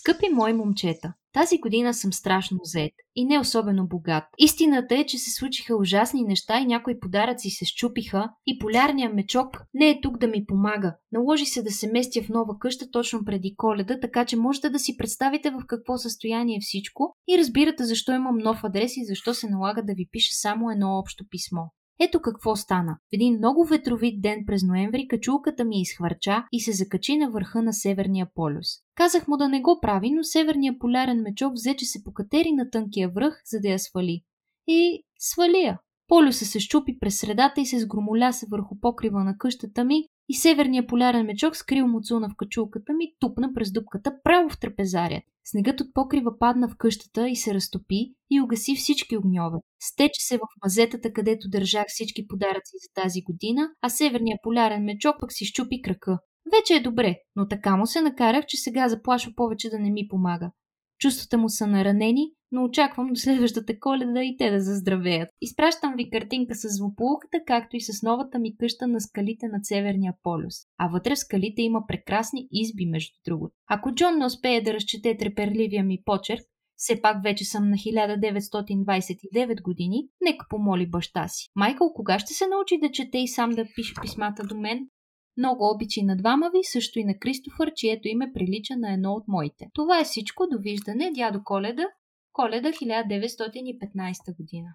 Скъпи 0.00 0.26
мои 0.32 0.52
момчета, 0.52 1.12
тази 1.32 1.58
година 1.58 1.94
съм 1.94 2.12
страшно 2.12 2.58
зет 2.62 2.92
и 3.16 3.24
не 3.24 3.38
особено 3.38 3.86
богат. 3.86 4.24
Истината 4.38 4.96
е, 4.96 5.06
че 5.06 5.18
се 5.18 5.30
случиха 5.30 5.76
ужасни 5.76 6.22
неща 6.22 6.60
и 6.60 6.66
някои 6.66 7.00
подаръци 7.00 7.50
се 7.50 7.64
щупиха 7.64 8.30
и 8.46 8.58
полярният 8.58 9.14
мечок 9.14 9.62
не 9.74 9.90
е 9.90 10.00
тук 10.00 10.18
да 10.18 10.26
ми 10.26 10.46
помага. 10.46 10.96
Наложи 11.12 11.46
се 11.46 11.62
да 11.62 11.70
се 11.70 11.92
местя 11.92 12.22
в 12.22 12.28
нова 12.28 12.58
къща 12.58 12.90
точно 12.90 13.24
преди 13.24 13.54
коледа, 13.56 14.00
така 14.00 14.24
че 14.24 14.36
можете 14.36 14.70
да 14.70 14.78
си 14.78 14.96
представите 14.96 15.50
в 15.50 15.66
какво 15.66 15.98
състояние 15.98 16.56
е 16.56 16.62
всичко 16.62 17.16
и 17.28 17.38
разбирате 17.38 17.84
защо 17.84 18.12
имам 18.12 18.38
нов 18.38 18.64
адрес 18.64 18.96
и 18.96 19.04
защо 19.04 19.34
се 19.34 19.50
налага 19.50 19.82
да 19.82 19.94
ви 19.94 20.08
пиша 20.12 20.32
само 20.32 20.70
едно 20.70 20.98
общо 20.98 21.24
писмо. 21.30 21.62
Ето 22.02 22.20
какво 22.20 22.56
стана. 22.56 22.98
В 23.04 23.08
един 23.12 23.36
много 23.36 23.64
ветровит 23.64 24.22
ден 24.22 24.44
през 24.46 24.62
ноември 24.62 25.08
качулката 25.08 25.64
ми 25.64 25.80
изхвърча 25.80 26.44
и 26.52 26.60
се 26.60 26.72
закачи 26.72 27.16
на 27.16 27.30
върха 27.30 27.62
на 27.62 27.72
Северния 27.72 28.26
полюс. 28.34 28.66
Казах 28.94 29.28
му 29.28 29.36
да 29.36 29.48
не 29.48 29.60
го 29.60 29.78
прави, 29.82 30.10
но 30.10 30.24
Северният 30.24 30.78
полярен 30.78 31.22
мечок 31.22 31.52
взе, 31.54 31.76
че 31.76 31.84
се 31.84 32.04
покатери 32.04 32.52
на 32.52 32.70
тънкия 32.70 33.08
връх, 33.08 33.42
за 33.44 33.60
да 33.60 33.68
я 33.68 33.78
свали. 33.78 34.22
И 34.68 35.04
свали 35.18 35.58
я. 35.58 35.78
Полюса 36.08 36.44
се 36.44 36.60
щупи 36.60 36.98
през 36.98 37.20
средата 37.20 37.60
и 37.60 37.66
се 37.66 37.78
сгромоля 37.78 38.32
се 38.32 38.46
върху 38.50 38.80
покрива 38.80 39.24
на 39.24 39.38
къщата 39.38 39.84
ми 39.84 40.04
и 40.30 40.34
северният 40.34 40.88
полярен 40.88 41.26
мечок 41.26 41.56
скрил 41.56 41.86
муцуна 41.86 42.28
в 42.28 42.36
качулката 42.36 42.92
ми 42.92 43.12
тупна 43.20 43.54
през 43.54 43.72
дупката 43.72 44.12
право 44.24 44.48
в 44.48 44.60
трапезария. 44.60 45.22
Снегът 45.44 45.80
от 45.80 45.94
покрива 45.94 46.38
падна 46.38 46.68
в 46.68 46.76
къщата 46.76 47.28
и 47.28 47.36
се 47.36 47.54
разтопи 47.54 48.14
и 48.30 48.40
угаси 48.40 48.76
всички 48.76 49.16
огньове. 49.16 49.58
Стече 49.82 50.20
се 50.26 50.36
в 50.36 50.40
мазетата, 50.64 51.12
където 51.12 51.48
държах 51.48 51.84
всички 51.88 52.26
подаръци 52.28 52.72
за 52.82 53.02
тази 53.02 53.22
година, 53.22 53.70
а 53.82 53.88
северният 53.88 54.40
полярен 54.42 54.84
мечок 54.84 55.16
пък 55.20 55.32
си 55.32 55.44
щупи 55.44 55.82
крака. 55.82 56.18
Вече 56.58 56.74
е 56.74 56.80
добре, 56.80 57.16
но 57.36 57.48
така 57.48 57.76
му 57.76 57.86
се 57.86 58.00
накарах, 58.00 58.46
че 58.46 58.56
сега 58.56 58.88
заплашва 58.88 59.32
повече 59.36 59.70
да 59.70 59.78
не 59.78 59.90
ми 59.90 60.08
помага. 60.08 60.50
Чувствата 61.00 61.38
му 61.38 61.48
са 61.48 61.66
наранени, 61.66 62.32
но 62.52 62.64
очаквам 62.64 63.08
до 63.08 63.20
следващата 63.20 63.78
коледа 63.80 64.22
и 64.22 64.36
те 64.36 64.50
да 64.50 64.60
заздравеят. 64.60 65.28
Изпращам 65.40 65.94
ви 65.96 66.10
картинка 66.10 66.54
с 66.54 66.68
злополуката, 66.68 67.38
както 67.46 67.76
и 67.76 67.80
с 67.80 68.02
новата 68.02 68.38
ми 68.38 68.56
къща 68.56 68.86
на 68.86 69.00
скалите 69.00 69.46
на 69.48 69.58
Северния 69.62 70.14
полюс. 70.22 70.54
А 70.78 70.88
вътре 70.88 71.14
в 71.14 71.18
скалите 71.18 71.62
има 71.62 71.86
прекрасни 71.88 72.48
изби, 72.50 72.86
между 72.86 73.18
другото. 73.24 73.54
Ако 73.66 73.94
Джон 73.94 74.18
не 74.18 74.26
успее 74.26 74.60
да 74.60 74.74
разчете 74.74 75.16
треперливия 75.16 75.84
ми 75.84 76.02
почерк, 76.04 76.42
все 76.76 77.00
пак 77.02 77.22
вече 77.22 77.44
съм 77.44 77.70
на 77.70 77.76
1929 77.76 79.62
години, 79.62 80.08
нека 80.20 80.46
помоли 80.48 80.90
баща 80.90 81.28
си. 81.28 81.48
Майкъл 81.56 81.92
кога 81.94 82.18
ще 82.18 82.34
се 82.34 82.46
научи 82.46 82.78
да 82.82 82.90
чете 82.92 83.18
и 83.18 83.28
сам 83.28 83.50
да 83.50 83.64
пише 83.74 83.94
писмата 84.02 84.42
до 84.42 84.56
мен? 84.56 84.88
Много 85.40 85.70
обичи 85.74 86.02
на 86.02 86.16
двама 86.16 86.50
ви, 86.54 86.58
също 86.62 86.98
и 86.98 87.04
на 87.04 87.18
Кристофър, 87.18 87.72
чието 87.76 88.08
име 88.08 88.32
прилича 88.34 88.76
на 88.76 88.92
едно 88.92 89.12
от 89.12 89.28
моите. 89.28 89.66
Това 89.74 90.00
е 90.00 90.04
всичко. 90.04 90.46
Довиждане, 90.52 91.10
дядо 91.14 91.40
Коледа. 91.44 91.86
Коледа 92.32 92.68
1915 92.68 94.36
година. 94.36 94.68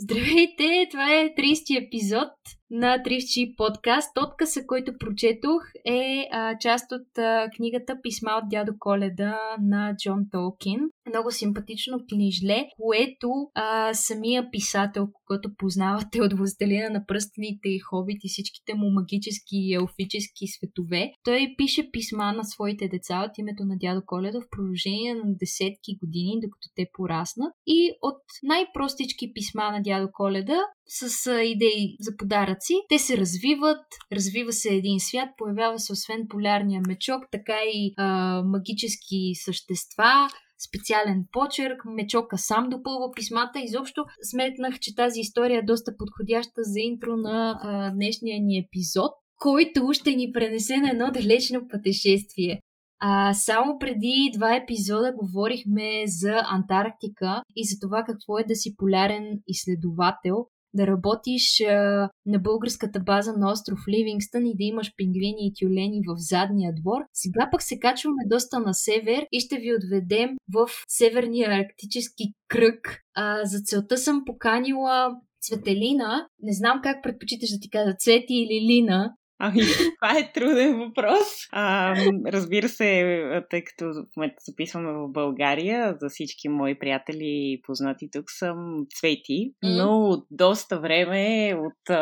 Здравейте! 0.00 0.88
Това 0.90 1.14
е 1.14 1.34
30 1.34 1.86
епизод 1.86 2.30
на 2.70 2.98
30 2.98 3.56
подкаст. 3.56 4.18
Откъса, 4.26 4.66
който 4.66 4.92
прочетох 4.98 5.62
е 5.84 6.28
а, 6.32 6.58
част 6.58 6.92
от 6.92 7.18
а, 7.18 7.48
книгата 7.56 7.96
Писма 8.02 8.30
от 8.42 8.48
дядо 8.50 8.72
Коледа 8.78 9.38
на 9.62 9.96
Джон 9.96 10.24
Толкин. 10.32 10.80
Много 11.08 11.30
симпатично 11.30 11.98
книжле, 12.08 12.66
което 12.80 13.30
а, 13.54 13.94
самия 13.94 14.50
писател, 14.50 15.08
който 15.26 15.50
познавате 15.58 16.22
от 16.22 16.32
Властелина 16.32 16.90
на 16.90 17.06
пръстените 17.06 17.68
и 17.68 17.78
хобит 17.78 18.24
и 18.24 18.28
всичките 18.28 18.74
му 18.74 18.90
магически 18.90 19.56
и 19.56 19.74
елфически 19.74 20.46
светове, 20.46 21.12
той 21.24 21.54
пише 21.58 21.90
писма 21.92 22.32
на 22.32 22.44
своите 22.44 22.88
деца 22.88 23.24
от 23.30 23.38
името 23.38 23.64
на 23.64 23.76
дядо 23.78 24.02
Коледа 24.06 24.40
в 24.40 24.50
продължение 24.50 25.14
на 25.14 25.36
десетки 25.36 25.98
години, 26.02 26.40
докато 26.42 26.68
те 26.76 26.86
пораснат. 26.92 27.52
И 27.66 27.90
от 28.02 28.22
най-простички 28.42 29.32
писма 29.34 29.70
на 29.70 29.82
дядо 29.88 30.08
Коледа 30.12 30.60
с 30.86 31.32
идеи 31.44 31.96
за 32.00 32.16
подаръци. 32.16 32.74
Те 32.88 32.98
се 32.98 33.16
развиват, 33.16 33.84
развива 34.12 34.52
се 34.52 34.74
един 34.74 35.00
свят, 35.00 35.28
появява 35.38 35.78
се 35.78 35.92
освен 35.92 36.26
полярния 36.28 36.82
мечок, 36.88 37.24
така 37.32 37.56
и 37.72 37.94
а, 37.96 38.42
магически 38.42 39.34
същества, 39.44 40.28
специален 40.68 41.24
почерк, 41.32 41.82
Мечока 41.84 42.38
сам 42.38 42.68
допълва 42.68 43.12
писмата. 43.16 43.60
Изобщо 43.60 44.04
сметнах, 44.22 44.78
че 44.80 44.94
тази 44.94 45.20
история 45.20 45.58
е 45.58 45.66
доста 45.66 45.96
подходяща 45.96 46.62
за 46.62 46.80
интро 46.80 47.16
на 47.16 47.60
а, 47.62 47.90
днешния 47.90 48.40
ни 48.40 48.58
епизод, 48.58 49.12
който 49.38 49.92
ще 49.92 50.10
ни 50.10 50.32
пренесе 50.32 50.76
на 50.76 50.90
едно 50.90 51.10
далечно 51.10 51.68
пътешествие. 51.68 52.60
А, 53.00 53.34
само 53.34 53.78
преди 53.78 54.30
два 54.34 54.56
епизода 54.56 55.12
говорихме 55.16 56.02
за 56.06 56.42
Антарктика 56.44 57.42
и 57.56 57.64
за 57.64 57.76
това 57.80 58.04
какво 58.04 58.38
е 58.38 58.44
да 58.44 58.54
си 58.54 58.76
полярен 58.76 59.40
изследовател 59.46 60.46
да 60.74 60.86
работиш 60.86 61.60
а, 61.60 62.10
на 62.26 62.38
българската 62.38 63.00
база 63.00 63.32
на 63.32 63.52
остров 63.52 63.78
Ливингстън 63.88 64.46
и 64.46 64.56
да 64.56 64.64
имаш 64.64 64.92
пингвини 64.96 65.46
и 65.46 65.52
тюлени 65.60 66.00
в 66.06 66.14
задния 66.16 66.72
двор. 66.74 67.00
Сега 67.12 67.48
пък 67.52 67.62
се 67.62 67.78
качваме 67.78 68.22
доста 68.26 68.60
на 68.60 68.74
север 68.74 69.26
и 69.32 69.40
ще 69.40 69.56
ви 69.56 69.74
отведем 69.74 70.30
в 70.54 70.68
северния 70.88 71.50
арктически 71.50 72.24
кръг. 72.48 73.00
А, 73.14 73.44
за 73.44 73.60
целта 73.60 73.98
съм 73.98 74.22
поканила 74.26 75.10
Цветелина. 75.40 76.28
Не 76.42 76.52
знам 76.52 76.80
как 76.82 77.02
предпочиташ 77.02 77.50
да 77.50 77.60
ти 77.60 77.70
кажа 77.70 77.94
Цвети 77.98 78.34
или 78.34 78.72
Лина. 78.72 79.14
Ами, 79.40 79.60
това 80.00 80.18
е 80.18 80.32
труден 80.32 80.78
въпрос. 80.78 81.28
А, 81.52 81.94
разбира 82.26 82.68
се, 82.68 83.42
тъй 83.50 83.64
като 83.64 83.84
в 83.84 84.16
момента 84.16 84.36
записваме 84.48 84.92
в 84.92 85.08
България, 85.08 85.96
за 86.00 86.08
всички 86.08 86.48
мои 86.48 86.78
приятели 86.78 87.24
и 87.24 87.62
познати 87.66 88.08
тук 88.12 88.24
съм 88.30 88.86
Цвети, 88.94 89.52
но 89.62 90.08
от 90.08 90.26
доста 90.30 90.80
време, 90.80 91.54
от 91.58 91.96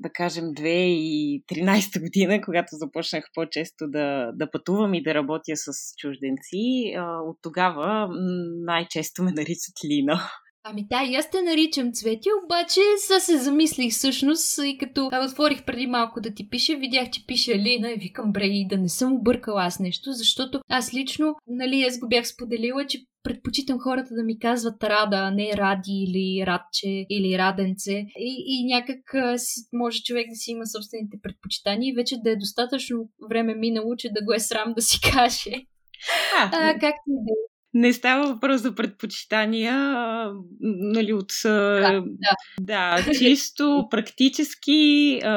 да 0.00 0.10
кажем 0.14 0.44
2013 0.44 2.00
година, 2.00 2.40
когато 2.40 2.68
започнах 2.70 3.24
по-често 3.34 3.88
да, 3.88 4.32
да 4.34 4.50
пътувам 4.50 4.94
и 4.94 5.02
да 5.02 5.14
работя 5.14 5.52
с 5.56 5.70
чужденци, 5.98 6.94
от 6.98 7.38
тогава 7.42 8.08
най-често 8.64 9.22
ме 9.22 9.32
наричат 9.32 9.74
Лина. 9.84 10.30
Ами 10.68 10.86
да, 10.90 11.02
и 11.04 11.14
аз 11.14 11.30
те 11.30 11.42
наричам 11.42 11.92
Цвети, 11.92 12.28
обаче 12.44 12.80
сега 12.98 13.20
се 13.20 13.38
замислих 13.38 13.92
всъщност 13.92 14.58
и 14.64 14.78
като 14.78 15.10
отворих 15.24 15.64
преди 15.64 15.86
малко 15.86 16.20
да 16.20 16.34
ти 16.34 16.48
пише, 16.48 16.76
видях, 16.76 17.10
че 17.10 17.26
пише 17.26 17.52
Алина 17.52 17.90
и 17.90 17.98
викам, 17.98 18.32
бре, 18.32 18.44
и 18.44 18.66
да 18.68 18.76
не 18.76 18.88
съм 18.88 19.12
объркала 19.12 19.64
аз 19.64 19.80
нещо, 19.80 20.12
защото 20.12 20.60
аз 20.68 20.94
лично, 20.94 21.34
нали, 21.46 21.82
аз 21.82 21.98
го 21.98 22.08
бях 22.08 22.28
споделила, 22.28 22.86
че 22.86 22.98
предпочитам 23.22 23.78
хората 23.78 24.14
да 24.14 24.22
ми 24.22 24.38
казват 24.38 24.84
Рада, 24.84 25.16
а 25.16 25.30
не 25.30 25.52
Ради 25.56 26.04
или 26.08 26.46
Радче 26.46 27.06
или 27.10 27.38
Раденце. 27.38 28.06
И, 28.18 28.44
и 28.46 28.74
някак 28.74 29.14
а, 29.14 29.38
си, 29.38 29.60
може 29.72 30.02
човек 30.02 30.26
да 30.28 30.36
си 30.36 30.50
има 30.50 30.66
собствените 30.66 31.16
предпочитания 31.22 31.90
и 31.90 31.94
вече 31.94 32.16
да 32.24 32.30
е 32.30 32.36
достатъчно 32.36 33.08
време 33.30 33.54
минало, 33.54 33.96
че 33.96 34.08
да 34.08 34.24
го 34.24 34.32
е 34.32 34.40
срам 34.40 34.72
да 34.76 34.82
си 34.82 35.00
каже. 35.12 35.52
А, 36.38 36.50
а 36.52 36.72
както 36.72 37.06
и 37.08 37.18
да 37.26 37.32
е 37.32 37.55
не 37.76 37.92
става 37.92 38.32
въпрос 38.32 38.60
за 38.60 38.74
предпочитания, 38.74 39.72
а, 39.74 40.32
нали, 40.60 41.12
от... 41.12 41.32
Да, 41.44 42.02
да. 42.60 43.02
да 43.06 43.12
чисто 43.18 43.86
практически, 43.90 45.20
а, 45.24 45.34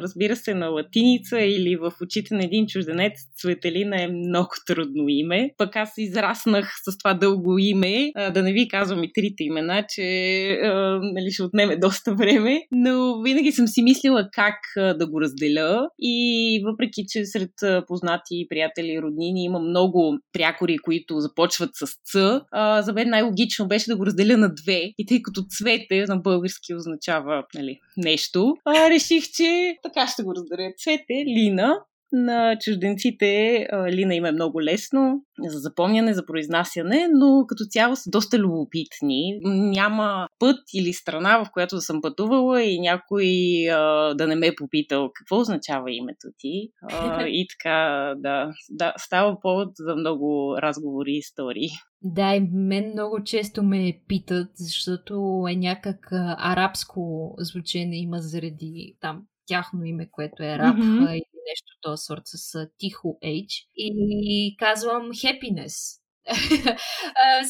разбира 0.00 0.36
се, 0.36 0.54
на 0.54 0.68
латиница 0.68 1.40
или 1.40 1.76
в 1.76 1.92
очите 2.02 2.34
на 2.34 2.44
един 2.44 2.66
чужденец, 2.66 3.12
Светелина 3.36 4.02
е 4.02 4.08
много 4.08 4.48
трудно 4.66 5.08
име. 5.08 5.50
Пък 5.58 5.76
аз 5.76 5.92
израснах 5.98 6.72
с 6.90 6.98
това 6.98 7.14
дълго 7.14 7.58
име, 7.58 8.10
а, 8.14 8.30
да 8.30 8.42
не 8.42 8.52
ви 8.52 8.68
казвам 8.68 9.04
и 9.04 9.12
трите 9.12 9.44
имена, 9.44 9.84
че 9.88 10.02
а, 10.50 11.00
нали, 11.02 11.30
ще 11.30 11.42
отнеме 11.42 11.76
доста 11.76 12.14
време, 12.14 12.62
но 12.72 13.22
винаги 13.22 13.52
съм 13.52 13.66
си 13.66 13.82
мислила 13.82 14.28
как 14.32 14.58
а, 14.76 14.94
да 14.94 15.06
го 15.06 15.20
разделя 15.20 15.88
и 16.00 16.62
въпреки, 16.64 17.04
че 17.08 17.24
сред 17.24 17.84
познати 17.86 18.46
приятели 18.48 18.92
и 18.92 19.02
роднини 19.02 19.44
има 19.44 19.58
много 19.58 20.18
прякори, 20.32 20.78
които 20.78 21.20
започват 21.20 21.77
с 21.86 21.86
Ц, 22.04 22.40
а, 22.52 22.82
за 22.82 22.92
мен 22.92 23.10
най-логично 23.10 23.68
беше 23.68 23.90
да 23.90 23.96
го 23.96 24.06
разделя 24.06 24.36
на 24.36 24.54
две. 24.54 24.82
И 24.98 25.06
тъй 25.06 25.22
като 25.22 25.42
цвете 25.50 26.04
на 26.08 26.16
български 26.16 26.74
означава 26.74 27.44
нали, 27.54 27.78
нещо, 27.96 28.54
а, 28.64 28.90
реших, 28.90 29.24
че 29.36 29.76
така 29.82 30.06
ще 30.06 30.22
го 30.22 30.34
разделя. 30.34 30.72
Цвете, 30.78 31.24
Лина, 31.26 31.74
на 32.12 32.56
чужденците 32.60 33.66
Лина 33.88 34.14
им 34.14 34.24
е 34.24 34.32
много 34.32 34.62
лесно 34.62 35.22
за 35.46 35.58
запомняне, 35.58 36.14
за 36.14 36.26
произнасяне, 36.26 37.08
но 37.12 37.44
като 37.48 37.64
цяло 37.64 37.96
са 37.96 38.10
доста 38.10 38.38
любопитни. 38.38 39.40
Няма 39.44 40.28
път 40.38 40.58
или 40.74 40.92
страна, 40.92 41.44
в 41.44 41.50
която 41.52 41.74
да 41.74 41.80
съм 41.80 42.00
пътувала 42.02 42.62
и 42.62 42.80
някой 42.80 43.26
а, 43.72 44.14
да 44.14 44.26
не 44.26 44.34
ме 44.34 44.46
е 44.46 44.54
попитал 44.54 45.10
какво 45.14 45.40
означава 45.40 45.92
името 45.92 46.28
ти. 46.38 46.70
А, 46.82 47.22
и 47.26 47.46
така, 47.48 48.14
да, 48.16 48.50
да, 48.70 48.94
става 48.96 49.40
повод 49.40 49.68
за 49.76 49.96
много 49.96 50.56
разговори 50.62 51.10
и 51.10 51.18
истории. 51.18 51.68
Да, 52.02 52.34
и 52.34 52.40
мен 52.52 52.90
много 52.92 53.24
често 53.24 53.62
ме 53.62 54.00
питат, 54.08 54.50
защото 54.54 55.44
е 55.50 55.56
някак 55.56 56.08
арабско 56.38 57.34
звучение 57.38 58.00
има 58.00 58.18
заради 58.18 58.96
там 59.00 59.22
тяхно 59.48 59.84
име, 59.84 60.08
което 60.10 60.42
е 60.42 60.58
раб 60.58 60.76
mm-hmm. 60.76 61.12
или 61.12 61.24
нещо 61.48 61.72
този 61.80 62.00
сорт 62.04 62.22
с 62.24 62.68
тихо 62.78 63.18
H. 63.24 63.66
И 63.76 64.56
казвам 64.58 65.02
happiness. 65.02 65.98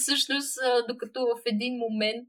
всъщност, 0.00 0.59
докато 0.89 1.21
в 1.21 1.43
един 1.47 1.75
момент 1.75 2.29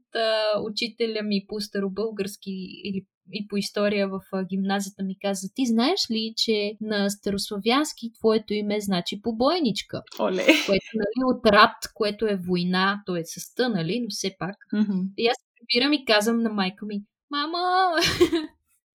учителя 0.70 1.22
ми 1.22 1.44
по 1.48 1.60
старобългарски 1.60 2.52
или 2.84 3.06
и 3.32 3.48
по 3.48 3.56
история 3.56 4.08
в 4.08 4.20
гимназията 4.48 5.02
ми 5.02 5.18
каза, 5.18 5.48
ти 5.54 5.66
знаеш 5.66 6.00
ли, 6.10 6.34
че 6.36 6.72
на 6.80 7.10
старославянски 7.10 8.12
твоето 8.12 8.54
име 8.54 8.80
значи 8.80 9.22
побойничка? 9.22 10.02
Оле. 10.20 10.44
Което, 10.66 10.86
нали, 10.94 11.24
от 11.34 11.46
рад, 11.46 11.76
което 11.94 12.26
е 12.26 12.40
война, 12.48 13.02
то 13.06 13.16
е 13.16 13.22
с 13.24 13.68
нали, 13.68 14.00
но 14.00 14.06
все 14.10 14.36
пак. 14.38 14.56
Mm-hmm. 14.74 15.08
И 15.16 15.26
аз 15.26 15.36
прибирам 15.56 15.92
и 15.92 16.04
казвам 16.04 16.42
на 16.42 16.50
майка 16.50 16.86
ми, 16.86 17.02
мама, 17.30 17.92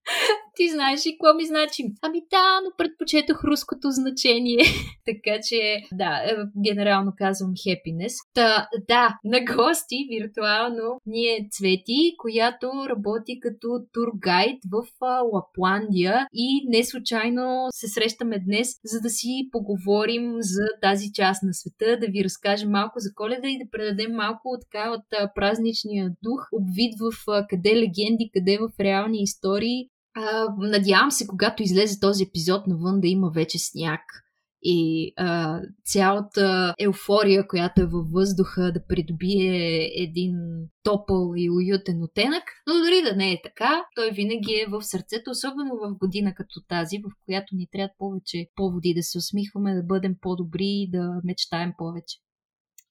ти 0.58 0.70
знаеш 0.70 1.06
ли 1.06 1.12
какво 1.12 1.38
ми 1.38 1.46
значи? 1.46 1.84
Ами 2.02 2.22
да, 2.32 2.62
но 2.64 2.70
предпочетох 2.78 3.44
руското 3.44 3.88
значение. 3.92 4.66
така 5.06 5.36
че, 5.48 5.60
да, 5.94 6.12
е, 6.26 6.32
генерално 6.68 7.12
казвам 7.18 7.52
happiness. 7.52 8.14
Та, 8.34 8.68
да, 8.88 9.18
на 9.24 9.40
гости 9.56 9.96
виртуално 10.12 11.00
ние 11.06 11.48
Цвети, 11.52 12.16
която 12.18 12.68
работи 12.90 13.40
като 13.40 13.68
тургайд 13.94 14.60
в 14.72 14.88
Лапландия 15.34 16.28
и 16.34 16.66
не 16.68 16.84
случайно 16.84 17.68
се 17.72 17.88
срещаме 17.88 18.40
днес, 18.40 18.68
за 18.86 19.02
да 19.02 19.10
си 19.10 19.50
поговорим 19.52 20.34
за 20.40 20.66
тази 20.82 21.14
част 21.14 21.44
на 21.44 21.54
света, 21.54 21.98
да 22.00 22.08
ви 22.08 22.24
разкажем 22.24 22.70
малко 22.70 23.00
за 23.00 23.10
коледа 23.16 23.48
и 23.50 23.58
да 23.58 23.70
предадем 23.72 24.12
малко 24.12 24.58
така 24.62 24.92
от 24.92 25.34
празничния 25.36 26.10
дух, 26.24 26.48
обвид 26.54 26.94
в 27.00 27.26
къде 27.50 27.76
легенди, 27.76 28.32
къде 28.34 28.58
в 28.58 28.80
реални 28.80 29.22
истории 29.22 29.90
а, 30.16 30.46
надявам 30.58 31.12
се, 31.12 31.28
когато 31.28 31.64
излезе 31.64 32.00
този 32.00 32.24
епизод 32.24 32.68
навън 32.68 33.02
да 33.02 33.08
има 33.08 33.30
вече 33.30 33.60
сняг 33.60 34.02
и 34.68 35.14
а, 35.18 35.62
цялата 35.86 36.76
еуфория, 36.80 37.48
която 37.48 37.82
е 37.82 37.86
във 37.86 38.12
въздуха, 38.12 38.72
да 38.72 38.88
придобие 38.88 39.90
един 39.96 40.36
топъл 40.84 41.34
и 41.38 41.50
уютен 41.50 42.04
оттенък, 42.04 42.44
но 42.68 42.74
дори 42.74 43.02
да 43.10 43.16
не 43.16 43.32
е 43.32 43.42
така, 43.44 43.84
той 43.96 44.12
винаги 44.12 44.54
е 44.54 44.70
в 44.70 44.82
сърцето, 44.82 45.32
особено 45.32 45.76
в 45.76 45.98
година 45.98 46.34
като 46.36 46.62
тази, 46.68 46.98
в 46.98 47.12
която 47.26 47.56
ни 47.56 47.68
трябва 47.72 47.94
повече 47.98 48.48
поводи 48.56 48.94
да 48.94 49.04
се 49.04 49.18
усмихваме, 49.18 49.76
да 49.76 49.84
бъдем 49.84 50.16
по-добри 50.22 50.68
и 50.68 50.90
да 50.92 51.22
мечтаем 51.24 51.74
повече. 51.78 52.18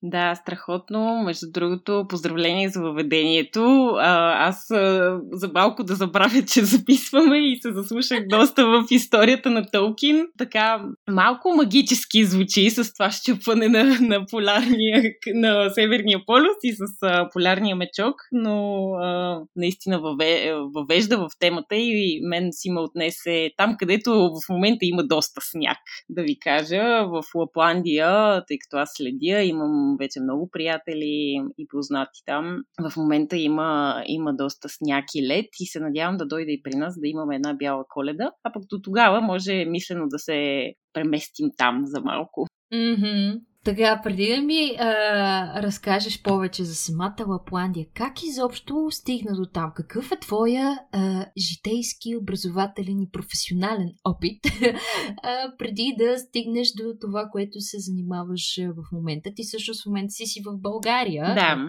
Да, 0.06 0.35
страхотно. 0.35 1.23
Между 1.25 1.47
другото, 1.51 2.06
поздравление 2.09 2.69
за 2.69 2.81
въведението. 2.81 3.95
А, 3.99 4.47
аз 4.49 4.71
а, 4.71 5.19
за 5.33 5.51
малко 5.55 5.85
да 5.85 5.95
забравя, 5.95 6.43
че 6.43 6.65
записваме 6.65 7.39
и 7.39 7.56
се 7.62 7.73
заслушах 7.73 8.27
доста 8.29 8.67
в 8.67 8.85
историята 8.91 9.51
на 9.51 9.71
Толкин. 9.73 10.27
Така 10.39 10.85
малко 11.11 11.55
магически 11.56 12.25
звучи 12.25 12.71
с 12.71 12.93
това 12.93 13.11
щупване 13.11 13.69
на, 13.69 13.85
на 14.01 14.27
полярния, 14.27 15.03
на 15.35 15.71
Северния 15.71 16.21
полюс 16.27 16.57
и 16.62 16.73
с 16.73 16.83
а, 17.03 17.29
полярния 17.33 17.77
мечок, 17.77 18.15
но 18.33 18.89
а, 18.93 19.41
наистина 19.57 20.00
въве, 20.00 20.53
въвежда 20.75 21.19
в 21.19 21.29
темата 21.39 21.77
и 21.77 22.21
мен 22.23 22.49
си 22.53 22.71
ме 22.71 22.81
отнесе 22.81 23.50
там, 23.57 23.77
където 23.79 24.11
в 24.12 24.49
момента 24.49 24.79
има 24.83 25.05
доста 25.05 25.41
сняг, 25.41 25.79
да 26.09 26.23
ви 26.23 26.39
кажа, 26.39 27.07
в 27.07 27.23
Лапландия, 27.35 28.45
тъй 28.49 28.59
като 28.59 28.77
аз 28.77 28.91
следя, 28.97 29.43
имам 29.43 29.94
вече 29.96 30.20
много 30.20 30.50
приятели 30.50 31.43
и 31.58 31.67
познати 31.69 32.23
там. 32.26 32.62
В 32.91 32.96
момента 32.96 33.37
има, 33.37 34.02
има 34.06 34.35
доста 34.35 34.69
сняг 34.69 35.05
и 35.14 35.26
лед 35.29 35.46
и 35.61 35.67
се 35.67 35.81
надявам 35.81 36.17
да 36.17 36.26
дойде 36.26 36.52
и 36.52 36.62
при 36.62 36.76
нас 36.76 37.00
да 37.00 37.08
имаме 37.08 37.37
една 37.37 37.55
бяла 37.55 37.85
коледа. 37.88 38.31
А 38.44 38.52
пък 38.52 38.62
до 38.70 38.81
тогава 38.82 39.20
може 39.20 39.64
мислено 39.64 40.08
да 40.08 40.19
се 40.19 40.73
преместим 40.93 41.50
там 41.56 41.82
за 41.85 42.00
малко. 42.00 42.46
Mm-hmm. 42.73 43.41
Така, 43.64 44.00
преди 44.05 44.28
да 44.28 44.43
ми 44.43 44.76
а, 44.78 45.62
разкажеш 45.62 46.22
повече 46.22 46.64
за 46.64 46.75
самата 46.75 47.25
Лапландия, 47.28 47.87
как 47.94 48.22
изобщо 48.22 48.88
стигна 48.90 49.37
до 49.37 49.46
там? 49.46 49.72
Какъв 49.76 50.12
е 50.12 50.20
твоя 50.20 50.78
а, 50.93 51.26
житейски, 51.38 52.16
образователен 52.16 53.00
и 53.00 53.11
професионален 53.12 53.93
опит 54.05 54.46
а, 55.22 55.52
преди 55.58 55.94
да 55.99 56.19
стигнеш 56.19 56.69
до 56.72 56.94
това, 57.00 57.28
което 57.32 57.61
се 57.61 57.76
занимаваш 57.78 58.58
в 58.58 58.93
момента? 58.93 59.31
Ти 59.37 59.44
също 59.44 59.72
в 59.82 59.87
момента 59.87 60.11
си 60.11 60.26
си 60.26 60.40
в 60.46 60.61
България, 60.61 61.34
да. 61.34 61.69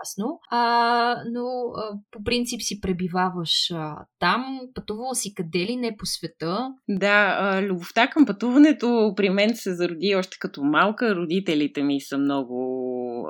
Ясно, 0.00 0.38
а, 0.50 1.16
но 1.32 1.46
а, 1.76 1.98
по 2.10 2.24
принцип 2.24 2.60
си 2.62 2.80
пребиваваш 2.80 3.70
а, 3.70 3.96
там, 4.18 4.60
пътувала 4.74 5.14
си 5.14 5.34
къде 5.34 5.58
ли 5.58 5.76
не 5.76 5.96
по 5.96 6.06
света? 6.06 6.68
Да, 6.88 7.36
а, 7.40 7.62
любовта 7.62 8.10
към 8.10 8.26
пътуването 8.26 9.12
при 9.16 9.30
мен 9.30 9.56
се 9.56 9.74
зароди 9.74 10.14
още 10.14 10.36
като 10.40 10.64
малка. 10.64 11.14
Родителите 11.14 11.82
ми 11.82 12.00
са 12.00 12.18
много 12.18 12.54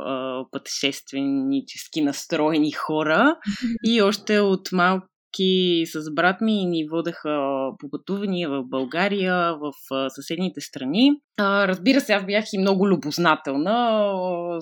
а, 0.01 0.45
пътешественически 0.51 2.01
настроени 2.01 2.73
хора. 2.73 3.37
И 3.85 4.03
още 4.03 4.41
от 4.41 4.73
малко 4.73 5.07
с 5.87 6.15
брат 6.15 6.41
ми 6.41 6.53
ни 6.53 6.89
водеха 6.89 7.39
по 7.79 7.91
пътувания 7.91 8.51
в 8.51 8.65
България, 8.65 9.55
в 9.55 9.73
съседните 10.09 10.61
страни. 10.61 11.11
Разбира 11.41 12.01
се, 12.01 12.13
аз 12.13 12.27
бях 12.27 12.45
и 12.53 12.59
много 12.59 12.89
любознателна. 12.89 14.09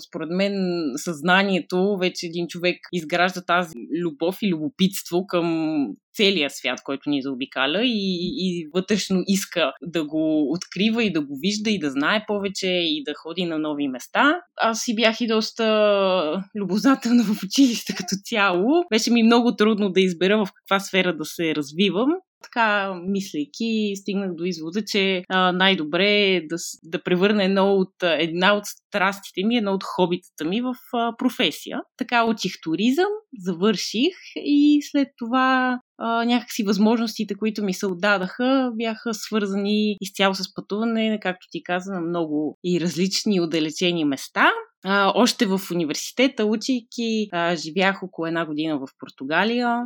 Според 0.08 0.28
мен 0.30 0.54
съзнанието, 0.96 1.96
вече 2.00 2.26
един 2.26 2.46
човек 2.48 2.76
изгражда 2.92 3.42
тази 3.44 3.74
любов 4.02 4.38
и 4.42 4.52
любопитство 4.52 5.26
към 5.26 5.86
целия 6.14 6.50
свят, 6.50 6.80
който 6.84 7.10
ни 7.10 7.22
заобикаля 7.22 7.84
и, 7.84 8.32
и 8.38 8.68
вътрешно 8.74 9.22
иска 9.26 9.72
да 9.82 10.04
го 10.04 10.52
открива 10.52 11.04
и 11.04 11.12
да 11.12 11.20
го 11.20 11.38
вижда 11.40 11.70
и 11.70 11.78
да 11.78 11.90
знае 11.90 12.24
повече 12.26 12.68
и 12.68 13.02
да 13.04 13.12
ходи 13.14 13.44
на 13.44 13.58
нови 13.58 13.88
места. 13.88 14.40
Аз 14.56 14.80
си 14.80 14.94
бях 14.94 15.20
и 15.20 15.26
доста 15.26 16.44
любознателна 16.54 17.24
в 17.24 17.42
училище 17.42 17.94
като 17.96 18.16
цяло. 18.24 18.84
Беше 18.90 19.10
ми 19.10 19.22
много 19.22 19.56
трудно 19.56 19.92
да 19.92 20.00
избера 20.00 20.44
в 20.44 20.48
каква 20.54 20.80
сфера 20.80 21.16
да 21.16 21.24
се 21.24 21.54
развивам 21.54 22.10
така, 22.42 22.94
мислейки, 23.06 23.92
стигнах 23.96 24.34
до 24.34 24.44
извода, 24.44 24.84
че 24.84 25.22
а, 25.28 25.52
най-добре 25.52 26.10
е 26.10 26.40
да, 26.40 26.56
да 26.82 27.02
превърна 27.02 27.44
едно 27.44 27.74
от, 27.74 27.94
една 28.02 28.54
от 28.54 28.64
страстите 28.66 29.46
ми, 29.46 29.56
едно 29.56 29.72
от 29.72 29.84
хобитата 29.84 30.44
ми 30.44 30.60
в 30.60 30.74
а, 30.94 31.16
професия. 31.18 31.80
Така 31.96 32.24
учих 32.24 32.52
туризъм, 32.62 33.08
завърших 33.38 34.14
и 34.36 34.80
след 34.90 35.08
това 35.18 35.78
а, 35.98 36.24
някакси 36.24 36.62
възможностите, 36.62 37.34
които 37.34 37.64
ми 37.64 37.74
се 37.74 37.86
отдадаха, 37.86 38.70
бяха 38.74 39.14
свързани 39.14 39.96
изцяло 40.00 40.34
с 40.34 40.54
пътуване, 40.54 41.18
както 41.22 41.46
ти 41.50 41.62
каза, 41.62 41.92
на 41.92 42.00
много 42.00 42.58
и 42.64 42.80
различни 42.80 43.40
отдалечени 43.40 44.04
места. 44.04 44.50
А, 44.84 45.12
още 45.14 45.46
в 45.46 45.60
университета, 45.74 46.46
учейки, 46.46 47.28
а, 47.32 47.56
живях 47.56 48.02
около 48.02 48.26
една 48.26 48.46
година 48.46 48.78
в 48.78 48.88
Португалия. 48.98 49.78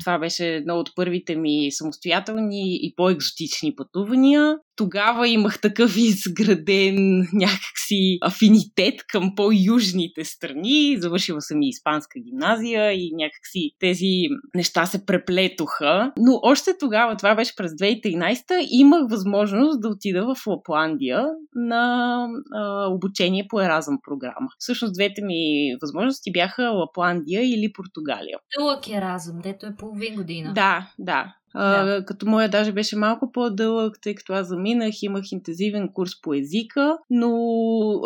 Това 0.00 0.18
беше 0.18 0.54
едно 0.54 0.74
от 0.74 0.90
първите 0.96 1.36
ми 1.36 1.68
самостоятелни 1.70 2.76
и 2.76 2.94
по-екзотични 2.96 3.74
пътувания 3.74 4.56
тогава 4.76 5.28
имах 5.28 5.60
такъв 5.60 5.96
изграден 5.96 7.18
някакси 7.32 8.18
афинитет 8.22 8.94
към 9.08 9.32
по-южните 9.36 10.24
страни. 10.24 10.96
Завършила 11.00 11.40
съм 11.40 11.62
и 11.62 11.68
испанска 11.68 12.20
гимназия 12.20 12.92
и 12.92 13.10
някакси 13.14 13.70
тези 13.78 14.12
неща 14.54 14.86
се 14.86 15.06
преплетоха. 15.06 16.12
Но 16.18 16.40
още 16.42 16.70
тогава, 16.80 17.16
това 17.16 17.34
беше 17.34 17.56
през 17.56 17.72
2013, 17.72 18.66
имах 18.70 19.10
възможност 19.10 19.80
да 19.80 19.88
отида 19.88 20.34
в 20.34 20.46
Лапландия 20.46 21.26
на 21.54 22.26
а, 22.52 22.86
обучение 22.90 23.46
по 23.48 23.60
Еразъм 23.60 23.98
програма. 24.02 24.48
Всъщност 24.58 24.94
двете 24.94 25.22
ми 25.22 25.74
възможности 25.82 26.32
бяха 26.32 26.62
Лапландия 26.62 27.42
или 27.42 27.72
Португалия. 27.72 28.38
Дълъг 28.58 28.88
Еразъм, 28.88 29.38
дето 29.42 29.66
е 29.66 29.76
половин 29.78 30.14
година. 30.14 30.52
Да, 30.54 30.88
да. 30.98 31.34
Да. 31.54 32.04
като 32.06 32.26
моя 32.26 32.48
даже 32.48 32.72
беше 32.72 32.96
малко 32.96 33.32
по-дълъг, 33.32 33.98
тъй 34.02 34.14
като 34.14 34.32
аз 34.32 34.48
заминах, 34.48 34.94
имах 35.02 35.32
интензивен 35.32 35.88
курс 35.94 36.10
по 36.22 36.34
езика, 36.34 36.96
но 37.10 37.30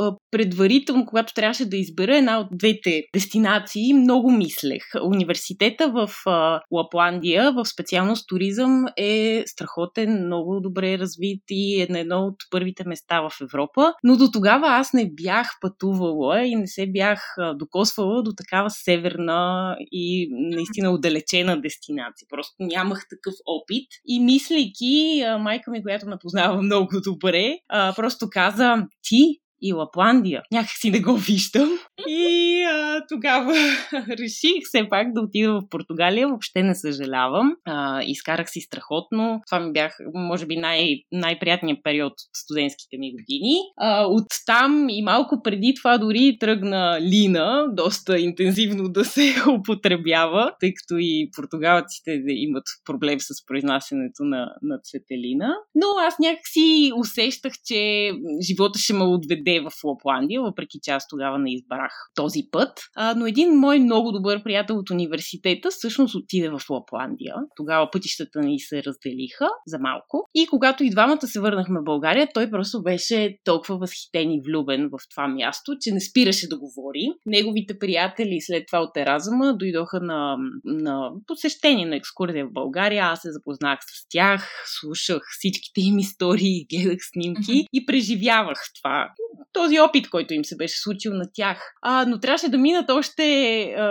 а, 0.00 0.16
предварително, 0.30 1.06
когато 1.06 1.34
трябваше 1.34 1.68
да 1.68 1.76
избера 1.76 2.16
една 2.16 2.40
от 2.40 2.46
двете 2.52 3.04
дестинации, 3.14 3.94
много 3.94 4.30
мислех. 4.30 4.82
Университета 5.02 5.88
в 5.88 6.10
а, 6.26 6.60
Лапландия, 6.72 7.52
в 7.52 7.64
специалност 7.64 8.28
туризъм, 8.28 8.84
е 8.96 9.42
страхотен, 9.46 10.26
много 10.26 10.60
добре 10.60 10.98
развит 10.98 11.42
и 11.50 11.82
е 11.82 11.92
на 11.92 11.98
едно 11.98 12.18
от 12.18 12.36
първите 12.50 12.84
места 12.86 13.20
в 13.20 13.32
Европа. 13.42 13.92
Но 14.04 14.16
до 14.16 14.30
тогава 14.30 14.66
аз 14.68 14.92
не 14.92 15.10
бях 15.10 15.50
пътувала 15.60 16.42
и 16.42 16.56
не 16.56 16.66
се 16.66 16.86
бях 16.86 17.36
докосвала 17.54 18.22
до 18.22 18.32
такава 18.32 18.70
северна 18.70 19.76
и 19.92 20.28
наистина 20.32 20.90
отдалечена 20.90 21.60
дестинация. 21.60 22.26
Просто 22.30 22.54
нямах 22.60 23.06
такъв 23.10 23.34
опит. 23.46 23.86
И 24.06 24.20
мислейки, 24.20 25.24
майка 25.40 25.70
ми, 25.70 25.82
която 25.82 26.06
ме 26.06 26.16
познава 26.20 26.62
много 26.62 27.00
добре, 27.04 27.58
просто 27.96 28.26
каза, 28.30 28.86
ти 29.02 29.40
и 29.62 29.72
Лапландия. 29.72 30.42
Някак 30.52 30.70
си 30.70 30.90
не 30.90 31.00
го 31.00 31.16
виждам. 31.16 31.70
И 32.08 32.62
а, 32.62 33.06
тогава 33.08 33.52
реших 34.08 34.54
все 34.64 34.88
пак 34.90 35.12
да 35.12 35.20
отида 35.20 35.52
в 35.52 35.68
Португалия. 35.70 36.28
Въобще 36.28 36.62
не 36.62 36.74
съжалявам. 36.74 37.56
А, 37.64 38.02
изкарах 38.02 38.50
си 38.50 38.60
страхотно. 38.60 39.40
Това 39.46 39.60
ми 39.60 39.72
бях, 39.72 39.96
може 40.14 40.46
би, 40.46 40.56
най- 40.56 41.02
най-приятният 41.12 41.78
период 41.84 42.12
от 42.12 42.36
студентските 42.36 42.96
ми 42.98 43.12
години. 43.12 43.56
А, 43.76 44.04
от 44.04 44.26
там 44.46 44.88
и 44.88 45.02
малко 45.02 45.40
преди 45.44 45.74
това 45.76 45.98
дори 45.98 46.36
тръгна 46.40 46.98
Лина, 47.00 47.66
доста 47.72 48.20
интензивно 48.20 48.88
да 48.88 49.04
се 49.04 49.34
употребява, 49.58 50.52
тъй 50.60 50.74
като 50.74 50.98
и 50.98 51.30
португалците 51.36 52.22
имат 52.28 52.64
проблем 52.84 53.20
с 53.20 53.46
произнасянето 53.46 54.24
на, 54.24 54.54
на 54.62 54.78
цветелина. 54.78 55.54
Но 55.74 55.86
аз 56.06 56.14
някакси 56.18 56.92
усещах, 56.96 57.52
че 57.64 58.10
живота 58.48 58.78
ще 58.78 58.92
ме 58.92 59.04
отведе 59.04 59.47
в 59.50 59.84
Лапландия, 59.84 60.42
въпреки 60.42 60.78
че 60.82 60.90
аз 60.90 61.08
тогава 61.08 61.38
не 61.38 61.52
избрах 61.52 61.92
този 62.14 62.40
път. 62.52 62.72
А, 62.96 63.14
но 63.14 63.26
един 63.26 63.50
мой 63.50 63.78
много 63.78 64.12
добър 64.12 64.42
приятел 64.42 64.76
от 64.76 64.90
университета 64.90 65.70
всъщност 65.70 66.14
отиде 66.14 66.48
в 66.48 66.60
Лапландия. 66.70 67.34
Тогава 67.56 67.88
пътищата 67.92 68.40
ни 68.40 68.58
се 68.58 68.82
разделиха 68.82 69.48
за 69.66 69.78
малко. 69.78 70.28
И 70.34 70.46
когато 70.46 70.84
и 70.84 70.90
двамата 70.90 71.26
се 71.26 71.40
върнахме 71.40 71.80
в 71.80 71.84
България, 71.84 72.28
той 72.34 72.50
просто 72.50 72.82
беше 72.82 73.36
толкова 73.44 73.78
възхитен 73.78 74.30
и 74.30 74.42
влюбен 74.46 74.88
в 74.92 74.98
това 75.10 75.28
място, 75.28 75.72
че 75.80 75.92
не 75.92 76.00
спираше 76.00 76.48
да 76.48 76.58
говори. 76.58 77.08
Неговите 77.26 77.78
приятели 77.78 78.38
след 78.40 78.66
това 78.66 78.78
от 78.78 78.96
Еразъма 78.96 79.52
дойдоха 79.52 80.00
на, 80.00 80.36
на 80.64 81.10
посещение 81.26 81.86
на 81.86 81.96
екскурзия 81.96 82.46
в 82.46 82.52
България. 82.52 83.04
Аз 83.04 83.20
се 83.20 83.32
запознах 83.32 83.78
с 83.80 84.08
тях, 84.08 84.64
слушах 84.80 85.22
всичките 85.38 85.80
им 85.80 85.98
истории, 85.98 86.66
гледах 86.72 86.98
снимки 87.12 87.66
и 87.72 87.86
преживявах 87.86 88.58
това 88.82 89.08
този 89.52 89.80
опит, 89.80 90.10
който 90.10 90.34
им 90.34 90.44
се 90.44 90.56
беше 90.56 90.80
случил 90.80 91.12
на 91.14 91.24
тях. 91.34 91.72
А, 91.82 92.04
но 92.06 92.20
трябваше 92.20 92.48
да 92.48 92.58
минат 92.58 92.90
още 92.90 93.22
а, 93.62 93.82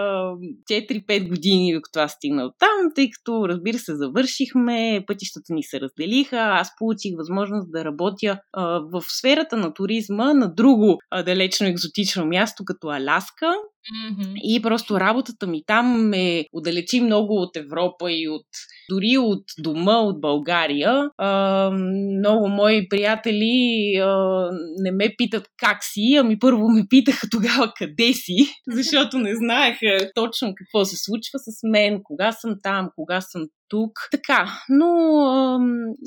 4-5 0.71 1.29
години, 1.29 1.73
докато 1.73 1.99
аз 1.99 2.11
стигнал 2.11 2.51
там, 2.59 2.91
тъй 2.95 3.09
като, 3.09 3.49
разбира 3.49 3.77
се, 3.77 3.95
завършихме, 3.95 5.03
пътищата 5.07 5.53
ни 5.53 5.63
се 5.63 5.79
разделиха, 5.79 6.37
аз 6.37 6.71
получих 6.77 7.11
възможност 7.17 7.71
да 7.71 7.85
работя 7.85 8.39
а, 8.53 8.63
в 8.91 9.03
сферата 9.07 9.57
на 9.57 9.73
туризма 9.73 10.33
на 10.33 10.53
друго 10.53 10.97
а, 11.11 11.23
далечно 11.23 11.67
екзотично 11.67 12.25
място, 12.25 12.63
като 12.65 12.87
Аляска. 12.87 13.53
И 14.43 14.61
просто 14.61 14.99
работата 14.99 15.47
ми 15.47 15.63
там 15.65 16.09
ме 16.09 16.45
отдалечи 16.53 17.01
много 17.01 17.33
от 17.33 17.55
Европа 17.55 18.11
и 18.11 18.29
от 18.29 18.45
дори 18.89 19.17
от 19.17 19.43
дома, 19.59 19.97
от 19.97 20.21
България. 20.21 21.09
А, 21.17 21.71
много 22.19 22.47
мои 22.47 22.89
приятели 22.89 23.95
а, 23.95 24.49
не 24.77 24.91
ме 24.91 25.13
питат 25.17 25.47
как 25.57 25.77
си, 25.81 26.15
ами 26.19 26.39
първо 26.39 26.69
ме 26.69 26.83
питаха 26.89 27.27
тогава 27.31 27.73
къде 27.77 28.13
си, 28.13 28.35
защото 28.67 29.19
не 29.19 29.35
знаеха 29.35 30.11
точно 30.15 30.53
какво 30.55 30.85
се 30.85 30.95
случва 30.97 31.39
с 31.39 31.59
мен, 31.63 31.99
кога 32.03 32.31
съм 32.31 32.55
там, 32.63 32.89
кога 32.95 33.21
съм 33.21 33.41
тук. 33.69 33.91
Така, 34.11 34.49
но 34.69 34.87
а, 35.25 35.59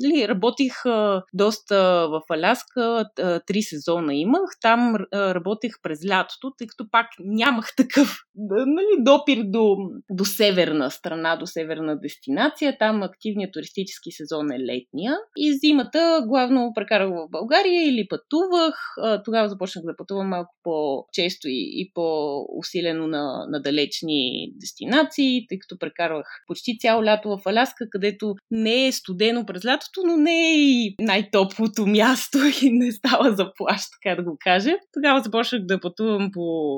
ли, 0.05 0.27
работих 0.27 0.85
а, 0.85 1.23
доста 1.33 2.07
в 2.09 2.21
Аляска, 2.29 3.05
а, 3.19 3.39
три 3.39 3.61
сезона 3.61 4.15
имах. 4.15 4.49
Там 4.61 4.95
а, 4.95 5.35
работех 5.35 5.73
през 5.83 6.05
лятото, 6.05 6.51
тъй 6.57 6.67
като 6.67 6.89
пак 6.91 7.07
нямах 7.19 7.73
такъв 7.77 8.23
нали, 8.49 8.87
допир 8.99 9.43
до, 9.43 9.77
до 10.09 10.25
северна 10.25 10.91
страна, 10.91 11.35
до 11.35 11.47
северна 11.47 11.99
дестинация. 11.99 12.77
Там 12.77 13.03
активният 13.03 13.53
туристически 13.53 14.11
сезон 14.11 14.51
е 14.51 14.59
летния. 14.59 15.17
И 15.37 15.53
зимата 15.53 16.23
главно 16.27 16.71
прекарах 16.75 17.09
в 17.09 17.27
България 17.29 17.89
или 17.89 18.07
пътувах. 18.09 18.75
А, 18.97 19.23
тогава 19.23 19.49
започнах 19.49 19.85
да 19.85 19.95
пътувам 19.95 20.27
малко 20.27 20.55
по-често 20.63 21.47
и, 21.47 21.81
и 21.81 21.91
по-усилено 21.93 23.07
на, 23.07 23.45
на 23.49 23.61
далечни 23.61 24.51
дестинации, 24.55 25.45
тъй 25.49 25.59
като 25.59 25.77
прекарвах 25.79 26.27
почти 26.47 26.77
цяло 26.79 27.03
лято 27.03 27.37
в 27.37 27.47
Аляска, 27.51 27.89
където 27.89 28.35
не 28.51 28.87
е 28.87 28.91
студено 28.91 29.45
през 29.45 29.65
лятото, 29.65 30.01
но 30.05 30.17
не 30.17 30.49
е 30.49 30.55
и 30.55 30.95
най-топлото 30.99 31.87
място 31.87 32.37
и 32.61 32.71
не 32.71 32.91
става 32.91 33.35
за 33.35 33.51
плащ, 33.57 33.87
така 34.01 34.15
да 34.15 34.23
го 34.23 34.37
кажа. 34.39 34.71
Тогава 34.93 35.19
започнах 35.19 35.61
да 35.65 35.79
пътувам 35.79 36.29
по 36.33 36.77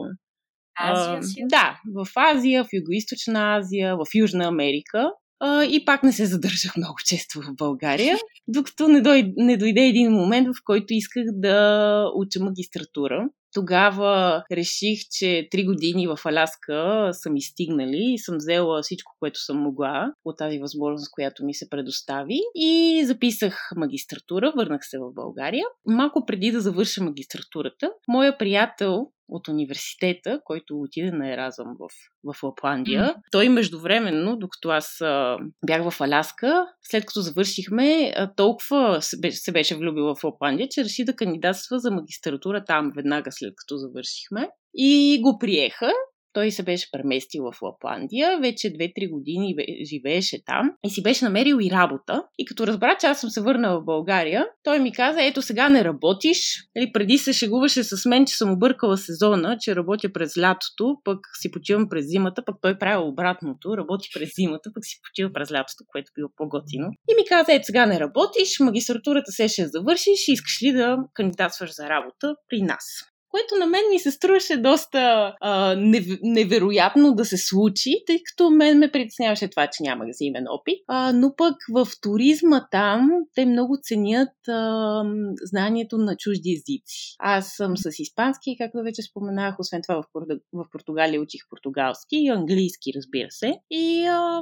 Азия, 0.80 1.44
а, 1.44 1.48
да, 1.48 1.80
в 1.96 2.08
Азия, 2.16 2.64
в 2.64 2.68
Юго-Источна 2.68 3.58
Азия, 3.58 3.96
в 3.96 4.06
Южна 4.16 4.46
Америка. 4.46 5.12
А, 5.40 5.64
и 5.64 5.86
пак 5.86 6.04
не 6.04 6.12
се 6.12 6.26
задържах 6.26 6.78
много 6.78 6.96
често 7.06 7.42
в 7.42 7.56
България, 7.56 8.18
докато 8.48 8.88
не 8.88 9.02
дойде, 9.02 9.34
не 9.38 9.58
дойде 9.58 9.82
един 9.82 10.12
момент, 10.12 10.48
в 10.48 10.64
който 10.64 10.86
исках 10.90 11.24
да 11.32 12.12
уча 12.16 12.44
магистратура. 12.44 13.30
Тогава 13.54 14.44
реших, 14.52 15.00
че 15.12 15.48
три 15.52 15.66
години 15.66 16.08
в 16.08 16.20
Аляска 16.26 17.10
са 17.14 17.30
ми 17.30 17.42
стигнали 17.42 18.14
и 18.14 18.18
съм 18.18 18.38
взела 18.38 18.82
всичко, 18.82 19.16
което 19.20 19.40
съм 19.40 19.58
могла 19.58 20.14
от 20.26 20.38
тази 20.38 20.60
възможност, 20.60 21.12
която 21.12 21.46
ми 21.46 21.54
се 21.54 21.70
предостави 21.70 22.40
и 22.56 23.04
записах 23.06 23.70
магистратура, 23.76 24.54
върнах 24.56 24.82
се 24.84 24.98
в 25.00 25.14
България. 25.14 25.66
Малко 25.86 26.26
преди 26.26 26.52
да 26.52 26.62
завърша 26.62 27.04
магистратурата, 27.04 27.92
моя 28.08 28.38
приятел 28.38 29.08
от 29.34 29.48
университета, 29.48 30.42
който 30.44 30.80
отиде 30.80 31.12
на 31.12 31.34
Еразъм 31.34 31.68
в, 31.80 31.88
в 32.34 32.44
Лапландия. 32.44 33.02
Mm-hmm. 33.04 33.22
Той 33.32 33.50
междувременно, 33.50 34.38
докато 34.38 34.70
аз 34.70 35.02
а, 35.02 35.38
бях 35.66 35.90
в 35.90 36.02
Аляска, 36.02 36.66
след 36.82 37.06
като 37.06 37.22
завършихме, 37.22 38.14
а, 38.16 38.34
толкова 38.36 39.02
се 39.02 39.20
беше, 39.20 39.38
се 39.38 39.52
беше 39.52 39.76
влюбил 39.76 40.16
в 40.16 40.24
Лапландия, 40.24 40.68
че 40.72 40.84
реши 40.84 41.06
да 41.06 41.16
кандидатства 41.16 41.80
за 41.80 41.92
магистратура 41.92 42.66
там 42.66 42.92
веднага 42.96 43.32
след 43.32 43.54
като 43.58 43.78
завършихме. 43.78 44.50
И 44.76 45.20
го 45.22 45.38
приеха 45.40 45.92
той 46.34 46.52
се 46.52 46.64
беше 46.64 46.92
преместил 46.92 47.44
в 47.44 47.62
Лапландия, 47.62 48.40
вече 48.40 48.68
2-3 48.68 49.10
години 49.10 49.56
живееше 49.84 50.46
там 50.46 50.72
и 50.86 50.90
си 50.90 51.04
беше 51.04 51.26
намерил 51.26 51.58
и 51.62 51.72
работа. 51.72 52.24
И 52.38 52.46
като 52.46 52.68
разбра, 52.68 52.98
че 53.00 53.08
аз 53.08 53.22
съм 53.22 53.30
се 53.30 53.42
върнала 53.42 53.82
в 53.82 53.86
България, 53.86 54.48
той 54.64 54.80
ми 54.80 54.92
каза, 54.92 55.24
ето 55.24 55.42
сега 55.42 55.70
не 55.70 55.84
работиш. 55.84 56.38
Или 56.78 56.92
преди 56.92 57.18
се 57.18 57.34
шегуваше 57.34 57.84
с 57.84 58.06
мен, 58.06 58.26
че 58.26 58.36
съм 58.36 58.52
объркала 58.52 58.98
сезона, 58.98 59.58
че 59.60 59.76
работя 59.76 60.14
през 60.14 60.38
лятото, 60.38 60.98
пък 61.04 61.20
си 61.42 61.52
почивам 61.52 61.90
през 61.90 62.06
зимата, 62.06 62.44
пък 62.46 62.56
той 62.62 62.78
прави 62.78 63.04
обратното, 63.04 63.78
работи 63.78 64.10
през 64.14 64.30
зимата, 64.36 64.70
пък 64.74 64.86
си 64.86 65.00
почива 65.04 65.34
през 65.34 65.52
лятото, 65.52 65.84
което 65.88 66.12
било 66.16 66.30
по-готино. 66.38 66.88
И 67.12 67.16
ми 67.16 67.26
каза, 67.30 67.54
ето 67.54 67.66
сега 67.66 67.86
не 67.86 68.00
работиш, 68.00 68.60
магистратурата 68.60 69.32
се 69.32 69.48
ще 69.48 69.68
завършиш, 69.68 70.28
искаш 70.28 70.64
ли 70.64 70.72
да 70.72 70.98
кандидатстваш 71.14 71.76
за 71.76 71.90
работа 71.90 72.36
при 72.50 72.62
нас? 72.62 73.13
Което 73.34 73.56
на 73.60 73.66
мен 73.66 73.82
ми 73.92 74.00
се 74.00 74.12
струваше 74.12 74.58
доста 74.58 75.34
а, 75.42 75.76
нев- 75.76 76.20
невероятно 76.24 77.16
да 77.16 77.26
се 77.26 77.38
случи, 77.38 77.92
тъй 78.08 78.20
като 78.24 78.50
мен 78.50 78.80
ме 78.80 78.92
притесняваше 78.92 79.48
това, 79.48 79.68
че 79.68 79.84
няма 79.84 80.06
взимен 80.10 80.46
опит. 80.50 80.80
А, 80.88 81.14
но 81.14 81.36
пък 81.36 81.56
в 81.74 81.88
туризма 82.02 82.68
там 82.72 83.10
те 83.36 83.46
много 83.46 83.78
ценят 83.84 84.48
а, 84.48 85.04
знанието 85.42 85.98
на 85.98 86.16
чужди 86.18 86.52
езици. 86.52 87.16
Аз 87.20 87.54
съм 87.56 87.78
с 87.78 87.90
испански, 88.00 88.56
както 88.58 88.84
вече 88.84 89.02
споменах, 89.02 89.56
освен 89.60 89.82
това 89.82 90.02
в, 90.02 90.06
в 90.54 90.66
Португалия 90.72 91.22
учих 91.22 91.42
португалски 91.50 92.16
и 92.16 92.30
английски, 92.30 92.92
разбира 92.96 93.28
се. 93.32 93.54
И 93.72 94.06
а, 94.06 94.42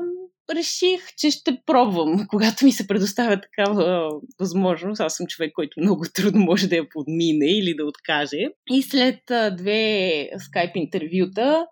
реших, 0.56 1.02
че 1.18 1.32
ще 1.32 1.62
пробвам, 1.66 2.28
когато 2.30 2.66
ми 2.66 2.72
се 2.72 2.88
предоставя 2.88 3.42
такава 3.42 4.10
възможност. 4.40 5.02
Аз 5.02 5.16
съм 5.16 5.28
човек, 5.28 5.52
който 5.56 5.80
много 5.80 6.06
трудно 6.14 6.42
може 6.42 6.68
да 6.68 6.76
я 6.76 6.90
подмине 6.90 7.46
или 7.46 7.76
да 7.78 7.86
откаже. 7.86 8.48
И 8.70 8.82
след 8.82 9.20
две 9.58 10.30
скайп 10.40 10.76
интервюта, 10.76 11.66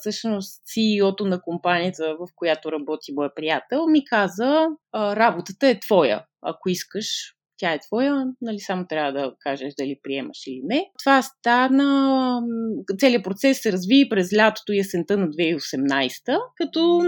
всъщност 0.00 0.62
CEO-то 0.64 1.24
на 1.24 1.40
компанията, 1.42 2.16
в 2.20 2.28
която 2.36 2.72
работи 2.72 3.12
моя 3.12 3.34
приятел, 3.34 3.86
ми 3.86 4.04
каза, 4.04 4.66
работата 4.94 5.68
е 5.68 5.80
твоя. 5.80 6.24
Ако 6.42 6.68
искаш, 6.68 7.06
тя 7.58 7.72
е 7.72 7.80
твоя, 7.80 8.24
нали, 8.40 8.60
само 8.60 8.86
трябва 8.88 9.12
да 9.12 9.32
кажеш 9.40 9.74
дали 9.78 9.98
приемаш 10.02 10.38
или 10.46 10.60
не. 10.64 10.90
Това 10.98 11.22
стана, 11.22 12.40
целият 13.00 13.24
процес 13.24 13.62
се 13.62 13.72
разви 13.72 14.08
през 14.10 14.32
лятото 14.36 14.72
и 14.72 14.78
есента 14.78 15.16
на 15.16 15.28
2018, 15.28 16.38
като 16.56 17.02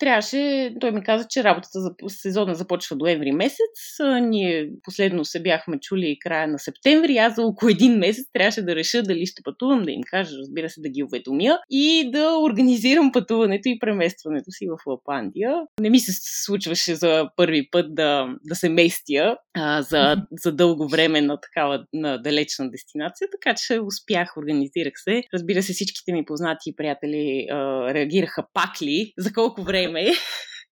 трябваше, 0.00 0.74
той 0.80 0.92
ми 0.92 1.04
каза, 1.04 1.26
че 1.30 1.44
работата 1.44 1.80
за 1.80 1.90
сезона 2.08 2.54
започва 2.54 2.96
до 2.96 3.04
ноември 3.04 3.32
месец. 3.32 3.98
Ние 4.22 4.70
последно 4.82 5.24
се 5.24 5.42
бяхме 5.42 5.80
чули 5.80 6.16
края 6.20 6.48
на 6.48 6.58
септември. 6.58 7.16
Аз 7.16 7.34
за 7.34 7.42
около 7.42 7.70
един 7.70 7.98
месец 7.98 8.24
трябваше 8.32 8.62
да 8.62 8.76
реша 8.76 9.02
дали 9.02 9.26
ще 9.26 9.42
пътувам, 9.42 9.82
да 9.82 9.90
им 9.90 10.00
кажа, 10.06 10.36
разбира 10.38 10.68
се, 10.68 10.80
да 10.80 10.88
ги 10.88 11.04
уведомя 11.04 11.58
и 11.70 12.10
да 12.12 12.38
организирам 12.42 13.12
пътуването 13.12 13.68
и 13.68 13.78
преместването 13.78 14.50
си 14.50 14.66
в 14.66 14.86
Лапандия. 14.86 15.54
Не 15.80 15.90
ми 15.90 16.00
се 16.00 16.12
случваше 16.44 16.94
за 16.94 17.28
първи 17.36 17.68
път 17.70 17.94
да, 17.94 18.26
да 18.44 18.54
се 18.54 18.68
местя 18.68 19.36
а, 19.54 19.82
за, 19.82 20.16
за 20.44 20.52
дълго 20.52 20.88
време 20.88 21.20
на 21.20 21.40
такава 21.40 21.84
на 21.92 22.18
далечна 22.22 22.70
дестинация, 22.70 23.28
така 23.32 23.54
че 23.56 23.80
успях, 23.80 24.36
организирах 24.36 24.92
се. 24.96 25.22
Разбира 25.34 25.62
се, 25.62 25.72
всичките 25.72 26.12
ми 26.12 26.24
познати 26.24 26.70
и 26.70 26.76
приятели 26.76 27.46
а, 27.50 27.54
реагираха 27.94 28.46
пак 28.54 28.82
ли, 28.82 29.12
за 29.18 29.32
колко 29.32 29.62
време. 29.62 29.89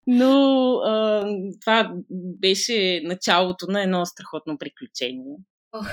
Но 0.07 0.73
а, 0.75 1.27
това 1.61 1.93
беше 2.13 3.01
началото 3.05 3.67
на 3.67 3.83
едно 3.83 4.07
страхотно 4.07 4.59
приключение. 4.59 5.37
Ох, 5.73 5.89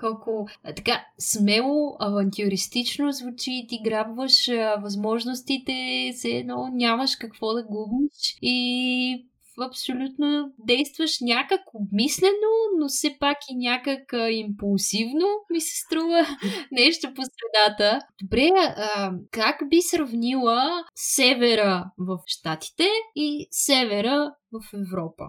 колко 0.00 0.48
така 0.76 1.04
смело, 1.18 1.96
авантюристично 2.00 3.12
звучи, 3.12 3.66
ти 3.68 3.80
грабваш 3.84 4.48
а, 4.48 4.76
възможностите, 4.76 6.10
все 6.14 6.28
едно 6.28 6.70
нямаш 6.72 7.16
какво 7.16 7.54
да 7.54 7.62
губиш. 7.62 8.36
И 8.42 9.26
абсолютно 9.64 10.52
действаш 10.58 11.20
някак 11.20 11.60
обмислено, 11.74 12.52
но 12.78 12.88
все 12.88 13.16
пак 13.20 13.38
и 13.50 13.56
някак 13.56 14.12
а, 14.12 14.30
импулсивно, 14.30 15.26
ми 15.50 15.60
се 15.60 15.76
струва 15.76 16.26
нещо 16.72 17.14
по 17.14 17.22
средата. 17.22 18.06
Добре, 18.22 18.50
а, 18.56 19.12
как 19.30 19.68
би 19.68 19.82
сравнила 19.82 20.84
севера 20.94 21.90
в 21.98 22.18
Штатите 22.26 22.88
и 23.16 23.48
севера 23.50 24.34
в 24.52 24.76
Европа? 24.76 25.24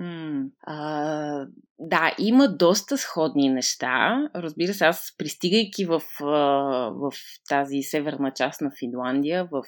М, 0.00 0.50
а, 0.66 1.46
да, 1.82 2.14
има 2.18 2.48
доста 2.48 2.98
сходни 2.98 3.48
неща. 3.48 4.28
Разбира 4.34 4.74
се, 4.74 4.84
аз 4.84 5.14
пристигайки 5.18 5.84
в, 5.84 6.02
в 6.20 7.12
тази 7.48 7.82
северна 7.82 8.32
част 8.36 8.60
на 8.60 8.70
Финландия, 8.78 9.48
в 9.52 9.62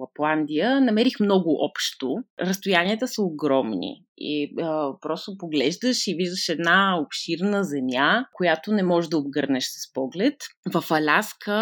Лапландия, 0.00 0.80
намерих 0.80 1.20
много 1.20 1.64
общо. 1.64 2.16
Разстоянията 2.40 3.08
са 3.08 3.22
огромни. 3.22 4.04
И 4.24 4.54
просто 5.00 5.38
поглеждаш 5.38 6.06
и 6.06 6.14
виждаш 6.14 6.48
една 6.48 7.00
обширна 7.00 7.64
земя, 7.64 8.24
която 8.32 8.72
не 8.72 8.82
можеш 8.82 9.08
да 9.08 9.18
обгърнеш 9.18 9.64
с 9.64 9.92
поглед. 9.92 10.34
В 10.74 10.84
Аляска 10.90 11.58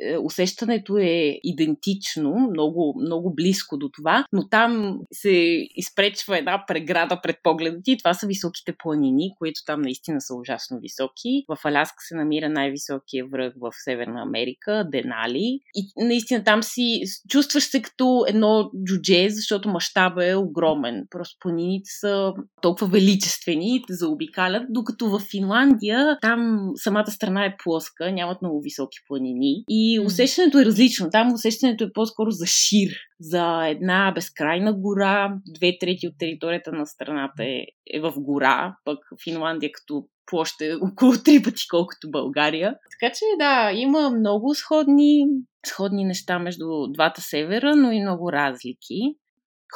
е, 0.00 0.18
усещането 0.18 0.98
е 0.98 1.38
идентично, 1.44 2.30
много, 2.50 2.94
много 3.00 3.34
близко 3.34 3.78
до 3.78 3.88
това, 3.88 4.24
но 4.32 4.48
там 4.48 5.00
се 5.12 5.30
изпречва 5.74 6.38
една 6.38 6.64
преграда 6.66 7.20
пред 7.22 7.36
погледа 7.42 7.78
ти. 7.84 7.96
Това 8.04 8.14
са 8.14 8.26
високите 8.26 8.74
планини, 8.82 9.34
които 9.38 9.60
там 9.66 9.82
наистина 9.82 10.20
са 10.20 10.34
ужасно 10.34 10.78
високи. 10.80 11.44
В 11.48 11.58
Аляска 11.64 11.96
се 11.98 12.14
намира 12.14 12.48
най-високия 12.48 13.26
връх 13.32 13.52
в 13.60 13.70
Северна 13.84 14.22
Америка, 14.22 14.88
Денали. 14.92 15.60
И 15.74 15.92
наистина 15.96 16.44
там 16.44 16.62
си 16.62 17.02
чувстваш 17.28 17.64
се 17.64 17.82
като 17.82 18.24
едно 18.28 18.70
джудже, 18.84 19.28
защото 19.30 19.68
мащаба 19.68 20.26
е 20.26 20.36
огромен 20.36 21.04
просто 21.10 21.36
планините 21.40 21.90
са 22.00 22.32
толкова 22.62 22.86
величествени 22.86 23.76
и 23.76 23.82
те 23.86 23.94
заобикалят, 23.94 24.62
докато 24.70 25.10
в 25.10 25.20
Финландия 25.30 26.18
там 26.20 26.70
самата 26.76 27.10
страна 27.10 27.44
е 27.44 27.56
плоска, 27.64 28.12
нямат 28.12 28.42
много 28.42 28.60
високи 28.60 28.98
планини 29.08 29.64
и 29.68 30.00
усещането 30.06 30.58
е 30.58 30.64
различно. 30.64 31.10
Там 31.10 31.32
усещането 31.32 31.84
е 31.84 31.92
по-скоро 31.92 32.30
за 32.30 32.46
шир, 32.46 32.90
за 33.20 33.66
една 33.66 34.12
безкрайна 34.14 34.72
гора, 34.72 35.36
две 35.54 35.78
трети 35.80 36.08
от 36.08 36.14
територията 36.18 36.72
на 36.72 36.86
страната 36.86 37.44
е, 37.44 37.66
е 37.94 38.00
в 38.00 38.12
гора, 38.16 38.76
пък 38.84 38.98
Финландия 39.24 39.70
като 39.72 40.04
площ 40.26 40.60
е 40.60 40.74
около 40.92 41.12
три 41.24 41.42
пъти 41.42 41.62
колкото 41.70 42.10
България. 42.10 42.74
Така 43.00 43.12
че 43.14 43.24
да, 43.38 43.70
има 43.74 44.10
много 44.10 44.54
сходни, 44.54 45.24
сходни 45.66 46.04
неща 46.04 46.38
между 46.38 46.64
двата 46.92 47.20
севера, 47.20 47.76
но 47.76 47.92
и 47.92 48.00
много 48.00 48.32
разлики 48.32 49.14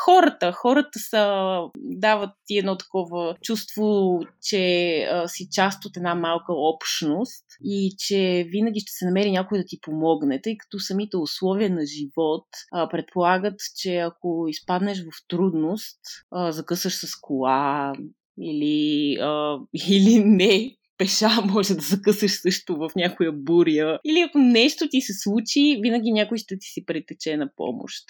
хората. 0.04 0.52
Хората 0.52 0.98
са, 0.98 1.60
дават 1.76 2.30
ти 2.46 2.58
едно 2.58 2.76
такова 2.76 3.36
чувство, 3.42 4.18
че 4.42 5.02
а, 5.02 5.28
си 5.28 5.48
част 5.52 5.84
от 5.84 5.96
една 5.96 6.14
малка 6.14 6.52
общност 6.52 7.44
и 7.64 7.94
че 7.98 8.46
винаги 8.48 8.80
ще 8.80 8.92
се 8.92 9.04
намери 9.04 9.30
някой 9.30 9.58
да 9.58 9.64
ти 9.64 9.78
помогне, 9.80 10.42
тъй 10.42 10.56
като 10.56 10.78
самите 10.78 11.16
условия 11.16 11.70
на 11.70 11.86
живот 11.86 12.46
а, 12.72 12.88
предполагат, 12.88 13.60
че 13.76 13.96
ако 13.96 14.46
изпаднеш 14.48 14.98
в 15.02 15.28
трудност, 15.28 16.00
а, 16.30 16.52
закъсаш 16.52 16.94
с 16.94 17.20
кола 17.20 17.92
или, 18.40 19.16
а, 19.20 19.58
или 19.88 20.24
не, 20.24 20.76
пеша 20.98 21.28
може 21.44 21.74
да 21.74 21.80
закъсаш 21.80 22.40
също 22.40 22.76
в 22.76 22.90
някоя 22.96 23.32
буря. 23.32 23.98
Или 24.04 24.20
ако 24.20 24.38
нещо 24.38 24.88
ти 24.90 25.00
се 25.00 25.12
случи, 25.12 25.78
винаги 25.82 26.12
някой 26.12 26.38
ще 26.38 26.58
ти 26.58 26.66
си 26.66 26.84
притече 26.86 27.36
на 27.36 27.50
помощ. 27.56 28.04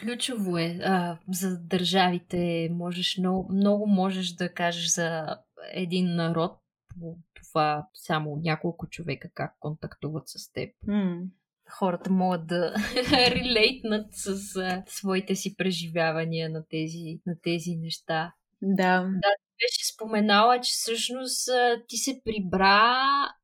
Ключово 0.00 0.58
е 0.58 0.78
а, 0.82 1.18
за 1.32 1.58
държавите. 1.58 2.68
Можеш 2.72 3.18
много, 3.18 3.52
много 3.52 3.86
можеш 3.86 4.32
да 4.32 4.54
кажеш 4.54 4.94
за 4.94 5.38
един 5.72 6.14
народ 6.14 6.58
по 6.88 7.16
това 7.34 7.86
само 7.94 8.36
няколко 8.36 8.86
човека 8.86 9.28
как 9.34 9.56
контактуват 9.60 10.28
с 10.28 10.52
теб. 10.52 10.70
Mm. 10.88 11.22
Хората 11.70 12.10
могат 12.10 12.46
да 12.46 12.74
релейтнат 13.30 14.06
с 14.10 14.56
а, 14.56 14.82
своите 14.86 15.34
си 15.34 15.56
преживявания 15.56 16.50
на 16.50 16.64
тези, 16.70 17.20
на 17.26 17.34
тези 17.42 17.76
неща. 17.76 18.32
Да. 18.62 19.00
Да, 19.00 19.30
беше 19.60 19.94
споменала, 19.94 20.60
че 20.60 20.70
всъщност 20.72 21.48
ти 21.88 21.96
се 21.96 22.20
прибра 22.24 23.02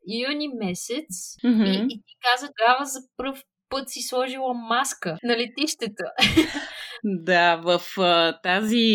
юни 0.09 0.49
месец 0.49 1.37
mm-hmm. 1.45 1.67
и, 1.67 1.85
и 1.85 2.03
ти 2.07 2.15
каза 2.21 2.53
тогава 2.57 2.85
за 2.85 3.01
първ 3.17 3.43
път 3.75 3.91
си 3.91 4.03
сложила 4.03 4.55
маска 4.55 5.19
на 5.23 5.37
летището. 5.37 6.05
Да, 7.07 7.57
в 7.57 7.81
а, 7.99 8.41
тази 8.43 8.87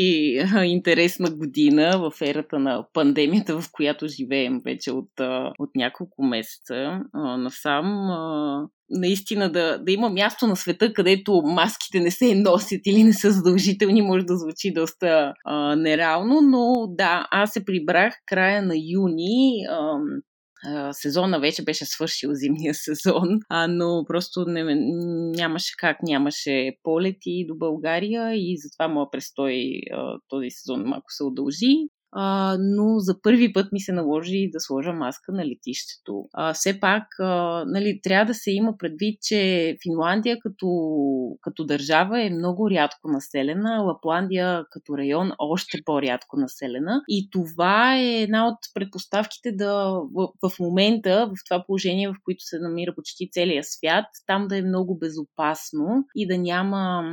а, 0.55 0.65
интересна 0.65 1.29
година, 1.29 1.99
в 1.99 2.21
ерата 2.21 2.59
на 2.59 2.85
пандемията, 2.93 3.61
в 3.61 3.65
която 3.71 4.07
живеем 4.07 4.61
вече 4.65 4.91
от, 4.91 5.19
а, 5.19 5.51
от 5.59 5.69
няколко 5.75 6.23
месеца 6.23 6.99
а, 7.13 7.37
насам, 7.37 7.85
а, 8.11 8.67
наистина 8.89 9.51
да, 9.51 9.77
да 9.77 9.91
има 9.91 10.09
място 10.09 10.47
на 10.47 10.55
света, 10.55 10.93
където 10.93 11.41
маските 11.45 11.99
не 11.99 12.11
се 12.11 12.35
носят 12.35 12.81
или 12.85 13.03
не 13.03 13.13
са 13.13 13.31
задължителни, 13.31 14.01
може 14.01 14.25
да 14.25 14.37
звучи 14.37 14.73
доста 14.73 15.33
а, 15.45 15.75
нереално, 15.75 16.41
но 16.41 16.87
да, 16.87 17.27
аз 17.31 17.51
се 17.51 17.65
прибрах 17.65 18.13
края 18.25 18.61
на 18.61 18.73
юни. 18.75 19.65
А, 19.69 19.97
сезона 20.91 21.39
вече 21.39 21.63
беше 21.63 21.85
свършил 21.85 22.29
зимния 22.33 22.73
сезон, 22.73 23.39
а, 23.49 23.67
но 23.67 24.03
просто 24.07 24.45
не, 24.47 24.75
нямаше 25.35 25.73
как, 25.77 25.97
нямаше 26.03 26.71
полети 26.83 27.45
до 27.47 27.55
България 27.55 28.33
и 28.35 28.57
затова 28.57 28.87
моят 28.87 29.11
престой 29.11 29.81
а, 29.93 30.19
този 30.29 30.47
сезон 30.49 30.83
малко 30.83 31.05
се 31.07 31.23
удължи 31.23 31.87
а, 32.11 32.57
но 32.59 32.99
за 32.99 33.21
първи 33.21 33.53
път 33.53 33.71
ми 33.71 33.79
се 33.79 33.91
наложи 33.91 34.49
да 34.53 34.59
сложа 34.59 34.93
маска 34.93 35.31
на 35.31 35.45
летището. 35.45 36.25
А, 36.33 36.53
все 36.53 36.79
пак, 36.79 37.03
а, 37.19 37.63
нали, 37.67 37.99
трябва 38.03 38.25
да 38.25 38.33
се 38.33 38.51
има 38.51 38.77
предвид, 38.77 39.21
че 39.21 39.77
Финландия 39.83 40.37
като, 40.39 40.67
като 41.41 41.65
държава 41.65 42.21
е 42.21 42.29
много 42.29 42.69
рядко 42.69 43.07
населена, 43.07 43.83
Лапландия 43.83 44.63
като 44.71 44.97
район 44.97 45.31
още 45.39 45.79
по-рядко 45.85 46.37
населена 46.37 47.01
и 47.07 47.29
това 47.31 47.97
е 47.97 48.21
една 48.21 48.47
от 48.47 48.57
предпоставките 48.73 49.51
да 49.51 49.91
в, 50.15 50.27
в 50.43 50.59
момента, 50.59 51.27
в 51.27 51.33
това 51.49 51.63
положение, 51.65 52.09
в 52.09 52.15
което 52.23 52.43
се 52.43 52.59
намира 52.59 52.95
почти 52.95 53.29
целия 53.31 53.63
свят, 53.63 54.05
там 54.27 54.47
да 54.47 54.57
е 54.57 54.61
много 54.61 54.97
безопасно 54.97 56.05
и 56.15 56.27
да 56.27 56.37
няма 56.37 57.03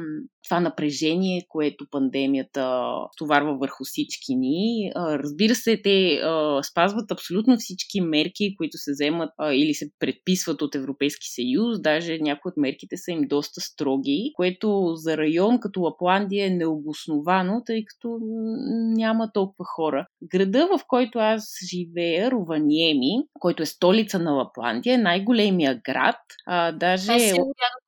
това 0.48 0.60
напрежение, 0.60 1.46
което 1.48 1.86
пандемията 1.90 2.92
товарва 3.16 3.58
върху 3.58 3.84
всички 3.84 4.34
ни. 4.34 4.85
Разбира 4.96 5.54
се, 5.54 5.82
те 5.82 6.20
спазват 6.62 7.10
абсолютно 7.10 7.56
всички 7.56 8.00
мерки, 8.00 8.56
които 8.56 8.78
се 8.78 8.92
вземат 8.92 9.30
или 9.52 9.74
се 9.74 9.90
предписват 9.98 10.62
от 10.62 10.74
Европейски 10.74 11.26
съюз. 11.34 11.82
Даже 11.82 12.18
някои 12.18 12.48
от 12.48 12.56
мерките 12.56 12.96
са 12.96 13.10
им 13.10 13.22
доста 13.28 13.60
строги, 13.60 14.32
което 14.34 14.92
за 14.94 15.16
район 15.16 15.60
като 15.60 15.80
Лапландия 15.80 16.46
е 16.46 16.50
необосновано, 16.50 17.62
тъй 17.66 17.84
като 17.84 18.18
няма 18.96 19.30
толкова 19.32 19.64
хора. 19.64 20.06
Града, 20.22 20.66
в 20.66 20.80
който 20.88 21.18
аз 21.18 21.44
живея, 21.70 22.30
Рованиеми, 22.30 23.10
който 23.40 23.62
е 23.62 23.66
столица 23.66 24.18
на 24.18 24.32
Лапландия, 24.32 24.94
е 24.94 24.98
най-големия 24.98 25.80
град. 25.84 26.16
А, 26.46 26.72
даже... 26.72 27.12
Аз 27.12 27.22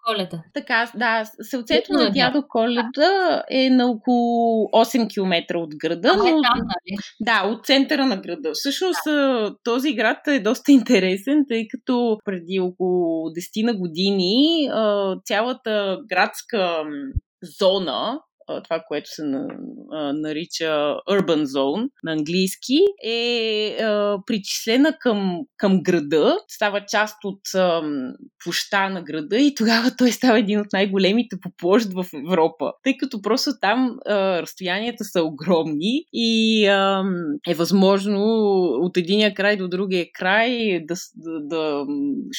Коледа. 0.08 0.42
Така, 0.54 0.90
да, 0.96 1.24
селцето 1.42 1.92
на 1.92 2.10
дядо 2.10 2.44
Коледа 2.48 3.42
е 3.50 3.70
на 3.70 3.86
около 3.86 4.68
8 4.68 5.14
км 5.14 5.56
от 5.58 5.70
града. 5.76 6.14
но, 6.16 6.26
е 6.26 6.30
там, 6.30 6.58
нали? 6.58 6.98
Да, 7.20 7.48
от 7.48 7.66
центъра 7.66 8.06
на 8.06 8.16
града. 8.16 8.50
Всъщност 8.54 9.04
да. 9.06 9.54
този 9.64 9.94
град 9.94 10.28
е 10.28 10.40
доста 10.40 10.72
интересен, 10.72 11.44
тъй 11.48 11.66
като 11.68 12.18
преди 12.24 12.60
около 12.60 13.28
10 13.28 13.66
на 13.66 13.74
години 13.74 14.70
цялата 15.24 15.98
градска 16.08 16.84
зона 17.60 18.20
това, 18.64 18.82
което 18.88 19.10
се 19.10 19.22
нарича 20.14 20.96
Urban 21.10 21.44
Zone 21.44 21.88
на 22.02 22.12
английски, 22.12 22.78
е 23.04 23.76
причислена 24.26 24.96
към, 25.00 25.40
към 25.56 25.82
града, 25.82 26.38
става 26.48 26.84
част 26.86 27.16
от 27.24 27.40
площа 28.44 28.88
на 28.88 29.02
града 29.02 29.38
и 29.38 29.54
тогава 29.54 29.90
той 29.98 30.12
става 30.12 30.38
един 30.38 30.60
от 30.60 30.66
най-големите 30.72 31.36
по 31.42 31.50
площ 31.58 31.88
в 31.92 32.06
Европа, 32.14 32.72
тъй 32.84 32.96
като 32.96 33.22
просто 33.22 33.50
там 33.60 33.98
разстоянията 34.08 35.04
са 35.04 35.22
огромни 35.22 36.04
и 36.12 36.64
е 37.48 37.54
възможно 37.54 38.20
от 38.80 38.96
единия 38.96 39.34
край 39.34 39.56
до 39.56 39.68
другия 39.68 40.06
край 40.14 40.80
да, 40.84 40.94
да, 41.16 41.40
да 41.40 41.86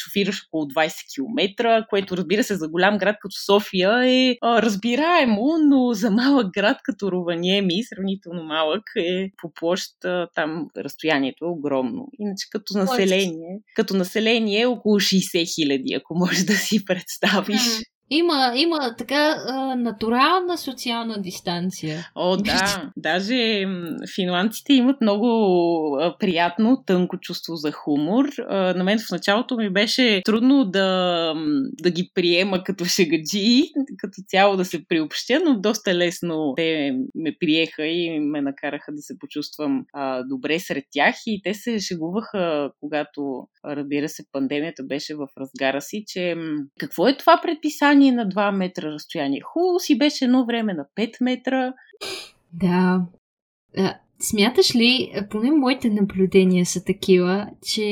шофираш 0.03 0.41
около 0.47 0.65
20 0.65 0.91
км, 1.15 1.85
което 1.89 2.17
разбира 2.17 2.43
се 2.43 2.55
за 2.55 2.69
голям 2.69 2.97
град 2.97 3.15
като 3.21 3.35
София 3.45 4.09
е 4.09 4.35
разбираемо, 4.43 5.47
но 5.69 5.93
за 5.99 6.11
малък 6.11 6.53
град 6.53 6.77
като 6.83 7.11
Рованиеми, 7.11 7.83
сравнително 7.83 8.43
малък, 8.43 8.83
е 8.97 9.29
по 9.41 9.53
площ 9.53 9.91
там 10.35 10.67
разстоянието 10.77 11.45
е 11.45 11.47
огромно. 11.47 12.07
Иначе 12.19 12.47
като 12.51 12.77
население, 12.77 13.59
като 13.75 13.95
население 13.95 14.61
е 14.61 14.65
около 14.65 14.95
60 14.95 15.55
хиляди, 15.55 15.93
ако 15.93 16.15
можеш 16.15 16.43
да 16.43 16.53
си 16.53 16.85
представиш. 16.85 17.61
Има, 18.09 18.53
има 18.55 18.95
така 18.97 19.35
а, 19.47 19.75
натурална 19.75 20.57
социална 20.57 21.21
дистанция. 21.21 22.09
О, 22.15 22.37
да. 22.37 22.91
Даже 22.97 23.65
финландците 24.15 24.73
имат 24.73 25.01
много 25.01 25.27
а, 26.01 26.17
приятно, 26.19 26.83
тънко 26.85 27.17
чувство 27.17 27.55
за 27.55 27.71
хумор. 27.71 28.25
А, 28.49 28.73
на 28.73 28.83
мен 28.83 28.99
в 28.99 29.11
началото 29.11 29.57
ми 29.57 29.69
беше 29.69 30.21
трудно 30.25 30.65
да, 30.65 31.33
да 31.81 31.91
ги 31.91 32.11
приема 32.15 32.63
като 32.63 32.85
шегаджи, 32.85 33.63
като 33.97 34.21
цяло 34.27 34.57
да 34.57 34.65
се 34.65 34.85
приобщя, 34.87 35.41
но 35.45 35.59
доста 35.59 35.95
лесно 35.95 36.53
те 36.55 36.91
ме 37.15 37.35
приеха 37.39 37.85
и 37.85 38.19
ме 38.19 38.41
накараха 38.41 38.91
да 38.91 39.01
се 39.01 39.19
почувствам 39.19 39.85
а, 39.93 40.23
добре 40.23 40.59
сред 40.59 40.83
тях. 40.91 41.15
И 41.25 41.41
те 41.43 41.53
се 41.53 41.79
шегуваха, 41.79 42.71
когато, 42.79 43.47
разбира 43.65 44.09
се, 44.09 44.23
пандемията 44.31 44.83
беше 44.83 45.15
в 45.15 45.27
разгара 45.37 45.81
си, 45.81 46.03
че 46.07 46.35
какво 46.79 47.07
е 47.07 47.17
това 47.17 47.39
предписание? 47.43 47.98
Разстояние 47.99 48.11
на 48.11 48.27
2 48.29 48.51
метра 48.51 48.91
разстояние. 48.91 49.41
Хубаво 49.41 49.79
си 49.79 49.97
беше 49.97 50.25
едно 50.25 50.45
време 50.45 50.73
на 50.73 50.85
5 50.97 51.13
метра. 51.21 51.73
Да. 52.53 53.05
Смяташ 54.19 54.75
ли, 54.75 55.13
поне 55.29 55.51
моите 55.51 55.89
наблюдения 55.89 56.65
са 56.65 56.83
такива, 56.83 57.47
че 57.63 57.85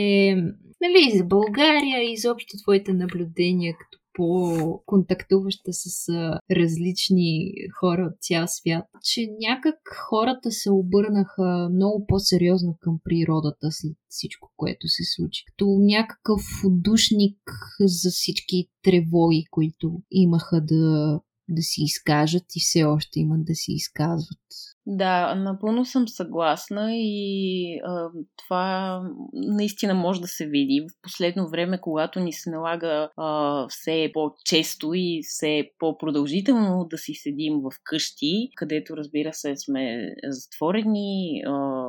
нали, 0.82 1.18
за 1.18 1.24
България 1.24 2.12
изобщо 2.12 2.58
твоите 2.64 2.94
наблюдения 2.94 3.76
като 3.80 3.98
по-контактуваща 4.18 5.74
с 5.74 6.08
различни 6.52 7.54
хора 7.80 8.10
от 8.12 8.22
цял 8.22 8.46
свят, 8.48 8.86
че 9.04 9.28
някак 9.48 9.76
хората 10.10 10.52
се 10.52 10.72
обърнаха 10.72 11.70
много 11.74 12.06
по-сериозно 12.08 12.78
към 12.82 13.00
природата 13.04 13.68
след 13.72 13.98
всичко, 14.10 14.52
което 14.58 14.88
се 14.88 15.04
случи. 15.16 15.44
Като 15.48 15.66
някакъв 15.80 16.42
удушник 16.66 17.40
за 17.80 18.10
всички 18.12 18.68
тревоги, 18.84 19.46
които 19.52 20.02
имаха 20.12 20.62
да, 20.62 21.20
да 21.50 21.62
си 21.62 21.82
изкажат 21.84 22.46
и 22.56 22.60
все 22.60 22.84
още 22.84 23.20
имат 23.20 23.46
да 23.46 23.56
си 23.56 23.72
изказват. 23.72 24.77
Да, 24.90 25.36
напълно 25.36 25.86
съм 25.86 26.08
съгласна 26.08 26.90
и 26.94 27.80
а, 27.86 28.10
това 28.38 29.02
наистина 29.34 29.94
може 29.94 30.22
да 30.22 30.28
се 30.28 30.48
види. 30.48 30.86
В 30.90 31.02
последно 31.02 31.50
време, 31.50 31.82
когато 31.82 32.20
ни 32.20 32.34
се 32.34 32.50
налага 32.50 33.10
а, 33.18 33.66
все 33.70 34.12
по-често 34.14 34.92
и 34.94 35.22
все 35.24 35.70
по-продължително 35.80 36.88
да 36.90 36.98
си 36.98 37.14
седим 37.14 37.54
в 37.54 37.72
къщи, 37.84 38.50
където 38.56 38.98
разбира 38.98 39.34
се 39.34 39.56
сме 39.56 40.16
затворени, 40.24 41.42
а, 41.48 41.87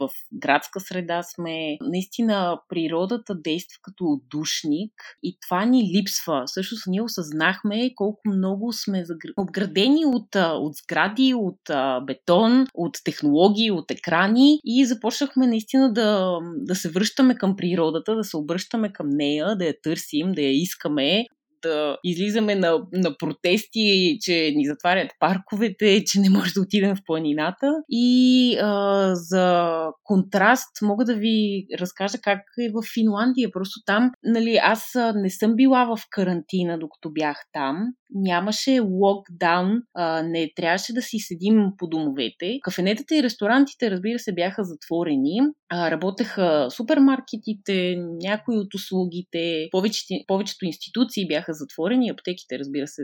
в 0.00 0.08
градска 0.32 0.80
среда 0.80 1.22
сме, 1.22 1.76
наистина 1.80 2.60
природата 2.68 3.34
действа 3.34 3.78
като 3.82 4.04
отдушник 4.04 4.92
и 5.22 5.38
това 5.40 5.64
ни 5.64 5.90
липсва. 5.96 6.42
Също 6.46 6.76
ние 6.86 7.02
осъзнахме 7.02 7.94
колко 7.94 8.20
много 8.26 8.72
сме 8.72 9.04
обградени 9.36 10.06
от, 10.06 10.34
от 10.34 10.74
сгради, 10.74 11.34
от 11.34 11.60
бетон, 12.06 12.66
от 12.74 12.98
технологии, 13.04 13.70
от 13.70 13.90
екрани 13.90 14.60
и 14.64 14.86
започнахме 14.86 15.46
наистина 15.46 15.92
да, 15.92 16.38
да 16.56 16.74
се 16.74 16.90
връщаме 16.90 17.34
към 17.34 17.56
природата, 17.56 18.16
да 18.16 18.24
се 18.24 18.36
обръщаме 18.36 18.92
към 18.92 19.08
нея, 19.08 19.56
да 19.56 19.64
я 19.64 19.80
търсим, 19.82 20.32
да 20.32 20.42
я 20.42 20.62
искаме, 20.62 21.26
да 21.62 21.96
излизаме 22.04 22.54
на, 22.54 22.78
на 22.92 23.16
протести, 23.18 24.18
че 24.20 24.52
ни 24.56 24.66
затварят 24.66 25.10
парковете, 25.20 26.04
че 26.04 26.20
не 26.20 26.30
може 26.30 26.52
да 26.52 26.60
отидем 26.60 26.96
в 26.96 27.02
планината. 27.06 27.72
И 27.88 28.56
а, 28.62 29.10
за 29.14 29.68
контраст 30.04 30.82
мога 30.82 31.04
да 31.04 31.14
ви 31.14 31.66
разкажа 31.80 32.18
как 32.22 32.40
е 32.60 32.70
в 32.72 32.82
Финландия. 32.94 33.50
Просто 33.52 33.80
там, 33.86 34.10
нали, 34.24 34.58
аз 34.62 34.82
не 35.14 35.30
съм 35.30 35.56
била 35.56 35.84
в 35.84 35.98
карантина, 36.10 36.78
докато 36.78 37.10
бях 37.12 37.36
там. 37.52 37.76
Нямаше 38.10 38.80
локдаун, 38.80 39.82
а, 39.94 40.22
не 40.22 40.50
трябваше 40.56 40.92
да 40.92 41.02
си 41.02 41.18
седим 41.18 41.72
по 41.78 41.86
домовете. 41.86 42.58
Кафенетата 42.62 43.16
и 43.16 43.22
ресторантите, 43.22 43.90
разбира 43.90 44.18
се, 44.18 44.34
бяха 44.34 44.64
затворени. 44.64 45.40
А, 45.68 45.90
работеха 45.90 46.68
супермаркетите, 46.70 47.96
някои 48.22 48.58
от 48.58 48.74
услугите, 48.74 49.68
повечето, 49.70 50.14
повечето 50.26 50.64
институции 50.64 51.28
бяха 51.28 51.47
бяха 51.48 51.54
затворени, 51.54 52.10
аптеките, 52.10 52.58
разбира 52.58 52.86
се, 52.86 53.02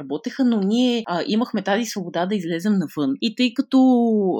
работеха, 0.00 0.44
но 0.44 0.60
ние 0.60 1.02
а, 1.06 1.22
имахме 1.26 1.62
тази 1.62 1.84
свобода 1.84 2.26
да 2.26 2.34
излезем 2.34 2.72
навън. 2.72 3.14
И 3.20 3.34
тъй 3.36 3.54
като, 3.54 3.78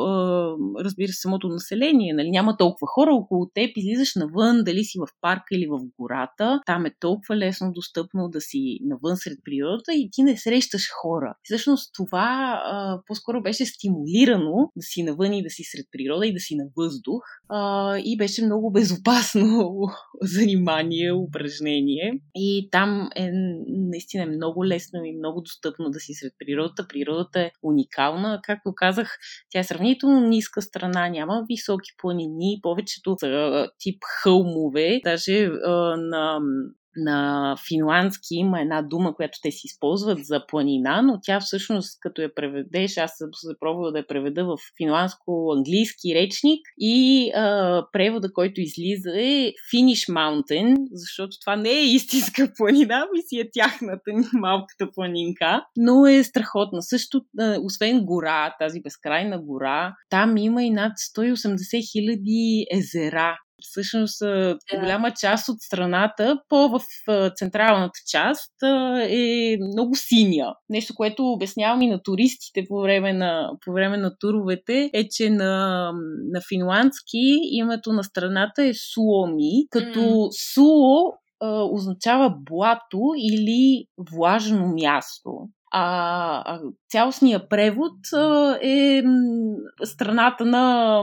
а, 0.00 0.54
разбира 0.84 1.12
се, 1.12 1.20
самото 1.20 1.48
население, 1.48 2.14
нали, 2.14 2.30
няма 2.30 2.56
толкова 2.56 2.86
хора 2.86 3.14
около 3.14 3.50
теб, 3.54 3.70
излизаш 3.76 4.14
навън, 4.14 4.64
дали 4.64 4.84
си 4.84 4.98
в 4.98 5.08
парка 5.20 5.46
или 5.52 5.66
в 5.66 5.80
гората, 5.98 6.60
там 6.66 6.86
е 6.86 6.94
толкова 7.00 7.36
лесно 7.36 7.72
достъпно 7.72 8.28
да 8.28 8.40
си 8.40 8.78
навън 8.82 9.16
сред 9.16 9.38
природата 9.44 9.94
и 9.94 10.08
ти 10.12 10.22
не 10.22 10.36
срещаш 10.36 10.88
хора. 11.02 11.34
Всъщност 11.42 11.90
това 11.94 12.60
а, 12.64 13.00
по-скоро 13.06 13.42
беше 13.42 13.66
стимулирано 13.66 14.70
да 14.76 14.82
си 14.82 15.02
навън 15.02 15.32
и 15.32 15.42
да 15.42 15.50
си 15.50 15.62
сред 15.64 15.86
природа 15.92 16.26
и 16.26 16.32
да 16.32 16.40
си 16.40 16.56
на 16.56 16.64
въздух. 16.76 17.22
А, 17.48 17.98
и 17.98 18.16
беше 18.16 18.44
много 18.44 18.72
безопасно 18.72 19.72
занимание, 20.22 21.12
упражнение. 21.12 22.20
И 22.34 22.68
там 22.70 23.08
е 23.16 23.31
наистина 23.68 24.22
е 24.22 24.26
много 24.26 24.66
лесно 24.66 25.04
и 25.04 25.18
много 25.18 25.40
достъпно 25.40 25.90
да 25.90 26.00
си 26.00 26.14
сред 26.14 26.32
природата. 26.38 26.88
Природата 26.88 27.40
е 27.40 27.50
уникална. 27.62 28.40
Както 28.42 28.72
казах, 28.74 29.18
тя 29.50 29.58
е 29.58 29.64
сравнително 29.64 30.28
ниска 30.28 30.62
страна, 30.62 31.08
няма 31.08 31.44
високи 31.48 31.90
планини, 31.98 32.60
повечето 32.62 33.16
са 33.20 33.68
тип 33.78 33.98
хълмове. 34.22 35.00
Даже 35.04 35.44
а, 35.44 35.96
на 35.96 36.40
на 36.96 37.56
финландски 37.68 38.34
има 38.34 38.60
една 38.60 38.82
дума, 38.82 39.14
която 39.14 39.38
те 39.42 39.50
си 39.50 39.60
използват 39.64 40.24
за 40.24 40.46
планина, 40.46 41.02
но 41.02 41.18
тя 41.22 41.40
всъщност, 41.40 42.00
като 42.00 42.22
я 42.22 42.34
преведеш, 42.34 42.96
аз 42.96 43.12
съм 43.16 43.28
се 43.34 43.54
пробвала 43.60 43.92
да 43.92 43.98
я 43.98 44.06
преведа 44.06 44.44
в 44.44 44.56
финландско-английски 44.80 46.14
речник 46.14 46.60
и 46.78 47.30
а, 47.34 47.86
превода, 47.92 48.32
който 48.32 48.60
излиза 48.60 49.10
е 49.10 49.52
Finish 49.74 50.12
Mountain, 50.12 50.76
защото 50.92 51.36
това 51.40 51.56
не 51.56 51.70
е 51.70 51.86
истинска 51.86 52.52
планина, 52.56 53.06
ми 53.14 53.22
си 53.22 53.38
е 53.40 53.50
тяхната 53.52 54.10
малката 54.32 54.90
планинка, 54.94 55.64
но 55.76 56.06
е 56.06 56.24
страхотна. 56.24 56.82
Също, 56.82 57.20
а, 57.38 57.58
освен 57.62 58.04
гора, 58.04 58.54
тази 58.58 58.80
безкрайна 58.82 59.42
гора, 59.42 59.94
там 60.10 60.36
има 60.36 60.64
и 60.64 60.70
над 60.70 60.92
180 60.92 61.92
хиляди 61.92 62.66
езера 62.72 63.38
всъщност 63.62 64.18
да. 64.20 64.56
голяма 64.80 65.10
част 65.20 65.48
от 65.48 65.56
страната, 65.60 66.38
по 66.48 66.68
в 66.68 66.80
централната 67.36 67.98
част, 68.10 68.52
е 69.08 69.56
много 69.72 69.94
синя. 69.94 70.54
Нещо, 70.68 70.94
което 70.96 71.32
обяснявам 71.32 71.82
и 71.82 71.90
на 71.90 72.02
туристите 72.02 72.64
по 72.68 72.80
време 72.80 73.12
на, 73.12 73.50
по 73.64 73.72
време 73.72 73.96
на 73.96 74.18
туровете, 74.18 74.90
е, 74.92 75.08
че 75.08 75.30
на, 75.30 75.92
на 76.32 76.40
финландски 76.48 77.38
името 77.52 77.92
на 77.92 78.04
страната 78.04 78.64
е 78.64 78.74
Суоми, 78.74 79.66
като 79.70 80.00
mm. 80.00 80.54
Суо 80.54 81.12
означава 81.72 82.34
блато 82.50 83.00
или 83.16 83.84
влажно 84.10 84.66
място. 84.66 85.30
А, 85.74 86.60
цялостният 86.90 87.48
превод 87.50 88.12
а, 88.12 88.58
е 88.62 89.02
страната 89.84 90.44
на 90.44 91.02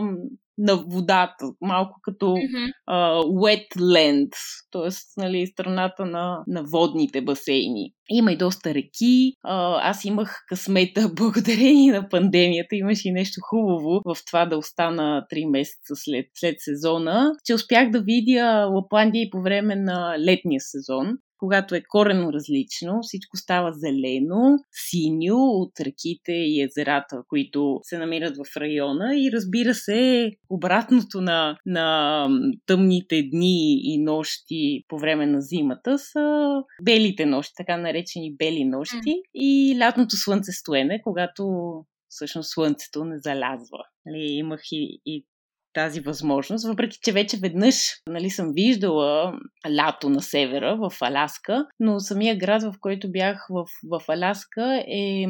на 0.59 0.75
водата, 0.75 1.45
малко 1.61 1.99
като 2.01 2.25
mm-hmm. 2.25 2.71
uh, 2.89 3.23
wetland, 3.23 4.29
т.е. 4.71 5.21
Нали, 5.21 5.47
страната 5.47 6.05
на, 6.05 6.43
на 6.47 6.63
водните 6.63 7.21
басейни. 7.21 7.93
Има 8.09 8.31
и 8.31 8.37
доста 8.37 8.73
реки. 8.73 9.33
Uh, 9.47 9.79
аз 9.81 10.05
имах 10.05 10.43
късмета, 10.47 11.09
благодарение 11.15 11.91
на 11.91 12.09
пандемията, 12.09 12.75
имаше 12.75 13.09
и 13.09 13.11
нещо 13.11 13.39
хубаво 13.49 14.01
в 14.05 14.17
това 14.27 14.45
да 14.45 14.57
остана 14.57 15.25
3 15.33 15.51
месеца 15.51 15.93
след, 15.95 16.25
след 16.33 16.55
сезона, 16.59 17.31
че 17.45 17.53
успях 17.53 17.89
да 17.89 18.01
видя 18.01 18.65
Лапландия 18.75 19.21
и 19.21 19.29
по 19.29 19.41
време 19.41 19.75
на 19.75 20.15
летния 20.19 20.59
сезон 20.61 21.17
когато 21.39 21.75
е 21.75 21.83
корено 21.87 22.33
различно, 22.33 22.99
всичко 23.01 23.37
става 23.37 23.73
зелено, 23.73 24.57
синьо 24.71 25.37
от 25.37 25.79
реките 25.79 26.31
и 26.31 26.61
езерата, 26.61 27.23
които 27.27 27.79
се 27.83 27.97
намират 27.97 28.37
в 28.37 28.57
района 28.57 29.15
и 29.15 29.31
разбира 29.33 29.73
се, 29.73 30.31
обратното 30.49 31.21
на, 31.21 31.57
на 31.65 32.27
тъмните 32.65 33.23
дни 33.23 33.81
и 33.83 34.03
нощи 34.03 34.83
по 34.87 34.99
време 34.99 35.25
на 35.25 35.41
зимата 35.41 35.97
са 35.97 36.53
белите 36.83 37.25
нощи, 37.25 37.53
така 37.57 37.77
наречени 37.77 38.35
бели 38.35 38.65
нощи 38.65 38.95
mm. 38.95 39.21
и 39.33 39.75
лятното 39.79 40.15
слънцестоене, 40.15 41.01
когато 41.03 41.73
всъщност 42.09 42.49
слънцето 42.51 43.05
не 43.05 43.19
залязва. 43.19 43.83
Нали, 44.05 44.21
имах 44.21 44.61
и, 44.71 45.01
и 45.05 45.25
тази 45.73 45.99
възможност, 45.99 46.67
въпреки 46.67 46.97
че 47.01 47.11
вече 47.11 47.37
веднъж 47.37 47.75
нали, 48.07 48.29
съм 48.29 48.51
виждала 48.53 49.39
лято 49.69 50.09
на 50.09 50.21
севера 50.21 50.75
в 50.75 50.93
Аляска, 51.01 51.65
но 51.79 51.99
самия 51.99 52.37
град, 52.37 52.63
в 52.63 52.73
който 52.79 53.11
бях 53.11 53.47
в, 53.49 53.65
в 53.83 54.01
Аляска 54.07 54.83
е 54.87 55.25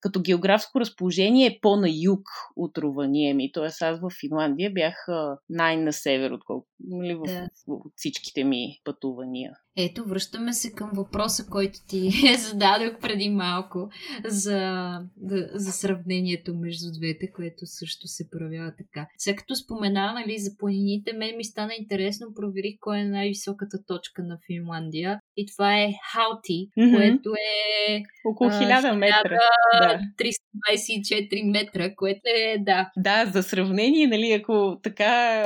като 0.00 0.20
географско 0.20 0.80
разположение 0.80 1.46
е 1.46 1.58
по-на 1.62 1.88
юг 2.02 2.28
от 2.56 2.78
Рованиеми. 2.78 3.52
Тоест 3.52 3.82
аз 3.82 4.00
в 4.00 4.10
Финландия 4.20 4.70
бях 4.72 4.94
най-на 5.48 5.92
север, 5.92 6.30
отколкото 6.30 6.72
нали, 6.80 7.14
в, 7.14 7.22
да. 7.22 7.48
в 7.66 7.80
всичките 7.96 8.44
ми 8.44 8.80
пътувания. 8.84 9.52
Ето, 9.80 10.04
връщаме 10.04 10.52
се 10.52 10.72
към 10.72 10.90
въпроса, 10.94 11.46
който 11.50 11.78
ти 11.88 12.10
зададох 12.38 13.00
преди 13.00 13.30
малко 13.30 13.90
за, 14.24 14.90
за 15.54 15.72
сравнението 15.72 16.54
между 16.54 16.86
двете, 16.98 17.32
което 17.32 17.66
също 17.66 18.08
се 18.08 18.30
проявява 18.30 18.72
така. 18.78 19.06
Сега 19.18 19.36
като 19.36 19.54
спомена 19.54 20.12
нали, 20.12 20.38
за 20.38 20.50
планините, 20.58 21.12
мен 21.12 21.36
ми 21.36 21.44
стана 21.44 21.72
интересно, 21.78 22.34
проверих 22.34 22.74
кой 22.80 22.98
е 22.98 23.04
най-високата 23.04 23.78
точка 23.86 24.22
на 24.22 24.38
Финландия 24.46 25.20
и 25.38 25.46
това 25.46 25.78
е 25.78 25.92
Хаути, 26.12 26.68
mm-hmm. 26.78 26.96
което 26.96 27.30
е 27.30 28.02
около 28.30 28.50
1000 28.50 28.96
метра. 28.96 29.38
Да. 29.72 30.00
324 30.18 31.50
метра, 31.52 31.94
което 31.96 32.20
е, 32.24 32.56
да. 32.58 32.90
Да, 32.96 33.26
за 33.26 33.42
сравнение, 33.42 34.06
нали, 34.06 34.32
ако 34.32 34.78
така 34.82 35.44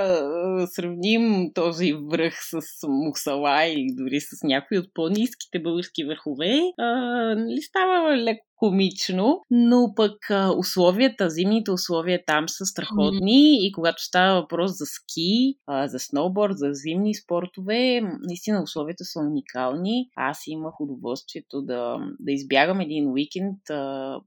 сравним 0.67 1.51
този 1.55 1.93
връх 2.11 2.35
с 2.35 2.89
Мусала 2.89 3.65
или 3.65 3.87
дори 3.99 4.21
с 4.21 4.43
някои 4.45 4.79
от 4.79 4.95
по-низките 4.95 5.59
български 5.63 6.05
върхове, 6.05 6.61
а, 6.79 6.87
нали, 7.35 7.63
става 7.63 8.17
леко 8.17 8.52
комично, 8.63 9.41
но 9.51 9.93
пък 9.97 10.15
условията, 10.59 11.31
зимните 11.31 11.71
условия 11.71 12.21
там 12.27 12.49
са 12.49 12.65
страхотни 12.65 13.67
и 13.67 13.73
когато 13.73 14.03
става 14.03 14.41
въпрос 14.41 14.71
за 14.71 14.85
ски, 14.87 15.55
за 15.85 15.99
сноуборд, 15.99 16.53
за 16.57 16.69
зимни 16.73 17.15
спортове, 17.15 18.01
наистина 18.29 18.63
условията 18.63 19.05
са 19.05 19.21
уникални. 19.21 20.09
Аз 20.17 20.39
имах 20.47 20.81
удоволствието 20.81 21.63
да, 21.63 21.97
да 22.21 22.33
избягам 22.33 22.81
един 22.81 23.11
уикенд 23.11 23.59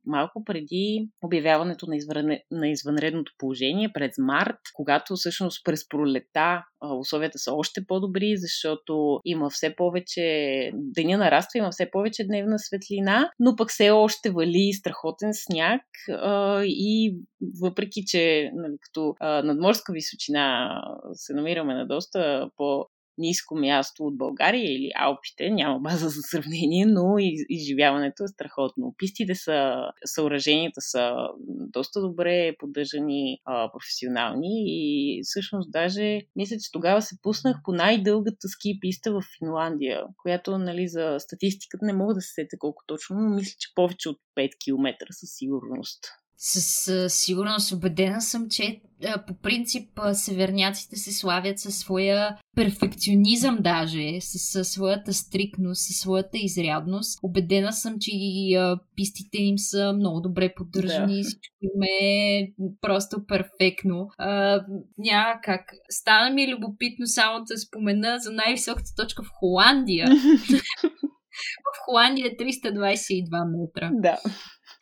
малко 0.05 0.43
преди 0.45 1.09
обявяването 1.23 1.87
на, 1.87 1.95
извън, 1.95 2.37
на 2.51 2.67
извънредното 2.69 3.31
положение 3.37 3.89
през 3.93 4.11
март, 4.17 4.59
когато 4.73 5.15
всъщност 5.15 5.65
през 5.65 5.89
пролета 5.89 6.63
условията 6.99 7.39
са 7.39 7.53
още 7.53 7.85
по-добри, 7.87 8.33
защото 8.37 9.19
има 9.25 9.49
все 9.49 9.75
повече, 9.75 10.71
деня 10.73 11.17
нараства, 11.17 11.57
има 11.57 11.71
все 11.71 11.91
повече 11.91 12.27
дневна 12.27 12.59
светлина, 12.59 13.31
но 13.39 13.55
пък 13.55 13.69
все 13.69 13.89
още 13.89 14.24
вали 14.31 14.73
страхотен 14.73 15.29
сняг 15.33 15.81
а, 16.09 16.61
и 16.65 17.17
въпреки, 17.61 18.03
че 18.07 18.51
нали, 18.53 18.73
като 18.81 19.15
а, 19.19 19.43
надморска 19.43 19.93
височина 19.93 20.81
се 21.13 21.33
намираме 21.33 21.73
на 21.73 21.87
доста 21.87 22.49
по 22.57 22.85
ниско 23.17 23.55
място 23.55 24.03
от 24.03 24.17
България 24.17 24.75
или 24.75 24.91
Алпите, 24.95 25.49
няма 25.49 25.79
база 25.79 26.09
за 26.09 26.21
сравнение, 26.21 26.85
но 26.85 27.15
изживяването 27.49 28.23
е 28.23 28.27
страхотно. 28.27 28.95
Пистите 28.97 29.35
са, 29.35 29.75
съоръженията 30.05 30.81
са 30.81 31.15
доста 31.47 32.01
добре 32.01 32.55
поддържани, 32.59 33.39
а, 33.45 33.71
професионални 33.71 34.63
и 34.67 35.21
всъщност 35.23 35.71
даже 35.71 36.21
мисля, 36.35 36.57
че 36.57 36.71
тогава 36.71 37.01
се 37.01 37.21
пуснах 37.21 37.57
по 37.63 37.71
най-дългата 37.71 38.47
ски 38.47 38.79
писта 38.81 39.11
в 39.11 39.23
Финландия, 39.37 40.03
която 40.17 40.57
нали, 40.57 40.87
за 40.87 41.15
статистиката 41.19 41.85
не 41.85 41.93
мога 41.93 42.13
да 42.13 42.21
се 42.21 42.33
сетя 42.33 42.57
колко 42.59 42.83
точно, 42.87 43.15
но 43.19 43.35
мисля, 43.35 43.55
че 43.59 43.75
повече 43.75 44.09
от 44.09 44.17
5 44.37 44.49
км 44.63 45.05
със 45.11 45.29
сигурност. 45.37 45.99
Със 46.37 46.89
сигурност 47.13 47.71
убедена 47.71 48.21
съм, 48.21 48.49
че 48.49 48.81
по 49.27 49.33
принцип 49.33 49.89
северняците 50.13 50.95
се 50.95 51.13
славят 51.13 51.59
със 51.59 51.77
своя 51.77 52.37
перфекционизъм 52.55 53.57
даже, 53.61 54.21
с, 54.21 54.65
своята 54.65 55.13
стрикност, 55.13 55.81
със 55.87 55.95
своята 55.95 56.37
изрядност. 56.37 57.19
Обедена 57.23 57.73
съм, 57.73 57.95
че 57.99 58.11
и 58.13 58.57
пистите 58.95 59.37
им 59.37 59.57
са 59.57 59.93
много 59.93 60.21
добре 60.21 60.53
поддържани, 60.55 61.17
да. 61.17 61.23
всичко 61.23 61.55
им 61.61 61.81
е 62.01 62.47
просто 62.81 63.25
перфектно. 63.27 64.07
А, 64.17 64.61
няма 64.97 65.33
как. 65.43 65.61
Стана 65.89 66.33
ми 66.33 66.53
любопитно 66.53 67.07
само 67.07 67.45
да 67.45 67.57
спомена 67.57 68.19
за 68.19 68.31
най-високата 68.31 68.95
точка 68.97 69.23
в 69.23 69.29
Холандия. 69.39 70.07
в 71.65 71.85
Холандия 71.85 72.27
е 72.27 72.37
322 72.37 73.61
метра. 73.61 73.91
Да. 73.93 74.17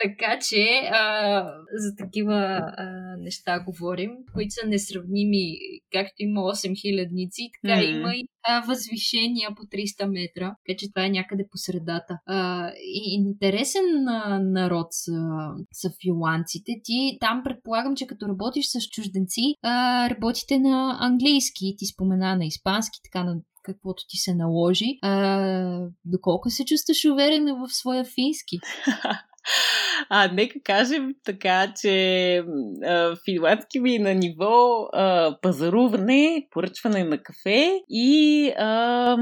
Така 0.01 0.39
че 0.49 0.89
а, 0.91 1.43
за 1.73 1.95
такива 1.95 2.35
а, 2.77 2.85
неща 3.19 3.59
говорим, 3.59 4.11
които 4.33 4.53
са 4.53 4.67
несравними. 4.67 5.57
Както 5.91 6.13
има 6.19 6.41
8 6.41 6.81
хилядници, 6.81 7.49
така 7.61 7.75
mm-hmm. 7.75 7.97
има 7.97 8.15
и 8.15 8.27
а, 8.47 8.59
възвишения 8.67 9.49
по 9.55 9.63
300 9.63 10.05
метра. 10.05 10.55
Така 10.65 10.77
че 10.77 10.91
това 10.91 11.05
е 11.05 11.09
някъде 11.09 11.47
по 11.51 11.57
средата. 11.57 12.19
А, 12.25 12.69
и 12.77 13.15
интересен 13.15 14.07
а, 14.07 14.39
народ 14.39 14.87
са, 14.91 15.11
са 15.73 15.89
филанците. 16.01 16.71
Ти 16.83 17.17
там 17.19 17.41
предполагам, 17.43 17.95
че 17.95 18.07
като 18.07 18.27
работиш 18.27 18.65
с 18.65 18.89
чужденци, 18.89 19.55
а, 19.61 20.09
работите 20.09 20.59
на 20.59 20.97
английски. 20.99 21.75
Ти 21.77 21.85
спомена 21.85 22.35
на 22.35 22.45
испански, 22.45 22.99
така 23.03 23.23
на 23.23 23.35
каквото 23.63 24.03
ти 24.09 24.17
се 24.17 24.35
наложи. 24.35 24.85
А, 25.01 25.87
доколко 26.05 26.49
се 26.49 26.65
чувстваш 26.65 27.05
уверена 27.05 27.55
в 27.55 27.73
своя 27.73 28.03
фински? 28.03 28.59
А, 30.09 30.27
нека 30.33 30.59
кажем 30.63 31.13
така, 31.25 31.73
че 31.81 32.37
а, 32.85 33.15
финландски 33.25 33.79
ми 33.79 33.95
е 33.95 33.99
на 33.99 34.13
ниво 34.13 34.87
а, 34.93 35.37
пазаруване, 35.41 36.47
поръчване 36.51 37.03
на 37.03 37.17
кафе 37.17 37.81
и 37.89 38.49
а, 38.57 39.17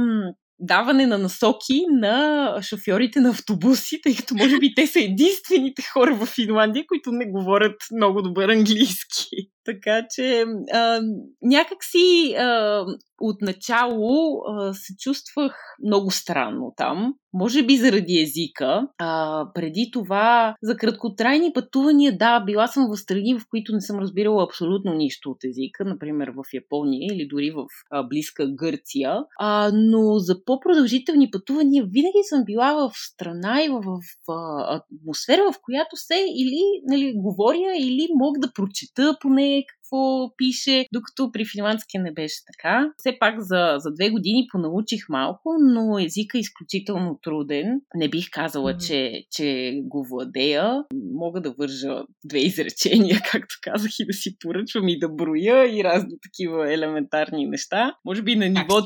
даване 0.62 1.08
на 1.08 1.18
насоки 1.18 1.82
на 1.90 2.58
шофьорите 2.62 3.20
на 3.20 3.30
автобуси, 3.30 4.02
тъй 4.04 4.16
като 4.16 4.36
може 4.36 4.60
би 4.60 4.74
те 4.76 4.88
са 4.88 5.00
единствените 5.00 5.82
хора 5.94 6.16
в 6.16 6.26
Финландия, 6.26 6.86
които 6.88 7.12
не 7.12 7.26
говорят 7.26 7.76
много 7.96 8.22
добър 8.22 8.50
английски. 8.50 9.28
Така 9.66 10.08
че 10.16 10.46
а, 10.74 11.02
някакси 11.42 12.36
а, 12.38 12.86
отначало 13.22 14.42
а, 14.48 14.74
се 14.74 14.94
чувствах 15.00 15.56
много 15.86 16.12
странно 16.12 16.74
там. 16.78 17.14
Може 17.34 17.64
би 17.64 17.78
заради 17.78 18.20
езика. 18.20 18.88
А, 18.98 19.46
преди 19.54 19.90
това, 19.94 20.56
за 20.64 20.78
краткотрайни 20.78 21.54
пътувания, 21.54 22.18
да, 22.18 22.40
била 22.40 22.68
съм 22.68 22.88
в 22.90 22.98
страни, 22.98 23.40
в 23.40 23.46
които 23.50 23.74
не 23.74 23.82
съм 23.82 24.00
разбирала 24.00 24.44
абсолютно 24.44 24.94
нищо 24.94 25.30
от 25.30 25.44
езика, 25.44 25.86
например 25.86 26.28
в 26.28 26.44
Япония 26.54 27.10
или 27.14 27.28
дори 27.28 27.52
в 27.52 27.66
а, 27.92 28.04
близка 28.04 28.48
Гърция. 28.48 29.24
А, 29.40 29.72
но 29.74 30.20
за 30.20 30.44
по-продължителни 30.46 31.32
пътувания 31.32 31.84
винаги 31.84 32.20
съм 32.24 32.44
била 32.46 32.74
в 32.74 32.92
страна 32.96 33.64
и 33.64 33.70
в, 33.70 33.82
в, 33.82 34.00
в 34.28 34.34
атмосфера, 34.68 35.52
в 35.52 35.56
която 35.62 35.96
се 35.96 36.26
или 36.36 36.62
нали, 36.84 37.14
говоря, 37.16 37.78
или 37.78 38.08
мога 38.16 38.40
да 38.40 38.54
прочета 38.54 39.18
поне 39.22 39.51
какво 39.68 40.36
пише, 40.38 40.86
докато 40.94 41.32
при 41.32 41.46
финландския 41.46 42.04
не 42.04 42.14
беше 42.14 42.36
така. 42.54 42.92
Все 42.98 43.18
пак 43.20 43.36
за, 43.40 43.76
за 43.78 43.94
две 43.94 44.10
години 44.10 44.48
понаучих 44.52 45.10
малко, 45.10 45.56
но 45.60 46.00
езика 46.00 46.38
е 46.38 46.42
изключително 46.42 47.20
труден. 47.24 47.82
Не 47.96 48.10
бих 48.10 48.30
казала, 48.32 48.74
mm-hmm. 48.74 48.88
че, 48.88 49.24
че 49.32 49.80
го 49.84 50.06
владея. 50.10 50.84
Мога 51.14 51.42
да 51.42 51.52
вържа 51.52 52.04
две 52.24 52.40
изречения, 52.40 53.22
както 53.32 53.56
казах, 53.62 53.92
и 54.00 54.06
да 54.06 54.14
си 54.14 54.38
поръчвам 54.40 54.88
и 54.88 55.00
да 55.00 55.10
броя 55.10 55.80
и 55.80 55.84
разни 55.84 56.16
такива 56.24 56.74
елементарни 56.74 57.46
неща. 57.46 57.96
Може 58.06 58.22
би 58.22 58.36
на 58.36 58.50
ниво... 58.50 58.82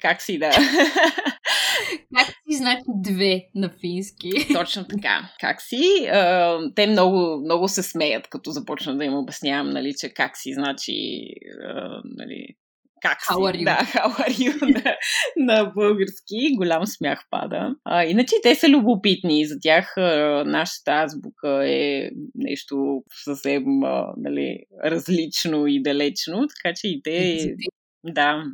Как 0.00 0.22
си, 0.22 0.38
да. 0.38 0.50
Как 0.50 0.64
си 0.64 0.90
значи 2.58 2.84
две 2.88 3.44
на 3.54 3.70
фински? 3.80 4.30
Точно 4.52 4.84
така. 4.84 5.32
Как 5.40 5.62
си? 5.62 6.08
Те 6.74 6.86
много, 6.86 7.40
много 7.44 7.68
се 7.68 7.82
смеят, 7.82 8.28
като 8.28 8.50
започна 8.50 8.96
да 8.98 9.04
им 9.04 9.14
обяснявам, 9.14 9.70
нали, 9.70 9.94
че 10.00 10.08
как 10.08 10.36
си 10.36 10.54
значи 10.54 11.24
нали, 12.04 12.46
как 13.02 13.20
си? 13.22 13.32
How 13.32 13.36
are 13.36 13.56
you? 13.56 13.64
Да, 13.64 13.76
how 13.94 14.10
are 14.10 14.30
you 14.30 14.84
на, 14.84 14.96
на 15.36 15.64
български. 15.64 16.56
Голям 16.56 16.86
смях 16.86 17.24
пада. 17.30 17.74
А, 17.84 18.04
иначе 18.04 18.34
те 18.42 18.54
са 18.54 18.68
любопитни. 18.68 19.46
За 19.46 19.56
тях 19.62 19.96
а, 19.96 20.44
нашата 20.46 20.90
азбука 20.90 21.68
е 21.68 22.10
нещо 22.34 23.02
съвсем 23.24 23.84
а, 23.84 24.12
нали, 24.16 24.58
различно 24.84 25.66
и 25.66 25.82
далечно, 25.82 26.46
така 26.46 26.74
че 26.76 26.88
и 26.88 27.00
те... 27.04 27.38
Да, 28.04 28.44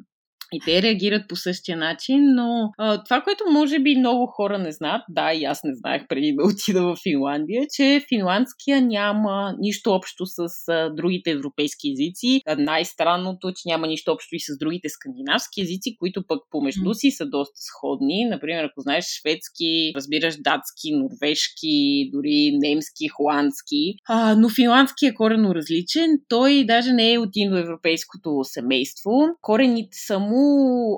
и 0.54 0.60
те 0.64 0.82
реагират 0.82 1.28
по 1.28 1.36
същия 1.36 1.76
начин, 1.76 2.34
но 2.34 2.70
а, 2.78 3.04
това, 3.04 3.20
което 3.20 3.44
може 3.50 3.78
би 3.78 3.96
много 3.96 4.26
хора 4.26 4.58
не 4.58 4.72
знаят, 4.72 5.02
да, 5.08 5.32
и 5.32 5.44
аз 5.44 5.60
не 5.64 5.74
знаех 5.74 6.02
преди 6.08 6.34
да 6.38 6.44
отида 6.44 6.82
в 6.82 6.96
Финландия, 7.02 7.62
че 7.76 8.04
финландския 8.08 8.82
няма 8.82 9.54
нищо 9.60 9.90
общо 9.90 10.26
с 10.26 10.48
а, 10.68 10.90
другите 10.94 11.30
европейски 11.30 11.90
езици. 11.90 12.40
Най-странното, 12.58 13.52
че 13.52 13.62
няма 13.66 13.86
нищо 13.86 14.12
общо 14.12 14.36
и 14.36 14.40
с 14.40 14.58
другите 14.58 14.88
скандинавски 14.88 15.60
езици, 15.60 15.96
които 15.98 16.26
пък 16.28 16.42
помежду 16.50 16.94
си 16.94 17.10
са 17.10 17.26
доста 17.26 17.60
сходни. 17.60 18.24
Например, 18.24 18.64
ако 18.64 18.80
знаеш 18.80 19.04
шведски, 19.20 19.92
разбираш 19.96 20.34
датски, 20.40 20.92
норвежки, 20.92 22.10
дори 22.12 22.58
немски, 22.58 23.08
холандски. 23.08 23.94
А, 24.08 24.34
но 24.36 24.48
финландски 24.48 25.06
е 25.06 25.14
корено 25.14 25.54
различен. 25.54 26.10
Той 26.28 26.64
даже 26.64 26.92
не 26.92 27.12
е 27.12 27.18
от 27.18 27.30
индоевропейското 27.34 28.40
семейство. 28.42 29.10
Корените 29.40 29.96
са 30.06 30.18
му 30.18 30.43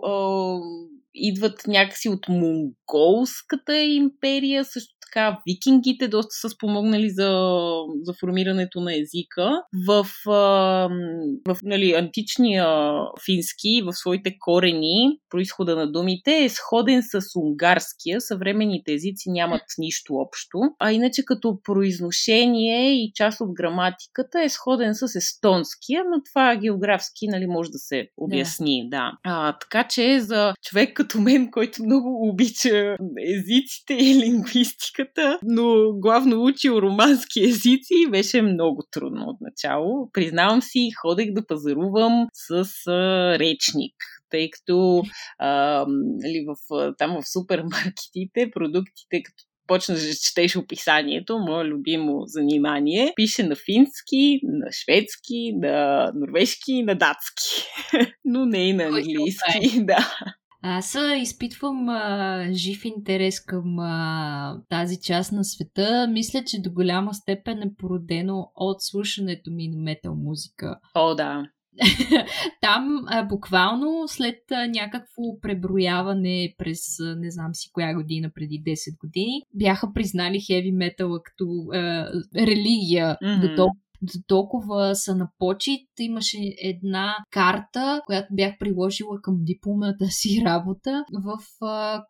а, 0.05 0.61
идват 1.15 1.67
някакси 1.67 2.09
от 2.09 2.29
монголската 2.29 3.79
империя, 3.79 4.65
също 4.65 4.96
така 5.17 5.39
викингите 5.47 6.09
доста 6.09 6.35
са 6.35 6.49
спомогнали 6.49 7.11
за, 7.11 7.49
за 8.03 8.13
формирането 8.21 8.81
на 8.81 8.95
езика. 8.99 9.63
В, 9.87 10.07
в 11.49 11.57
нали, 11.63 11.93
античния 11.93 12.67
фински, 13.25 13.83
в 13.85 13.93
своите 13.93 14.37
корени, 14.39 15.19
происхода 15.31 15.77
на 15.77 15.93
думите 15.93 16.45
е 16.45 16.49
сходен 16.49 17.03
с 17.03 17.21
унгарския. 17.37 18.21
Съвременните 18.21 18.93
езици 18.93 19.31
нямат 19.31 19.63
нищо 19.79 20.15
общо. 20.15 20.59
А 20.79 20.93
иначе 20.93 21.25
като 21.25 21.59
произношение 21.65 22.93
и 22.93 23.13
част 23.15 23.41
от 23.41 23.53
граматиката 23.53 24.43
е 24.43 24.49
сходен 24.49 24.95
с 24.95 25.15
естонския, 25.17 26.05
но 26.11 26.23
това 26.23 26.57
географски 26.57 27.29
нали, 27.29 27.47
може 27.47 27.71
да 27.71 27.79
се 27.79 28.09
обясни. 28.17 28.89
Да. 28.91 28.97
да. 28.97 29.13
А, 29.25 29.59
така 29.59 29.89
че 29.89 30.21
за 30.21 30.55
човек 30.63 30.97
като 30.97 31.21
мен, 31.21 31.51
който 31.51 31.85
много 31.85 32.29
обича 32.29 32.97
езиците 33.39 33.95
и 33.95 34.15
лингвистиката, 34.15 35.06
но 35.43 35.93
главно 35.93 36.45
учил 36.45 36.73
романски 36.73 37.45
езици, 37.45 38.11
беше 38.11 38.43
много 38.43 38.83
трудно 38.91 39.25
от 39.27 39.37
начало. 39.41 40.11
Признавам 40.13 40.63
си, 40.63 40.91
ходех 41.03 41.33
да 41.33 41.47
пазарувам 41.47 42.27
с 42.33 42.67
а, 42.87 43.39
речник 43.39 43.95
тъй 44.31 44.51
като 44.51 45.03
а, 45.39 45.85
нали, 45.89 46.47
в, 46.49 46.95
там 46.99 47.23
в 47.23 47.33
супермаркетите 47.33 48.51
продуктите, 48.53 49.23
като 49.23 49.45
почнеш 49.67 50.01
да 50.01 50.15
четеш 50.15 50.57
описанието, 50.57 51.39
мое 51.39 51.65
любимо 51.65 52.23
занимание, 52.27 53.13
пише 53.17 53.43
на 53.43 53.57
фински, 53.57 54.41
на 54.43 54.73
шведски, 54.73 55.53
на 55.57 56.07
норвежки 56.15 56.73
и 56.73 56.83
на 56.83 56.95
датски. 56.95 57.69
Но 58.25 58.47
не 58.47 58.69
и 58.69 58.73
на 58.73 58.85
английски, 58.85 59.85
да. 59.85 60.13
Аз 60.63 60.97
изпитвам 61.17 61.89
а, 61.89 62.45
жив 62.53 62.85
интерес 62.85 63.41
към 63.41 63.79
а, 63.79 64.63
тази 64.69 65.01
част 65.01 65.33
на 65.33 65.45
света. 65.45 66.09
Мисля, 66.11 66.43
че 66.47 66.61
до 66.61 66.71
голяма 66.71 67.15
степен 67.15 67.63
е 67.63 67.75
породено 67.79 68.51
от 68.55 68.77
слушането 68.83 69.51
ми 69.51 69.69
на 69.69 69.83
метал 69.83 70.15
музика. 70.15 70.79
О, 70.95 71.15
да. 71.15 71.43
Там 72.61 73.05
а, 73.07 73.25
буквално 73.25 74.09
след 74.09 74.39
а, 74.53 74.67
някакво 74.67 75.23
преброяване 75.43 76.55
през 76.59 77.01
а, 77.01 77.17
не 77.17 77.31
знам 77.31 77.55
си 77.55 77.71
коя 77.73 77.95
година, 77.95 78.31
преди 78.35 78.63
10 78.67 78.99
години, 79.01 79.43
бяха 79.55 79.93
признали 79.95 80.41
хеви 80.41 80.73
метала 80.73 81.21
като 81.23 81.45
а, 81.73 82.11
религия 82.37 83.17
mm-hmm. 83.23 83.41
до 83.41 83.57
толкова 83.57 83.86
до 84.03 84.13
толкова 84.27 84.95
са 84.95 85.17
на 85.17 85.29
почет. 85.39 85.81
Имаше 85.99 86.39
една 86.63 87.17
карта, 87.31 88.01
която 88.07 88.27
бях 88.33 88.55
приложила 88.59 89.21
към 89.23 89.35
дипломната 89.41 90.07
си 90.07 90.43
работа, 90.45 91.05
в 91.25 91.39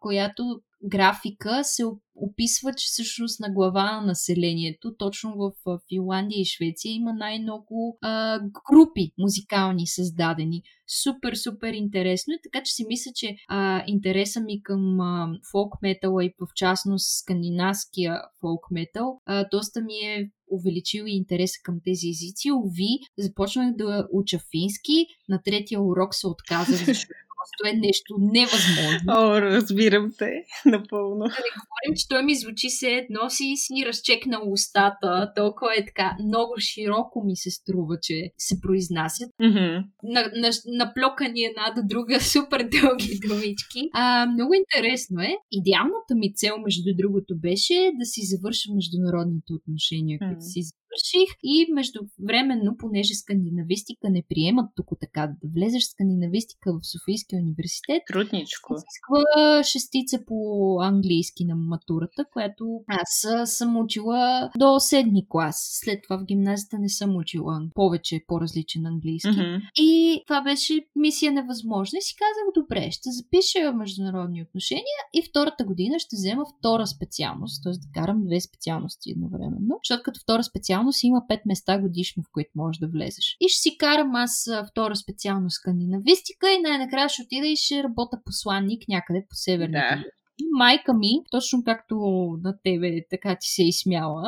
която 0.01 0.61
графика 0.87 1.61
се 1.65 1.85
описва, 2.15 2.73
че 2.77 2.87
всъщност 2.87 3.41
на 3.41 3.51
глава 3.51 4.01
на 4.01 4.07
населението, 4.07 4.95
точно 4.99 5.37
в 5.37 5.79
Финландия 5.89 6.41
и 6.41 6.45
Швеция, 6.45 6.93
има 6.93 7.13
най-много 7.13 7.99
а, 8.03 8.41
групи 8.71 9.13
музикални 9.19 9.87
създадени. 9.87 10.63
Супер, 11.03 11.35
супер 11.35 11.73
интересно 11.73 12.35
и 12.35 12.39
така, 12.43 12.65
че 12.65 12.73
си 12.73 12.85
мисля, 12.89 13.11
че 13.15 13.37
а, 13.49 13.85
интереса 13.87 14.41
ми 14.41 14.63
към 14.63 15.01
а, 15.01 15.29
фолк 15.53 15.75
метала 15.83 16.25
и 16.25 16.35
в 16.41 16.55
частност 16.55 17.19
скандинавския 17.19 18.23
фолк 18.41 18.71
метал 18.71 19.21
доста 19.51 19.81
ми 19.81 19.95
е 19.95 20.31
увеличил 20.51 21.05
и 21.07 21.17
интереса 21.17 21.61
към 21.63 21.81
тези 21.85 22.09
езици. 22.09 22.53
Ови, 22.53 22.99
започнах 23.19 23.77
да 23.77 24.09
уча 24.13 24.39
фински, 24.51 25.07
на 25.29 25.43
третия 25.43 25.81
урок 25.81 26.15
се 26.15 26.27
отказах, 26.27 26.85
защото 26.85 27.15
просто 27.47 27.77
е 27.77 27.81
нещо 27.87 28.15
невъзможно. 28.19 29.07
О, 29.09 29.41
разбирам 29.41 30.13
те, 30.19 30.45
напълно. 30.67 31.25
Да 31.25 31.41
не 31.47 31.53
говорим, 31.63 31.97
че 31.97 32.09
той 32.09 32.23
ми 32.23 32.35
звучи 32.35 32.71
се 32.71 32.89
едно 32.91 33.31
си 33.31 33.55
си 33.57 33.87
разчекнал 33.87 34.53
устата, 34.53 35.33
толкова 35.37 35.71
е 35.79 35.85
така, 35.87 36.17
много 36.25 36.55
широко 36.59 37.25
ми 37.25 37.37
се 37.37 37.51
струва, 37.51 37.97
че 38.03 38.31
се 38.39 38.61
произнасят. 38.61 39.31
Mm-hmm. 39.43 39.85
На, 40.03 40.21
на, 40.43 40.51
наплокани 40.67 41.45
една 41.45 41.67
до 41.77 41.83
друга 41.93 42.21
супер 42.33 42.61
дълги 42.81 43.21
думички. 43.29 43.81
А, 43.93 44.27
много 44.27 44.53
интересно 44.55 45.21
е. 45.21 45.33
Идеалната 45.53 46.15
ми 46.15 46.35
цел, 46.35 46.55
между 46.65 46.91
другото, 47.01 47.33
беше 47.39 47.91
да 48.01 48.05
си 48.05 48.21
завърша 48.25 48.69
международните 48.75 49.51
отношения, 49.59 50.19
mm-hmm. 50.19 50.29
които 50.29 50.45
си 50.53 50.61
завърших 50.97 51.37
и 51.43 51.67
междувременно, 51.73 52.77
понеже 52.79 53.15
скандинавистика 53.15 54.11
не 54.11 54.23
приемат 54.29 54.71
тук 54.77 54.87
така 55.01 55.27
да 55.43 55.49
влезеш 55.55 55.83
в 55.83 55.91
скандинавистика 55.91 56.73
в 56.73 56.87
Софийския 56.87 57.43
университет. 57.43 58.03
Трудничко. 58.13 58.75
Изисква 58.75 59.63
шестица 59.63 60.19
по 60.27 60.37
английски 60.83 61.45
на 61.45 61.57
матурата, 61.57 62.25
която 62.33 62.65
аз 62.89 63.27
съм 63.57 63.77
учила 63.77 64.51
до 64.59 64.81
седми 64.81 65.27
клас. 65.29 65.57
След 65.85 66.03
това 66.03 66.19
в 66.19 66.25
гимназията 66.25 66.79
не 66.79 66.89
съм 66.89 67.17
учила 67.17 67.61
повече 67.75 68.25
по-различен 68.27 68.87
английски. 68.87 69.29
Mm-hmm. 69.29 69.61
И 69.81 70.23
това 70.27 70.43
беше 70.43 70.87
мисия 70.97 71.33
невъзможна. 71.33 71.99
И 71.99 72.03
си 72.03 72.15
казах, 72.19 72.63
добре, 72.63 72.91
ще 72.91 73.11
запиша 73.11 73.73
международни 73.73 74.43
отношения 74.43 75.01
и 75.15 75.23
втората 75.31 75.65
година 75.65 75.99
ще 75.99 76.17
взема 76.17 76.45
втора 76.59 76.87
специалност, 76.87 77.63
т.е. 77.65 77.73
да 77.73 77.89
карам 77.95 78.25
две 78.27 78.41
специалности 78.41 79.11
едновременно. 79.11 79.79
Защото 79.85 80.03
като 80.03 80.21
втора 80.21 80.43
специалност 80.43 80.86
специалност 80.93 81.07
има 81.07 81.23
5 81.31 81.41
места 81.47 81.79
годишно, 81.79 82.23
в 82.23 82.27
които 82.33 82.51
можеш 82.55 82.79
да 82.79 82.89
влезеш. 82.89 83.37
И 83.41 83.49
ще 83.49 83.61
си 83.61 83.79
карам 83.79 84.15
аз 84.15 84.51
втора 84.71 84.97
специално 84.97 85.51
скандинавистика 85.51 86.53
и 86.53 86.63
най-накрая 86.63 87.09
ще 87.09 87.23
отида 87.23 87.47
и 87.47 87.57
ще 87.57 87.83
работя 87.83 88.19
посланник 88.25 88.83
някъде 88.89 89.27
по 89.29 89.35
северната 89.35 89.97
да. 89.97 90.05
И 90.39 90.45
майка 90.59 90.95
ми, 90.95 91.11
точно 91.31 91.63
както 91.65 91.97
на 92.45 92.59
тебе 92.65 92.91
така 93.11 93.37
ти 93.41 93.49
се 93.49 93.63
е 93.63 93.69
изсмяла, 93.69 94.23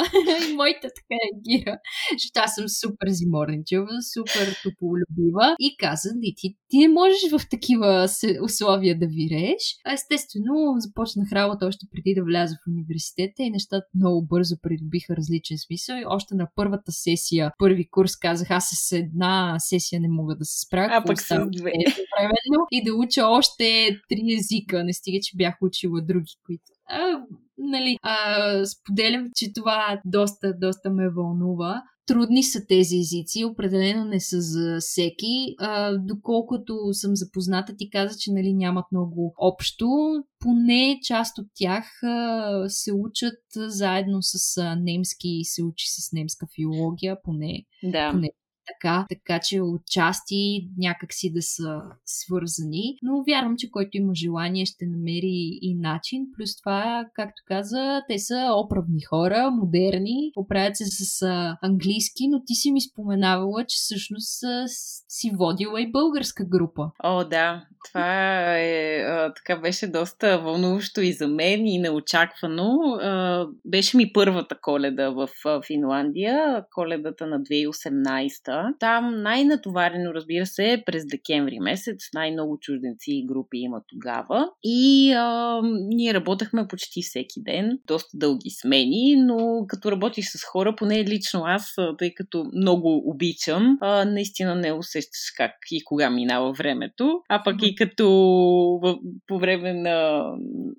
и 0.50 0.54
моята 0.54 0.88
така 0.98 1.16
реагира, 1.24 1.78
защото 2.12 2.44
аз 2.44 2.54
съм 2.54 2.68
супер 2.68 3.08
зиморничева, 3.08 3.88
супер 4.14 4.46
тополюбива 4.62 5.56
и 5.60 5.76
каза, 5.76 6.08
не, 6.14 6.32
ти, 6.36 6.56
ти 6.68 6.78
не 6.78 6.88
можеш 6.88 7.20
в 7.32 7.40
такива 7.50 8.08
условия 8.42 8.98
да 8.98 9.06
вирееш. 9.06 9.62
А 9.86 9.92
естествено, 9.92 10.74
започнах 10.78 11.32
работа 11.32 11.66
още 11.66 11.86
преди 11.92 12.14
да 12.14 12.24
вляза 12.24 12.54
в 12.54 12.70
университета 12.70 13.42
и 13.42 13.50
нещата 13.50 13.86
много 13.94 14.26
бързо 14.26 14.54
придобиха 14.62 15.16
различен 15.16 15.58
смисъл. 15.58 15.96
И 15.96 16.04
още 16.06 16.34
на 16.34 16.48
първата 16.54 16.92
сесия, 16.92 17.52
първи 17.58 17.88
курс, 17.90 18.16
казах, 18.16 18.50
аз 18.50 18.68
с 18.72 18.92
една 18.92 19.56
сесия 19.58 20.00
не 20.00 20.08
мога 20.08 20.36
да 20.36 20.44
се 20.44 20.66
справя. 20.66 20.88
А 20.92 21.04
пък 21.04 21.20
с 21.20 21.46
две. 21.50 21.72
И 22.70 22.84
да 22.84 22.94
уча 22.94 23.26
още 23.26 23.98
три 24.08 24.34
езика. 24.38 24.84
Не 24.84 24.92
стига, 24.92 25.18
че 25.22 25.36
бях 25.36 25.54
учила 25.62 25.97
има 25.98 26.06
други, 26.06 26.32
които 26.46 26.64
а, 26.90 27.20
нали, 27.58 27.96
а, 28.02 28.66
споделям, 28.66 29.26
че 29.36 29.52
това 29.52 30.00
доста, 30.04 30.54
доста 30.58 30.90
ме 30.90 31.10
вълнува. 31.10 31.82
Трудни 32.06 32.42
са 32.42 32.66
тези 32.68 32.96
езици, 32.96 33.44
определено 33.44 34.04
не 34.04 34.20
са 34.20 34.40
за 34.40 34.76
всеки. 34.80 35.54
А, 35.58 35.98
доколкото 35.98 36.74
съм 36.92 37.16
запозната, 37.16 37.76
ти 37.76 37.90
каза, 37.90 38.18
че 38.18 38.32
нали, 38.32 38.54
нямат 38.54 38.84
много 38.92 39.34
общо. 39.38 39.88
Поне 40.40 41.00
част 41.02 41.38
от 41.38 41.46
тях 41.54 42.02
а, 42.02 42.64
се 42.68 42.92
учат 42.92 43.38
заедно 43.56 44.18
с 44.20 44.56
а, 44.56 44.76
немски, 44.76 45.40
се 45.42 45.62
учи 45.64 45.86
с 45.88 46.12
немска 46.12 46.46
филология, 46.56 47.16
поне, 47.22 47.64
да. 47.82 48.10
поне 48.12 48.30
така, 48.72 49.06
така 49.08 49.40
че 49.44 49.60
отчасти 49.60 50.68
някакси 50.78 51.32
да 51.32 51.42
са 51.42 51.82
свързани. 52.04 52.98
Но 53.02 53.24
вярвам, 53.28 53.54
че 53.58 53.70
който 53.70 53.90
има 53.92 54.14
желание 54.14 54.66
ще 54.66 54.86
намери 54.86 55.58
и 55.62 55.74
начин. 55.74 56.26
Плюс 56.36 56.56
това, 56.56 57.06
както 57.14 57.42
каза, 57.46 58.02
те 58.08 58.18
са 58.18 58.52
оправни 58.56 59.00
хора, 59.00 59.50
модерни, 59.50 60.32
оправят 60.36 60.76
се 60.76 60.84
с 60.84 61.26
английски, 61.62 62.28
но 62.28 62.42
ти 62.46 62.54
си 62.54 62.72
ми 62.72 62.80
споменавала, 62.80 63.64
че 63.64 63.76
всъщност 63.76 64.44
си 65.08 65.30
водила 65.34 65.80
и 65.80 65.92
българска 65.92 66.44
група. 66.44 66.90
О, 67.04 67.24
да. 67.24 67.64
Това 67.88 68.58
е, 68.58 68.96
а, 68.96 69.34
така 69.34 69.60
беше 69.60 69.86
доста 69.86 70.38
вълнуващо 70.38 71.00
и 71.00 71.12
за 71.12 71.28
мен 71.28 71.66
и 71.66 71.78
неочаквано. 71.78 72.78
А, 73.00 73.46
беше 73.64 73.96
ми 73.96 74.12
първата 74.12 74.60
коледа 74.60 75.10
в 75.10 75.28
Финландия, 75.66 76.64
коледата 76.74 77.26
на 77.26 77.40
2018 77.40 78.57
там 78.80 79.22
най-натоварено, 79.22 80.14
разбира 80.14 80.46
се, 80.46 80.72
е 80.72 80.84
през 80.84 81.06
декември 81.06 81.58
месец. 81.60 81.98
Най-много 82.14 82.58
чужденци 82.60 83.10
и 83.12 83.26
групи 83.26 83.58
има 83.58 83.80
тогава. 83.88 84.48
И 84.64 85.12
а, 85.12 85.60
ние 85.64 86.14
работехме 86.14 86.68
почти 86.68 87.02
всеки 87.02 87.42
ден, 87.42 87.78
доста 87.86 88.18
дълги 88.18 88.50
смени, 88.50 89.16
но 89.16 89.64
като 89.68 89.92
работиш 89.92 90.26
с 90.30 90.44
хора, 90.44 90.76
поне 90.76 91.04
лично 91.04 91.42
аз, 91.44 91.74
тъй 91.98 92.14
като 92.14 92.44
много 92.54 93.02
обичам, 93.10 93.78
а, 93.80 94.04
наистина 94.04 94.54
не 94.54 94.72
усещаш 94.72 95.32
как 95.36 95.52
и 95.70 95.84
кога 95.84 96.10
минава 96.10 96.52
времето. 96.52 97.20
А 97.28 97.42
пък 97.44 97.56
и 97.62 97.74
като 97.74 98.08
по 99.26 99.38
време 99.38 99.72
на 99.72 100.24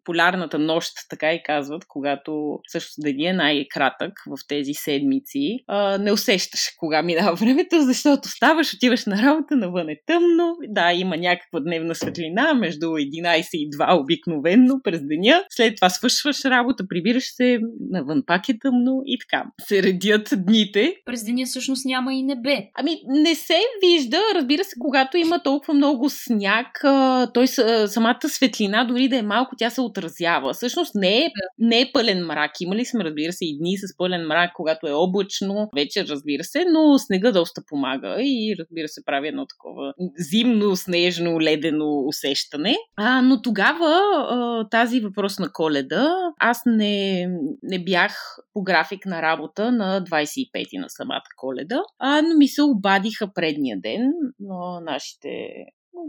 полярната 0.04 0.60
нощ, 0.60 0.92
така 1.10 1.34
и 1.34 1.44
казват, 1.44 1.86
когато 1.88 2.60
също 2.68 2.94
деня 3.02 3.30
е 3.30 3.34
най-кратък 3.34 4.14
в 4.28 4.48
тези 4.48 4.74
седмици, 4.74 5.60
а, 5.68 5.98
не 5.98 6.12
усещаш 6.12 6.62
кога 6.78 7.02
минава 7.02 7.36
времето 7.40 7.69
времето, 7.70 7.86
защото 7.86 8.30
ставаш, 8.30 8.74
отиваш 8.74 9.06
на 9.06 9.22
работа, 9.24 9.56
навън 9.56 9.90
е 9.90 9.96
тъмно. 10.06 10.58
Да, 10.68 10.94
има 10.94 11.18
някаква 11.18 11.60
дневна 11.60 11.96
светлина 11.96 12.54
между 12.54 12.86
11 12.86 13.48
и 13.54 13.70
2 13.70 14.02
обикновенно 14.02 14.80
през 14.84 15.00
деня. 15.04 15.44
След 15.50 15.76
това 15.76 15.90
свършваш 15.90 16.46
работа, 16.46 16.88
прибираш 16.90 17.36
се, 17.36 17.60
навън 17.92 18.24
пак 18.28 18.50
е 18.50 18.60
тъмно 18.60 19.02
и 19.06 19.18
така. 19.20 19.46
Се 19.62 19.84
редят 19.84 20.30
дните. 20.38 20.96
През 21.06 21.24
деня 21.24 21.46
всъщност 21.46 21.86
няма 21.86 22.14
и 22.14 22.24
небе. 22.24 22.58
Ами, 22.76 23.02
не 23.08 23.36
се 23.36 23.60
вижда, 23.84 24.18
разбира 24.36 24.64
се, 24.64 24.76
когато 24.80 25.18
има 25.18 25.44
толкова 25.44 25.74
много 25.74 26.10
сняг, 26.10 26.68
той 27.34 27.48
самата 27.88 28.20
светлина, 28.28 28.84
дори 28.84 29.08
да 29.08 29.18
е 29.18 29.22
малко, 29.22 29.56
тя 29.58 29.70
се 29.70 29.82
отразява. 29.82 30.54
Всъщност 30.54 30.96
не 30.96 31.18
е, 31.18 31.30
не 31.60 31.82
е 31.82 31.92
пълен 31.94 32.26
мрак. 32.26 32.52
Имали 32.62 32.86
сме, 32.86 33.04
разбира 33.04 33.34
се, 33.34 33.46
и 33.46 33.58
дни 33.58 33.78
с 33.78 33.98
пълен 33.98 34.28
мрак, 34.28 34.52
когато 34.56 34.88
е 34.88 34.92
облачно, 34.92 35.70
вечер, 35.76 36.06
разбира 36.10 36.44
се, 36.44 36.66
но 36.72 37.00
снега 37.00 37.32
доста 37.32 37.59
помага 37.66 38.16
и, 38.20 38.56
разбира 38.60 38.88
се, 38.88 39.06
прави 39.06 39.28
едно 39.28 39.46
такова 39.46 39.94
зимно, 40.18 40.76
снежно, 40.76 41.42
ледено 41.42 42.00
усещане. 42.08 42.76
А, 42.98 43.22
но 43.22 43.42
тогава 43.42 44.68
тази 44.72 45.00
въпрос 45.00 45.40
на 45.40 45.52
коледа, 45.52 46.10
аз 46.40 46.62
не, 46.66 47.28
не 47.64 47.84
бях 47.84 48.38
по 48.54 48.64
график 48.64 49.06
на 49.06 49.22
работа 49.22 49.72
на 49.72 50.04
25-ти 50.04 50.78
на 50.78 50.90
самата 50.90 51.22
коледа, 51.38 51.82
а, 52.00 52.22
но 52.22 52.38
ми 52.38 52.48
се 52.48 52.62
обадиха 52.62 53.34
предния 53.34 53.78
ден 53.82 54.12
на 54.40 54.80
нашите 54.80 55.30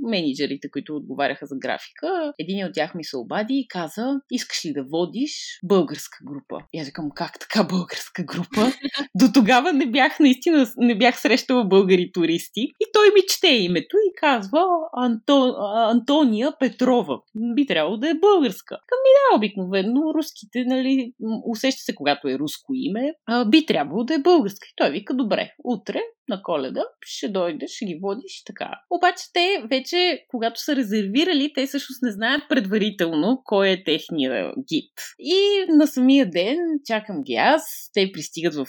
менеджерите, 0.03 0.71
които 0.71 0.97
отговаряха 0.97 1.47
за 1.47 1.57
графика. 1.59 2.33
Един 2.39 2.67
от 2.67 2.75
тях 2.75 2.95
ми 2.95 3.05
се 3.05 3.17
обади 3.17 3.55
и 3.55 3.69
каза, 3.69 4.21
искаш 4.31 4.65
ли 4.65 4.73
да 4.73 4.85
водиш 4.85 5.59
българска 5.65 6.19
група? 6.25 6.67
И 6.73 6.81
аз 6.81 6.87
викам, 6.87 7.11
как 7.15 7.39
така 7.41 7.65
българска 7.65 8.23
група? 8.23 8.73
До 9.15 9.27
тогава 9.35 9.73
не 9.73 9.87
бях, 9.87 10.21
наистина, 10.21 10.67
не 10.77 10.99
бях 10.99 11.21
срещала 11.21 11.65
българи 11.65 12.11
туристи. 12.13 12.61
И 12.61 12.85
той 12.93 13.07
ми 13.15 13.21
чете 13.29 13.49
името 13.49 13.97
и 13.97 14.15
казва 14.21 14.65
Анто, 14.97 15.55
Антония 15.75 16.53
Петрова. 16.59 17.19
Би 17.55 17.67
трябвало 17.67 17.97
да 17.97 18.11
е 18.11 18.15
българска. 18.15 18.79
Към 18.87 18.99
да, 19.31 19.37
обикновено 19.37 20.15
руските, 20.15 20.65
нали, 20.67 21.13
усеща 21.47 21.81
се, 21.81 21.95
когато 21.95 22.29
е 22.29 22.39
руско 22.39 22.73
име, 22.75 23.13
а, 23.27 23.45
би 23.45 23.67
трябвало 23.67 24.05
да 24.05 24.15
е 24.15 24.19
българска. 24.19 24.67
И 24.71 24.75
той 24.77 24.91
вика, 24.91 25.15
добре, 25.15 25.53
утре 25.65 26.01
на 26.31 26.43
коледа, 26.43 26.85
ще 27.01 27.29
дойдеш, 27.29 27.71
ще 27.71 27.85
ги 27.85 27.99
водиш 28.03 28.43
така. 28.47 28.71
Обаче 28.91 29.25
те 29.33 29.63
вече, 29.71 30.25
когато 30.29 30.61
са 30.61 30.77
резервирали, 30.77 31.53
те 31.55 31.67
всъщност 31.67 32.03
не 32.03 32.13
знаят 32.13 32.43
предварително 32.49 33.43
кой 33.45 33.71
е 33.71 33.85
техния 33.85 34.53
гид. 34.69 34.93
И 35.19 35.65
на 35.69 35.87
самия 35.87 36.31
ден 36.31 36.59
чакам 36.87 37.23
ги 37.23 37.35
аз, 37.35 37.91
те 37.95 38.13
пристигат 38.13 38.55
в 38.55 38.67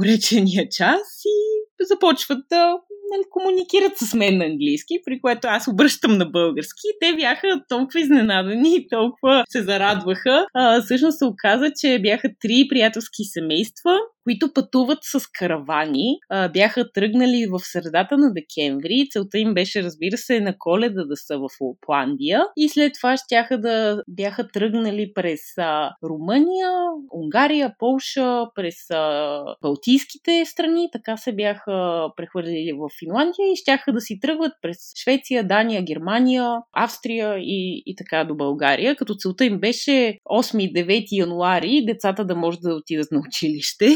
уречения 0.00 0.68
час 0.68 1.22
и 1.26 1.84
започват 1.86 2.38
да 2.50 2.74
нали, 3.10 3.22
комуникират 3.30 3.98
с 3.98 4.14
мен 4.14 4.38
на 4.38 4.44
английски, 4.44 4.94
при 5.04 5.20
което 5.20 5.48
аз 5.48 5.68
обръщам 5.68 6.18
на 6.18 6.26
български. 6.26 6.88
Те 7.00 7.14
бяха 7.16 7.62
толкова 7.68 8.00
изненадани 8.00 8.76
и 8.76 8.88
толкова 8.88 9.44
се 9.48 9.62
зарадваха. 9.62 10.46
А, 10.54 10.82
всъщност 10.82 11.18
се 11.18 11.24
оказа, 11.24 11.70
че 11.80 11.98
бяха 12.02 12.28
три 12.40 12.66
приятелски 12.68 13.24
семейства, 13.24 13.98
които 14.28 14.52
пътуват 14.52 14.98
с 15.02 15.20
каравани. 15.38 16.18
А, 16.30 16.48
бяха 16.48 16.92
тръгнали 16.92 17.46
в 17.50 17.58
средата 17.62 18.18
на 18.18 18.32
декември. 18.32 19.06
Целта 19.10 19.38
им 19.38 19.54
беше, 19.54 19.82
разбира 19.82 20.16
се, 20.16 20.40
на 20.40 20.54
коледа 20.58 21.04
да 21.04 21.16
са 21.16 21.38
в 21.38 21.48
Лопландия. 21.60 22.42
И 22.56 22.68
след 22.68 22.92
това 22.94 23.16
щяха 23.16 23.60
да 23.60 24.02
бяха 24.08 24.48
тръгнали 24.48 25.12
през 25.14 25.40
а, 25.58 25.90
Румъния, 26.04 26.70
Унгария, 27.12 27.74
Полша, 27.78 28.46
през 28.54 28.74
а, 28.90 29.40
Балтийските 29.62 30.44
страни. 30.44 30.88
Така 30.92 31.16
се 31.16 31.32
бяха 31.32 32.08
прехвърлили 32.16 32.72
в 32.72 32.88
Финландия 32.98 33.52
и 33.52 33.56
щяха 33.56 33.92
да 33.92 34.00
си 34.00 34.20
тръгват 34.20 34.52
през 34.62 34.76
Швеция, 35.02 35.46
Дания, 35.46 35.82
Германия, 35.82 36.50
Австрия 36.76 37.38
и, 37.38 37.82
и 37.86 37.94
така 37.96 38.24
до 38.24 38.34
България, 38.34 38.96
като 38.96 39.14
целта 39.14 39.44
им 39.44 39.60
беше 39.60 40.18
8-9 40.26 41.06
януари 41.12 41.84
децата 41.86 42.24
да 42.24 42.36
може 42.36 42.58
да 42.58 42.74
отидат 42.74 43.12
на 43.12 43.22
училище. 43.28 43.86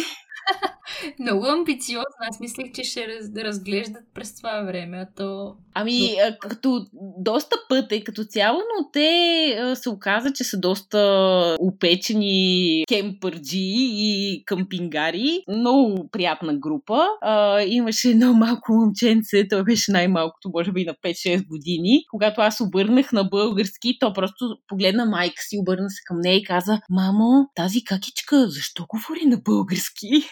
Много 1.21 1.47
амбициозно. 1.47 2.05
Аз 2.31 2.41
мислех, 2.41 2.73
че 2.75 2.85
ще 2.85 3.09
раз, 3.09 3.27
разглеждат 3.37 4.03
през 4.15 4.37
това 4.37 4.63
време, 4.63 4.97
а 4.97 5.07
то... 5.17 5.55
Ами, 5.75 6.01
но... 6.01 6.49
като 6.49 6.87
доста 7.19 7.57
път 7.69 7.93
е 7.93 8.05
като 8.05 8.25
цяло, 8.25 8.59
но 8.59 8.91
те 8.93 9.73
се 9.75 9.89
оказа, 9.89 10.33
че 10.33 10.45
са 10.45 10.61
доста 10.61 11.57
опечени 11.61 12.85
кемпърджи 12.89 13.87
и 13.91 14.43
къмпингари. 14.47 15.43
Много 15.49 16.09
приятна 16.13 16.55
група. 16.55 17.07
А, 17.21 17.63
имаше 17.63 18.09
едно 18.09 18.33
малко 18.33 18.73
момченце, 18.73 19.49
той 19.49 19.65
беше 19.65 19.93
най-малкото, 19.93 20.51
може 20.55 20.73
би 20.73 20.85
на 20.85 20.95
5-6 21.05 21.47
години. 21.47 22.05
Когато 22.11 22.41
аз 22.41 22.61
обърнах 22.61 23.13
на 23.13 23.25
български, 23.25 23.97
то 24.01 24.13
просто 24.13 24.57
погледна 24.69 25.07
майка 25.07 25.43
си, 25.43 25.59
обърна 25.61 25.91
се 25.91 26.01
към 26.05 26.17
нея 26.21 26.37
и 26.37 26.45
каза, 26.45 26.81
мамо, 26.91 27.49
тази 27.55 27.85
какичка, 27.85 28.49
защо 28.49 28.87
говори 28.89 29.27
на 29.27 29.37
български? 29.37 30.32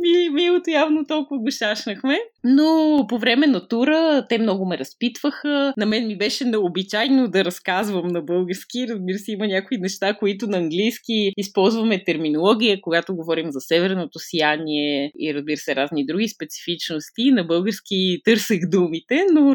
Ми, 0.00 0.30
милото 0.30 0.70
явно 0.70 1.06
толкова 1.06 1.40
го 1.40 1.50
шашнахме. 1.50 2.18
Но 2.44 3.04
по 3.08 3.18
време 3.18 3.46
на 3.46 3.68
тура 3.68 4.26
те 4.28 4.38
много 4.38 4.66
ме 4.66 4.78
разпитваха. 4.78 5.74
На 5.76 5.86
мен 5.86 6.06
ми 6.06 6.18
беше 6.18 6.44
необичайно 6.44 7.28
да 7.28 7.44
разказвам 7.44 8.08
на 8.08 8.22
български. 8.22 8.86
Разбира 8.88 9.18
се, 9.18 9.32
има 9.32 9.46
някои 9.46 9.78
неща, 9.78 10.14
които 10.14 10.46
на 10.46 10.58
английски 10.58 11.32
използваме 11.36 12.04
терминология, 12.04 12.80
когато 12.80 13.16
говорим 13.16 13.50
за 13.50 13.60
северното 13.60 14.18
сияние 14.18 15.12
и 15.18 15.34
разбира 15.34 15.56
се 15.56 15.76
разни 15.76 16.06
други 16.06 16.28
специфичности. 16.28 17.30
На 17.30 17.44
български 17.44 18.20
търсех 18.24 18.60
думите, 18.70 19.24
но 19.32 19.54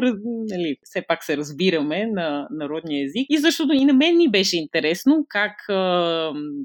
нали, 0.50 0.76
все 0.82 1.02
пак 1.08 1.24
се 1.24 1.36
разбираме 1.36 2.06
на 2.06 2.48
народния 2.50 3.04
език. 3.04 3.26
И 3.30 3.38
защото 3.38 3.72
и 3.72 3.84
на 3.84 3.92
мен 3.92 4.16
ми 4.16 4.30
беше 4.30 4.56
интересно 4.56 5.26
как 5.28 5.52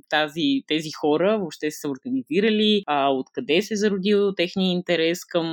тази, 0.09 0.61
тези 0.67 0.91
хора 0.91 1.37
въобще 1.37 1.71
са 1.71 1.89
организирали, 1.89 2.83
а, 2.87 3.09
откъде 3.27 3.61
се 3.61 3.73
е 3.73 3.77
зародил 3.77 4.33
техния 4.35 4.71
интерес 4.71 5.25
към, 5.25 5.47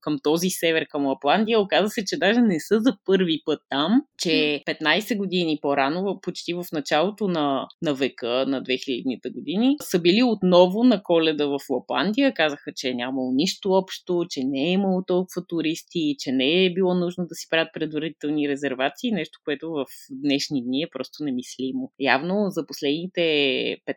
към 0.00 0.18
този 0.22 0.50
север, 0.50 0.86
към 0.90 1.06
Лапландия. 1.06 1.60
Оказа 1.60 1.88
се, 1.88 2.04
че 2.04 2.16
даже 2.16 2.40
не 2.40 2.60
са 2.60 2.80
за 2.80 2.96
първи 3.04 3.42
път 3.44 3.60
там, 3.70 4.02
че 4.18 4.62
15 4.68 5.16
години 5.16 5.58
по-рано, 5.62 6.18
почти 6.22 6.54
в 6.54 6.64
началото 6.72 7.28
на, 7.28 7.66
на 7.82 7.94
века, 7.94 8.44
на 8.48 8.62
2000-те 8.62 9.30
години, 9.30 9.76
са 9.80 9.98
били 9.98 10.22
отново 10.22 10.84
на 10.84 11.02
коледа 11.02 11.46
в 11.46 11.58
Лапландия. 11.70 12.34
Казаха, 12.34 12.72
че 12.76 12.88
е 12.88 12.94
нямало 12.94 13.32
нищо 13.32 13.72
общо, 13.72 14.24
че 14.30 14.44
не 14.44 14.68
е 14.68 14.72
имало 14.72 15.02
толкова 15.06 15.46
туристи, 15.48 16.16
че 16.18 16.32
не 16.32 16.64
е 16.64 16.74
било 16.74 16.94
нужно 16.94 17.26
да 17.26 17.34
си 17.34 17.46
правят 17.50 17.68
предварителни 17.74 18.48
резервации, 18.48 19.12
нещо, 19.12 19.38
което 19.44 19.70
в 19.70 19.84
днешни 20.10 20.64
дни 20.64 20.82
е 20.82 20.90
просто 20.92 21.24
немислимо. 21.24 21.92
Явно 22.00 22.46
за 22.48 22.66
последните 22.66 23.20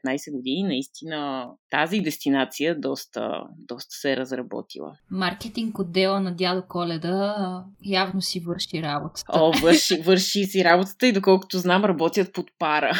15 0.06 0.32
години 0.32 0.64
наистина 0.64 1.50
тази 1.70 2.00
дестинация 2.00 2.80
доста 2.80 3.05
доста, 3.06 3.43
доста 3.58 3.95
се 3.95 4.12
е 4.12 4.18
разработила. 4.18 4.97
Маркетинг 5.12 5.80
отдела 5.80 6.20
на 6.20 6.36
дядо 6.36 6.64
Коледа 6.68 7.64
явно 7.86 8.22
си 8.22 8.39
върши 8.39 8.84
работата. 8.84 9.32
О, 9.34 9.51
върши, 9.62 10.01
върши 10.01 10.43
си 10.43 10.64
работата 10.64 11.08
и 11.08 11.14
доколкото 11.14 11.58
знам 11.58 11.86
работят 11.86 12.34
под 12.34 12.45
пара. 12.60 12.91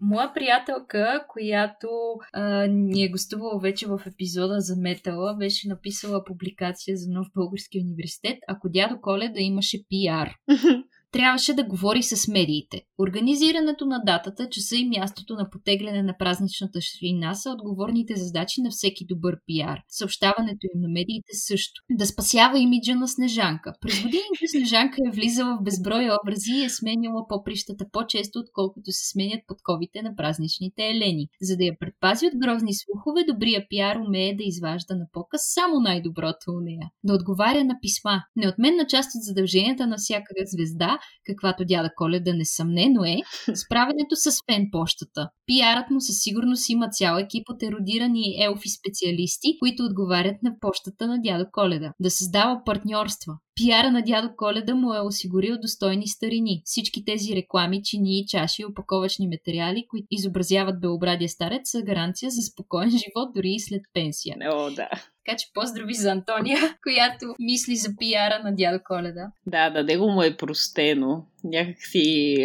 Моя 0.00 0.34
приятелка, 0.34 1.24
която 1.28 1.88
а, 2.32 2.66
ни 2.66 3.04
е 3.04 3.08
гостувала 3.08 3.60
вече 3.60 3.86
в 3.86 4.00
епизода 4.06 4.60
за 4.60 4.76
метала, 4.76 5.36
беше 5.36 5.68
написала 5.68 6.24
публикация 6.24 6.96
за 6.96 7.10
нов 7.10 7.26
български 7.34 7.80
университет, 7.80 8.38
ако 8.48 8.68
дядо 8.68 9.00
Коледа 9.00 9.40
имаше 9.40 9.78
пиар. 9.88 10.34
трябваше 11.14 11.54
да 11.54 11.64
говори 11.64 12.02
с 12.02 12.28
медиите. 12.28 12.82
Организирането 12.98 13.86
на 13.86 14.02
датата, 14.06 14.48
часа 14.50 14.76
и 14.76 14.88
мястото 14.88 15.34
на 15.34 15.50
потегляне 15.50 16.02
на 16.02 16.14
празничната 16.18 16.80
ширина 16.80 17.34
са 17.34 17.50
отговорните 17.50 18.14
задачи 18.16 18.62
на 18.62 18.70
всеки 18.70 19.04
добър 19.08 19.36
пиар. 19.46 19.78
Съобщаването 19.88 20.64
им 20.74 20.80
на 20.80 20.88
медиите 20.88 21.32
също. 21.48 21.82
Да 21.90 22.06
спасява 22.06 22.58
имиджа 22.58 22.94
на 22.94 23.08
Снежанка. 23.08 23.72
През 23.80 23.94
годините 24.02 24.46
Снежанка 24.52 24.96
е 25.06 25.14
влизала 25.16 25.56
в 25.56 25.64
безброй 25.64 26.08
образи 26.22 26.52
и 26.52 26.64
е 26.64 26.70
сменяла 26.70 27.28
поприщата 27.28 27.84
по-често, 27.92 28.38
отколкото 28.38 28.92
се 28.92 29.10
сменят 29.12 29.40
подковите 29.46 30.02
на 30.02 30.16
празничните 30.16 30.82
елени. 30.92 31.28
За 31.42 31.56
да 31.56 31.64
я 31.64 31.74
предпази 31.80 32.26
от 32.26 32.36
грозни 32.42 32.74
слухове, 32.74 33.20
добрия 33.32 33.66
пиар 33.70 33.96
умее 33.96 34.34
да 34.34 34.44
изважда 34.46 34.94
на 34.96 35.06
показ 35.12 35.40
само 35.54 35.80
най-доброто 35.80 36.46
у 36.48 36.60
нея. 36.60 36.86
Да 37.04 37.14
отговаря 37.14 37.64
на 37.64 37.76
писма. 37.82 38.22
Неотменна 38.36 38.86
част 38.86 39.10
от 39.16 39.22
задълженията 39.22 39.86
на 39.86 39.96
всяка 39.96 40.30
звезда 40.54 40.98
каквато 41.26 41.64
дяда 41.64 41.90
Коледа 41.96 42.32
несъмнено 42.34 43.04
е, 43.04 43.16
справенето 43.54 44.16
с 44.16 44.30
фен 44.46 44.68
почтата. 44.72 45.28
Пиарът 45.46 45.90
му 45.90 46.00
със 46.00 46.16
сигурност 46.18 46.68
има 46.68 46.88
цял 46.88 47.16
екип 47.16 47.48
от 47.48 47.62
еродирани 47.62 48.42
елфи 48.44 48.68
специалисти, 48.68 49.58
които 49.58 49.82
отговарят 49.82 50.42
на 50.42 50.50
почтата 50.60 51.06
на 51.06 51.20
дядо 51.20 51.44
Коледа. 51.52 51.92
Да 52.00 52.10
създава 52.10 52.62
партньорства. 52.64 53.32
Пиара 53.54 53.90
на 53.90 54.02
дядо 54.02 54.28
Коледа 54.36 54.74
му 54.74 54.94
е 54.94 55.00
осигурил 55.00 55.56
достойни 55.62 56.08
старини. 56.08 56.62
Всички 56.64 57.04
тези 57.04 57.36
реклами, 57.36 57.82
чини, 57.82 58.24
чаши 58.28 58.62
и 58.62 58.64
опаковачни 58.64 59.28
материали, 59.28 59.86
които 59.88 60.06
изобразяват 60.10 60.80
белобрадия 60.80 61.28
старец, 61.28 61.70
са 61.70 61.82
гаранция 61.82 62.30
за 62.30 62.42
спокоен 62.42 62.90
живот 62.90 63.34
дори 63.34 63.50
и 63.50 63.60
след 63.60 63.82
пенсия. 63.94 64.36
О, 64.52 64.70
да. 64.70 64.88
Така 65.26 65.36
че 65.36 65.50
поздрави 65.54 65.94
за 65.94 66.10
Антония, 66.10 66.58
която 66.82 67.34
мисли 67.38 67.76
за 67.76 67.96
пиара 67.98 68.40
на 68.44 68.54
дядо 68.54 68.78
Коледа. 68.84 69.30
Да, 69.46 69.70
да, 69.70 69.84
него 69.84 70.10
му 70.10 70.22
е 70.22 70.36
простено. 70.36 71.26
Някак 71.44 71.76
си 71.78 72.36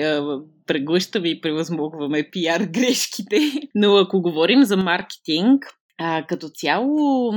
преглъщаме 0.67 1.27
и 1.27 1.41
превъзмогваме 1.41 2.29
пиар 2.31 2.61
грешките. 2.61 3.39
Но 3.75 3.97
ако 3.97 4.21
говорим 4.21 4.63
за 4.63 4.77
маркетинг, 4.77 5.65
а, 5.99 6.25
като 6.27 6.49
цяло, 6.49 7.33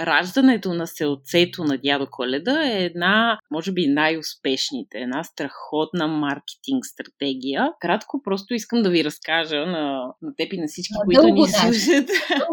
раждането 0.00 0.74
на 0.74 0.86
селцето 0.86 1.64
на 1.64 1.78
дядо 1.78 2.06
Коледа 2.10 2.66
е 2.66 2.84
една, 2.84 3.38
може 3.50 3.72
би, 3.72 3.86
най-успешните, 3.86 4.98
една 4.98 5.24
страхотна 5.24 6.08
маркетинг 6.08 6.86
стратегия. 6.92 7.72
Кратко, 7.80 8.22
просто 8.24 8.54
искам 8.54 8.82
да 8.82 8.90
ви 8.90 9.04
разкажа 9.04 9.56
на, 9.56 10.12
на 10.22 10.34
теб 10.36 10.52
и 10.52 10.60
на 10.60 10.66
всички, 10.66 10.94
а, 11.02 11.04
които 11.04 11.28
ни 11.28 11.48
слушат. 11.48 12.10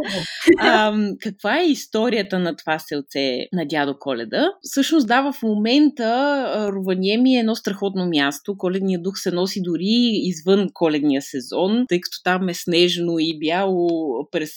а, 0.60 0.94
каква 1.22 1.60
е 1.60 1.66
историята 1.66 2.40
на 2.40 2.56
това 2.56 2.80
селце 2.80 3.38
на 3.54 3.66
дядо 3.66 4.00
Коледа? 4.00 4.52
Всъщност, 4.62 5.08
да, 5.08 5.32
в 5.32 5.44
момента 5.44 6.72
Руваниеми 6.74 7.36
е 7.36 7.40
едно 7.40 7.56
страхотно 7.56 8.08
място. 8.08 8.58
Коледният 8.58 9.04
дух 9.04 9.14
се 9.18 9.32
носи 9.32 9.62
дори 9.62 10.12
извън 10.24 10.70
коледния 10.74 11.22
сезон, 11.22 11.86
тъй 11.90 12.02
като 12.02 12.18
там 12.24 12.50
е 12.50 12.54
снежно 12.54 13.20
и 13.20 13.40
бяло 13.40 13.90
през 14.32 14.52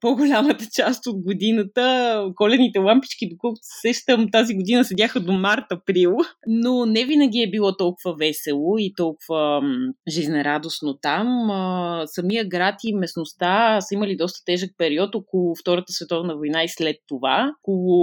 по-голямата 0.00 0.64
част 0.74 1.06
от 1.06 1.22
годината. 1.22 2.24
Коледните 2.36 2.78
лампички, 2.78 3.28
доколкото 3.28 3.60
се 3.62 3.80
сещам, 3.80 4.30
тази 4.32 4.54
година 4.54 4.84
седяха 4.84 5.20
до 5.20 5.32
март-април, 5.32 6.16
но 6.46 6.86
не 6.86 7.04
винаги 7.04 7.38
е 7.38 7.50
било 7.50 7.76
толкова 7.76 8.14
весело 8.14 8.78
и 8.78 8.92
толкова 8.96 9.60
жизнерадостно 10.08 10.98
там. 11.02 11.26
Самия 12.06 12.48
град 12.48 12.74
и 12.84 12.94
местността 12.94 13.80
са 13.80 13.94
имали 13.94 14.16
доста 14.16 14.44
тежък 14.46 14.70
период 14.78 15.14
около 15.14 15.54
Втората 15.60 15.92
световна 15.92 16.36
война 16.36 16.64
и 16.64 16.68
след 16.68 16.96
това. 17.08 17.52
Около 17.62 17.98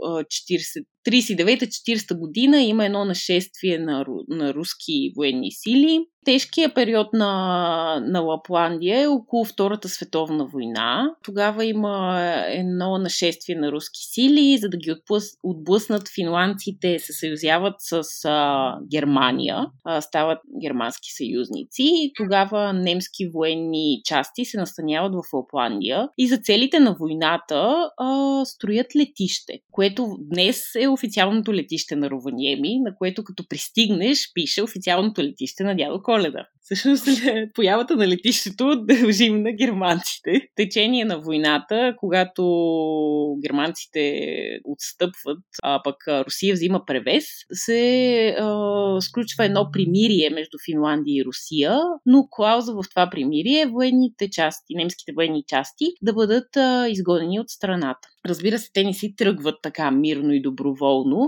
40 0.00 0.84
39-40 1.06 2.18
година 2.18 2.62
има 2.62 2.84
едно 2.84 3.04
нашествие 3.04 3.78
на, 3.78 4.04
на 4.28 4.54
руски 4.54 5.12
военни 5.16 5.52
сили. 5.52 6.06
Тежкият 6.24 6.74
период 6.74 7.12
на, 7.12 8.00
на 8.06 8.20
Лапландия 8.20 9.00
е 9.00 9.06
около 9.06 9.44
Втората 9.44 9.88
световна 9.88 10.46
война. 10.46 11.14
Тогава 11.24 11.64
има 11.64 12.20
едно 12.46 12.98
нашествие 12.98 13.56
на 13.56 13.72
руски 13.72 14.00
сили, 14.00 14.58
за 14.58 14.68
да 14.68 14.76
ги 14.76 14.92
отблъс, 14.92 15.24
отблъснат 15.42 16.08
финландците 16.14 16.98
се 16.98 17.12
съюзяват 17.12 17.74
с 17.78 18.02
а, 18.24 18.74
Германия, 18.90 19.66
а, 19.84 20.00
стават 20.00 20.38
германски 20.62 21.08
съюзници. 21.16 22.12
Тогава 22.16 22.72
немски 22.72 23.26
военни 23.26 24.00
части 24.04 24.44
се 24.44 24.58
настаняват 24.58 25.12
в 25.14 25.32
Лапландия 25.32 26.08
и 26.18 26.28
за 26.28 26.38
целите 26.38 26.80
на 26.80 26.96
войната 27.00 27.90
а, 27.98 28.44
строят 28.44 28.86
летище, 28.96 29.58
което 29.72 30.16
днес 30.20 30.74
е 30.74 30.88
официалното 30.92 31.54
летище 31.54 31.96
на 31.96 32.10
Рованиеми, 32.10 32.78
на 32.80 32.94
което 32.96 33.24
като 33.24 33.48
пристигнеш, 33.48 34.32
пише 34.34 34.62
официалното 34.62 35.22
летище 35.22 35.64
на 35.64 35.76
дядо 35.76 36.02
Коледа. 36.02 36.46
Всъщност, 36.62 37.06
появата 37.54 37.96
на 37.96 38.08
летището 38.08 38.84
дължим 38.84 39.42
на 39.42 39.52
германците. 39.52 40.40
Течение 40.54 41.04
на 41.04 41.20
войната, 41.20 41.94
когато 41.96 42.44
германците 43.42 44.22
отстъпват, 44.64 45.38
а 45.62 45.80
пък 45.84 45.96
Русия 46.08 46.54
взима 46.54 46.84
превес, 46.86 47.24
се 47.52 48.36
а, 48.38 49.00
сключва 49.00 49.44
едно 49.44 49.68
примирие 49.72 50.30
между 50.30 50.56
Финландия 50.64 51.20
и 51.20 51.24
Русия, 51.24 51.78
но 52.06 52.26
клауза 52.30 52.72
в 52.72 52.84
това 52.90 53.10
примирие 53.10 53.60
е 53.60 53.66
военните 53.66 54.30
части, 54.30 54.74
немските 54.74 55.12
военни 55.16 55.44
части, 55.46 55.84
да 56.02 56.12
бъдат 56.12 56.56
а, 56.56 56.88
изгонени 56.88 57.40
от 57.40 57.48
страната. 57.48 58.08
Разбира 58.26 58.58
се, 58.58 58.70
те 58.72 58.84
не 58.84 58.92
си 58.92 59.14
тръгват 59.16 59.58
така 59.62 59.90
мирно 59.90 60.32
и 60.32 60.42
доброволно, 60.42 60.79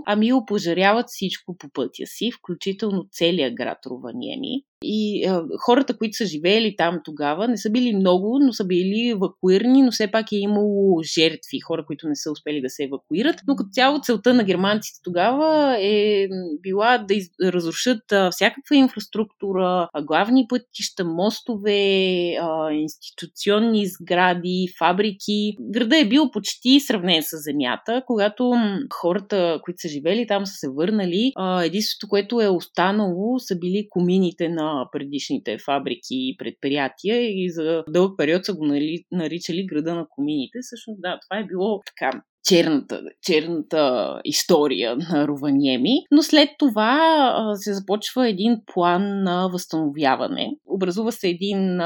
ами 0.06 0.32
опожаряват 0.32 1.06
всичко 1.08 1.56
по 1.58 1.68
пътя 1.72 2.06
си, 2.06 2.30
включително 2.38 3.04
целия 3.12 3.54
град 3.54 3.78
Рованиеми. 3.86 4.62
И 4.82 5.24
е, 5.24 5.30
хората, 5.58 5.98
които 5.98 6.16
са 6.16 6.26
живеели 6.26 6.74
там 6.76 7.00
тогава, 7.04 7.48
не 7.48 7.56
са 7.56 7.70
били 7.70 7.96
много, 7.96 8.38
но 8.42 8.52
са 8.52 8.64
били 8.64 9.08
евакуирани, 9.08 9.82
но 9.82 9.90
все 9.90 10.10
пак 10.10 10.32
е 10.32 10.36
имало 10.36 11.02
жертви, 11.02 11.60
хора, 11.60 11.84
които 11.86 12.08
не 12.08 12.16
са 12.16 12.32
успели 12.32 12.60
да 12.60 12.70
се 12.70 12.84
евакуират. 12.84 13.36
Но 13.48 13.56
като 13.56 13.70
цяло 13.72 14.00
целта 14.02 14.34
на 14.34 14.44
германците 14.44 15.00
тогава 15.04 15.76
е 15.80 16.28
била 16.62 16.98
да 16.98 17.14
из... 17.14 17.30
разрушат 17.44 18.12
а, 18.12 18.30
всякаква 18.30 18.76
инфраструктура, 18.76 19.88
а, 19.92 20.02
главни 20.02 20.46
пътища, 20.48 21.04
мостове, 21.04 22.34
а, 22.40 22.72
институционни 22.72 23.86
сгради, 23.86 24.66
фабрики. 24.78 25.56
Града 25.60 25.98
е 25.98 26.08
бил 26.08 26.30
почти 26.30 26.80
сравнен 26.80 27.22
с 27.22 27.36
земята. 27.42 28.02
Когато 28.06 28.52
хората, 28.94 29.60
които 29.64 29.80
са 29.80 29.88
живели 29.88 30.26
там, 30.26 30.46
са 30.46 30.54
се 30.54 30.68
върнали, 30.68 31.32
а, 31.36 31.64
единството, 31.64 32.08
което 32.08 32.40
е 32.40 32.48
останало, 32.48 33.38
са 33.38 33.58
били 33.58 33.86
комините 33.90 34.48
на 34.48 34.71
предишните 34.92 35.58
фабрики 35.58 36.14
и 36.14 36.36
предприятия 36.38 37.44
и 37.44 37.50
за 37.50 37.84
дълъг 37.88 38.18
период 38.18 38.44
са 38.44 38.54
го 38.54 38.66
наричали 39.12 39.66
града 39.66 39.94
на 39.94 40.06
комините. 40.10 40.58
Всъщност, 40.62 41.00
да, 41.02 41.18
това 41.22 41.38
е 41.38 41.46
било 41.46 41.80
така 41.86 42.22
черната, 42.44 43.02
черната 43.22 44.20
история 44.24 44.96
на 45.10 45.28
Руваниеми, 45.28 45.94
но 46.10 46.22
след 46.22 46.48
това 46.58 47.54
се 47.54 47.74
започва 47.74 48.28
един 48.28 48.60
план 48.74 49.22
на 49.22 49.48
възстановяване. 49.48 50.56
Образува 50.66 51.12
се 51.12 51.28
един 51.28 51.78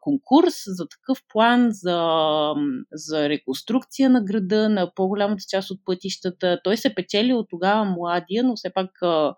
конкурс 0.00 0.54
за 0.66 0.86
такъв 0.88 1.22
план 1.32 1.68
за, 1.70 2.00
за 2.92 3.28
реконструкция 3.28 4.10
на 4.10 4.24
града, 4.24 4.68
на 4.68 4.92
по-голямата 4.94 5.44
част 5.50 5.70
от 5.70 5.78
пътищата. 5.84 6.60
Той 6.64 6.76
се 6.76 6.94
печели 6.94 7.32
от 7.32 7.46
тогава 7.50 7.84
младия, 7.84 8.44
но 8.44 8.56
все 8.56 8.70
пак 8.74 8.90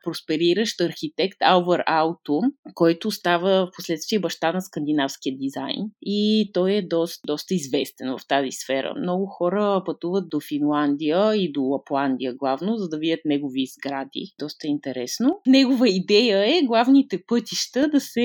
проспериращ 0.05 0.81
архитект 0.81 1.37
Алвар 1.41 1.83
Ауто, 1.87 2.41
който 2.75 3.11
става 3.11 3.67
в 3.67 3.71
последствие 3.77 4.19
баща 4.19 4.53
на 4.53 4.61
скандинавския 4.61 5.37
дизайн 5.37 5.91
и 6.03 6.51
той 6.55 6.73
е 6.73 6.83
доста, 6.83 7.21
доста 7.27 7.55
известен 7.55 8.17
в 8.17 8.27
тази 8.29 8.51
сфера. 8.51 8.95
Много 9.01 9.27
хора 9.27 9.83
пътуват 9.87 10.29
до 10.29 10.41
Финландия 10.49 11.37
и 11.37 11.53
до 11.53 11.63
Лапландия 11.63 12.35
главно, 12.35 12.77
за 12.77 12.89
да 12.89 12.99
видят 12.99 13.21
негови 13.25 13.67
сгради. 13.67 14.33
Доста 14.39 14.67
интересно. 14.67 15.41
Негова 15.47 15.89
идея 15.89 16.59
е 16.59 16.63
главните 16.63 17.23
пътища 17.27 17.89
да 17.89 18.01
се 18.01 18.21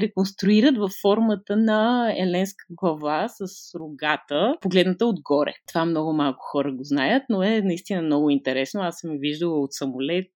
реконструират 0.00 0.76
в 0.78 0.90
формата 1.02 1.56
на 1.56 2.12
еленска 2.16 2.64
глава 2.70 3.28
с 3.28 3.74
рогата, 3.74 4.56
погледната 4.60 5.06
отгоре. 5.06 5.52
Това 5.68 5.84
много 5.84 6.12
малко 6.12 6.38
хора 6.40 6.72
го 6.72 6.84
знаят, 6.84 7.22
но 7.28 7.42
е 7.42 7.60
наистина 7.60 8.02
много 8.02 8.30
интересно. 8.30 8.80
Аз 8.80 8.98
съм 8.98 9.10
виждала 9.18 9.60
от 9.60 9.72
самолет, 9.72 10.32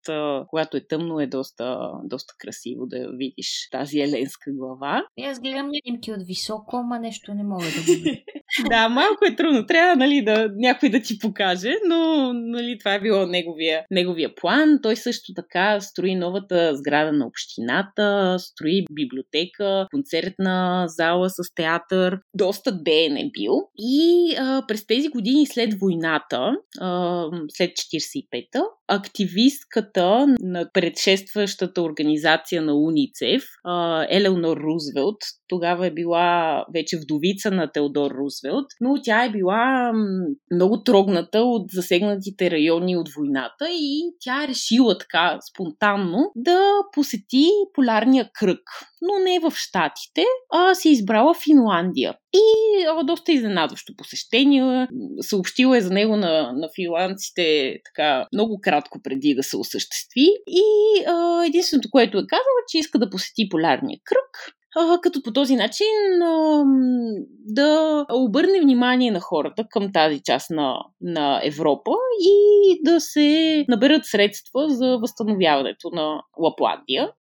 когато 0.48 0.78
е 0.78 0.88
тъмно 0.88 1.20
е 1.20 1.28
доста, 1.28 1.92
доста 2.04 2.34
красиво 2.38 2.86
да 2.86 3.12
видиш 3.12 3.70
тази 3.72 4.00
еленска 4.00 4.52
глава. 4.52 5.04
И 5.18 5.24
аз 5.24 5.40
гледам 5.40 5.70
снимки 5.84 6.12
от 6.12 6.28
високо, 6.28 6.78
ама 6.78 7.00
нещо 7.00 7.34
не 7.34 7.44
мога 7.44 7.66
да 7.66 7.82
го 8.12 8.70
Да, 8.70 8.90
малко 8.90 9.26
е 9.26 9.36
трудно. 9.36 9.66
Трябва 9.66 9.96
нали, 9.96 10.24
да, 10.24 10.50
някой 10.56 10.90
да 10.90 11.02
ти 11.02 11.20
покаже, 11.22 11.74
но 11.88 12.34
нали, 12.34 12.78
това 12.80 12.94
е 12.94 13.00
било 13.00 13.26
неговия, 13.26 13.86
неговия 13.92 14.36
план. 14.36 14.80
Той 14.84 14.96
също 14.96 15.34
така 15.34 15.80
строи 15.80 16.16
новата 16.16 16.76
сграда 16.76 17.12
на 17.12 17.28
общината, 17.28 18.36
строи 18.40 18.86
библиотека, 18.92 19.88
концертна 19.92 20.86
зала 20.88 21.30
с 21.30 21.54
театър. 21.56 22.20
Доста 22.36 22.84
ден 22.84 23.18
е 23.18 23.30
бил. 23.34 23.54
И 23.78 24.36
а, 24.40 24.64
през 24.68 24.88
тези 24.88 25.08
години 25.08 25.46
след 25.46 25.74
войната, 25.80 26.52
а, 26.80 27.26
след 27.50 27.72
45-та, 27.72 28.62
активистката 28.88 30.36
на 30.40 30.70
предшестващата 30.74 31.82
организация 31.82 32.62
на 32.62 32.74
УНИЦЕФ, 32.74 33.44
Елеонор 34.10 34.58
Рузвелт, 34.58 35.18
тогава 35.48 35.88
е 35.88 35.92
била 35.92 36.66
вече 36.74 36.98
вдовица 36.98 37.52
на 37.52 37.72
Теодор 37.72 38.12
Рузвелт, 38.12 38.66
но 38.82 38.96
тя 39.04 39.26
е 39.26 39.32
била 39.32 39.92
много 40.54 40.84
трогната 41.12 41.39
от 41.39 41.72
засегнатите 41.72 42.51
райони 42.51 42.97
от 42.97 43.09
войната 43.18 43.70
и 43.70 44.01
тя 44.20 44.43
е 44.43 44.47
решила 44.47 44.97
така 44.97 45.39
спонтанно 45.51 46.32
да 46.36 46.72
посети 46.93 47.45
полярния 47.74 48.30
кръг, 48.34 48.62
но 49.01 49.24
не 49.24 49.39
в 49.39 49.53
Штатите, 49.55 50.26
а 50.53 50.76
си 50.76 50.89
избрала 50.89 51.34
Финландия. 51.43 52.16
И 52.34 52.43
о, 52.88 53.03
доста 53.03 53.32
изненадващо 53.32 53.93
посещение. 53.97 54.88
Съобщила 55.22 55.78
е 55.78 55.82
за 55.82 55.93
него 55.93 56.16
на, 56.16 56.51
на 56.53 56.70
финландците 56.76 57.76
така 57.86 58.28
много 58.34 58.59
кратко 58.62 58.99
преди 59.03 59.36
да 59.36 59.43
се 59.43 59.57
осъществи. 59.57 60.28
И 60.47 60.64
а, 61.07 61.45
единственото, 61.45 61.88
което 61.91 62.18
е 62.18 62.28
казала, 62.28 62.62
че 62.72 62.78
иска 62.78 62.99
да 62.99 63.09
посети 63.09 63.49
полярния 63.49 63.99
кръг 64.05 64.55
като 65.02 65.24
по 65.24 65.34
този 65.34 65.56
начин 65.56 65.88
да 67.46 68.06
обърне 68.12 68.62
внимание 68.62 69.12
на 69.12 69.20
хората 69.20 69.66
към 69.70 69.92
тази 69.92 70.22
част 70.24 70.50
на, 70.50 70.76
на 71.02 71.42
Европа 71.44 71.92
и 72.20 72.80
да 72.84 73.00
се 73.00 73.66
наберат 73.68 74.06
средства 74.06 74.70
за 74.70 74.98
възстановяването 74.98 75.90
на 75.94 76.22
Лапландия 76.40 77.12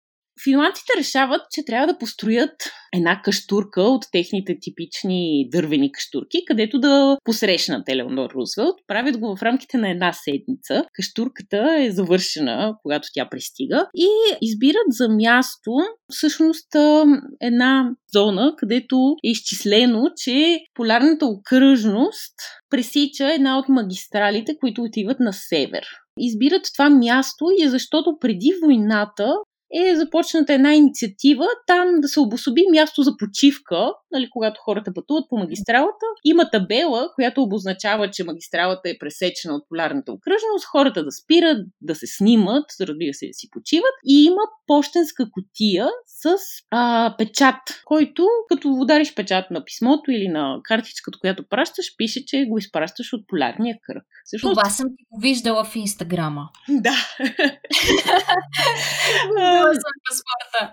финландците 0.44 0.92
решават, 0.98 1.40
че 1.50 1.64
трябва 1.64 1.86
да 1.86 1.98
построят 1.98 2.50
една 2.92 3.22
каштурка 3.22 3.82
от 3.82 4.04
техните 4.12 4.56
типични 4.60 5.48
дървени 5.52 5.92
каштурки, 5.92 6.44
където 6.46 6.78
да 6.78 7.16
посрещнат 7.24 7.88
Елеонор 7.88 8.30
Рузвелт. 8.30 8.74
Правят 8.86 9.18
го 9.18 9.36
в 9.36 9.42
рамките 9.42 9.78
на 9.78 9.90
една 9.90 10.12
седмица. 10.12 10.84
Каштурката 10.92 11.76
е 11.78 11.90
завършена, 11.90 12.74
когато 12.82 13.08
тя 13.14 13.28
пристига 13.30 13.86
и 13.96 14.08
избират 14.40 14.86
за 14.88 15.08
място 15.08 15.70
всъщност 16.08 16.68
една 17.40 17.90
зона, 18.12 18.54
където 18.56 19.14
е 19.24 19.30
изчислено, 19.30 20.10
че 20.16 20.60
полярната 20.74 21.26
окръжност 21.26 22.34
пресича 22.70 23.32
една 23.32 23.58
от 23.58 23.68
магистралите, 23.68 24.56
които 24.60 24.82
отиват 24.82 25.20
на 25.20 25.32
север 25.32 25.84
избират 26.20 26.62
това 26.72 26.90
място 26.90 27.44
и 27.58 27.64
е 27.64 27.68
защото 27.68 28.16
преди 28.20 28.52
войната 28.62 29.32
е 29.74 29.96
започната 29.96 30.52
една 30.52 30.74
инициатива 30.74 31.46
там 31.66 32.00
да 32.00 32.08
се 32.08 32.20
обособи 32.20 32.62
място 32.70 33.02
за 33.02 33.16
почивка, 33.16 33.92
нали, 34.12 34.28
когато 34.30 34.60
хората 34.60 34.94
пътуват 34.94 35.24
по 35.28 35.36
магистралата. 35.36 36.06
Има 36.24 36.50
табела, 36.50 37.08
която 37.14 37.42
обозначава, 37.42 38.10
че 38.10 38.24
магистралата 38.24 38.90
е 38.90 38.98
пресечена 38.98 39.54
от 39.54 39.68
полярната 39.68 40.12
окръжност, 40.12 40.64
хората 40.64 41.04
да 41.04 41.12
спират, 41.12 41.66
да 41.80 41.94
се 41.94 42.06
снимат, 42.06 42.64
разбира 42.80 43.14
се, 43.14 43.26
да 43.26 43.34
си 43.34 43.50
почиват. 43.50 43.94
И 44.04 44.24
има 44.24 44.42
почтенска 44.66 45.30
котия 45.30 45.88
с 46.06 46.36
а, 46.70 47.14
печат, 47.18 47.82
който 47.84 48.26
като 48.48 48.68
удариш 48.68 49.14
печат 49.14 49.50
на 49.50 49.64
писмото 49.64 50.10
или 50.10 50.28
на 50.28 50.60
картичката, 50.64 51.18
която 51.20 51.48
пращаш, 51.48 51.96
пише, 51.96 52.24
че 52.26 52.44
го 52.44 52.58
изпращаш 52.58 53.12
от 53.12 53.28
полярния 53.28 53.78
кръг. 53.82 54.04
Всъщност... 54.24 54.58
Това 54.58 54.70
съм 54.70 54.86
ти 54.96 55.04
го 55.10 55.20
виждала 55.20 55.64
в 55.64 55.76
Инстаграма. 55.76 56.48
Да. 56.68 56.94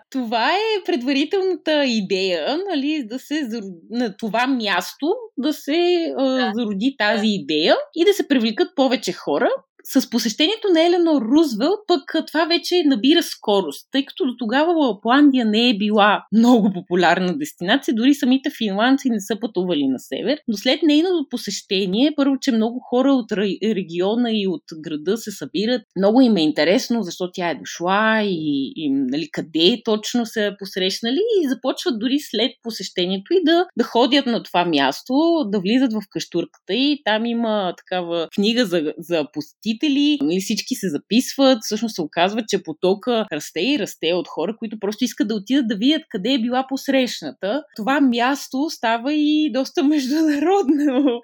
Това 0.10 0.52
е 0.52 0.84
предварителната 0.86 1.86
идея, 1.86 2.58
нали, 2.70 3.04
да 3.08 3.20
се 3.28 3.62
на 3.90 4.18
това 4.18 4.48
място 4.48 5.14
да 5.38 5.54
се 5.54 6.14
да. 6.18 6.52
зароди 6.56 6.96
тази 6.98 7.28
идея 7.28 7.76
и 7.96 8.06
да 8.06 8.14
се 8.14 8.28
привлекат 8.28 8.76
повече 8.76 9.12
хора 9.12 9.50
с 9.94 10.10
посещението 10.10 10.68
на 10.74 10.86
Еленор 10.86 11.22
Рузвелт 11.22 11.80
пък 11.88 12.28
това 12.28 12.46
вече 12.46 12.84
набира 12.86 13.24
скорост, 13.24 13.88
тъй 13.92 14.06
като 14.06 14.26
до 14.26 14.36
тогава 14.40 14.72
Лапландия 14.74 15.46
не 15.46 15.70
е 15.70 15.78
била 15.78 16.24
много 16.34 16.74
популярна 16.74 17.38
дестинация, 17.38 17.96
дори 17.96 18.14
самите 18.14 18.50
финландци 18.58 19.10
не 19.10 19.22
са 19.22 19.40
пътували 19.40 19.88
на 19.88 20.00
север. 20.00 20.40
Но 20.48 20.58
след 20.58 20.84
нейното 20.84 21.26
посещение, 21.30 22.14
първо, 22.16 22.36
че 22.42 22.52
много 22.52 22.80
хора 22.80 23.14
от 23.14 23.32
региона 23.64 24.32
и 24.32 24.48
от 24.48 24.64
града 24.82 25.18
се 25.18 25.32
събират, 25.32 25.82
много 25.98 26.22
им 26.22 26.38
е 26.38 26.42
интересно 26.42 27.04
защо 27.04 27.32
тя 27.34 27.50
е 27.50 27.56
дошла 27.56 28.22
и, 28.24 28.74
и 28.76 28.90
нали, 28.90 29.30
къде 29.32 29.82
точно 29.86 30.26
са 30.26 30.56
посрещнали 30.60 31.20
и 31.44 31.48
започват 31.48 32.00
дори 32.00 32.20
след 32.20 32.52
посещението 32.64 33.34
и 33.34 33.44
да, 33.46 33.66
да 33.78 33.84
ходят 33.84 34.26
на 34.26 34.44
това 34.44 34.66
място, 34.66 35.14
да 35.46 35.60
влизат 35.60 35.94
в 35.94 36.02
каштурката 36.10 36.74
и 36.74 37.02
там 37.06 37.26
има 37.26 37.74
такава 37.78 38.28
книга 38.36 38.66
за, 38.66 38.94
за 38.98 39.26
посетители 39.34 39.77
посетители, 39.78 40.18
нали, 40.22 40.40
всички 40.40 40.76
се 40.76 40.90
записват, 40.90 41.58
всъщност 41.62 41.96
се 41.96 42.02
оказва, 42.02 42.44
че 42.48 42.64
потока 42.64 43.26
расте 43.34 43.60
и 43.60 43.80
расте 43.80 44.14
от 44.14 44.28
хора, 44.28 44.56
които 44.60 44.80
просто 44.80 45.04
искат 45.04 45.28
да 45.28 45.36
отидат 45.36 45.68
да 45.68 45.76
видят 45.76 46.02
къде 46.10 46.34
е 46.34 46.42
била 46.42 46.66
посрещната. 46.70 47.64
Това 47.76 48.02
място 48.02 48.70
става 48.70 49.14
и 49.14 49.52
доста 49.54 49.84
международно 49.88 51.22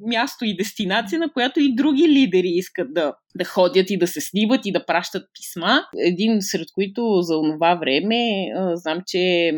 място 0.00 0.44
и 0.44 0.56
дестинация, 0.56 1.18
на 1.18 1.32
която 1.32 1.60
и 1.60 1.74
други 1.74 2.08
лидери 2.08 2.48
искат 2.48 2.94
да, 2.94 3.14
да 3.36 3.44
ходят 3.44 3.90
и 3.90 3.98
да 3.98 4.06
се 4.06 4.20
снимат 4.20 4.66
и 4.66 4.72
да 4.72 4.86
пращат 4.86 5.22
писма. 5.34 5.82
Един 5.98 6.36
сред 6.40 6.66
които 6.74 7.22
за 7.22 7.34
това 7.34 7.74
време 7.74 8.16
знам, 8.74 9.02
че 9.06 9.18
е 9.18 9.52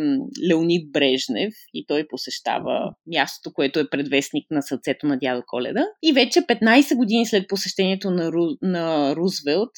Леонид 0.50 0.92
Брежнев 0.92 1.54
и 1.74 1.84
той 1.86 2.08
посещава 2.08 2.92
мястото, 3.06 3.52
което 3.54 3.80
е 3.80 3.90
предвестник 3.90 4.46
на 4.50 4.62
сърцето 4.62 5.06
на 5.06 5.18
дядо 5.18 5.42
Коледа. 5.46 5.86
И 6.02 6.12
вече 6.12 6.40
15 6.40 6.96
години 6.96 7.26
след 7.26 7.48
посещението 7.48 8.10
на, 8.10 8.32
Ру, 8.32 8.46
на 8.62 9.16
Рузвелт 9.16 9.70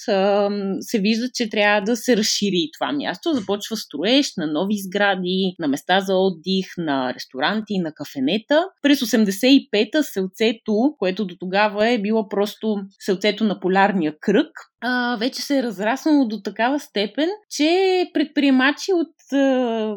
се 0.81 0.99
вижда, 0.99 1.29
че 1.35 1.51
трябва 1.51 1.81
да 1.81 1.97
се 1.97 2.17
разшири 2.17 2.71
това 2.79 2.93
място. 2.93 3.33
Започва 3.33 3.77
строеж 3.77 4.33
на 4.37 4.47
нови 4.47 4.75
сгради, 4.79 5.55
на 5.59 5.69
места 5.69 6.01
за 6.01 6.15
отдих, 6.17 6.67
на 6.79 7.15
ресторанти, 7.15 7.79
на 7.79 7.93
кафенета. 7.93 8.65
През 8.83 9.01
85-та 9.01 10.03
се 10.03 10.21
оце 10.21 10.50
сълцето, 10.51 10.97
което 10.99 11.27
до 11.27 11.35
тогава 11.41 11.89
е 11.89 11.99
било 11.99 12.29
просто 12.29 12.77
сълцето 13.01 13.45
на 13.45 13.61
полярния 13.61 14.15
кръг, 14.21 14.51
а, 14.81 15.17
вече 15.17 15.43
се 15.43 15.59
е 15.59 15.63
разраснало 15.63 16.29
до 16.29 16.43
такава 16.43 16.81
степен, 16.81 17.29
че 17.51 18.11
предприемачи 18.15 18.93
от 18.93 19.33
а, 19.33 19.97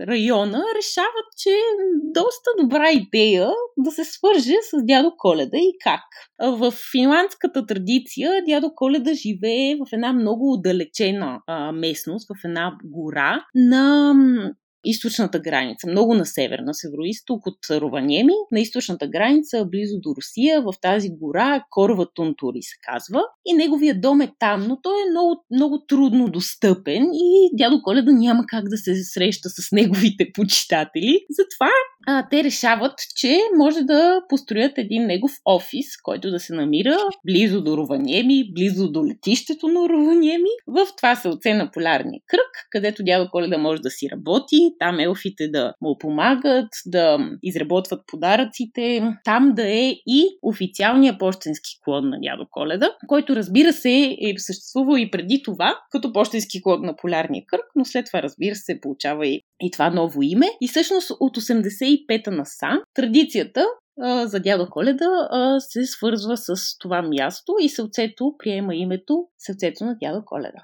района 0.00 0.58
решават, 0.78 1.28
че 1.38 1.48
е 1.48 1.84
доста 2.14 2.50
добра 2.60 2.90
идея 2.90 3.48
да 3.76 3.90
се 3.90 4.04
свърже 4.04 4.54
с 4.62 4.86
дядо 4.86 5.12
Коледа 5.18 5.56
и 5.56 5.72
как. 5.84 6.04
В 6.58 6.74
финландската 6.92 7.66
традиция 7.66 8.44
дядо 8.48 8.70
Коледа 8.74 9.14
живее 9.14 9.74
в 9.74 9.86
една 9.92 10.12
много 10.12 10.52
отдалечена 10.52 11.40
а, 11.46 11.72
местност, 11.72 12.28
в 12.28 12.44
една 12.44 12.76
гора 12.84 13.44
на 13.54 14.14
източната 14.84 15.38
граница, 15.38 15.86
много 15.86 16.14
на 16.14 16.26
север, 16.26 16.58
на 16.58 16.74
североисток 16.74 17.46
от 17.46 17.58
Рованеми, 17.70 18.32
на 18.52 18.60
източната 18.60 19.08
граница, 19.08 19.64
близо 19.64 20.00
до 20.00 20.14
Русия, 20.16 20.62
в 20.62 20.72
тази 20.82 21.08
гора, 21.10 21.64
Корва 21.70 22.06
Тунтури 22.14 22.62
се 22.62 22.76
казва. 22.82 23.22
И 23.46 23.52
неговия 23.52 24.00
дом 24.00 24.20
е 24.20 24.32
там, 24.38 24.66
но 24.68 24.80
той 24.82 25.02
е 25.02 25.10
много, 25.10 25.44
много 25.50 25.84
трудно 25.88 26.28
достъпен 26.28 27.04
и 27.14 27.50
дядо 27.54 27.82
Коледа 27.82 28.12
няма 28.12 28.44
как 28.46 28.68
да 28.68 28.76
се 28.76 28.94
среща 29.04 29.48
с 29.48 29.72
неговите 29.72 30.30
почитатели. 30.34 31.20
Затова 31.30 31.70
а, 32.06 32.28
те 32.30 32.44
решават, 32.44 32.94
че 33.16 33.38
може 33.58 33.82
да 33.82 34.20
построят 34.28 34.72
един 34.78 35.06
негов 35.06 35.32
офис, 35.44 35.86
който 36.02 36.30
да 36.30 36.40
се 36.40 36.54
намира 36.54 36.96
близо 37.26 37.64
до 37.64 37.76
Рованеми, 37.76 38.52
близо 38.54 38.92
до 38.92 39.04
летището 39.04 39.68
на 39.68 39.88
Рованеми, 39.88 40.50
в 40.66 40.86
това 40.96 41.16
селце 41.16 41.54
на 41.54 41.70
Полярния 41.70 42.20
кръг, 42.26 42.66
където 42.70 43.02
дядо 43.04 43.30
Коледа 43.30 43.58
може 43.58 43.82
да 43.82 43.90
си 43.90 44.08
работи, 44.12 44.56
там 44.78 45.00
елфите 45.00 45.48
да 45.48 45.74
му 45.80 45.96
помагат, 45.98 46.68
да 46.86 47.18
изработват 47.42 48.00
подаръците, 48.06 49.02
там 49.24 49.52
да 49.54 49.68
е 49.68 49.90
и 50.06 50.38
официалния 50.42 51.18
почтенски 51.18 51.70
клон 51.84 52.08
на 52.08 52.18
дядо 52.20 52.46
Коледа, 52.50 52.90
който 53.06 53.36
разбира 53.36 53.72
се 53.72 54.16
е 54.20 54.34
съществувал 54.38 54.96
и 54.96 55.10
преди 55.10 55.42
това, 55.44 55.78
като 55.90 56.12
почтенски 56.12 56.62
клон 56.62 56.82
на 56.82 56.96
Полярния 56.96 57.42
кръг, 57.46 57.64
но 57.76 57.84
след 57.84 58.06
това 58.06 58.22
разбира 58.22 58.54
се 58.54 58.80
получава 58.80 59.26
и, 59.26 59.42
и 59.62 59.70
това 59.70 59.90
ново 59.90 60.22
име. 60.22 60.46
И 60.60 60.68
всъщност 60.68 61.10
от 61.20 61.36
85-та 61.36 62.30
насам 62.30 62.80
традицията 62.94 63.66
за 64.24 64.40
дядо 64.40 64.66
Коледа 64.70 65.28
се 65.58 65.84
свързва 65.84 66.36
с 66.36 66.78
това 66.78 67.02
място 67.02 67.52
и 67.60 67.68
сълцето 67.68 68.34
приема 68.38 68.74
името 68.74 69.24
сърцето 69.46 69.84
на 69.84 69.96
дядо 70.02 70.24
Коледа. 70.24 70.62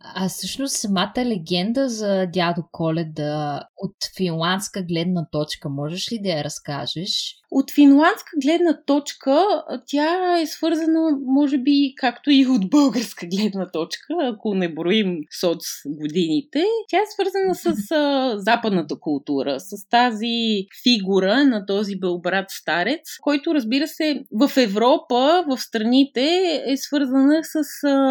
А 0.00 0.28
всъщност 0.28 0.76
самата 0.76 1.24
легенда 1.24 1.88
за 1.88 2.26
дядо 2.26 2.62
Коледа 2.72 3.62
от 3.76 3.96
финландска 4.16 4.82
гледна 4.82 5.26
точка, 5.32 5.68
можеш 5.68 6.12
ли 6.12 6.18
да 6.22 6.28
я 6.28 6.44
разкажеш? 6.44 7.34
От 7.50 7.70
финландска 7.74 8.30
гледна 8.44 8.78
точка 8.86 9.44
тя 9.86 10.40
е 10.40 10.46
свързана, 10.46 11.18
може 11.26 11.58
би, 11.58 11.94
както 11.96 12.30
и 12.30 12.46
от 12.46 12.70
българска 12.70 13.26
гледна 13.26 13.70
точка, 13.70 14.14
ако 14.20 14.54
не 14.54 14.74
броим 14.74 15.16
соц 15.40 15.64
годините. 15.86 16.64
Тя 16.88 16.96
е 16.96 17.12
свързана 17.14 17.54
с 17.54 17.90
а, 17.90 18.34
западната 18.38 18.94
култура, 19.00 19.60
с 19.60 19.88
тази 19.88 20.66
фигура 20.82 21.44
на 21.44 21.66
този 21.66 21.96
бълбрат 21.96 22.46
старец, 22.48 23.00
който, 23.22 23.54
разбира 23.54 23.86
се, 23.86 24.24
в 24.32 24.56
Европа, 24.56 25.44
в 25.48 25.58
страните 25.58 26.62
е 26.66 26.76
свързана 26.76 27.40
с 27.42 27.84
а, 27.84 28.03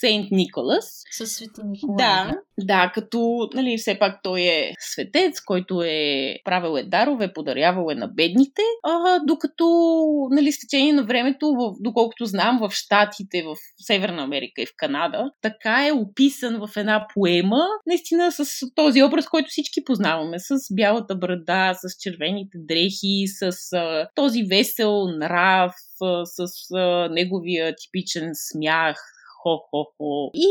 Сейнт 0.00 0.30
Николас. 0.30 1.02
Със 1.10 1.32
Свети 1.32 1.60
Николай. 1.64 1.96
Да, 1.96 2.34
да, 2.58 2.92
като, 2.94 3.48
нали, 3.54 3.76
все 3.78 3.98
пак 3.98 4.20
той 4.22 4.40
е 4.40 4.72
светец, 4.78 5.40
който 5.40 5.82
е 5.82 6.36
правил 6.44 6.78
е 6.78 6.82
дарове, 6.82 7.32
подарявал 7.32 7.90
е 7.90 7.94
на 7.94 8.08
бедните, 8.08 8.62
а, 8.84 9.20
докато, 9.26 9.66
нали, 10.30 10.52
с 10.52 10.60
течение 10.60 10.92
на 10.92 11.04
времето, 11.04 11.46
в, 11.46 11.74
доколкото 11.80 12.26
знам, 12.26 12.58
в 12.62 12.70
Штатите, 12.72 13.42
в 13.42 13.56
Северна 13.78 14.22
Америка 14.22 14.62
и 14.62 14.66
в 14.66 14.74
Канада, 14.76 15.30
така 15.42 15.86
е 15.86 15.92
описан 15.92 16.60
в 16.66 16.76
една 16.76 17.06
поема, 17.14 17.60
наистина 17.86 18.32
с 18.32 18.44
този 18.74 19.02
образ, 19.02 19.26
който 19.26 19.48
всички 19.48 19.84
познаваме, 19.84 20.38
с 20.38 20.74
бялата 20.74 21.14
брада, 21.14 21.72
с 21.74 22.00
червените 22.00 22.58
дрехи, 22.58 23.24
с 23.26 23.72
а, 23.72 24.08
този 24.14 24.42
весел 24.42 25.08
нрав, 25.18 25.72
с 25.98 26.70
неговия 27.10 27.74
типичен 27.74 28.34
смях, 28.34 28.98
Хо-хо-хо. 29.42 30.30
И 30.34 30.48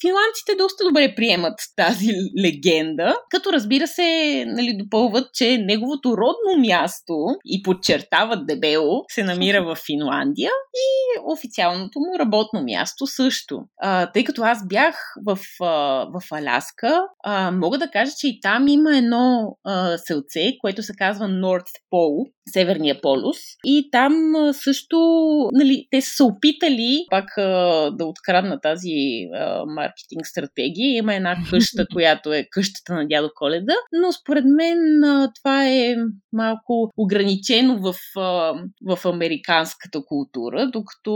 финландците 0.00 0.54
доста 0.58 0.84
добре 0.84 1.14
приемат 1.16 1.54
тази 1.76 2.12
легенда, 2.44 3.16
като 3.30 3.52
разбира 3.52 3.86
се, 3.86 4.44
нали, 4.46 4.76
допълват, 4.76 5.34
че 5.34 5.58
неговото 5.58 6.08
родно 6.08 6.68
място 6.68 7.14
и 7.44 7.62
подчертават 7.62 8.46
дебело 8.46 9.04
се 9.08 9.24
намира 9.24 9.64
в 9.64 9.76
Финландия 9.86 10.50
и 10.74 11.20
официалното 11.32 11.98
му 11.98 12.18
работно 12.18 12.62
място 12.62 13.06
също. 13.06 13.60
А, 13.82 14.12
тъй 14.12 14.24
като 14.24 14.42
аз 14.42 14.68
бях 14.68 14.96
в, 15.26 15.38
а, 15.60 15.66
в 16.04 16.22
Аляска, 16.32 17.02
а, 17.24 17.50
мога 17.50 17.78
да 17.78 17.90
кажа, 17.90 18.12
че 18.20 18.28
и 18.28 18.40
там 18.40 18.68
има 18.68 18.96
едно 18.96 19.56
а, 19.64 19.98
селце, 19.98 20.52
което 20.60 20.82
се 20.82 20.92
казва 20.98 21.26
North 21.26 21.72
Pole, 21.92 22.30
Северния 22.52 23.00
полюс. 23.00 23.38
И 23.64 23.88
там 23.92 24.12
също, 24.52 24.98
нали, 25.52 25.86
те 25.90 26.00
са 26.00 26.10
се 26.10 26.22
опитали 26.22 27.06
пак 27.10 27.38
а, 27.38 27.42
да 27.90 28.06
открадна 28.08 28.60
тази 28.60 29.28
а, 29.34 29.64
маркетинг 29.66 30.26
стратегия. 30.26 30.96
Има 30.96 31.14
една 31.14 31.36
къща, 31.50 31.86
която 31.92 32.32
е 32.32 32.46
къщата 32.50 32.94
на 32.94 33.08
дядо 33.08 33.30
Коледа, 33.34 33.74
но 33.92 34.12
според 34.12 34.44
мен 34.44 35.04
а, 35.04 35.32
това 35.40 35.68
е 35.68 35.94
малко 36.32 36.92
ограничено 36.96 37.78
в, 37.78 37.94
а, 38.16 38.54
в 38.82 38.98
американската 39.04 40.04
култура, 40.04 40.70
докато 40.72 41.12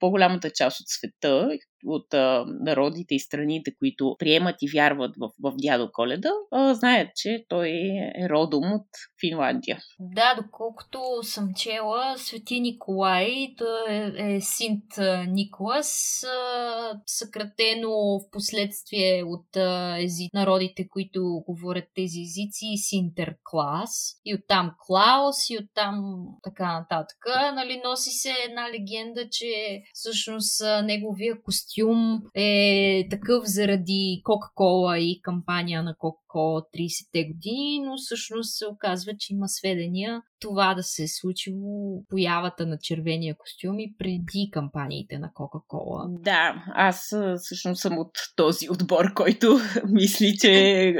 по-голямата 0.00 0.50
част 0.50 0.80
от 0.80 0.88
света, 0.88 1.48
от 1.86 2.14
а, 2.14 2.44
народите 2.60 3.14
и 3.14 3.20
страните, 3.20 3.74
които 3.78 4.16
приемат 4.18 4.56
и 4.62 4.70
вярват 4.74 5.14
в, 5.18 5.30
в 5.42 5.54
дядо 5.56 5.90
Коледа, 5.92 6.30
а, 6.52 6.74
знаят, 6.74 7.08
че 7.16 7.44
той 7.48 7.68
е 7.68 8.28
родом 8.28 8.72
от 8.72 8.86
Финландия. 9.20 9.78
Да, 10.00 10.34
доколкото 10.42 11.00
съм 11.22 11.48
чела, 11.56 12.14
Свети 12.16 12.60
Николай, 12.60 13.54
той 13.58 13.94
е, 13.94 14.34
е 14.34 14.40
Синт 14.40 14.84
Николас, 15.28 16.24
а, 16.24 17.00
съкратено 17.06 17.90
в 17.90 18.30
последствие 18.30 19.22
от 19.24 19.56
а, 19.56 19.96
ези, 19.98 20.28
народите, 20.34 20.88
които 20.88 21.42
говорят 21.48 21.84
тези 21.94 22.20
езици, 22.20 22.66
Синтерклас, 22.76 24.20
и 24.24 24.34
оттам 24.34 24.74
Клаус, 24.86 25.50
и 25.50 25.58
оттам 25.58 26.26
така 26.42 26.78
нататък. 26.78 27.18
Нали, 27.54 27.80
носи 27.84 28.10
се 28.10 28.34
една 28.48 28.68
легенда, 28.72 29.28
че 29.30 29.82
всъщност 29.92 30.62
неговия 30.84 31.42
костюм 31.42 31.67
костюм 31.68 32.20
е 32.34 33.06
такъв 33.10 33.44
заради 33.44 34.20
Кока-Кола 34.24 34.98
и 34.98 35.20
кампания 35.22 35.82
на 35.82 35.94
Кока-Кола 35.98 36.62
30-те 36.74 37.24
години, 37.24 37.80
но 37.84 37.96
всъщност 37.96 38.56
се 38.56 38.66
оказва, 38.66 39.12
че 39.18 39.32
има 39.32 39.48
сведения 39.48 40.22
това 40.40 40.74
да 40.74 40.82
се 40.82 41.02
е 41.02 41.08
случило 41.08 42.02
появата 42.08 42.66
на 42.66 42.78
червения 42.82 43.36
костюм 43.38 43.78
и 43.78 43.94
преди 43.98 44.48
кампаниите 44.52 45.18
на 45.18 45.30
Кока-Кола. 45.34 46.06
Да, 46.08 46.64
аз 46.74 47.14
всъщност 47.36 47.80
съм 47.80 47.98
от 47.98 48.10
този 48.36 48.70
отбор, 48.70 49.14
който 49.14 49.58
мисли, 49.88 50.36
че 50.40 50.94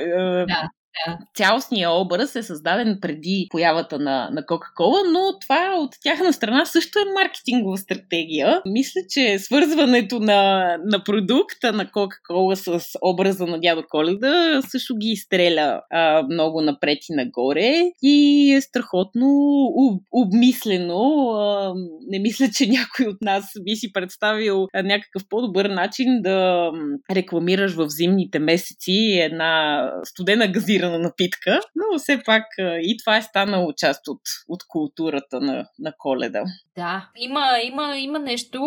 да. 0.49 0.69
Да. 1.07 1.19
Цялостният 1.35 1.93
образ 1.95 2.37
е 2.37 2.43
създаден 2.43 2.99
преди 3.01 3.47
появата 3.51 3.99
на, 3.99 4.31
на 4.33 4.47
Кока-Кола, 4.47 4.99
но 5.13 5.39
това 5.41 5.75
от 5.79 5.91
тяхна 6.03 6.33
страна 6.33 6.65
също 6.65 6.99
е 6.99 7.13
маркетингова 7.15 7.79
стратегия. 7.79 8.63
Мисля, 8.67 9.01
че 9.11 9.39
свързването 9.39 10.21
на, 10.21 10.77
на 10.85 11.05
продукта 11.05 11.73
на 11.73 11.91
Кока-Кола 11.91 12.57
с 12.57 12.81
образа 13.03 13.47
на 13.47 13.61
дядо 13.61 13.83
Коледа 13.89 14.63
също 14.63 14.97
ги 14.97 15.09
изстреля 15.09 15.81
а, 15.91 16.23
много 16.23 16.61
напред 16.61 16.99
и 17.11 17.15
нагоре 17.15 17.83
и 18.03 18.53
е 18.53 18.61
страхотно 18.61 19.29
об, 19.77 20.03
обмислено. 20.13 21.31
А, 21.31 21.75
не 22.09 22.19
мисля, 22.19 22.47
че 22.55 22.67
някой 22.67 23.07
от 23.07 23.23
нас 23.23 23.45
би 23.65 23.77
си 23.77 23.93
представил 23.93 24.67
някакъв 24.75 25.23
по-добър 25.29 25.67
начин 25.67 26.23
да 26.23 26.71
рекламираш 27.11 27.75
в 27.75 27.89
зимните 27.89 28.39
месеци 28.39 29.19
една 29.21 29.85
студена 30.05 30.49
газира 30.49 30.88
газирана 30.89 30.99
напитка, 30.99 31.61
но 31.77 31.99
все 31.99 32.23
пак 32.27 32.45
и 32.59 32.97
това 33.05 33.17
е 33.17 33.23
станало 33.23 33.73
част 33.77 34.09
от, 34.09 34.21
от 34.49 34.61
културата 34.69 35.41
на, 35.41 35.67
на 35.79 35.93
коледа. 35.99 36.45
Да, 36.77 37.11
има, 37.17 37.47
има, 37.65 37.99
има 37.99 38.19
нещо. 38.19 38.61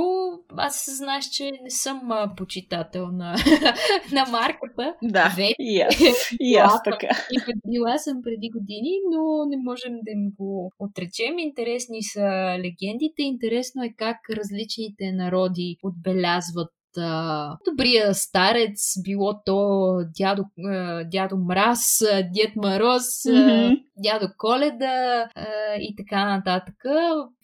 Аз 0.57 0.85
знаеш, 0.97 1.25
че 1.25 1.51
не 1.63 1.69
съм 1.69 2.01
почитател 2.37 3.07
на, 3.07 3.35
на 4.11 4.25
марката. 4.31 4.95
Да, 5.03 5.33
Ве... 5.37 5.49
и 5.59 5.81
аз, 5.81 5.95
и 6.39 6.55
аз 6.55 6.83
така. 6.83 7.07
И 7.31 7.53
била 7.67 7.97
съм 7.97 8.21
преди 8.23 8.49
години, 8.49 8.91
но 9.11 9.45
не 9.49 9.57
можем 9.57 9.93
да 9.93 10.11
им 10.11 10.31
го 10.39 10.71
отречем. 10.79 11.39
Интересни 11.39 12.03
са 12.03 12.57
легендите. 12.57 13.21
Интересно 13.21 13.83
е 13.83 13.93
как 13.97 14.17
различните 14.29 15.11
народи 15.11 15.77
отбелязват 15.83 16.69
а, 16.97 17.57
добрия 17.65 18.13
старец, 18.13 18.93
било 19.03 19.41
то 19.45 19.97
дядо, 20.17 20.43
а, 20.65 21.03
дядо 21.03 21.37
Мраз, 21.37 22.03
дед 22.33 22.55
Мороз, 22.55 23.03
mm-hmm. 23.03 23.73
а, 23.73 23.83
дядо 23.97 24.33
Коледа 24.37 25.29
а, 25.35 25.45
и 25.79 25.95
така 25.97 26.25
нататък. 26.25 26.75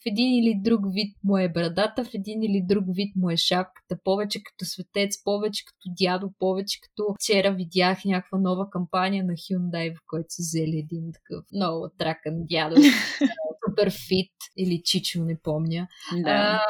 В 0.04 0.06
един 0.06 0.34
или 0.34 0.60
друг 0.64 0.82
вид 0.94 1.18
му 1.24 1.38
е 1.38 1.50
брадата, 1.50 2.04
в 2.04 2.14
един 2.14 2.44
или 2.44 2.62
друг 2.66 2.84
вид 2.88 3.16
му 3.16 3.30
е 3.30 3.38
шапката, 3.38 3.98
повече 4.04 4.44
като 4.44 4.66
светец, 4.66 5.24
повече 5.24 5.66
като 5.66 5.96
дядо, 6.00 6.32
повече 6.40 6.80
като 6.82 7.16
вчера 7.22 7.52
видях 7.52 8.06
някаква 8.06 8.38
нова 8.38 8.70
кампания 8.70 9.24
на 9.24 9.34
Hyundai, 9.34 9.96
в 9.96 10.00
който 10.08 10.28
са 10.30 10.42
взели 10.42 10.78
един 10.78 11.12
такъв 11.14 11.46
много 11.54 11.90
тракан 11.98 12.34
дядо, 12.50 12.76
супер 13.68 13.92
фит 13.92 14.34
или 14.58 14.82
чичо, 14.84 15.24
не 15.24 15.40
помня. 15.44 15.88
Да. 16.24 16.30
А, 16.30 16.62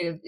е, 0.00 0.18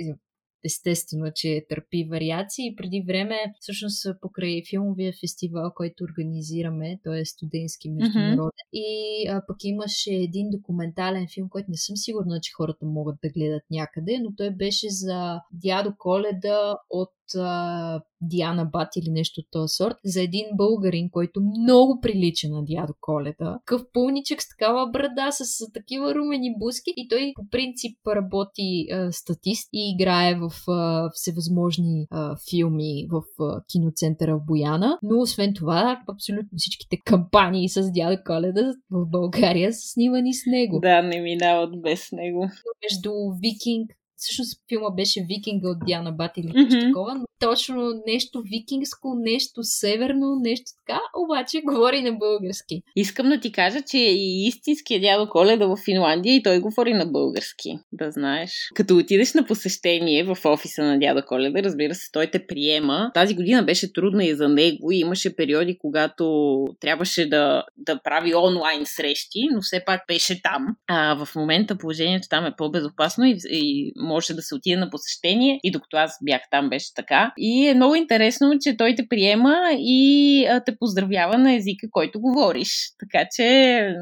естествено, 0.65 1.27
че 1.35 1.67
търпи 1.69 2.09
вариации. 2.11 2.77
Преди 2.77 3.05
време, 3.07 3.37
всъщност, 3.61 4.07
покрай 4.21 4.63
филмовия 4.71 5.13
фестивал, 5.21 5.73
който 5.75 6.05
организираме, 6.05 7.01
той 7.05 7.21
е 7.21 7.25
студентски 7.25 7.91
международен. 7.91 8.37
Mm-hmm. 8.37 8.73
И 8.73 8.89
а, 9.29 9.43
пък 9.47 9.57
имаше 9.65 10.11
един 10.11 10.51
документален 10.51 11.27
филм, 11.35 11.49
който 11.49 11.67
не 11.71 11.77
съм 11.77 11.97
сигурна, 11.97 12.41
че 12.43 12.53
хората 12.57 12.87
могат 12.87 13.17
да 13.23 13.31
гледат 13.31 13.63
някъде, 13.71 14.19
но 14.23 14.35
той 14.37 14.51
беше 14.51 14.87
за 14.91 15.41
дядо 15.53 15.95
Коледа 15.99 16.77
от 16.91 17.09
а, 17.35 18.01
Диана 18.21 18.65
Бат 18.65 18.97
или 18.97 19.11
нещо 19.11 19.41
от 19.41 19.47
този 19.51 19.73
сорт, 19.77 19.97
за 20.05 20.23
един 20.23 20.47
българин, 20.55 21.11
който 21.11 21.41
много 21.41 22.01
прилича 22.01 22.49
на 22.49 22.65
дядо 22.65 22.95
Коледа. 23.01 23.59
Къв 23.65 23.83
пълничък 23.93 24.43
с 24.43 24.49
такава 24.49 24.91
брада, 24.91 25.29
с, 25.31 25.45
с 25.45 25.73
такива 25.73 26.15
румени 26.15 26.55
буски 26.59 26.93
и 26.97 27.09
той 27.09 27.33
по 27.37 27.43
принцип 27.51 27.99
работи 28.07 28.87
а, 28.93 29.13
статист 29.13 29.69
и 29.73 29.95
играе 29.95 30.35
в 30.35 30.71
а, 30.71 31.11
всевъзможни 31.15 32.07
а, 32.11 32.37
филми 32.51 33.07
в 33.11 33.23
а, 33.43 33.63
киноцентъра 33.73 34.37
в 34.37 34.47
Бояна, 34.47 34.99
но 35.03 35.21
освен 35.21 35.55
това 35.55 36.03
абсолютно 36.09 36.57
всичките 36.57 36.97
кампании 37.05 37.69
с 37.69 37.93
дядо 37.93 38.23
Коледа 38.27 38.75
в 38.91 39.07
България 39.07 39.73
са 39.73 39.89
снимани 39.93 40.35
с 40.35 40.47
него. 40.47 40.81
Да, 40.81 41.03
не 41.03 41.21
минават 41.21 41.83
без 41.83 42.13
него. 42.13 42.51
Между 42.85 43.13
Викинг, 43.43 43.91
всъщност 44.17 44.61
филма 44.69 44.91
беше 44.91 45.27
Викинга 45.29 45.69
от 45.69 45.79
Диана 45.87 46.13
Бат 46.13 46.33
или 46.37 46.47
нещо 46.47 46.75
mm-hmm. 46.75 46.89
такова, 46.89 47.15
но 47.15 47.27
точно 47.41 48.03
нещо 48.07 48.43
викингско, 48.43 49.15
нещо 49.19 49.63
северно, 49.63 50.37
нещо 50.41 50.71
така, 50.87 51.01
обаче 51.25 51.61
говори 51.65 52.03
на 52.03 52.13
български. 52.13 52.83
Искам 52.97 53.29
да 53.29 53.41
ти 53.41 53.53
кажа, 53.53 53.83
че 53.83 53.99
и 53.99 54.47
истинският 54.47 55.03
дядо 55.03 55.29
Коледа 55.29 55.67
в 55.67 55.77
Финландия 55.85 56.37
и 56.37 56.43
той 56.43 56.61
говори 56.61 56.95
на 56.95 57.07
български, 57.07 57.79
да 57.93 58.11
знаеш. 58.11 58.53
Като 58.75 58.97
отидеш 58.97 59.35
на 59.35 59.47
посещение 59.47 60.25
в 60.25 60.39
офиса 60.45 60.85
на 60.85 60.99
дядо 60.99 61.23
Коледа, 61.27 61.63
разбира 61.63 61.95
се, 61.95 62.13
той 62.13 62.27
те 62.27 62.47
приема. 62.47 63.11
Тази 63.15 63.35
година 63.35 63.63
беше 63.63 63.93
трудна 63.93 64.25
и 64.25 64.35
за 64.35 64.49
него 64.49 64.93
и 64.93 64.99
имаше 64.99 65.37
периоди, 65.37 65.79
когато 65.79 66.65
трябваше 66.81 67.29
да, 67.29 67.65
да 67.77 68.01
прави 68.05 68.35
онлайн 68.35 68.83
срещи, 68.85 69.49
но 69.53 69.61
все 69.63 69.83
пак 69.87 70.01
беше 70.09 70.43
там. 70.43 70.67
А 70.89 71.25
в 71.25 71.35
момента 71.35 71.79
положението 71.79 72.29
там 72.29 72.47
е 72.47 72.55
по-безопасно 72.59 73.25
и, 73.25 73.39
и 73.51 73.93
може 74.07 74.35
да 74.35 74.43
се 74.43 74.55
отиде 74.55 74.77
на 74.77 74.91
посещение 74.91 75.61
и 75.63 75.71
докато 75.71 75.97
аз 75.97 76.19
бях 76.23 76.41
там 76.51 76.69
беше 76.69 76.95
така. 76.95 77.33
И 77.39 77.69
е 77.69 77.75
много 77.75 77.95
интересно, 77.95 78.53
че 78.61 78.77
той 78.77 78.95
те 78.95 79.09
приема 79.09 79.55
и 79.73 80.49
те 80.67 80.77
поздравява 80.79 81.39
на 81.39 81.55
езика, 81.55 81.87
който 81.91 82.21
говориш. 82.21 82.69
Така 82.99 83.27
че 83.37 83.45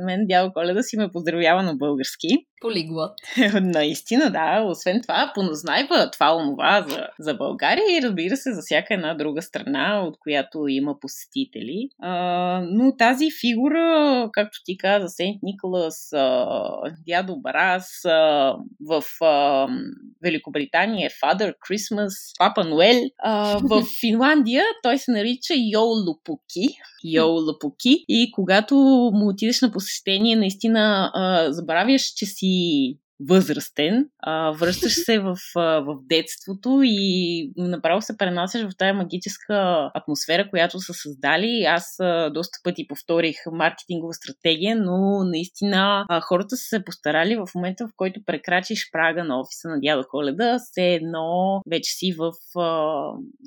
мен 0.07 0.27
дядо 0.29 0.53
Коледа 0.53 0.83
си 0.83 0.97
ме 0.97 1.11
поздравява 1.13 1.63
на 1.63 1.75
български. 1.75 2.29
Полиглот. 2.65 3.13
Наистина, 3.61 4.31
да. 4.31 4.65
Освен 4.67 5.03
това, 5.03 5.33
поназнайва 5.35 6.11
това 6.11 6.37
онова 6.37 6.87
за, 6.89 7.07
за 7.19 7.35
България 7.35 7.85
и 7.99 8.03
разбира 8.03 8.37
се 8.37 8.53
за 8.53 8.61
всяка 8.61 8.95
една 8.95 9.15
друга 9.15 9.43
страна, 9.43 10.05
от 10.07 10.19
която 10.21 10.69
има 10.69 11.01
посетители. 11.01 11.89
А, 12.03 12.15
но 12.71 12.97
тази 12.97 13.29
фигура, 13.41 14.29
както 14.33 14.59
ти 14.65 14.79
каза, 14.79 15.09
Сент 15.09 15.37
Николас, 15.43 16.13
а, 16.13 16.47
дядо 17.07 17.37
Барас, 17.37 18.05
а, 18.05 18.57
в 18.89 19.03
а, 19.23 19.67
Великобритания 20.23 21.07
е 21.07 21.27
Father 21.27 21.55
Christmas, 21.69 22.13
Папа 22.39 22.65
Ноел. 22.65 23.03
А, 23.23 23.59
в 23.59 23.85
Финландия 24.01 24.65
той 24.83 24.99
се 24.99 25.11
нарича 25.11 25.55
Йолупуки. 25.73 26.69
Йолупуки. 27.05 28.05
И 28.09 28.31
когато 28.33 28.75
му 29.15 29.29
отидеш 29.29 29.61
на 29.61 29.71
посещение, 29.71 30.37
наистина 30.37 31.11
а, 31.15 31.53
забравяш, 31.53 32.03
че 32.03 32.27
си 32.27 32.54
que 32.55 33.04
възрастен, 33.29 34.09
а, 34.19 34.51
връщаш 34.51 34.93
се 35.05 35.19
в, 35.19 35.37
в 35.57 35.97
детството 36.09 36.81
и 36.85 37.53
направо 37.57 38.03
се 38.03 38.17
пренасяш 38.17 38.63
в 38.63 38.77
тая 38.79 38.95
магическа 38.95 39.91
атмосфера, 39.95 40.51
която 40.51 40.81
са 40.81 40.95
създали. 40.95 41.65
Аз 41.69 42.01
а, 42.01 42.31
доста 42.31 42.59
пъти 42.65 42.87
повторих 42.89 43.37
маркетингова 43.53 44.15
стратегия, 44.15 44.77
но 44.77 45.25
наистина 45.25 46.07
а, 46.09 46.21
хората 46.21 46.57
са 46.57 46.65
се 46.65 46.85
постарали 46.85 47.37
в 47.37 47.47
момента, 47.55 47.87
в 47.87 47.91
който 47.97 48.21
прекрачиш 48.27 48.91
прага 48.93 49.25
на 49.25 49.41
офиса 49.41 49.69
на 49.69 49.81
дядо 49.81 50.05
Коледа, 50.11 50.59
все 50.59 50.83
едно 50.83 51.61
вече 51.71 51.93
си 51.93 52.13
в, 52.19 52.33
а, 52.57 52.63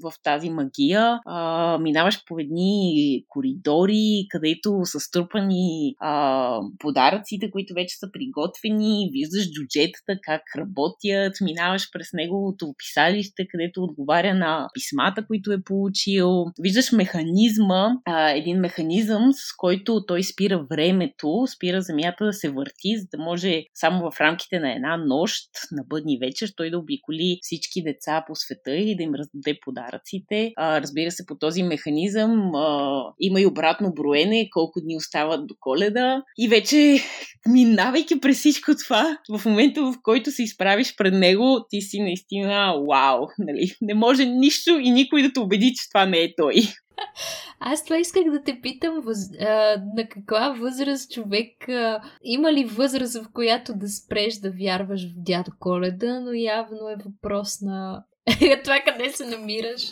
в 0.03 0.13
тази 0.23 0.49
магия. 0.49 1.19
А, 1.25 1.78
минаваш 1.78 2.23
по 2.28 2.39
едни 2.39 3.23
коридори, 3.28 4.25
където 4.30 4.82
са 4.84 4.99
струпани 4.99 5.95
а, 5.99 6.59
подаръците, 6.80 7.51
които 7.51 7.73
вече 7.73 7.97
са 7.97 8.09
приготвени, 8.13 9.09
виждаш 9.11 9.51
джуджетата 9.68 10.20
как 10.24 10.41
работят, 10.57 11.34
минаваш 11.41 11.91
през 11.91 12.13
неговото 12.13 12.74
писалище, 12.78 13.47
където 13.51 13.84
отговаря 13.84 14.34
на 14.34 14.70
писмата, 14.74 15.26
които 15.28 15.51
е 15.51 15.63
получил. 15.63 16.45
Виждаш 16.61 16.91
механизма, 16.91 17.89
а, 18.05 18.30
един 18.30 18.59
механизъм, 18.59 19.34
с 19.34 19.55
който 19.57 20.05
той 20.05 20.24
спира 20.24 20.65
времето, 20.70 21.45
спира 21.55 21.82
земята 21.82 22.26
да 22.26 22.34
се 22.34 22.49
върти, 22.49 22.97
за 22.97 23.07
да 23.18 23.24
може 23.24 23.63
само 23.74 24.11
в 24.11 24.22
рамките 24.22 24.59
на 24.59 24.76
една 24.76 24.97
нощ, 24.97 25.49
на 25.72 25.84
бъдни 25.88 26.18
вечер, 26.18 26.49
той 26.57 26.70
да 26.70 26.80
обиколи 26.80 27.39
всички 27.41 27.84
деца 27.84 28.24
по 28.28 28.36
света 28.36 28.76
и 28.76 28.95
да 28.95 29.03
им 29.03 29.15
раздаде 29.15 29.59
подаръците. 29.65 30.51
А, 30.57 30.82
разбира 30.82 31.11
се, 31.11 31.26
по 31.26 31.38
този 31.38 31.63
механизъм 31.63 32.55
а, 32.55 33.03
има 33.20 33.41
и 33.41 33.45
обратно 33.45 33.93
броене, 33.93 34.49
колко 34.51 34.82
дни 34.82 34.97
остават 34.97 35.47
до 35.47 35.55
коледа. 35.59 36.24
И 36.38 36.47
вече, 36.47 36.99
минавайки 37.47 38.20
през 38.20 38.39
всичко 38.39 38.72
това, 38.84 39.18
в 39.30 39.45
момента 39.47 39.81
в 39.81 39.95
който 40.03 40.31
се 40.31 40.43
изправиш 40.43 40.95
пред 40.95 41.13
него, 41.13 41.65
ти 41.69 41.81
си 41.81 42.01
наистина 42.01 42.83
вау, 42.89 43.27
нали? 43.39 43.75
Не 43.81 43.93
може 43.93 44.25
нищо 44.25 44.79
и 44.79 44.91
никой 44.91 45.21
да 45.21 45.33
те 45.33 45.39
убеди, 45.39 45.73
че 45.75 45.89
това 45.89 46.05
не 46.05 46.17
е 46.17 46.35
той. 46.37 46.53
Аз 47.59 47.83
това 47.83 47.97
исках 47.97 48.23
да 48.23 48.43
те 48.43 48.61
питам, 48.61 49.01
въз, 49.01 49.17
а, 49.39 49.75
на 49.95 50.07
каква 50.09 50.49
възраст 50.49 51.11
човек, 51.11 51.69
а, 51.69 52.01
има 52.23 52.53
ли 52.53 52.65
възраст, 52.65 53.23
в 53.23 53.25
която 53.33 53.73
да 53.75 53.87
спреш 53.87 54.35
да 54.35 54.51
вярваш 54.51 55.05
в 55.05 55.13
дядо 55.15 55.51
Коледа, 55.59 56.19
но 56.19 56.33
явно 56.33 56.89
е 56.89 57.03
въпрос 57.05 57.61
на 57.61 58.03
това 58.63 58.79
къде 58.85 59.09
се 59.09 59.25
намираш. 59.25 59.91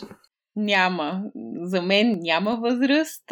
Няма. 0.56 1.22
За 1.62 1.82
мен 1.82 2.18
няма 2.20 2.56
възраст. 2.56 3.22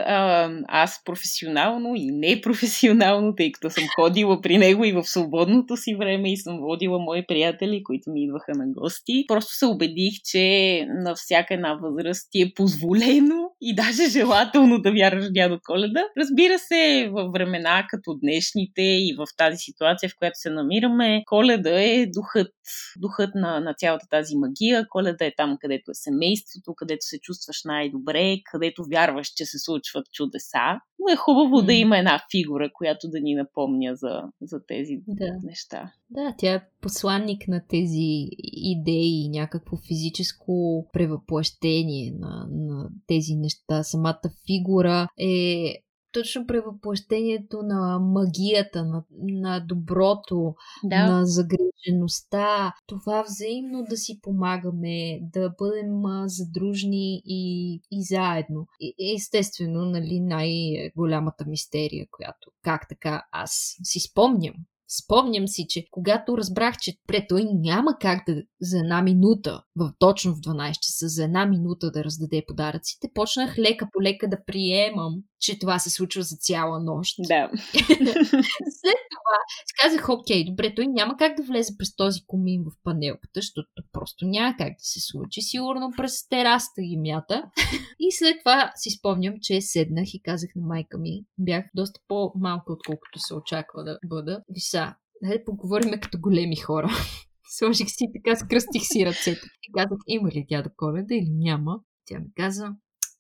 Аз 0.69 1.03
професионално 1.05 1.95
и 1.97 2.07
непрофесионално, 2.13 3.35
тъй 3.35 3.53
като 3.53 3.71
съм 3.71 3.85
ходила 3.97 4.41
при 4.41 4.59
него 4.59 4.85
и 4.85 4.93
в 4.93 5.05
свободното 5.05 5.77
си 5.77 5.95
време 5.95 6.33
и 6.33 6.37
съм 6.37 6.59
водила 6.59 6.99
мои 6.99 7.27
приятели, 7.27 7.83
които 7.85 8.11
ми 8.11 8.25
идваха 8.25 8.53
на 8.55 8.65
гости. 8.67 9.25
Просто 9.29 9.53
се 9.53 9.67
убедих, 9.67 10.13
че 10.25 10.87
на 11.05 11.15
всяка 11.15 11.55
една 11.55 11.79
възраст 11.83 12.29
ти 12.31 12.43
е 12.43 12.53
позволено 12.57 13.51
и 13.61 13.75
даже 13.75 14.11
желателно 14.11 14.81
да 14.81 14.93
вярваш 14.93 15.27
дядо 15.31 15.59
Коледа. 15.65 16.05
Разбира 16.19 16.59
се, 16.59 17.11
във 17.13 17.33
времена 17.33 17.87
като 17.89 18.19
днешните 18.23 18.83
и 18.83 19.15
в 19.19 19.27
тази 19.37 19.57
ситуация, 19.57 20.09
в 20.09 20.19
която 20.19 20.39
се 20.39 20.51
намираме, 20.51 21.23
Коледа 21.27 21.83
е 21.83 22.07
духът, 22.07 22.49
духът 22.97 23.31
на, 23.35 23.61
на 23.61 23.75
цялата 23.75 24.07
тази 24.11 24.37
магия. 24.37 24.87
Коледа 24.89 25.25
е 25.25 25.35
там, 25.37 25.57
където 25.61 25.91
е 25.91 25.95
семейството, 25.95 26.75
където 26.77 27.01
се 27.01 27.14
чувстваш 27.19 27.65
най-добре, 27.65 28.37
където 28.53 28.85
вярваш, 28.91 29.29
че 29.29 29.45
се 29.45 29.59
случват 29.59 30.07
чудеса. 30.13 30.81
Но 30.99 31.13
е 31.13 31.17
хубаво 31.17 31.63
mm. 31.63 31.67
да 31.67 31.73
има 31.73 31.99
една 31.99 32.21
фигура, 32.31 32.71
която 32.75 33.09
да 33.09 33.21
ни 33.21 33.35
напомня 33.35 33.97
за, 33.97 34.23
за 34.43 34.67
тези 34.67 35.01
да. 35.09 35.33
неща. 35.43 35.93
Да, 36.11 36.35
тя 36.39 36.55
е 36.55 36.69
посланник 36.81 37.49
на 37.49 37.63
тези 37.69 38.29
идеи, 38.43 39.29
някакво 39.29 39.77
физическо 39.77 40.87
превъплъщение 40.93 42.13
на, 42.19 42.47
на 42.51 42.91
тези 43.07 43.35
неща. 43.35 43.83
Самата 43.83 44.31
фигура 44.47 45.09
е 45.19 45.75
точно 46.15 46.47
превъплъщението 46.47 47.63
на 47.63 47.99
магията, 47.99 48.85
на, 48.85 49.05
на 49.23 49.61
доброто, 49.61 50.55
да. 50.85 51.07
на 51.07 51.27
загрижеността, 51.27 52.73
това 52.87 53.23
взаимно 53.23 53.85
да 53.91 53.97
си 53.97 54.19
помагаме, 54.23 55.21
да 55.33 55.51
бъдем 55.59 56.03
задружни 56.27 57.23
и, 57.27 57.75
и 57.91 58.03
заедно. 58.03 58.67
И, 58.81 59.15
естествено, 59.17 59.85
нали, 59.85 60.21
най-голямата 60.21 61.45
мистерия, 61.47 62.07
която 62.11 62.51
как 62.63 62.89
така 62.89 63.23
аз 63.33 63.77
си 63.83 64.01
спомням 64.01 64.55
Спомням 65.03 65.49
си, 65.49 65.67
че 65.69 65.87
когато 65.91 66.39
разбрах, 66.39 66.79
че 66.79 66.97
пре 67.07 67.27
той 67.29 67.45
няма 67.55 67.99
как 68.01 68.25
да 68.29 68.43
за 68.61 68.79
една 68.79 69.03
минута, 69.03 69.63
в 69.77 69.93
точно 69.99 70.35
в 70.35 70.39
12 70.39 70.73
часа, 70.73 71.09
за 71.09 71.25
една 71.25 71.47
минута 71.47 71.91
да 71.91 72.05
раздаде 72.05 72.45
подаръците, 72.47 73.09
почнах 73.15 73.59
лека 73.59 73.89
по 73.93 74.03
лека 74.03 74.29
да 74.29 74.45
приемам, 74.47 75.15
че 75.45 75.59
това 75.59 75.79
се 75.79 75.91
случва 75.91 76.23
за 76.23 76.37
цяла 76.37 76.81
нощ. 76.81 77.17
Да. 77.19 77.51
След 78.81 79.01
това 79.11 79.37
казах, 79.83 80.09
окей, 80.09 80.45
добре, 80.45 80.75
той 80.75 80.87
няма 80.87 81.17
как 81.17 81.37
да 81.37 81.43
влезе 81.43 81.77
през 81.79 81.97
този 81.97 82.27
комин 82.27 82.63
в 82.63 82.73
панелката, 82.85 83.33
защото 83.37 83.69
просто 83.93 84.27
няма 84.27 84.55
как 84.59 84.69
да 84.69 84.85
се 84.85 85.01
случи. 85.01 85.43
Сигурно 85.43 85.93
през 85.97 86.29
тераста 86.29 86.83
ги 86.83 86.97
мята. 86.97 87.51
и 88.01 88.13
след 88.13 88.39
това 88.39 88.73
си 88.77 88.91
спомням, 88.91 89.35
че 89.41 89.61
седнах 89.61 90.15
и 90.15 90.23
казах 90.23 90.51
на 90.57 90.67
майка 90.67 90.99
ми, 90.99 91.25
бях 91.39 91.65
доста 91.75 92.01
по-малка, 92.09 92.73
отколкото 92.73 93.19
се 93.19 93.35
очаква 93.35 93.85
да 93.85 93.99
бъда. 94.07 94.43
Виса, 94.49 94.95
да 95.23 95.45
поговорим 95.45 96.01
като 96.01 96.19
големи 96.21 96.57
хора. 96.57 96.89
Сложих 97.59 97.89
си 97.89 98.05
така, 98.15 98.37
скръстих 98.37 98.83
си 98.85 99.07
ръцете. 99.07 99.47
И 99.63 99.73
казах, 99.73 99.99
има 100.07 100.29
ли 100.29 100.47
тя 100.49 100.63
да 100.63 100.71
коледа 100.77 101.15
или 101.15 101.31
няма? 101.31 101.81
Тя 102.05 102.19
ми 102.19 102.27
каза, 102.37 102.65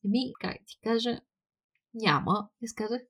еми, 0.05 0.33
как 0.41 0.57
ти 0.66 0.79
кажа, 0.83 1.20
няма. 1.95 2.49
Аз 2.64 2.74
казах, 2.74 3.01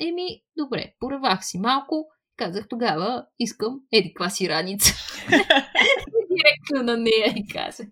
еми, 0.00 0.42
добре, 0.56 0.94
поръвах 0.98 1.44
си 1.44 1.58
малко, 1.58 2.06
казах 2.36 2.68
тогава, 2.68 3.26
искам 3.38 3.80
еди 3.92 4.14
си 4.30 4.48
раница. 4.48 4.94
Директно 6.34 6.92
на 6.92 6.96
нея 6.96 7.34
и 7.36 7.46
казах. 7.46 7.86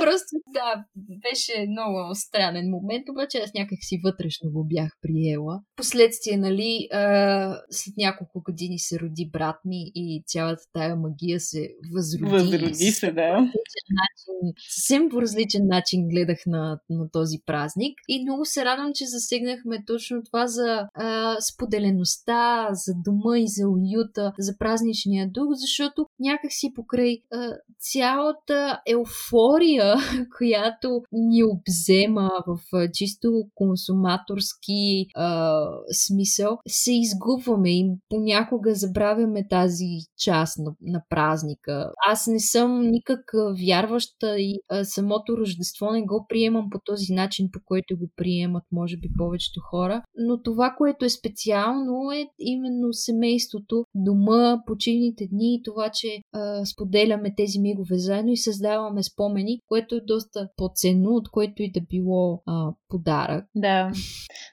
Просто 0.00 0.36
да, 0.54 0.84
беше 0.96 1.66
много 1.68 2.14
странен 2.14 2.70
момент, 2.70 3.08
обаче 3.08 3.38
аз 3.38 3.54
някак 3.54 3.78
си 3.80 4.00
вътрешно 4.04 4.50
го 4.50 4.64
бях 4.64 4.92
приела. 5.02 5.60
Последствие, 5.76 6.36
нали, 6.36 6.88
а, 6.92 7.60
след 7.70 7.94
няколко 7.96 8.42
години 8.42 8.78
се 8.78 9.00
роди 9.00 9.30
брат 9.32 9.56
ми 9.64 9.92
и 9.94 10.22
цялата 10.26 10.62
тая 10.72 10.96
магия 10.96 11.40
се 11.40 11.68
възроди. 11.94 12.30
Възроди 12.30 12.90
се, 12.90 13.12
да. 13.12 13.50
Начин, 13.90 14.54
съвсем 14.68 15.08
по 15.08 15.22
различен 15.22 15.66
начин 15.66 16.08
гледах 16.08 16.38
на, 16.46 16.80
на 16.90 17.10
този 17.10 17.36
празник 17.46 17.98
и 18.08 18.22
много 18.22 18.44
се 18.44 18.64
радвам, 18.64 18.92
че 18.94 19.04
засегнахме 19.06 19.84
точно 19.86 20.22
това 20.22 20.46
за 20.46 20.88
а, 20.94 21.36
споделеността, 21.40 22.68
за 22.72 22.92
дома 23.04 23.38
и 23.38 23.44
за 23.46 23.68
уюта, 23.68 24.32
за 24.38 24.58
празничния 24.58 25.28
дух, 25.30 25.48
защото 25.50 26.06
някак 26.20 26.52
си 26.52 26.72
покрай 26.74 27.18
а, 27.32 27.52
цялата 27.78 28.80
еуфория 28.86 29.94
която 30.38 31.02
ни 31.12 31.42
обзема 31.44 32.30
в 32.46 32.88
чисто 32.92 33.28
консуматорски 33.54 35.06
а, 35.14 35.62
смисъл, 35.92 36.58
се 36.68 36.92
изгубваме 36.92 37.70
и 37.70 37.90
понякога 38.08 38.74
забравяме 38.74 39.48
тази 39.48 39.86
част 40.18 40.58
на, 40.58 40.72
на 40.82 41.02
празника. 41.10 41.92
Аз 42.08 42.26
не 42.26 42.40
съм 42.40 42.80
никак 42.80 43.20
вярваща 43.66 44.40
и 44.40 44.60
а, 44.68 44.84
самото 44.84 45.36
Рождество 45.36 45.90
не 45.90 46.02
го 46.02 46.26
приемам 46.28 46.70
по 46.70 46.78
този 46.84 47.12
начин, 47.12 47.48
по 47.52 47.60
който 47.64 47.98
го 47.98 48.10
приемат, 48.16 48.64
може 48.72 48.96
би, 48.96 49.08
повечето 49.18 49.60
хора. 49.70 50.02
Но 50.18 50.42
това, 50.42 50.74
което 50.78 51.04
е 51.04 51.10
специално 51.10 52.12
е 52.12 52.26
именно 52.38 52.92
семейството, 52.92 53.84
дома, 53.94 54.62
почивните 54.66 55.26
дни 55.26 55.54
и 55.54 55.62
това, 55.64 55.90
че 55.94 56.08
а, 56.32 56.64
споделяме 56.64 57.34
тези 57.36 57.55
мигове 57.60 57.98
заедно 57.98 58.32
и 58.32 58.36
създаваме 58.36 59.02
спомени 59.02 59.60
което 59.68 59.94
е 59.94 60.00
доста 60.06 60.48
по-ценно, 60.56 61.10
от 61.10 61.30
което 61.30 61.62
и 61.62 61.72
да 61.72 61.80
било 61.80 62.42
а, 62.46 62.72
подарък. 62.88 63.44
Да, 63.54 63.92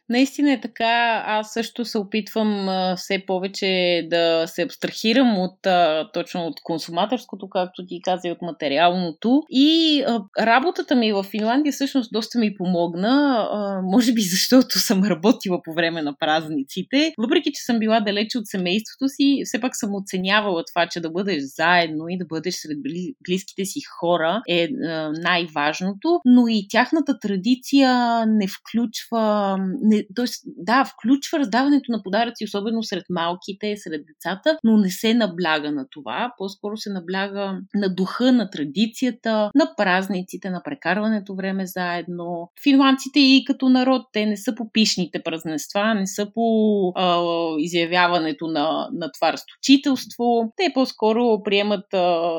наистина 0.09 0.53
е 0.53 0.61
така. 0.61 1.23
Аз 1.27 1.53
също 1.53 1.85
се 1.85 1.97
опитвам 1.97 2.69
а, 2.69 2.95
все 2.95 3.23
повече 3.27 4.01
да 4.09 4.43
се 4.47 4.61
абстрахирам 4.61 5.39
от 5.39 5.65
а, 5.65 6.09
точно 6.13 6.41
от 6.41 6.55
консуматорското, 6.63 7.49
както 7.49 7.85
ти 7.85 8.01
каза, 8.03 8.27
и 8.27 8.31
от 8.31 8.41
материалното. 8.41 9.41
И 9.49 10.01
а, 10.07 10.21
работата 10.45 10.95
ми 10.95 11.13
в 11.13 11.23
Финландия 11.23 11.73
всъщност 11.73 12.09
доста 12.13 12.39
ми 12.39 12.55
помогна, 12.55 13.47
а, 13.51 13.81
може 13.81 14.13
би 14.13 14.21
защото 14.21 14.79
съм 14.79 15.03
работила 15.03 15.61
по 15.63 15.73
време 15.73 16.01
на 16.01 16.15
празниците. 16.19 17.13
Въпреки, 17.17 17.51
че 17.53 17.63
съм 17.63 17.79
била 17.79 17.99
далече 17.99 18.37
от 18.37 18.47
семейството 18.47 19.09
си, 19.09 19.41
все 19.45 19.61
пак 19.61 19.75
съм 19.75 19.95
оценявала 19.95 20.63
това, 20.73 20.87
че 20.87 20.99
да 20.99 21.11
бъдеш 21.11 21.43
заедно 21.43 22.05
и 22.09 22.17
да 22.17 22.25
бъдеш 22.25 22.55
сред 22.55 22.83
близките 23.27 23.65
си 23.65 23.79
хора 23.99 24.41
е 24.49 24.67
най-важното, 25.13 26.19
но 26.25 26.47
и 26.47 26.67
тяхната 26.69 27.19
традиция 27.19 28.23
не 28.25 28.47
включва, 28.47 29.57
не, 29.81 30.03
т.е. 30.15 30.25
да, 30.45 30.85
включва 30.85 31.39
раздаването 31.39 31.91
на 31.91 32.03
подаръци, 32.03 32.45
особено 32.45 32.83
сред 32.83 33.03
малките, 33.09 33.77
сред 33.77 34.01
децата, 34.05 34.57
но 34.63 34.77
не 34.77 34.89
се 34.89 35.13
набляга 35.13 35.71
на 35.71 35.85
това. 35.91 36.33
По-скоро 36.37 36.77
се 36.77 36.89
набляга 36.89 37.59
на 37.75 37.95
духа, 37.95 38.31
на 38.31 38.49
традицията, 38.49 39.51
на 39.55 39.73
празниците, 39.77 40.49
на 40.49 40.61
прекарването 40.63 41.35
време 41.35 41.65
заедно. 41.65 42.51
Финландците 42.63 43.19
и 43.19 43.43
като 43.47 43.69
народ, 43.69 44.01
те 44.13 44.25
не 44.25 44.37
са 44.37 44.55
по 44.55 44.71
пишните 44.71 45.23
празненства, 45.23 45.93
не 45.93 46.07
са 46.07 46.31
по 46.33 46.43
а, 46.95 47.21
изявяването 47.57 48.47
на, 48.47 48.89
на 48.93 49.11
това 49.11 49.33
разточителство. 49.33 50.53
Те 50.57 50.71
по-скоро 50.73 51.43
приемат 51.43 51.93
а, 51.93 52.31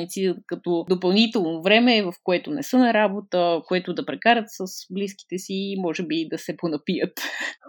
празници 0.00 0.34
като 0.46 0.84
допълнително 0.88 1.62
време, 1.62 2.02
в 2.02 2.12
което 2.24 2.50
не 2.50 2.62
са 2.62 2.78
на 2.78 2.94
работа, 2.94 3.62
което 3.66 3.94
да 3.94 4.06
прекарат 4.06 4.44
с 4.48 4.64
близките 4.90 5.38
си 5.38 5.54
и 5.54 5.80
може 5.80 6.02
би 6.02 6.28
да 6.30 6.38
се 6.38 6.56
понапият. 6.56 7.20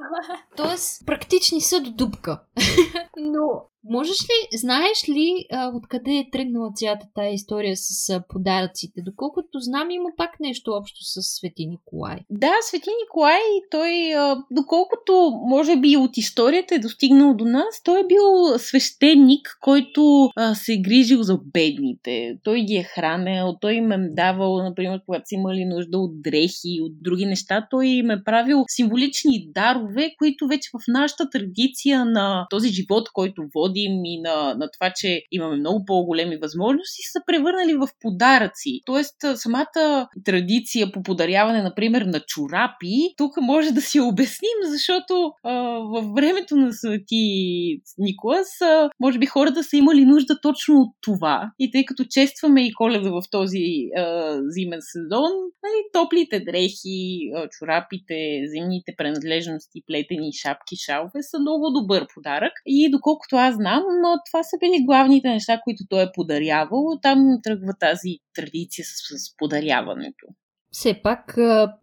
Тоест, 0.57 1.05
практични 1.05 1.61
са 1.61 1.81
до 1.81 1.91
дупка. 1.91 2.41
Но 3.17 3.70
Можеш 3.83 4.17
ли, 4.23 4.57
знаеш 4.57 5.09
ли 5.09 5.45
а, 5.51 5.71
откъде 5.75 6.11
е 6.11 6.29
тръгнала 6.31 6.71
цялата 6.75 7.05
тая 7.15 7.33
история 7.33 7.77
с 7.77 8.09
а, 8.09 8.23
подаръците? 8.29 9.01
Доколкото 9.05 9.59
знам, 9.59 9.91
има 9.91 10.09
пак 10.17 10.39
нещо 10.39 10.71
общо 10.71 10.99
с 11.01 11.21
Свети 11.21 11.65
Николай. 11.65 12.17
Да, 12.29 12.51
Свети 12.61 12.89
Николай, 13.03 13.41
той, 13.71 14.13
а, 14.13 14.43
доколкото 14.51 15.41
може 15.49 15.75
би 15.75 15.97
от 15.97 16.17
историята 16.17 16.75
е 16.75 16.79
достигнал 16.79 17.33
до 17.33 17.45
нас, 17.45 17.81
той 17.83 17.99
е 17.99 18.07
бил 18.07 18.57
свещеник, 18.57 19.57
който 19.61 20.29
а, 20.35 20.55
се 20.55 20.73
е 20.73 20.77
грижил 20.77 21.23
за 21.23 21.39
бедните. 21.53 22.37
Той 22.43 22.61
ги 22.61 22.75
е 22.75 22.83
хранел, 22.83 23.55
той 23.61 23.73
им 23.73 23.91
е 23.91 24.09
давал, 24.09 24.63
например, 24.63 25.01
когато 25.05 25.23
са 25.25 25.35
имали 25.35 25.65
нужда 25.65 25.97
от 25.97 26.21
дрехи, 26.21 26.81
от 26.81 27.03
други 27.03 27.25
неща, 27.25 27.67
той 27.71 27.87
им 27.87 28.09
е 28.09 28.23
правил 28.23 28.63
символични 28.67 29.47
дарове, 29.55 30.13
които 30.17 30.47
вече 30.47 30.69
в 30.73 30.83
нашата 30.87 31.29
традиция 31.29 32.05
на 32.05 32.47
този 32.49 32.69
живот, 32.69 33.09
който 33.13 33.41
води, 33.55 33.70
ходим 33.71 34.05
и 34.05 34.21
на, 34.21 34.55
на 34.55 34.69
това, 34.71 34.91
че 34.95 35.21
имаме 35.31 35.55
много 35.55 35.85
по-големи 35.85 36.37
възможности, 36.37 37.01
са 37.11 37.19
превърнали 37.27 37.73
в 37.73 37.87
подаръци. 38.01 38.81
Тоест, 38.85 39.15
самата 39.35 40.07
традиция 40.25 40.91
по 40.91 41.03
подаряване, 41.03 41.61
например, 41.61 42.01
на 42.01 42.19
чорапи, 42.19 43.13
тук 43.17 43.31
може 43.41 43.71
да 43.71 43.81
си 43.81 43.99
обясним, 43.99 44.57
защото 44.65 45.31
а, 45.43 45.53
във 45.79 46.05
времето 46.15 46.55
на 46.55 46.73
Свети 46.73 47.81
Николас, 47.97 48.61
а, 48.61 48.89
може 48.99 49.19
би 49.19 49.25
хората 49.25 49.63
са 49.63 49.77
имали 49.77 50.05
нужда 50.05 50.41
точно 50.41 50.75
от 50.75 50.95
това. 51.01 51.51
И 51.59 51.71
тъй 51.71 51.85
като 51.85 52.05
честваме 52.09 52.67
и 52.67 52.73
коледа 52.73 53.09
в 53.09 53.21
този 53.31 53.65
а, 53.97 54.37
зимен 54.47 54.79
сезон, 54.81 55.31
нали, 55.63 55.79
топлите 55.93 56.39
дрехи, 56.39 57.31
а, 57.35 57.47
чорапите, 57.59 58.41
зимните 58.47 58.93
принадлежности, 58.97 59.81
плетени 59.87 60.31
шапки, 60.33 60.75
шалове 60.75 61.21
са 61.21 61.39
много 61.39 61.69
добър 61.69 62.07
подарък. 62.15 62.53
И 62.65 62.91
доколкото 62.91 63.35
аз 63.35 63.57
знам, 63.61 63.83
но 64.01 64.17
това 64.29 64.43
са 64.43 64.57
били 64.59 64.85
главните 64.85 65.29
неща, 65.29 65.61
които 65.63 65.83
той 65.89 66.03
е 66.03 66.11
подарявал. 66.13 66.99
Там 67.01 67.39
тръгва 67.43 67.73
тази 67.79 68.17
традиция 68.35 68.85
с, 68.85 69.17
с 69.17 69.37
подаряването 69.37 70.25
все 70.71 70.99
пак 71.03 71.33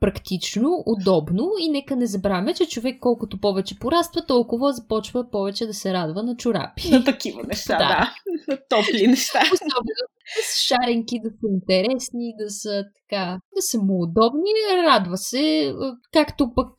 практично, 0.00 0.82
удобно 0.86 1.50
и 1.60 1.68
нека 1.68 1.96
не 1.96 2.06
забравяме, 2.06 2.54
че 2.54 2.68
човек 2.68 2.96
колкото 3.00 3.40
повече 3.40 3.78
пораства, 3.78 4.26
толкова 4.26 4.72
започва 4.72 5.30
повече 5.30 5.66
да 5.66 5.74
се 5.74 5.92
радва 5.92 6.22
на 6.22 6.36
чорапи. 6.36 6.90
На 6.90 7.04
такива 7.04 7.42
неща, 7.42 7.78
да. 7.78 7.88
да. 7.88 8.14
На 8.48 8.58
топли 8.68 9.06
неща. 9.06 9.40
Особено 9.52 10.08
да 10.36 10.42
са 10.42 10.58
шаренки, 10.58 11.20
да 11.24 11.30
са 11.30 11.46
интересни, 11.52 12.34
да 12.38 12.50
са 12.50 12.84
така, 12.94 13.40
да 13.56 13.62
са 13.62 13.78
му 13.78 14.02
удобни, 14.02 14.50
радва 14.86 15.16
се, 15.16 15.74
както 16.12 16.54
пък 16.54 16.76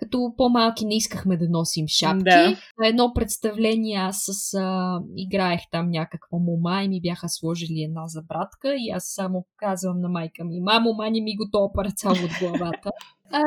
като 0.00 0.34
по-малки 0.36 0.84
не 0.84 0.96
искахме 0.96 1.36
да 1.36 1.48
носим 1.48 1.88
шапки. 1.88 2.24
Да. 2.24 2.56
На 2.78 2.88
едно 2.88 3.12
представление 3.14 3.96
аз 3.96 4.24
с, 4.24 4.54
а, 4.54 4.98
играех 5.16 5.60
там 5.70 5.90
някаква 5.90 6.38
мома 6.38 6.82
и 6.82 6.88
ми 6.88 7.00
бяха 7.00 7.28
сложили 7.28 7.82
една 7.82 8.06
забратка 8.06 8.74
и 8.74 8.90
аз 8.90 9.04
само 9.06 9.46
казвам 9.56 10.00
на 10.00 10.08
майка 10.08 10.44
ми, 10.44 10.60
мамо, 10.60 10.92
мани 10.92 11.20
ми 11.20 11.36
го 11.36 11.50
топър 11.52 11.90
цяло 11.90 12.16
от 12.24 12.30
главата. 12.40 12.90
А, 13.34 13.42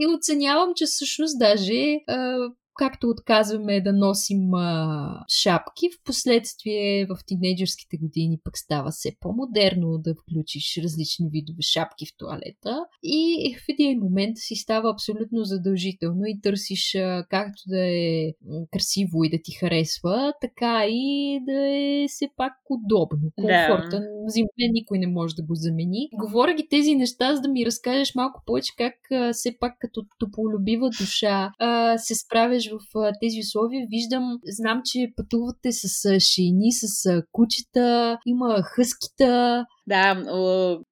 и 0.00 0.06
оценявам, 0.16 0.72
че 0.76 0.86
всъщност 0.86 1.38
даже 1.38 2.00
а, 2.08 2.36
както 2.78 3.08
отказваме 3.08 3.80
да 3.80 3.92
носим 3.92 4.54
а, 4.54 5.24
шапки, 5.42 5.88
в 5.90 6.04
последствие 6.04 7.06
в 7.06 7.18
тинейджърските 7.26 7.96
години 7.96 8.38
пък 8.44 8.58
става 8.58 8.90
все 8.90 9.12
по-модерно 9.20 9.98
да 9.98 10.14
включиш 10.14 10.80
различни 10.82 11.28
видове 11.30 11.62
шапки 11.62 12.06
в 12.06 12.16
туалета 12.18 12.84
и 13.02 13.54
в 13.58 13.64
един 13.68 13.98
момент 13.98 14.38
си 14.38 14.54
става 14.54 14.90
абсолютно 14.90 15.44
задължително 15.44 16.22
и 16.26 16.40
търсиш 16.40 16.94
а, 16.94 17.24
както 17.30 17.62
да 17.68 17.86
е 17.86 18.32
красиво 18.72 19.24
и 19.24 19.30
да 19.30 19.38
ти 19.44 19.52
харесва, 19.52 20.32
така 20.40 20.84
и 20.88 21.40
да 21.46 21.68
е 21.68 22.04
все 22.08 22.28
пак 22.36 22.52
удобно, 22.70 23.30
комфортен. 23.36 24.00
Да. 24.00 24.30
Зима 24.30 24.48
никой 24.58 24.98
не 24.98 25.06
може 25.06 25.34
да 25.34 25.42
го 25.42 25.54
замени. 25.54 26.08
Говоря 26.14 26.54
ги 26.54 26.68
тези 26.70 26.94
неща, 26.94 27.34
за 27.34 27.40
да 27.40 27.48
ми 27.48 27.66
разкажеш 27.66 28.14
малко 28.14 28.42
повече 28.46 28.72
как 28.78 28.94
а, 29.12 29.32
все 29.32 29.56
пак 29.60 29.72
като 29.78 30.02
тополюбива 30.18 30.90
душа 30.90 31.50
а, 31.58 31.98
се 31.98 32.14
справяш 32.14 32.65
в 32.70 33.12
тези 33.20 33.40
условия. 33.40 33.86
Виждам, 33.90 34.38
знам, 34.44 34.80
че 34.84 35.12
пътувате 35.16 35.72
с 35.72 36.20
шейни, 36.20 36.72
с 36.72 37.22
кучета, 37.32 38.18
има 38.26 38.62
хъскита. 38.62 39.64
Да, 39.88 40.22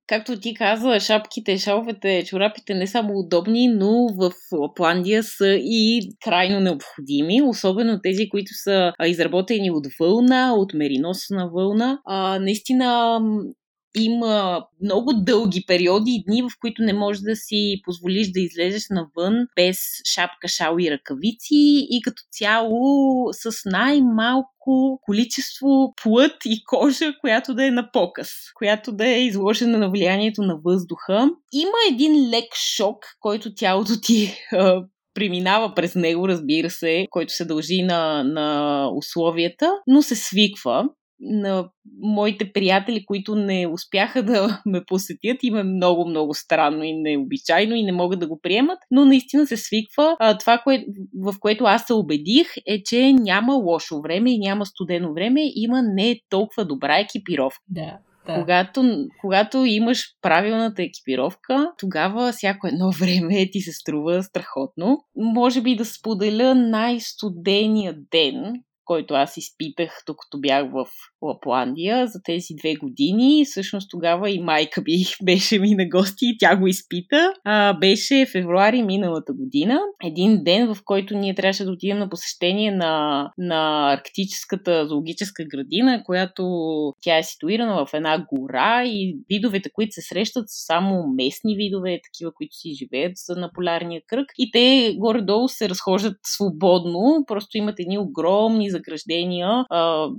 както 0.06 0.40
ти 0.40 0.54
каза, 0.54 1.00
шапките, 1.00 1.58
шаловете, 1.58 2.24
чорапите 2.26 2.74
не 2.74 2.86
само 2.86 3.12
удобни, 3.14 3.68
но 3.68 4.08
в 4.16 4.32
Лапландия 4.52 5.22
са 5.22 5.48
и 5.48 6.08
крайно 6.24 6.60
необходими, 6.60 7.42
особено 7.42 8.00
тези, 8.02 8.28
които 8.28 8.50
са 8.64 8.92
изработени 9.06 9.70
от 9.70 9.86
вълна, 10.00 10.54
от 10.54 10.74
мериносна 10.74 11.50
вълна. 11.54 11.98
А, 12.04 12.38
наистина 12.38 13.20
има 13.94 14.64
много 14.82 15.12
дълги 15.12 15.64
периоди 15.66 16.10
и 16.10 16.24
дни, 16.24 16.42
в 16.42 16.48
които 16.60 16.82
не 16.82 16.92
можеш 16.92 17.22
да 17.22 17.36
си 17.36 17.80
позволиш 17.84 18.30
да 18.30 18.40
излезеш 18.40 18.82
навън 18.90 19.46
без 19.56 19.78
шапка, 20.14 20.48
шал 20.48 20.76
и 20.80 20.90
ръкавици 20.90 21.86
и 21.90 22.02
като 22.02 22.22
цяло 22.32 23.28
с 23.32 23.50
най-малко 23.64 25.00
количество 25.02 25.94
плът 26.02 26.36
и 26.44 26.64
кожа, 26.64 27.12
която 27.20 27.54
да 27.54 27.66
е 27.66 27.70
на 27.70 27.90
показ, 27.92 28.28
която 28.54 28.92
да 28.92 29.06
е 29.06 29.24
изложена 29.24 29.78
на 29.78 29.90
влиянието 29.90 30.42
на 30.42 30.58
въздуха. 30.64 31.30
Има 31.52 31.78
един 31.90 32.30
лек 32.30 32.54
шок, 32.76 32.96
който 33.20 33.54
тялото 33.54 34.00
ти 34.02 34.34
преминава 35.14 35.74
през 35.74 35.94
него, 35.94 36.28
разбира 36.28 36.70
се, 36.70 37.06
който 37.10 37.32
се 37.32 37.44
дължи 37.44 37.82
на, 37.82 38.24
на 38.24 38.88
условията, 38.96 39.72
но 39.86 40.02
се 40.02 40.16
свиква 40.16 40.84
на 41.24 41.68
моите 42.02 42.52
приятели, 42.52 43.04
които 43.06 43.34
не 43.34 43.66
успяха 43.66 44.22
да 44.22 44.62
ме 44.66 44.84
посетят, 44.86 45.42
им 45.42 45.56
е 45.56 45.62
много, 45.62 46.08
много 46.08 46.34
странно 46.34 46.82
и 46.82 46.92
необичайно 46.92 47.74
и 47.74 47.82
не 47.82 47.92
могат 47.92 48.20
да 48.20 48.28
го 48.28 48.40
приемат, 48.42 48.78
но 48.90 49.04
наистина 49.04 49.46
се 49.46 49.56
свиква. 49.56 50.16
А, 50.20 50.38
това, 50.38 50.58
кое, 50.58 50.84
в 51.22 51.34
което 51.40 51.64
аз 51.64 51.86
се 51.86 51.92
убедих, 51.92 52.48
е, 52.66 52.82
че 52.82 53.12
няма 53.12 53.54
лошо 53.54 54.00
време 54.00 54.32
и 54.32 54.38
няма 54.38 54.66
студено 54.66 55.14
време, 55.14 55.40
има 55.54 55.82
не 55.82 56.20
толкова 56.28 56.64
добра 56.64 56.98
екипировка. 56.98 57.62
Да. 57.68 57.98
Да. 58.26 58.34
Когато, 58.34 58.82
когато 59.20 59.64
имаш 59.64 60.02
правилната 60.22 60.82
екипировка, 60.82 61.72
тогава 61.78 62.32
всяко 62.32 62.66
едно 62.66 62.90
време 62.98 63.50
ти 63.50 63.60
се 63.60 63.72
струва 63.72 64.22
страхотно. 64.22 64.98
Може 65.16 65.62
би 65.62 65.76
да 65.76 65.84
споделя 65.84 66.54
най-студения 66.54 67.94
ден, 68.10 68.62
който 68.84 69.14
аз 69.14 69.36
изпитах, 69.36 70.02
докато 70.06 70.40
бях 70.40 70.64
в 70.72 70.86
Лапландия 71.22 72.06
за 72.06 72.20
тези 72.24 72.54
две 72.58 72.74
години. 72.74 73.44
Всъщност 73.44 73.90
тогава 73.90 74.30
и 74.30 74.40
майка 74.40 74.82
ми 74.86 75.04
беше 75.24 75.58
ми 75.58 75.74
на 75.74 75.88
гости 75.88 76.26
и 76.26 76.36
тя 76.38 76.56
го 76.56 76.66
изпита. 76.66 77.32
А, 77.44 77.72
беше 77.72 78.26
февруари 78.32 78.82
миналата 78.82 79.32
година. 79.32 79.80
Един 80.04 80.44
ден, 80.44 80.74
в 80.74 80.78
който 80.84 81.16
ние 81.16 81.34
трябваше 81.34 81.64
да 81.64 81.70
отидем 81.70 81.98
на 81.98 82.08
посещение 82.08 82.70
на, 82.70 83.30
на 83.38 83.92
Арктическата 83.92 84.86
зоологическа 84.88 85.44
градина, 85.44 86.02
която 86.04 86.44
тя 87.00 87.18
е 87.18 87.22
ситуирана 87.22 87.86
в 87.86 87.94
една 87.94 88.26
гора 88.32 88.82
и 88.86 89.16
видовете, 89.30 89.70
които 89.72 89.92
се 89.92 90.02
срещат, 90.02 90.44
са 90.48 90.64
само 90.66 91.06
местни 91.16 91.56
видове, 91.56 92.00
такива, 92.04 92.32
които 92.34 92.54
си 92.54 92.74
живеят 92.74 93.12
на 93.28 93.50
полярния 93.54 94.02
кръг. 94.06 94.26
И 94.38 94.50
те 94.52 94.94
горе-долу 94.98 95.48
се 95.48 95.68
разхождат 95.68 96.16
свободно, 96.26 97.24
просто 97.26 97.58
имат 97.58 97.80
едни 97.80 97.98
огромни 97.98 98.70
заграждения, 98.74 99.64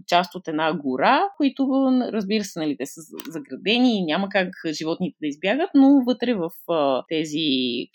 част 0.07 0.35
от 0.35 0.47
една 0.47 0.73
гора 0.73 1.21
които, 1.37 1.67
разбира 2.13 2.43
се, 2.43 2.59
нали, 2.59 2.77
те 2.77 2.85
са 2.85 3.01
заградени 3.29 3.97
и 3.97 4.05
няма 4.05 4.29
как 4.29 4.49
животните 4.71 5.17
да 5.21 5.27
избягат, 5.27 5.69
но 5.75 6.03
вътре 6.05 6.33
в 6.33 6.49
тези 7.09 7.47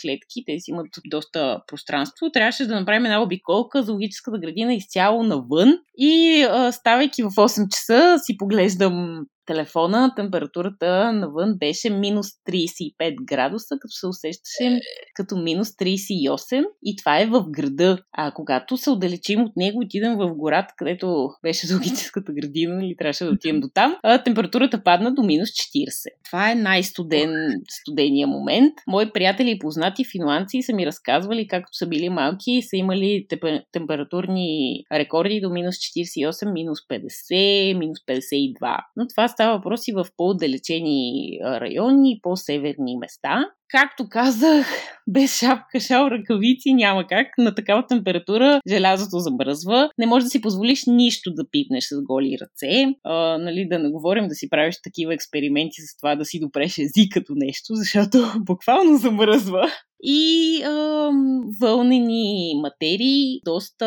клетки, 0.03 0.45
те 0.47 0.61
си 0.61 0.71
имат 0.71 0.87
доста 1.07 1.63
пространство. 1.67 2.31
Трябваше 2.31 2.67
да 2.67 2.81
направим 2.81 3.05
една 3.05 3.23
обиколка 3.23 3.83
за 3.83 3.93
логическата 3.93 4.39
градина 4.39 4.75
изцяло 4.75 5.23
навън 5.23 5.79
и 5.99 6.47
ставайки 6.73 7.23
в 7.23 7.31
8 7.31 7.69
часа 7.69 8.19
си 8.19 8.37
поглеждам 8.37 9.27
телефона 9.51 10.13
температурата 10.17 11.13
навън 11.13 11.55
беше 11.59 11.91
минус 11.91 12.27
35 12.27 13.25
градуса, 13.25 13.75
като 13.81 13.93
се 13.93 14.07
усещаше 14.07 14.81
като 15.15 15.37
минус 15.37 15.69
38 15.69 16.65
и 16.85 16.97
това 16.97 17.21
е 17.21 17.27
в 17.27 17.45
града. 17.51 17.99
А 18.13 18.31
когато 18.31 18.77
се 18.77 18.91
отдалечим 18.91 19.43
от 19.43 19.57
него, 19.57 19.81
отидем 19.85 20.17
в 20.17 20.35
гората, 20.35 20.75
където 20.77 21.29
беше 21.43 21.67
зоологическата 21.71 22.33
градина 22.33 22.85
или 22.85 22.97
трябваше 22.97 23.25
да 23.25 23.31
отидем 23.31 23.61
до 23.61 23.69
там, 23.75 23.97
а, 24.03 24.23
температурата 24.23 24.83
падна 24.85 25.15
до 25.15 25.23
минус 25.23 25.49
40. 25.49 25.91
Това 26.25 26.51
е 26.51 26.55
най-студен 26.55 27.31
студения 27.69 28.27
момент. 28.27 28.75
Мои 28.87 29.13
приятели 29.13 29.51
и 29.51 29.59
познати 29.59 30.05
финландци 30.13 30.63
са 30.63 30.73
ми 30.73 30.87
разказвали, 30.87 31.49
както 31.49 31.77
са 31.77 31.87
били 31.87 32.09
малки 32.09 32.51
и 32.53 32.63
са 32.63 32.77
имали 32.77 33.27
температурни 33.73 34.85
рекорди 34.93 35.41
до 35.41 35.51
минус 35.51 35.75
48, 35.75 36.53
минус 36.53 36.79
50, 36.91 37.79
минус 37.79 37.99
52. 38.09 38.79
Но 38.97 39.07
това 39.09 39.29
става 39.41 39.57
въпрос 39.57 39.89
и 39.89 39.93
в 39.93 40.07
по-отдалечени 40.17 41.39
райони, 41.43 42.21
по-северни 42.23 42.97
места. 42.97 43.51
Както 43.73 44.09
казах, 44.09 44.67
без 45.09 45.39
шапка, 45.39 45.81
шал, 45.81 46.07
ръкавици 46.11 46.75
няма 46.75 47.07
как. 47.07 47.27
На 47.39 47.55
такава 47.55 47.87
температура 47.87 48.61
желязото 48.69 49.19
замръзва. 49.19 49.91
Не 49.99 50.07
можеш 50.07 50.25
да 50.25 50.31
си 50.31 50.41
позволиш 50.41 50.83
нищо 50.87 51.31
да 51.35 51.51
пипнеш 51.51 51.85
с 51.85 52.03
голи 52.03 52.39
ръце. 52.41 52.87
А, 53.05 53.39
нали, 53.39 53.69
да 53.71 53.79
не 53.79 53.91
говорим 53.91 54.29
да 54.29 54.35
си 54.35 54.51
правиш 54.51 54.75
такива 54.83 55.15
експерименти 55.15 55.83
с 55.83 55.97
това 55.97 56.17
да 56.17 56.25
си 56.25 56.41
допреш 56.41 56.79
език 56.79 57.13
като 57.13 57.33
нещо, 57.37 57.75
защото 57.75 58.19
буквално 58.47 58.97
замръзва 58.97 59.71
и 60.03 60.63
а, 60.63 61.11
вълнени 61.61 62.53
материи, 62.63 63.41
доста 63.45 63.87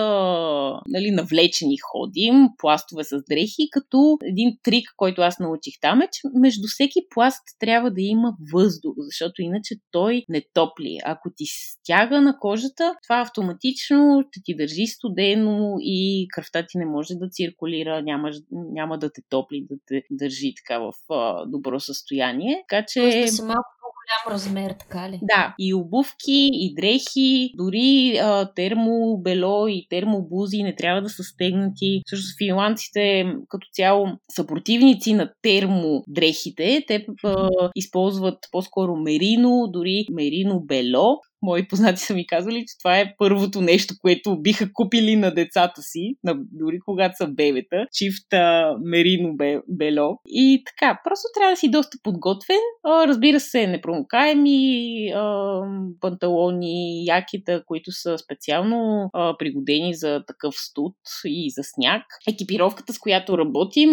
нали, 0.88 1.11
навлечени 1.11 1.77
ходим, 1.77 2.36
пластове 2.57 3.03
с 3.03 3.23
дрехи, 3.29 3.69
като 3.71 4.17
един 4.23 4.57
трик, 4.63 4.89
който 4.97 5.21
аз 5.21 5.39
научих 5.39 5.73
там 5.81 6.01
е, 6.01 6.07
че 6.11 6.21
между 6.36 6.67
всеки 6.67 6.99
пласт 7.09 7.43
трябва 7.59 7.91
да 7.91 8.01
има 8.01 8.34
въздух, 8.53 8.93
защото 8.97 9.41
иначе 9.41 9.72
той 9.91 10.24
не 10.30 10.41
топли. 10.53 10.97
Ако 11.05 11.30
ти 11.36 11.43
стяга 11.47 12.21
на 12.21 12.38
кожата, 12.39 12.95
това 13.03 13.21
автоматично 13.21 14.24
ще 14.32 14.41
ти 14.43 14.55
държи 14.55 14.88
студено 14.88 15.76
и 15.80 16.28
кръвта 16.34 16.65
ти 16.67 16.78
не 16.78 16.86
може 16.86 17.13
да 17.15 17.30
циркулира, 17.30 18.01
няма, 18.01 18.32
няма 18.51 18.99
да 18.99 19.11
те 19.11 19.21
топли, 19.30 19.65
да 19.69 19.76
те 19.88 20.03
държи 20.11 20.53
така 20.55 20.80
в 20.80 20.93
а, 21.09 21.45
добро 21.45 21.80
състояние. 21.80 22.63
Така 22.69 22.86
че... 22.88 23.01
Може 23.01 23.21
да 23.21 23.28
са 23.28 23.45
малко 23.45 23.69
голям 24.04 24.36
размер, 24.36 24.76
така 24.80 25.10
ли? 25.10 25.20
Да, 25.22 25.56
и 25.60 25.74
обувки, 25.74 26.49
и 26.54 26.74
дрехи, 26.76 27.51
дори 27.58 28.18
а, 28.18 28.54
термобело 28.56 29.68
и 29.68 29.88
термобузи 29.89 30.64
не 30.64 30.76
трябва 30.76 31.01
да 31.01 31.10
са 31.10 31.24
стегнати. 31.24 32.01
Също 32.10 32.28
финландците 32.38 33.34
като 33.49 33.68
цяло 33.74 34.08
са 34.36 34.47
противници 34.47 35.14
на 35.14 35.32
термодрехите. 35.41 36.84
Те 36.88 37.06
а, 37.24 37.49
използват 37.76 38.38
по-скоро 38.51 38.95
мерино, 38.95 39.68
дори 39.74 40.06
мерино 40.12 40.60
бело, 40.60 41.20
мои 41.43 41.67
познати 41.67 42.01
са 42.01 42.13
ми 42.13 42.27
казали, 42.27 42.59
че 42.59 42.77
това 42.77 42.99
е 42.99 43.13
първото 43.17 43.61
нещо, 43.61 43.93
което 44.01 44.41
биха 44.41 44.73
купили 44.73 45.15
на 45.15 45.33
децата 45.33 45.81
си, 45.81 46.15
на, 46.23 46.35
дори 46.51 46.79
когато 46.85 47.15
са 47.17 47.27
бебета, 47.27 47.85
чифта 47.93 48.73
мерино 48.83 49.35
бе, 49.35 49.59
бело. 49.67 50.17
И 50.27 50.63
така, 50.65 51.01
просто 51.03 51.27
трябва 51.35 51.53
да 51.53 51.57
си 51.57 51.71
доста 51.71 51.97
подготвен. 52.03 52.59
А, 52.83 53.07
разбира 53.07 53.39
се, 53.39 53.67
непромокаеми 53.67 55.07
а, 55.15 55.59
панталони, 56.01 57.05
якита, 57.05 57.63
които 57.65 57.91
са 57.91 58.17
специално 58.17 59.09
а, 59.13 59.37
пригодени 59.37 59.93
за 59.93 60.23
такъв 60.27 60.55
студ 60.55 60.95
и 61.25 61.51
за 61.51 61.63
сняг. 61.63 62.03
Екипировката, 62.27 62.93
с 62.93 62.99
която 62.99 63.37
работим, 63.37 63.89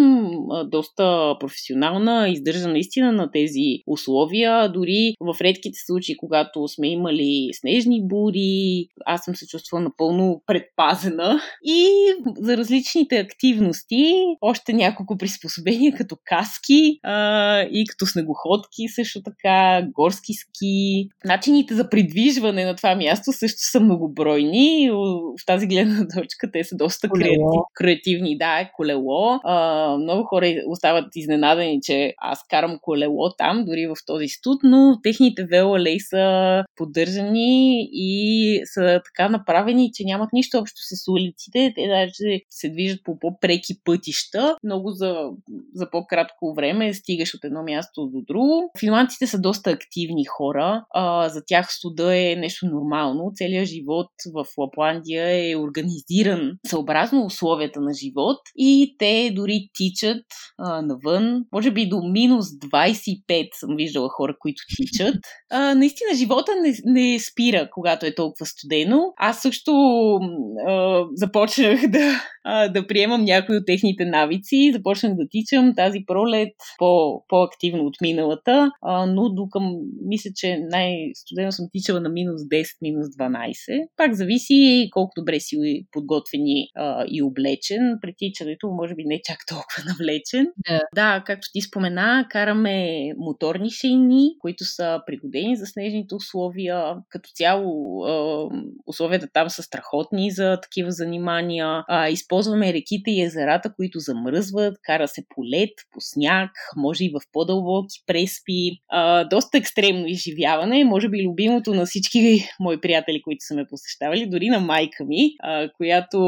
а, 0.51 0.65
доста 0.65 1.37
професионална, 1.41 2.29
издържа 2.29 2.69
наистина 2.69 3.13
на 3.13 3.31
тези 3.31 3.83
условия. 3.87 4.73
Дори 4.73 5.15
в 5.21 5.37
редките 5.41 5.79
случаи, 5.87 6.17
когато 6.17 6.69
сме 6.69 6.89
имали 6.89 7.40
снежни 7.53 8.09
бури. 8.09 8.87
Аз 9.07 9.25
съм 9.25 9.37
се 9.37 9.47
чувствала 9.47 9.85
напълно 9.85 10.43
предпазена. 10.47 11.41
И 11.65 11.87
за 12.39 12.57
различните 12.57 13.17
активности, 13.17 14.15
още 14.41 14.73
няколко 14.73 15.17
приспособления, 15.17 15.93
като 15.97 16.17
каски 16.25 16.99
а, 17.03 17.61
и 17.63 17.85
като 17.87 18.07
снегоходки, 18.07 18.89
също 18.89 19.23
така, 19.23 19.87
горски 19.95 20.33
ски. 20.33 21.09
Начините 21.25 21.75
за 21.75 21.91
придвижване 21.91 22.65
на 22.65 22.77
това 22.77 22.95
място 22.97 23.33
също 23.33 23.59
са 23.61 23.81
многобройни. 23.81 24.91
В 25.43 25.47
тази 25.47 25.67
гледна 25.67 26.07
точка 26.15 26.51
те 26.53 26.65
са 26.65 26.77
доста 26.77 27.09
креативни. 27.09 27.59
креативни. 27.75 28.39
Да, 28.39 28.61
е 28.61 28.71
колело. 28.77 29.41
А, 29.45 29.97
много 29.97 30.25
хора 30.25 30.55
остават 30.69 31.17
изненадани, 31.17 31.79
че 31.83 32.15
аз 32.19 32.39
карам 32.51 32.79
колело 32.83 33.31
там, 33.39 33.65
дори 33.65 33.87
в 33.87 33.97
този 34.07 34.29
студ, 34.29 34.61
но 34.63 34.99
техните 35.03 35.45
велолей 35.45 36.01
са 36.01 36.65
поддържани 36.77 37.30
организирани 37.31 37.89
и 37.93 38.61
са 38.65 39.01
така 39.05 39.29
направени, 39.29 39.91
че 39.95 40.05
нямат 40.05 40.33
нищо 40.33 40.59
общо 40.59 40.77
с 40.81 41.09
улиците. 41.09 41.73
Те 41.77 41.89
даже 41.89 42.41
се 42.51 42.69
движат 42.69 43.01
по 43.05 43.19
по-преки 43.19 43.75
пътища. 43.85 44.57
Много 44.65 44.91
за, 44.91 45.31
за 45.75 45.91
по-кратко 45.91 46.55
време 46.55 46.95
стигаш 46.95 47.35
от 47.35 47.45
едно 47.45 47.63
място 47.63 48.07
до 48.07 48.23
друго. 48.27 48.71
Финландците 48.79 49.27
са 49.27 49.39
доста 49.39 49.71
активни 49.71 50.25
хора. 50.25 50.85
А, 50.95 51.29
за 51.29 51.43
тях 51.47 51.73
студа 51.73 52.17
е 52.17 52.37
нещо 52.37 52.67
нормално. 52.67 53.33
Целият 53.35 53.69
живот 53.69 54.11
в 54.35 54.47
Лапландия 54.59 55.51
е 55.51 55.57
организиран 55.57 56.53
съобразно 56.67 57.25
условията 57.25 57.81
на 57.81 57.95
живот 57.95 58.39
и 58.57 58.97
те 58.99 59.31
дори 59.35 59.69
тичат 59.75 60.25
а, 60.59 60.83
навън. 60.83 61.45
Може 61.53 61.71
би 61.71 61.89
до 61.89 62.03
минус 62.03 62.47
25 62.47 63.49
съм 63.61 63.77
виждала 63.77 64.09
хора, 64.09 64.35
които 64.41 64.63
тичат. 64.77 65.17
А, 65.51 65.75
наистина 65.75 66.15
живота 66.15 66.53
не, 66.63 66.75
не 66.85 67.19
спира, 67.21 67.69
когато 67.71 68.07
е 68.07 68.15
толкова 68.15 68.47
студено. 68.47 69.13
Аз 69.17 69.43
също 69.43 69.73
а, 70.69 71.05
започнах 71.15 71.81
да, 71.89 72.23
а, 72.45 72.69
да 72.69 72.87
приемам 72.87 73.25
някои 73.25 73.57
от 73.57 73.67
техните 73.67 74.05
навици. 74.05 74.71
Започнах 74.73 75.15
да 75.15 75.25
тичам 75.31 75.75
тази 75.77 75.99
пролет 76.07 76.55
по, 76.79 77.23
по-активно 77.29 77.85
от 77.85 77.95
миналата, 78.03 78.71
а, 78.83 79.07
но 79.07 79.29
докъм 79.29 79.77
мисля, 80.07 80.31
че 80.37 80.59
най-студено 80.71 81.53
съм 81.53 81.67
тичала 81.73 82.01
на 82.01 82.09
минус 82.09 82.41
10, 82.41 82.67
минус 82.83 83.07
12. 83.07 83.89
Пак 83.97 84.15
зависи 84.15 84.89
колко 84.93 85.13
добре 85.17 85.41
си 85.41 85.57
подготвени 85.93 86.69
а, 86.77 87.05
и 87.11 87.23
облечен. 87.23 87.99
При 88.03 88.15
тичането 88.19 88.71
може 88.71 88.95
би 88.95 89.05
не 89.05 89.21
чак 89.25 89.39
толкова 89.49 89.83
навлечен. 89.87 90.47
Да. 90.69 90.81
да, 90.95 91.23
както 91.27 91.49
ти 91.53 91.61
спомена, 91.61 92.27
караме 92.31 93.09
моторни 93.19 93.71
шейни, 93.71 94.31
които 94.41 94.65
са 94.65 95.01
пригодени 95.07 95.57
за 95.57 95.67
снежните 95.67 96.15
условия 96.15 96.97
като 97.09 97.31
цяло 97.35 97.71
условията 98.87 99.29
там 99.33 99.51
са 99.51 99.63
страхотни 99.63 100.31
за 100.31 100.59
такива 100.63 100.91
занимания. 100.91 101.85
използваме 102.11 102.73
реките 102.73 103.11
и 103.11 103.23
езерата, 103.23 103.75
които 103.77 103.99
замръзват, 103.99 104.77
кара 104.83 105.09
се 105.09 105.23
по 105.35 105.45
лед, 105.45 105.71
по 105.93 106.01
сняг, 106.01 106.51
може 106.77 107.05
и 107.05 107.09
в 107.11 107.21
по-дълбоки 107.33 108.03
преспи. 108.07 108.71
доста 109.31 109.59
екстремно 109.59 110.07
изживяване, 110.07 110.85
може 110.85 111.09
би 111.09 111.29
любимото 111.29 111.75
на 111.75 111.87
всички 111.87 112.45
мои 112.61 112.81
приятели, 112.81 113.23
които 113.23 113.45
са 113.45 113.55
ме 113.55 113.67
посещавали, 113.71 114.31
дори 114.31 114.49
на 114.49 114.61
майка 114.61 115.05
ми, 115.05 115.35
която 115.77 116.19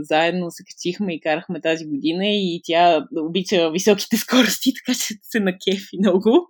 заедно 0.00 0.46
се 0.50 0.62
качихме 0.64 1.14
и 1.14 1.20
карахме 1.20 1.60
тази 1.60 1.84
година 1.86 2.26
и 2.26 2.60
тя 2.64 3.06
обича 3.16 3.70
високите 3.70 4.16
скорости, 4.16 4.70
така 4.86 4.98
че 4.98 5.14
се 5.22 5.40
накефи 5.40 5.98
много. 5.98 6.48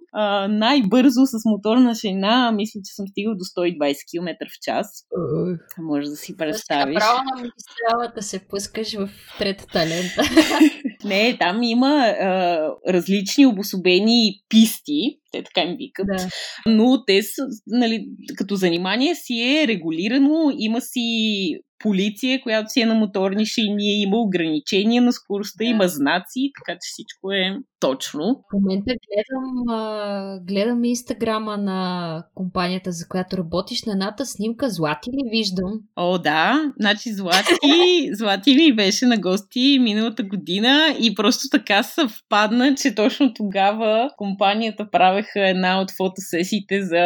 най-бързо 0.48 1.26
с 1.26 1.44
моторна 1.44 1.94
шейна, 1.94 2.52
мисля, 2.52 2.80
че 2.84 2.94
съм 2.94 3.06
стигал 3.22 3.34
до 3.34 3.44
120 3.44 3.96
км 4.10 4.46
в 4.48 4.60
час. 4.62 4.86
Uh. 5.12 5.58
Може 5.78 6.10
да 6.10 6.16
си 6.16 6.36
представиш. 6.36 6.94
Право 6.94 7.18
на 7.24 7.42
магистралата 7.42 8.22
се 8.22 8.48
пускаш 8.48 8.94
в 8.94 9.10
трета 9.38 9.66
талента. 9.66 10.22
Не, 11.04 11.36
там 11.38 11.62
има 11.62 12.14
а, 12.20 12.68
различни 12.88 13.46
обособени 13.46 14.34
писти, 14.48 15.18
те 15.32 15.42
така 15.42 15.60
им 15.60 15.76
викат. 15.76 16.06
Да. 16.06 16.28
Но 16.66 17.04
те 17.04 17.22
са, 17.22 17.42
нали, 17.66 18.06
като 18.36 18.56
занимание 18.56 19.14
си 19.14 19.34
е 19.42 19.68
регулирано, 19.68 20.52
има 20.58 20.80
си 20.80 21.58
полиция, 21.82 22.42
която 22.42 22.70
си 22.70 22.80
е 22.80 22.86
на 22.86 22.94
моторни 22.94 23.46
шейни, 23.46 24.02
има 24.02 24.16
ограничения 24.16 25.02
на 25.02 25.12
скоростта, 25.12 25.64
да. 25.64 25.70
има 25.70 25.88
знаци, 25.88 26.50
така 26.58 26.78
че 26.82 26.88
всичко 26.92 27.32
е 27.32 27.56
точно. 27.82 28.22
В 28.22 28.60
момента 28.60 28.92
гледам, 28.92 29.68
а, 29.68 30.40
гледам 30.40 30.84
инстаграма 30.84 31.56
на 31.56 32.24
компанията, 32.34 32.92
за 32.92 33.08
която 33.08 33.36
работиш. 33.36 33.84
На 33.84 33.92
едната 33.92 34.26
снимка 34.26 34.70
Злати 34.70 35.10
ли 35.10 35.30
виждам? 35.30 35.80
О, 35.96 36.18
да. 36.18 36.72
Значи 36.80 37.12
Злати, 37.12 38.10
Злати 38.12 38.54
ми 38.54 38.76
беше 38.76 39.06
на 39.06 39.18
гости 39.18 39.78
миналата 39.80 40.22
година 40.22 40.96
и 41.00 41.14
просто 41.14 41.48
така 41.50 41.82
съвпадна, 41.82 42.74
че 42.74 42.94
точно 42.94 43.34
тогава 43.34 44.10
компанията 44.16 44.90
правеха 44.90 45.48
една 45.48 45.80
от 45.80 45.90
фотосесиите 45.90 46.82
за, 46.82 47.04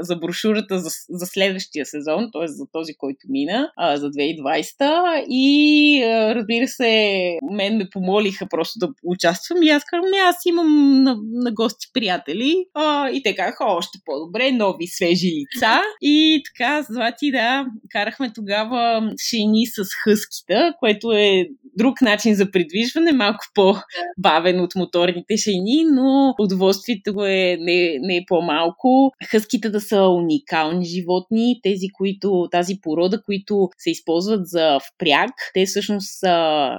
за 0.00 0.16
брошурата 0.16 0.78
за, 0.78 0.90
за 1.10 1.26
следващия 1.26 1.86
сезон, 1.86 2.28
т.е. 2.32 2.48
за 2.48 2.64
този, 2.72 2.94
който 2.94 3.20
мина. 3.28 3.70
А, 3.76 3.95
за 3.96 4.10
2020 4.10 5.24
и 5.28 6.02
а, 6.02 6.34
разбира 6.34 6.68
се, 6.68 7.36
мен 7.52 7.76
ме 7.76 7.88
помолиха 7.90 8.46
просто 8.50 8.78
да 8.78 8.88
участвам 9.04 9.62
и 9.62 9.68
аз 9.68 9.84
казвам, 9.84 10.10
не, 10.10 10.18
аз 10.18 10.36
имам 10.46 11.02
на, 11.02 11.16
на 11.32 11.52
гости 11.52 11.86
приятели 11.94 12.54
а, 12.74 13.10
и 13.10 13.22
те 13.22 13.34
казаха, 13.34 13.64
още 13.64 13.98
по-добре, 14.04 14.52
нови 14.52 14.86
свежи 14.86 15.26
лица 15.26 15.80
и 16.02 16.42
така, 16.44 16.86
Злати, 16.90 17.30
да, 17.30 17.66
карахме 17.90 18.32
тогава 18.34 19.10
шейни 19.30 19.66
с 19.66 19.84
хъските, 20.04 20.72
което 20.80 21.12
е 21.12 21.46
друг 21.76 22.00
начин 22.02 22.34
за 22.34 22.50
придвижване, 22.50 23.12
малко 23.12 23.44
по-бавен 23.54 24.60
от 24.60 24.74
моторните 24.76 25.36
шейни, 25.36 25.84
но 25.92 26.34
удоволствието 26.38 27.24
е 27.24 27.56
не, 27.60 27.98
не 28.00 28.16
е 28.16 28.24
по-малко. 28.28 29.12
Хъските 29.30 29.70
да 29.70 29.80
са 29.80 30.02
уникални 30.02 30.84
животни, 30.84 31.60
тези, 31.62 31.86
които, 31.98 32.48
тази 32.50 32.74
порода, 32.82 33.22
които 33.22 33.68
се 33.86 33.90
използват 33.90 34.48
за 34.48 34.78
впряг, 34.86 35.30
те 35.54 35.66
всъщност 35.66 36.18
са 36.20 36.34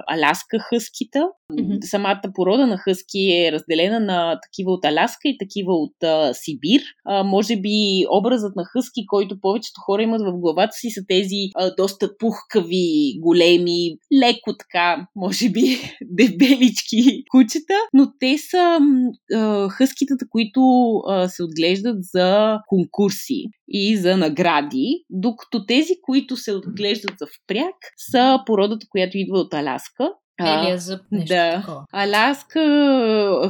аляска 0.06 0.58
хъскита. 0.58 1.22
Mm-hmm. 1.52 1.84
Самата 1.84 2.22
порода 2.34 2.66
на 2.66 2.78
хъски 2.78 3.18
е 3.18 3.52
разделена 3.52 4.00
на 4.00 4.38
такива 4.42 4.72
от 4.72 4.84
Аляска 4.84 5.28
и 5.28 5.38
такива 5.38 5.72
от 5.72 6.02
а, 6.02 6.34
Сибир. 6.34 6.82
А, 7.04 7.24
може 7.24 7.56
би 7.56 8.04
образът 8.10 8.56
на 8.56 8.64
хъски, 8.64 9.06
който 9.06 9.40
повечето 9.40 9.80
хора 9.80 10.02
имат 10.02 10.22
в 10.22 10.38
главата 10.38 10.72
си, 10.72 10.90
са 10.90 11.00
тези 11.08 11.50
а, 11.54 11.74
доста 11.74 12.16
пухкави, 12.18 13.18
големи, 13.20 13.96
леко 14.20 14.56
така, 14.58 15.06
може 15.16 15.50
би, 15.50 15.78
дебелички 16.04 17.24
кучета, 17.30 17.74
но 17.92 18.12
те 18.20 18.38
са 18.38 18.78
а, 19.34 19.68
хъскитата, 19.68 20.24
които 20.30 20.60
а, 21.08 21.28
се 21.28 21.42
отглеждат 21.42 21.96
за 22.00 22.58
конкурси 22.68 23.44
и 23.68 23.96
за 23.96 24.16
награди, 24.16 25.04
докато 25.10 25.66
тези, 25.66 25.92
които 26.02 26.36
се 26.36 26.52
отглеждат 26.52 27.14
за 27.18 27.26
впряг, 27.26 27.74
са 28.10 28.38
породата, 28.46 28.86
която 28.90 29.18
идва 29.18 29.38
от 29.38 29.54
Аляска 29.54 30.10
Белия 30.42 30.78
зъб, 30.78 31.00
нещо 31.12 31.34
да. 31.34 31.60
такова. 31.60 31.84
Аляска 31.92 32.60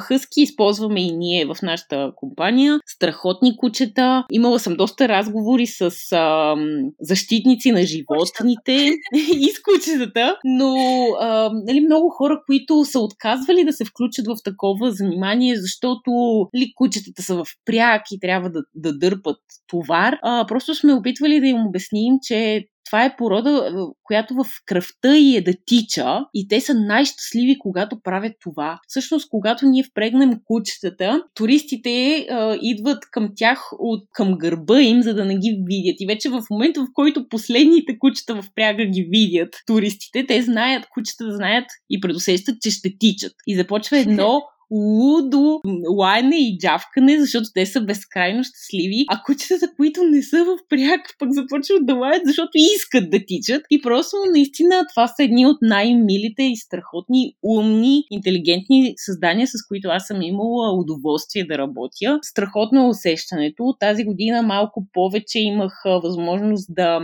хъски 0.00 0.40
използваме 0.40 1.00
и 1.00 1.12
ние 1.12 1.46
в 1.46 1.56
нашата 1.62 2.12
компания. 2.16 2.80
Страхотни 2.86 3.56
кучета. 3.56 4.24
Имала 4.32 4.58
съм 4.58 4.74
доста 4.74 5.08
разговори 5.08 5.66
с 5.66 5.90
а, 6.12 6.54
защитници 7.00 7.72
на 7.72 7.82
животните 7.82 8.72
и 9.14 9.50
с 9.50 9.62
кучетата, 9.62 10.36
но 10.44 10.74
а, 11.20 11.50
нали, 11.66 11.80
много 11.80 12.08
хора, 12.08 12.40
които 12.46 12.84
са 12.84 13.00
отказвали 13.00 13.64
да 13.64 13.72
се 13.72 13.84
включат 13.84 14.26
в 14.26 14.36
такова 14.44 14.90
занимание, 14.90 15.56
защото 15.56 16.10
ли 16.56 16.72
кучетата 16.74 17.22
са 17.22 17.34
в 17.34 17.44
пряк 17.64 18.02
и 18.12 18.20
трябва 18.20 18.50
да, 18.50 18.60
да 18.74 18.98
дърпат 18.98 19.38
товар. 19.66 20.18
А, 20.22 20.44
просто 20.48 20.74
сме 20.74 20.94
опитвали 20.94 21.40
да 21.40 21.46
им 21.46 21.66
обясним, 21.66 22.14
че 22.22 22.64
това 22.88 23.04
е 23.04 23.16
порода, 23.16 23.72
която 24.02 24.34
в 24.34 24.44
кръвта 24.66 25.16
й 25.16 25.36
е 25.36 25.40
да 25.40 25.52
тича 25.66 26.20
и 26.34 26.48
те 26.48 26.60
са 26.60 26.74
най-щастливи, 26.74 27.58
когато 27.58 28.00
правят 28.02 28.32
това. 28.40 28.80
Всъщност, 28.88 29.28
когато 29.30 29.66
ние 29.66 29.82
впрегнем 29.82 30.30
кучетата, 30.44 31.22
туристите 31.34 32.26
а, 32.30 32.58
идват 32.62 32.98
към 33.10 33.30
тях 33.36 33.58
от 33.78 34.04
към 34.12 34.38
гърба 34.38 34.80
им, 34.80 35.02
за 35.02 35.14
да 35.14 35.24
не 35.24 35.34
ги 35.34 35.62
видят. 35.66 35.96
И 36.00 36.06
вече 36.06 36.28
в 36.28 36.42
момента, 36.50 36.80
в 36.80 36.86
който 36.94 37.28
последните 37.28 37.98
кучета 37.98 38.34
в 38.34 38.44
пряга 38.54 38.84
ги 38.84 39.08
видят 39.10 39.56
туристите, 39.66 40.26
те 40.26 40.42
знаят, 40.42 40.86
кучета 40.94 41.34
знаят 41.36 41.66
и 41.90 42.00
предусещат, 42.00 42.60
че 42.60 42.70
ще 42.70 42.98
тичат. 42.98 43.32
И 43.46 43.56
започва 43.56 43.98
едно 43.98 44.42
лудо 44.70 45.60
лайне 45.96 46.36
и 46.36 46.58
джавкане, 46.58 47.20
защото 47.20 47.48
те 47.54 47.66
са 47.66 47.80
безкрайно 47.80 48.44
щастливи, 48.44 49.04
а 49.08 49.22
кучетата, 49.26 49.72
които 49.76 50.02
не 50.02 50.22
са 50.22 50.44
в 50.44 50.58
пряк, 50.68 51.00
пък 51.18 51.32
започват 51.32 51.86
да 51.86 51.94
лаят, 51.94 52.22
защото 52.24 52.50
искат 52.54 53.10
да 53.10 53.18
тичат. 53.26 53.62
И 53.70 53.82
просто 53.82 54.16
наистина 54.32 54.84
това 54.94 55.08
са 55.08 55.22
едни 55.22 55.46
от 55.46 55.56
най-милите 55.62 56.42
и 56.42 56.56
страхотни, 56.56 57.32
умни, 57.42 58.04
интелигентни 58.10 58.94
създания, 58.96 59.46
с 59.46 59.66
които 59.68 59.88
аз 59.88 60.06
съм 60.06 60.22
имала 60.22 60.78
удоволствие 60.78 61.44
да 61.44 61.58
работя. 61.58 62.18
Страхотно 62.22 62.84
е 62.84 62.88
усещането. 62.88 63.76
Тази 63.80 64.04
година 64.04 64.42
малко 64.42 64.86
повече 64.92 65.38
имах 65.38 65.72
възможност 66.02 66.74
да 66.74 67.00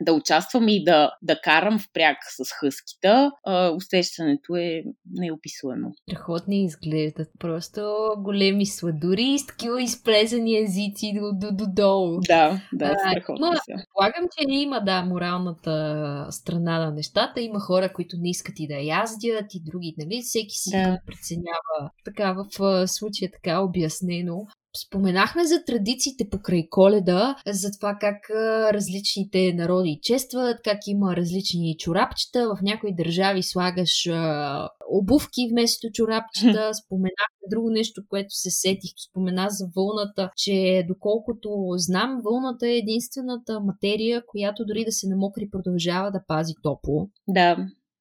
да 0.00 0.12
участвам 0.12 0.68
и 0.68 0.84
да, 0.84 1.10
да 1.22 1.40
карам 1.40 1.78
в 1.78 1.92
пряк 1.92 2.16
с 2.28 2.52
хъскита, 2.52 3.32
а, 3.44 3.70
усещането 3.70 4.56
е 4.56 4.82
неописуемо. 5.10 5.92
Страхотни 6.10 6.64
изглеждат. 6.64 7.28
Просто 7.38 8.08
големи 8.18 8.66
сладури 8.66 9.38
с 9.38 9.46
такива 9.46 9.82
изплезани 9.82 10.58
езици 10.58 11.12
до, 11.20 11.32
до, 11.32 11.56
до 11.56 11.66
долу. 11.72 12.20
Да, 12.20 12.60
да, 12.72 12.94
страхотно 13.10 13.52
са. 13.52 13.60
Предполагам, 13.76 14.28
че 14.38 14.46
има, 14.48 14.80
да, 14.80 15.02
моралната 15.02 16.26
страна 16.30 16.78
на 16.78 16.92
нещата. 16.92 17.40
Има 17.40 17.60
хора, 17.60 17.92
които 17.92 18.16
не 18.18 18.30
искат 18.30 18.54
и 18.58 18.66
да 18.66 18.74
яздят, 18.74 19.54
и 19.54 19.62
други, 19.64 19.94
нали? 19.98 20.22
Всеки 20.22 20.54
си 20.54 20.70
да. 20.70 20.98
преценява 21.06 21.90
така 22.04 22.32
в 22.32 22.88
случая 22.88 23.30
така 23.32 23.60
обяснено. 23.60 24.46
Споменахме 24.86 25.44
за 25.44 25.64
традициите 25.66 26.28
покрай 26.30 26.68
коледа, 26.70 27.36
за 27.46 27.70
това 27.78 27.96
как 28.00 28.30
различните 28.72 29.52
народи 29.54 29.98
честват, 30.02 30.60
как 30.64 30.78
има 30.86 31.16
различни 31.16 31.76
чорапчета. 31.78 32.48
В 32.48 32.62
някои 32.62 32.94
държави 32.94 33.42
слагаш 33.42 34.06
а, 34.06 34.68
обувки 34.90 35.48
вместо 35.50 35.88
чорапчета. 35.92 36.70
Споменахме 36.74 37.46
друго 37.50 37.70
нещо, 37.70 38.02
което 38.08 38.28
се 38.30 38.50
сетих. 38.50 38.90
Спомена 39.10 39.46
за 39.50 39.66
вълната, 39.76 40.30
че 40.36 40.84
доколкото 40.88 41.48
знам, 41.76 42.20
вълната 42.24 42.68
е 42.68 42.76
единствената 42.76 43.60
материя, 43.60 44.22
която 44.26 44.64
дори 44.64 44.84
да 44.84 44.92
се 44.92 45.08
намокри 45.08 45.50
продължава 45.50 46.10
да 46.10 46.24
пази 46.26 46.54
топло. 46.62 47.08
Да. 47.28 47.56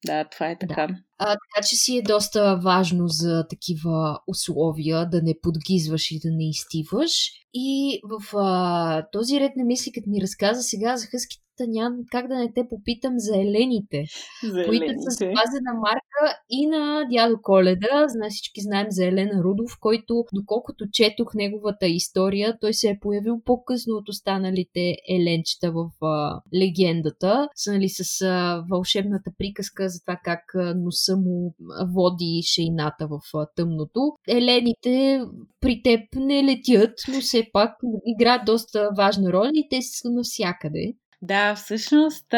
Да, 0.06 0.26
това 0.32 0.50
е 0.50 0.58
така. 0.60 0.88
Да. 0.88 0.94
А, 1.18 1.26
така 1.26 1.68
че 1.68 1.76
си 1.76 1.98
е 1.98 2.02
доста 2.02 2.60
важно 2.64 3.08
за 3.08 3.46
такива 3.50 4.20
условия 4.28 5.10
да 5.10 5.22
не 5.22 5.36
подгизваш 5.42 6.12
и 6.12 6.20
да 6.20 6.32
не 6.32 6.50
изтиваш. 6.50 7.32
И 7.58 8.02
в 8.04 8.38
а, 8.38 9.08
този 9.12 9.40
ред 9.40 9.52
на 9.56 9.64
мисли, 9.64 9.92
като 9.92 10.10
ми 10.10 10.22
разказа 10.22 10.62
сега 10.62 10.98
за 10.98 11.06
хъските 11.08 11.46
няма 11.68 11.96
как 12.12 12.28
да 12.28 12.36
не 12.36 12.54
те 12.54 12.68
попитам 12.70 13.14
за 13.18 13.38
елените, 13.38 14.04
за 14.44 14.66
които 14.66 14.84
елените. 14.84 15.02
са 15.02 15.12
запазена 15.12 15.74
марка 15.74 16.38
и 16.50 16.68
на 16.68 17.06
дядо 17.12 17.42
Коледа. 17.42 18.06
Зна, 18.08 18.28
всички 18.30 18.62
знаем 18.62 18.88
за 18.90 19.06
Елена 19.06 19.44
Рудов, 19.44 19.78
който, 19.80 20.24
доколкото 20.34 20.86
четох 20.92 21.34
неговата 21.36 21.88
история, 21.88 22.58
той 22.62 22.74
се 22.74 22.90
е 22.90 23.00
появил 23.02 23.42
по-късно 23.46 23.96
от 23.96 24.10
останалите 24.10 24.96
еленчета 25.10 25.72
в 25.72 25.90
а, 26.02 26.42
легендата, 26.56 27.50
са, 27.56 27.72
нали, 27.72 27.90
с 27.90 28.22
а, 28.22 28.64
вълшебната 28.72 29.32
приказка 29.38 29.90
за 29.90 30.02
това 30.02 30.20
как 30.24 30.56
а, 30.56 30.76
носа 30.76 31.18
му 31.18 31.56
води 31.94 32.42
шейната 32.46 33.08
в 33.08 33.20
а, 33.38 33.48
тъмното. 33.56 34.02
Елените 34.28 35.22
при 35.62 35.82
теб 35.84 36.00
не 36.16 36.44
летят, 36.44 36.94
но 37.08 37.22
пак 37.54 37.72
играят 38.06 38.46
доста 38.46 38.90
важна 38.98 39.34
роля 39.34 39.52
и 39.54 39.68
те 39.70 39.82
са 39.82 40.10
навсякъде. 40.10 40.94
Да, 41.22 41.56
всъщност 41.56 42.34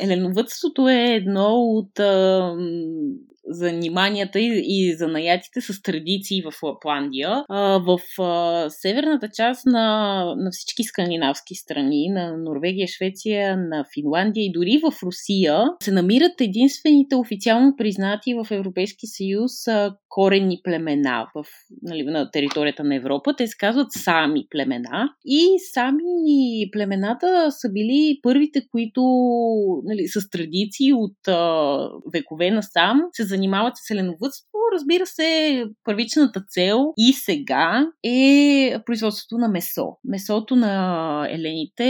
еленовътството 0.00 0.88
е 0.88 0.94
едно 0.94 1.54
от 1.54 2.00
заниманията 3.48 4.40
и, 4.40 4.62
и 4.66 4.94
занаятите 4.96 5.60
с 5.60 5.82
традиции 5.82 6.42
в 6.42 6.62
Лапландия. 6.62 7.44
А, 7.48 7.78
в 7.78 7.98
а, 8.22 8.70
северната 8.70 9.28
част 9.34 9.66
на, 9.66 10.24
на 10.36 10.50
всички 10.52 10.84
скандинавски 10.84 11.54
страни, 11.54 12.08
на 12.08 12.36
Норвегия, 12.36 12.88
Швеция, 12.88 13.56
на 13.56 13.84
Финландия 13.94 14.44
и 14.44 14.52
дори 14.52 14.80
в 14.82 15.02
Русия, 15.02 15.64
се 15.82 15.92
намират 15.92 16.40
единствените 16.40 17.16
официално 17.16 17.74
признати 17.76 18.34
в 18.34 18.46
Европейски 18.50 19.06
съюз 19.06 19.68
а, 19.68 19.96
коренни 20.08 20.60
племена 20.64 21.26
в, 21.34 21.44
нали, 21.82 22.02
на 22.02 22.30
територията 22.30 22.84
на 22.84 22.96
Европа. 22.96 23.34
Те 23.36 23.46
се 23.46 23.56
казват 23.58 23.86
сами 23.90 24.46
племена. 24.50 25.08
И 25.24 25.46
сами 25.72 26.70
племената 26.72 27.46
са 27.50 27.68
били 27.72 28.18
първите, 28.22 28.66
които 28.70 29.02
нали, 29.84 30.06
с 30.06 30.30
традиции 30.30 30.92
от 30.92 31.28
а, 31.28 31.88
векове 32.12 32.50
насам 32.50 33.02
се 33.12 33.24
занимават 33.34 33.74
с 33.76 33.90
еленовътство. 33.90 34.58
Разбира 34.74 35.06
се, 35.06 35.64
първичната 35.84 36.44
цел 36.48 36.92
и 36.96 37.12
сега 37.12 37.86
е 38.04 38.76
производството 38.86 39.38
на 39.38 39.48
месо. 39.48 39.86
Месото 40.04 40.56
на 40.56 41.26
елените 41.30 41.84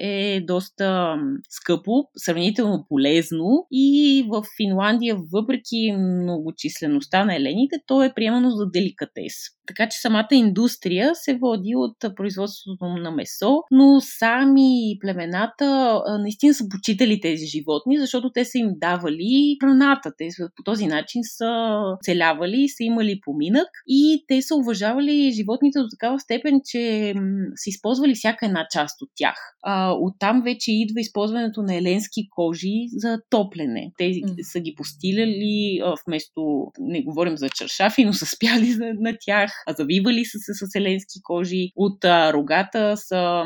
е 0.00 0.40
доста 0.40 1.16
скъпо, 1.48 1.92
сравнително 2.16 2.86
полезно 2.88 3.66
и 3.72 4.24
в 4.30 4.44
Финландия, 4.56 5.16
въпреки 5.32 5.92
многочислеността 5.98 7.24
на 7.24 7.36
елените, 7.36 7.76
то 7.86 8.02
е 8.02 8.14
приемано 8.14 8.50
за 8.50 8.66
деликатес. 8.70 9.34
Така 9.70 9.88
че 9.88 10.00
самата 10.00 10.28
индустрия 10.32 11.14
се 11.14 11.34
води 11.34 11.76
от 11.76 11.96
производството 12.16 12.84
на 12.84 13.10
месо, 13.10 13.62
но 13.70 14.00
сами 14.00 14.98
племената 15.00 16.00
наистина 16.20 16.54
са 16.54 16.64
почитали 16.68 17.20
тези 17.20 17.46
животни, 17.46 17.98
защото 17.98 18.30
те 18.32 18.44
са 18.44 18.58
им 18.58 18.68
давали 18.76 19.56
храната. 19.60 20.12
Те 20.18 20.28
по 20.56 20.62
този 20.62 20.86
начин 20.86 21.20
са 21.24 21.80
целявали, 22.02 22.68
са 22.68 22.84
имали 22.84 23.20
поминък 23.24 23.68
и 23.86 24.24
те 24.28 24.42
са 24.42 24.56
уважавали 24.56 25.32
животните 25.32 25.78
до 25.78 25.88
такава 25.90 26.20
степен, 26.20 26.60
че 26.64 27.14
са 27.56 27.70
използвали 27.70 28.14
всяка 28.14 28.46
една 28.46 28.66
част 28.70 29.02
от 29.02 29.08
тях. 29.16 29.36
А, 29.62 29.92
оттам 29.92 30.42
вече 30.42 30.72
идва 30.72 31.00
използването 31.00 31.62
на 31.62 31.74
еленски 31.74 32.28
кожи 32.30 32.88
за 32.96 33.20
топлене. 33.30 33.92
Те 33.98 34.04
mm. 34.04 34.42
са 34.42 34.60
ги 34.60 34.74
постиляли 34.74 35.82
вместо, 36.06 36.66
не 36.78 37.02
говорим 37.02 37.36
за 37.36 37.48
чершафи, 37.48 38.04
но 38.04 38.12
са 38.12 38.26
спяли 38.26 38.76
на, 38.76 38.94
на 39.10 39.16
тях, 39.20 39.59
завивали 39.68 40.24
са 40.24 40.38
се 40.38 40.52
с 40.54 40.74
еленски 40.74 41.18
кожи. 41.22 41.70
От 41.76 42.04
а, 42.04 42.32
рогата 42.32 42.96
са 42.96 43.42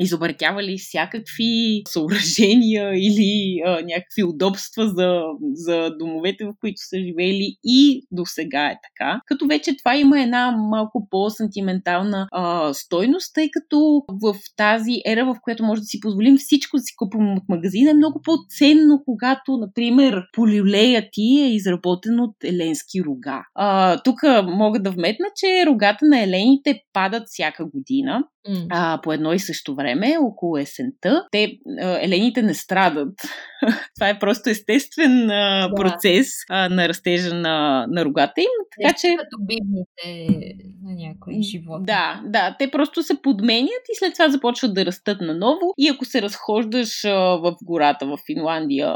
изобретявали 0.00 0.78
всякакви 0.78 1.82
съоръжения 1.88 2.92
или 2.94 3.60
а, 3.66 3.70
някакви 3.70 4.24
удобства 4.24 4.88
за, 4.88 5.20
за 5.52 5.90
домовете, 5.98 6.44
в 6.44 6.52
които 6.60 6.76
са 6.78 6.96
живели 6.98 7.56
и 7.64 8.02
до 8.10 8.22
сега 8.26 8.66
е 8.66 8.76
така. 8.88 9.20
Като 9.26 9.46
вече 9.46 9.76
това 9.76 9.96
има 9.96 10.20
една 10.20 10.56
малко 10.70 11.08
по-сантиментална 11.10 12.28
а, 12.32 12.74
стойност, 12.74 13.34
тъй 13.34 13.48
като 13.52 14.02
в 14.22 14.34
тази 14.56 14.92
ера, 15.06 15.24
в 15.24 15.36
която 15.42 15.64
може 15.64 15.80
да 15.80 15.84
си 15.84 16.00
позволим 16.00 16.36
всичко 16.36 16.76
да 16.76 16.82
си 16.82 16.96
купим 16.96 17.36
от 17.36 17.48
магазина, 17.48 17.90
е 17.90 17.94
много 17.94 18.20
по-ценно, 18.24 19.02
когато, 19.04 19.56
например, 19.56 20.22
полиолея 20.32 21.08
ти 21.12 21.40
е 21.40 21.54
изработен 21.54 22.20
от 22.20 22.44
еленски 22.44 23.02
рога. 23.04 23.42
А, 23.54 24.00
тук 24.02 24.20
мога 24.42 24.80
да 24.80 24.90
вметна, 24.90 25.26
че 25.36 25.57
рогата 25.66 26.06
на 26.06 26.22
елените 26.22 26.82
падат 26.92 27.22
всяка 27.26 27.64
година 27.64 28.24
mm. 28.48 28.66
а, 28.70 29.00
по 29.02 29.12
едно 29.12 29.32
и 29.32 29.38
също 29.38 29.74
време, 29.74 30.16
около 30.20 30.56
есента. 30.56 31.26
Те, 31.30 31.58
а, 31.80 31.98
елените 32.00 32.42
не 32.42 32.54
страдат. 32.54 33.14
Това 33.94 34.08
е 34.08 34.18
просто 34.18 34.50
естествен 34.50 35.30
а, 35.30 35.70
процес 35.76 36.28
а, 36.50 36.68
на 36.68 36.88
растежа 36.88 37.34
на, 37.34 37.86
на 37.88 38.04
рогата 38.04 38.40
им. 38.40 38.46
Така 38.80 38.94
че. 39.00 39.16
Като 39.18 39.36
бибните 39.40 40.34
на 40.82 41.08
някои 41.08 41.42
животни. 41.42 41.86
Да, 41.86 42.22
да. 42.26 42.56
Те 42.58 42.70
просто 42.70 43.02
се 43.02 43.22
подменят 43.22 43.82
и 43.92 43.98
след 43.98 44.12
това 44.12 44.28
започват 44.28 44.74
да 44.74 44.86
растат 44.86 45.20
наново. 45.20 45.74
И 45.78 45.88
ако 45.88 46.04
се 46.04 46.22
разхождаш 46.22 47.04
а, 47.04 47.10
в 47.14 47.56
гората 47.64 48.06
в 48.06 48.18
Финландия 48.26 48.94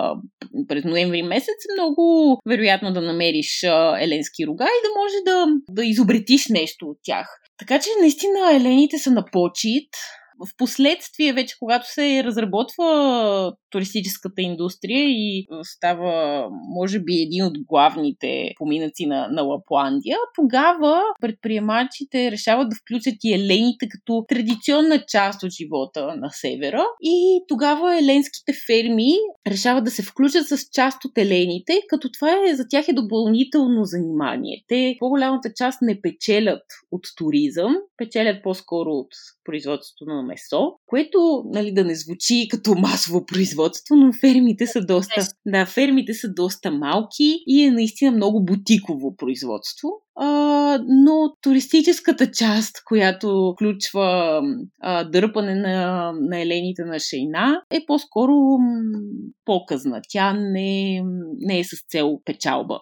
през 0.68 0.84
ноември 0.84 1.22
месец, 1.22 1.56
много 1.78 2.36
вероятно 2.48 2.92
да 2.92 3.00
намериш 3.00 3.64
а, 3.64 3.98
еленски 4.00 4.46
рога 4.46 4.64
и 4.64 4.82
да 4.86 5.00
може 5.00 5.14
да, 5.24 5.60
да 5.70 5.84
изобретиш 5.84 6.41
нещо 6.48 6.86
от 6.86 6.98
тях. 7.02 7.26
Така 7.58 7.80
че 7.80 7.90
наистина 8.00 8.52
елените 8.52 8.98
са 8.98 9.10
на 9.10 9.24
почет. 9.32 9.88
В 10.46 10.56
последствие, 10.56 11.32
вече 11.32 11.56
когато 11.58 11.92
се 11.92 12.24
разработва 12.24 13.52
туристическата 13.70 14.42
индустрия 14.42 15.04
и 15.08 15.46
става, 15.62 16.46
може 16.50 17.00
би, 17.00 17.14
един 17.14 17.44
от 17.44 17.52
главните 17.68 18.52
поминъци 18.58 19.06
на, 19.06 19.28
на 19.28 19.42
Лапландия, 19.42 20.16
тогава 20.34 21.02
предприемачите 21.20 22.30
решават 22.30 22.68
да 22.68 22.76
включат 22.76 23.14
и 23.24 23.34
елените 23.34 23.86
като 23.90 24.24
традиционна 24.28 25.04
част 25.08 25.42
от 25.42 25.50
живота 25.50 26.14
на 26.16 26.30
севера 26.32 26.84
и 27.02 27.40
тогава 27.48 27.98
еленските 27.98 28.52
ферми 28.66 29.12
решават 29.46 29.84
да 29.84 29.90
се 29.90 30.02
включат 30.02 30.46
с 30.46 30.58
част 30.72 31.04
от 31.04 31.18
елените, 31.18 31.80
като 31.88 32.10
това 32.12 32.30
е, 32.48 32.54
за 32.54 32.64
тях 32.68 32.88
е 32.88 32.92
допълнително 32.92 33.84
занимание. 33.84 34.64
Те 34.68 34.96
по-голямата 34.98 35.52
част 35.56 35.82
не 35.82 36.00
печелят 36.00 36.62
от 36.90 37.02
туризъм, 37.16 37.76
печелят 37.96 38.42
по-скоро 38.42 38.90
от 38.90 39.08
производството 39.44 40.04
на 40.04 40.22
месо, 40.32 40.72
което 40.86 41.42
нали, 41.44 41.72
да 41.72 41.84
не 41.84 41.94
звучи 41.94 42.48
като 42.50 42.74
масово 42.74 43.26
производство, 43.26 43.96
но 43.96 44.12
фермите 44.12 44.66
са 44.66 44.80
доста, 44.80 45.26
да, 45.46 45.66
фермите 45.66 46.14
са 46.14 46.28
доста 46.28 46.70
малки 46.70 47.36
и 47.46 47.62
е 47.64 47.70
наистина 47.70 48.12
много 48.12 48.44
бутиково 48.44 49.16
производство. 49.16 49.88
А, 50.16 50.26
но 50.88 51.32
туристическата 51.40 52.30
част, 52.30 52.84
която 52.84 53.54
включва 53.56 54.40
а, 54.80 55.04
дърпане 55.04 55.54
на, 55.54 56.12
на 56.20 56.40
елените 56.40 56.84
на 56.84 56.98
шейна, 56.98 57.62
е 57.70 57.84
по-скоро 57.86 58.32
показна. 59.44 60.00
Тя 60.08 60.32
не, 60.32 61.02
не 61.38 61.58
е 61.58 61.64
с 61.64 61.86
цел 61.88 62.18
печалба. 62.24 62.80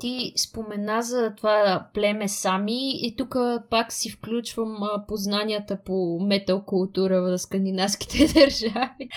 Ти 0.00 0.32
спомена 0.36 1.02
за 1.02 1.32
това 1.36 1.88
племе 1.94 2.28
Сами 2.28 3.06
и 3.06 3.16
тук 3.16 3.36
пак 3.70 3.92
си 3.92 4.10
включвам 4.10 4.76
познанията 5.08 5.78
по 5.84 6.18
метал 6.20 6.64
култура 6.64 7.22
в 7.22 7.38
скандинавските 7.38 8.18
държави. 8.34 9.08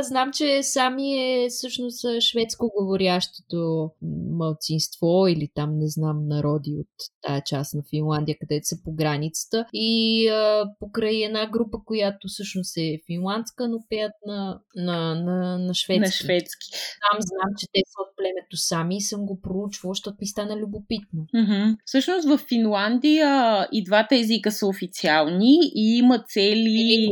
Знам, 0.00 0.30
че 0.32 0.62
Сами 0.62 1.14
е 1.14 1.48
всъщност 1.48 2.20
шведско 2.20 2.70
говорящото 2.78 3.90
мълцинство 4.38 5.26
или 5.28 5.48
там 5.54 5.78
не 5.78 5.88
знам 5.88 6.28
народи 6.28 6.76
от 6.80 6.88
тая 7.22 7.42
част 7.46 7.74
на 7.74 7.82
Финландия, 7.90 8.36
където 8.40 8.66
са 8.66 8.76
по 8.84 8.92
границата 8.92 9.66
и 9.72 10.28
а, 10.28 10.64
покрай 10.78 11.24
една 11.24 11.50
група, 11.50 11.78
която 11.86 12.28
всъщност 12.28 12.76
е 12.76 13.00
финландска, 13.06 13.68
но 13.68 13.78
пеят 13.88 14.12
на, 14.26 14.60
на, 14.76 15.14
на, 15.14 15.58
на 15.58 15.74
шведски. 15.74 16.00
На 16.00 16.10
шведски. 16.10 16.70
Там 16.70 17.18
знам, 17.20 17.54
че 17.58 17.66
те 17.72 17.80
са 17.86 18.02
от 18.02 18.16
племето 18.16 18.56
Сами 18.56 18.96
и 18.96 19.00
съм 19.00 19.26
го 19.26 19.40
проучвала 19.40 19.81
какво, 19.82 19.94
защото 19.94 20.16
ми 20.20 20.26
стана 20.26 20.56
любопитно. 20.56 21.26
Mm-hmm. 21.34 21.76
Всъщност 21.84 22.28
в 22.28 22.38
Финландия 22.38 23.66
и 23.72 23.84
двата 23.84 24.16
езика 24.16 24.50
са 24.50 24.66
официални 24.66 25.58
и 25.74 25.98
има 25.98 26.24
цели... 26.28 27.08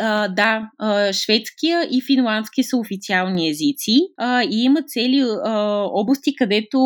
А, 0.00 0.28
да, 0.28 0.70
а, 0.78 1.12
шведския 1.12 1.88
и 1.90 2.02
финландски 2.02 2.62
са 2.62 2.76
официални 2.76 3.48
езици 3.48 3.98
а, 4.16 4.42
и 4.42 4.62
има 4.62 4.82
цели 4.82 5.20
а, 5.44 5.58
области, 5.92 6.34
където 6.36 6.78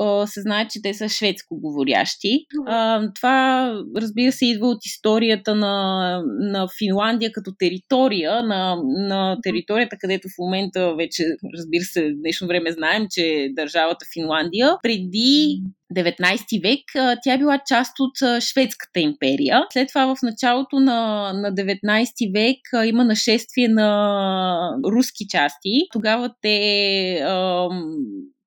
а, 0.00 0.26
се 0.26 0.40
знае, 0.40 0.68
че 0.68 0.82
те 0.82 0.94
са 0.94 1.08
шведско 1.08 1.60
говорящи. 1.60 2.46
А, 2.66 3.08
това, 3.14 3.72
разбира 3.96 4.32
се, 4.32 4.46
идва 4.46 4.66
от 4.66 4.86
историята 4.86 5.54
на, 5.54 6.22
на 6.52 6.68
Финландия 6.78 7.32
като 7.32 7.52
територия, 7.58 8.42
на, 8.42 8.76
на 8.84 9.38
територията, 9.42 9.96
където 10.00 10.28
в 10.28 10.38
момента 10.38 10.94
вече, 10.96 11.24
разбира 11.58 11.82
се, 11.82 12.02
в 12.02 12.20
днешно 12.20 12.48
време 12.48 12.72
знаем, 12.72 13.06
че 13.10 13.48
държавата 13.52 14.06
Финландия. 14.14 14.76
Преди 14.82 15.62
19 15.96 16.62
век 16.62 16.80
тя 17.24 17.38
била 17.38 17.60
част 17.66 17.92
от 18.00 18.42
Шведската 18.42 19.00
империя. 19.00 19.62
След 19.72 19.88
това 19.88 20.14
в 20.14 20.22
началото 20.22 20.80
на, 20.80 21.32
на 21.32 21.52
19 21.54 22.32
век 22.34 22.88
има 22.88 23.04
нашествие 23.04 23.68
на 23.68 24.78
руски 24.86 25.24
части. 25.28 25.70
Тогава 25.92 26.30
те 26.42 27.18
ам, 27.18 27.94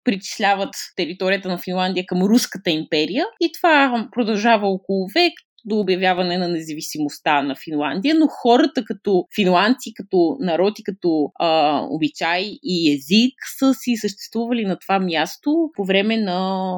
причисляват 0.04 0.76
територията 0.96 1.48
на 1.50 1.58
Финландия 1.58 2.04
към 2.08 2.22
Руската 2.22 2.70
империя 2.70 3.26
и 3.42 3.52
това 3.58 4.08
продължава 4.12 4.68
около 4.68 5.08
век 5.16 5.34
до 5.66 5.80
обявяване 5.80 6.38
на 6.38 6.48
независимостта 6.48 7.42
на 7.42 7.56
Финландия, 7.56 8.16
но 8.16 8.28
хората 8.28 8.84
като 8.86 9.26
финландци, 9.36 9.94
като 9.94 10.38
народ 10.40 10.80
и 10.80 10.84
като 10.84 11.32
а, 11.40 11.82
обичай 11.90 12.44
и 12.64 12.94
език 12.94 13.34
са 13.60 13.74
си 13.74 13.96
съществували 13.96 14.66
на 14.66 14.80
това 14.80 15.00
място 15.00 15.70
по 15.76 15.86
време 15.86 16.18
на... 16.18 16.76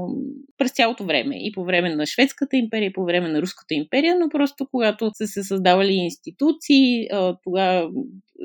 през 0.57 0.72
цялото 0.72 1.06
време. 1.06 1.36
И 1.40 1.52
по 1.52 1.64
време 1.64 1.95
на 1.95 2.06
Шведската 2.06 2.57
империя, 2.57 2.88
и 2.88 2.94
по 2.94 3.06
време 3.06 3.30
на 3.30 3.41
Руската 3.41 3.74
империя, 3.74 4.20
но 4.20 4.30
просто 4.30 4.68
когато 4.72 5.12
са 5.14 5.28
се 5.28 5.44
създавали 5.44 5.94
институции, 5.94 7.07
а, 7.12 7.38
тогава 7.44 7.90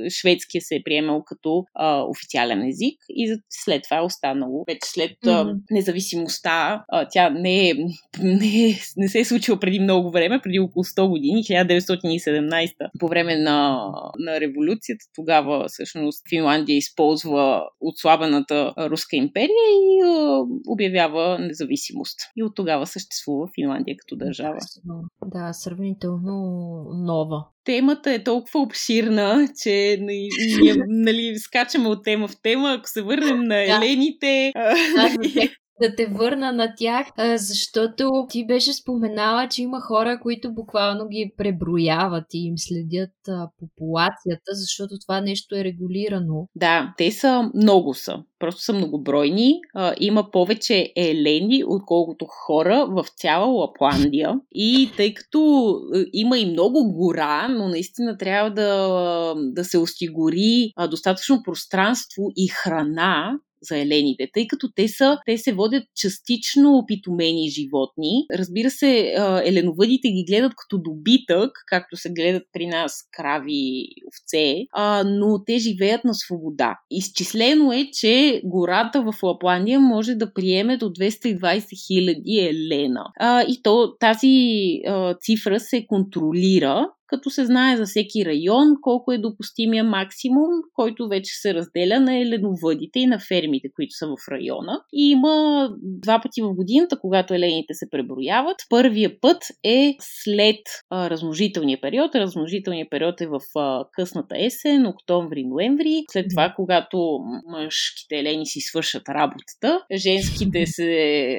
шведския 0.08 0.60
се 0.60 0.74
е 0.74 0.82
приемал 0.84 1.22
като 1.26 1.64
а, 1.74 2.02
официален 2.02 2.62
език 2.68 2.98
и 3.08 3.36
след 3.50 3.82
това 3.82 3.96
е 3.96 4.00
останало. 4.00 4.64
Вече 4.68 4.80
след 4.82 5.10
mm-hmm. 5.24 5.58
независимостта, 5.70 6.84
а, 6.88 7.08
тя 7.10 7.30
не, 7.30 7.68
е, 7.68 7.74
не, 8.22 8.68
е, 8.68 8.74
не 8.96 9.08
се 9.08 9.20
е 9.20 9.24
случила 9.24 9.60
преди 9.60 9.80
много 9.80 10.10
време, 10.10 10.40
преди 10.42 10.58
около 10.58 10.84
100 10.84 11.08
години, 11.08 11.42
1917, 11.42 12.72
по 12.98 13.08
време 13.08 13.36
на, 13.36 13.90
на 14.18 14.40
революцията. 14.40 15.04
Тогава 15.14 15.64
всъщност 15.68 16.22
Финландия 16.28 16.76
използва 16.76 17.62
отслабената 17.80 18.74
Руска 18.78 19.16
империя 19.16 19.66
и 19.70 20.00
а, 20.06 20.42
обявява 20.68 21.38
независимост. 21.38 22.18
И 22.36 22.42
от 22.42 22.54
тогава 22.54 22.86
съществува 22.86 23.48
Финландия 23.54 23.96
като 23.98 24.16
държава. 24.16 24.58
Да, 25.26 25.52
сравнително 25.52 26.40
нова 26.94 27.46
темата 27.70 28.12
е 28.12 28.24
толкова 28.24 28.60
обширна, 28.60 29.48
че 29.62 29.98
ние 30.00 30.28
нали, 30.88 31.38
скачаме 31.38 31.88
от 31.88 32.04
тема 32.04 32.28
в 32.28 32.34
тема. 32.42 32.76
Ако 32.78 32.88
се 32.88 33.02
върнем 33.02 33.44
на 33.44 33.62
елените... 33.62 34.52
да 34.54 35.48
те 35.96 36.06
върна 36.06 36.52
на 36.52 36.74
тях, 36.76 37.06
защото 37.36 38.26
ти 38.28 38.46
беше 38.46 38.72
споменала, 38.72 39.48
че 39.48 39.62
има 39.62 39.80
хора, 39.80 40.20
които 40.22 40.54
буквално 40.54 41.08
ги 41.08 41.32
преброяват 41.36 42.24
и 42.34 42.38
им 42.46 42.54
следят 42.56 43.10
популацията, 43.58 44.50
защото 44.52 44.98
това 44.98 45.20
нещо 45.20 45.56
е 45.56 45.64
регулирано. 45.64 46.48
Да, 46.56 46.94
те 46.96 47.12
са 47.12 47.50
много 47.54 47.94
са. 47.94 48.16
Просто 48.38 48.62
са 48.62 48.72
многобройни. 48.72 49.60
има 50.00 50.30
повече 50.30 50.92
елени, 50.96 51.64
отколкото 51.66 52.26
хора 52.28 52.86
в 52.90 53.04
цяла 53.16 53.46
Лапландия. 53.46 54.34
И 54.52 54.90
тъй 54.96 55.14
като 55.14 55.72
има 56.12 56.38
и 56.38 56.52
много 56.52 56.92
гора, 56.92 57.48
но 57.48 57.68
наистина 57.68 58.18
трябва 58.18 58.50
да, 58.50 59.34
да 59.36 59.64
се 59.64 59.78
осигури 59.78 60.72
достатъчно 60.90 61.42
пространство 61.42 62.22
и 62.36 62.48
храна, 62.48 63.38
за 63.62 63.78
елените, 63.78 64.28
тъй 64.34 64.46
като 64.46 64.68
те 64.74 64.88
са, 64.88 65.18
те 65.26 65.38
се 65.38 65.52
водят 65.52 65.84
частично 65.96 66.78
опитомени 66.78 67.50
животни. 67.50 68.24
Разбира 68.34 68.70
се, 68.70 69.14
еленовъдите 69.44 70.08
ги 70.08 70.24
гледат 70.28 70.52
като 70.56 70.78
добитък, 70.82 71.50
както 71.66 71.96
се 71.96 72.10
гледат 72.10 72.42
при 72.52 72.66
нас 72.66 72.92
крави, 73.12 73.86
овце, 74.08 74.56
но 75.04 75.44
те 75.44 75.58
живеят 75.58 76.04
на 76.04 76.14
свобода. 76.14 76.76
Изчислено 76.90 77.72
е, 77.72 77.88
че 77.92 78.42
гората 78.44 79.02
в 79.02 79.22
Лапландия 79.22 79.80
може 79.80 80.14
да 80.14 80.32
приеме 80.32 80.76
до 80.76 80.86
220 80.86 81.86
хиляди 81.86 82.38
елена. 82.38 83.04
И 83.48 83.62
то, 83.62 83.96
тази 84.00 84.38
цифра 85.22 85.60
се 85.60 85.86
контролира 85.86 86.86
като 87.10 87.30
се 87.30 87.44
знае 87.44 87.76
за 87.76 87.84
всеки 87.86 88.24
район 88.24 88.66
колко 88.80 89.12
е 89.12 89.18
допустимия 89.18 89.84
максимум, 89.84 90.50
който 90.74 91.08
вече 91.08 91.32
се 91.34 91.54
разделя 91.54 92.00
на 92.00 92.18
еленовъдите 92.18 92.98
и 92.98 93.06
на 93.06 93.18
фермите, 93.18 93.68
които 93.76 93.90
са 93.90 94.06
в 94.06 94.28
района. 94.30 94.80
И 94.92 95.10
има 95.10 95.68
два 95.82 96.20
пъти 96.22 96.42
в 96.42 96.54
годината, 96.54 96.98
когато 97.00 97.34
елените 97.34 97.74
се 97.74 97.90
преброяват. 97.90 98.56
Първия 98.68 99.20
път 99.20 99.42
е 99.64 99.96
след 100.00 100.60
а, 100.90 101.10
размножителния 101.10 101.80
период. 101.80 102.14
Размножителният 102.14 102.90
период 102.90 103.20
е 103.20 103.26
в 103.26 103.40
а, 103.56 103.84
късната 103.92 104.36
есен, 104.38 104.86
октомври, 104.86 105.44
ноември. 105.44 106.04
След 106.12 106.26
това, 106.30 106.52
когато 106.56 107.18
мъжките 107.46 108.16
елени 108.16 108.46
си 108.46 108.60
свършат 108.60 109.08
работата, 109.08 109.80
женските 109.94 110.66
се 110.66 110.90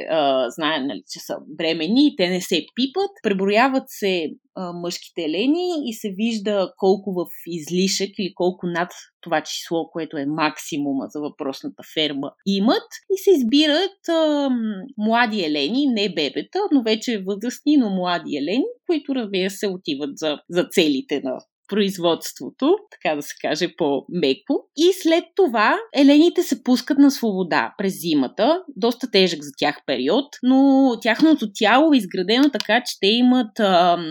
а, 0.09 0.49
знаят, 0.49 0.85
нали, 0.87 1.01
че 1.11 1.19
са 1.19 1.35
бремени, 1.57 2.15
те 2.17 2.29
не 2.29 2.41
се 2.41 2.65
пипат. 2.75 3.11
Преброяват 3.23 3.83
се 3.87 4.29
мъжките 4.57 5.21
елени 5.21 5.67
и 5.85 5.93
се 5.93 6.09
вижда 6.09 6.73
колко 6.77 7.13
в 7.13 7.25
излишък 7.47 8.09
или 8.19 8.33
колко 8.35 8.67
над 8.67 8.91
това 9.21 9.41
число, 9.41 9.89
което 9.91 10.17
е 10.17 10.25
максимума 10.25 11.05
за 11.09 11.19
въпросната 11.19 11.83
ферма, 11.93 12.31
имат. 12.45 12.87
И 13.11 13.17
се 13.17 13.31
избират 13.31 14.09
а, 14.09 14.49
млади 14.97 15.43
елени, 15.43 15.87
не 15.87 16.13
бебета, 16.13 16.59
но 16.71 16.83
вече 16.83 17.23
възрастни, 17.27 17.77
но 17.77 17.89
млади 17.89 18.37
елени, 18.37 18.65
които 18.85 19.15
разбира 19.15 19.49
се 19.49 19.67
отиват 19.67 20.17
за, 20.17 20.39
за 20.49 20.67
целите 20.71 21.21
на 21.23 21.39
производството, 21.71 22.75
така 22.91 23.15
да 23.15 23.21
се 23.21 23.33
каже 23.41 23.67
по-меко. 23.77 24.53
И 24.77 24.91
след 24.93 25.23
това 25.35 25.77
елените 25.95 26.43
се 26.43 26.63
пускат 26.63 26.97
на 26.97 27.11
свобода 27.11 27.73
през 27.77 28.01
зимата, 28.01 28.61
доста 28.75 29.11
тежък 29.11 29.43
за 29.43 29.51
тях 29.57 29.77
период, 29.85 30.25
но 30.43 30.91
тяхното 31.01 31.47
тяло 31.53 31.93
е 31.93 31.97
изградено 31.97 32.49
така, 32.49 32.81
че 32.85 32.99
те 33.01 33.07
имат 33.07 33.59
ам, 33.59 34.05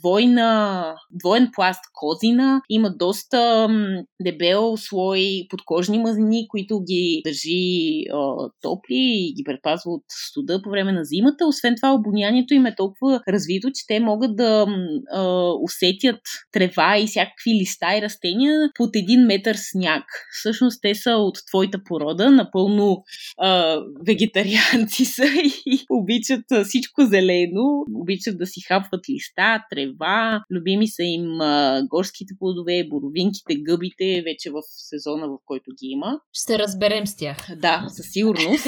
двойна, 0.00 0.94
двоен 1.10 1.50
пласт 1.54 1.80
козина, 1.92 2.60
имат 2.68 2.98
доста 2.98 3.66
ам, 3.68 3.86
дебел 4.24 4.76
слой 4.76 5.46
подкожни 5.50 5.98
мазнини, 5.98 6.48
които 6.48 6.80
ги 6.80 7.22
държи 7.24 8.04
а, 8.12 8.50
топли 8.60 9.02
и 9.14 9.34
ги 9.34 9.44
предпазва 9.44 9.90
от 9.92 10.04
студа 10.08 10.62
по 10.62 10.70
време 10.70 10.92
на 10.92 11.04
зимата. 11.04 11.46
Освен 11.46 11.74
това, 11.76 11.94
обонянието 11.94 12.54
им 12.54 12.66
е 12.66 12.74
толкова 12.74 13.20
развито, 13.28 13.68
че 13.74 13.86
те 13.86 14.00
могат 14.00 14.36
да 14.36 14.66
а, 15.12 15.52
усетят 15.62 16.20
трева 16.52 16.93
и 16.98 17.06
всякакви 17.06 17.50
листа 17.60 17.96
и 17.98 18.02
растения 18.02 18.70
под 18.74 18.96
един 18.96 19.20
метър 19.20 19.56
сняг. 19.58 20.04
Всъщност 20.40 20.78
те 20.82 20.94
са 20.94 21.10
от 21.10 21.38
твоята 21.48 21.78
порода, 21.84 22.30
напълно 22.30 23.02
а, 23.38 23.80
вегетарианци 24.06 25.04
са 25.04 25.26
и 25.66 25.84
обичат 25.90 26.44
всичко 26.64 27.02
зелено, 27.02 27.84
обичат 27.94 28.38
да 28.38 28.46
си 28.46 28.60
хапват 28.68 29.00
листа, 29.10 29.64
трева, 29.70 30.44
любими 30.50 30.88
са 30.88 31.02
им 31.02 31.40
а, 31.40 31.82
горските 31.90 32.34
плодове, 32.38 32.88
боровинките, 32.90 33.54
гъбите, 33.54 34.22
вече 34.26 34.50
в 34.50 34.62
сезона, 34.66 35.28
в 35.28 35.36
който 35.44 35.70
ги 35.70 35.86
има. 35.86 36.20
Ще 36.32 36.58
разберем 36.58 37.06
с 37.06 37.16
тях. 37.16 37.46
Да, 37.56 37.86
със 37.88 38.06
сигурност. 38.12 38.66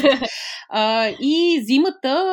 а, 0.71 1.09
и 1.09 1.65
зимата 1.65 2.25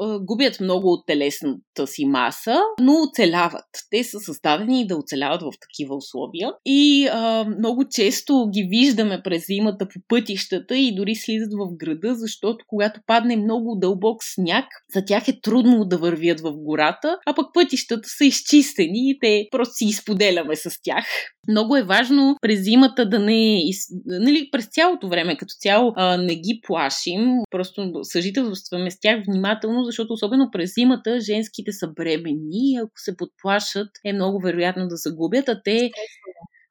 а, 0.00 0.18
губят 0.20 0.60
много 0.60 0.92
от 0.92 1.06
телесната 1.06 1.86
си 1.86 2.04
маса, 2.04 2.56
но 2.80 2.92
оцеляват. 3.02 3.64
Те 3.90 4.04
са 4.04 4.20
създадени 4.20 4.86
да 4.86 4.96
оцеляват 4.96 5.37
живеят 5.38 5.54
в 5.54 5.60
такива 5.60 5.96
условия. 5.96 6.52
И 6.66 7.08
а, 7.12 7.44
много 7.58 7.84
често 7.90 8.48
ги 8.50 8.68
виждаме 8.70 9.20
през 9.24 9.46
зимата 9.46 9.88
по 9.88 10.00
пътищата 10.08 10.76
и 10.76 10.94
дори 10.94 11.14
слизат 11.14 11.52
в 11.52 11.76
града, 11.76 12.14
защото 12.14 12.64
когато 12.66 13.00
падне 13.06 13.36
много 13.36 13.76
дълбок 13.80 14.24
сняг, 14.24 14.64
за 14.94 15.04
тях 15.04 15.28
е 15.28 15.40
трудно 15.40 15.84
да 15.84 15.98
вървят 15.98 16.40
в 16.40 16.52
гората, 16.52 17.18
а 17.26 17.34
пък 17.34 17.46
пътищата 17.54 18.08
са 18.08 18.24
изчистени 18.24 19.10
и 19.10 19.18
те 19.20 19.48
просто 19.50 19.74
си 19.74 19.84
изподеляме 19.84 20.56
с 20.56 20.70
тях. 20.82 21.04
Много 21.48 21.76
е 21.76 21.82
важно 21.82 22.36
през 22.40 22.64
зимата 22.64 23.08
да 23.08 23.18
не, 23.18 23.62
нали, 24.06 24.48
през 24.52 24.66
цялото 24.66 25.08
време 25.08 25.36
като 25.36 25.54
цяло 25.58 25.92
а, 25.96 26.16
не 26.16 26.34
ги 26.34 26.60
плашим, 26.66 27.20
просто 27.50 27.90
съжителстваме 28.02 28.90
с 28.90 29.00
тях 29.00 29.24
внимателно, 29.26 29.84
защото 29.84 30.12
особено 30.12 30.50
през 30.52 30.74
зимата 30.74 31.20
женските 31.20 31.72
са 31.72 31.88
бремени. 31.88 32.48
И 32.52 32.76
ако 32.76 32.92
се 32.96 33.16
подплашат 33.16 33.88
е 34.04 34.12
много 34.12 34.40
вероятно 34.40 34.88
да 34.88 34.96
загубят, 34.96 35.48
а 35.48 35.62
те 35.64 35.90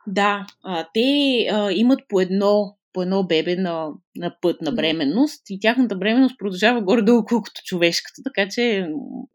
да, 0.08 0.46
а, 0.64 0.88
те 0.94 1.48
а, 1.52 1.72
имат 1.72 2.00
по 2.10 2.22
едно 2.22 2.77
по 2.94 3.02
едно 3.02 3.24
бебе 3.24 3.56
на, 3.56 3.90
на 4.16 4.36
път 4.42 4.62
на 4.62 4.72
бременност 4.72 5.42
и 5.50 5.60
тяхната 5.60 5.96
бременност 5.96 6.36
продължава 6.40 6.82
горе-долу 6.82 7.26
колкото 7.26 7.62
човешката, 7.66 8.22
така 8.24 8.48
че 8.52 8.88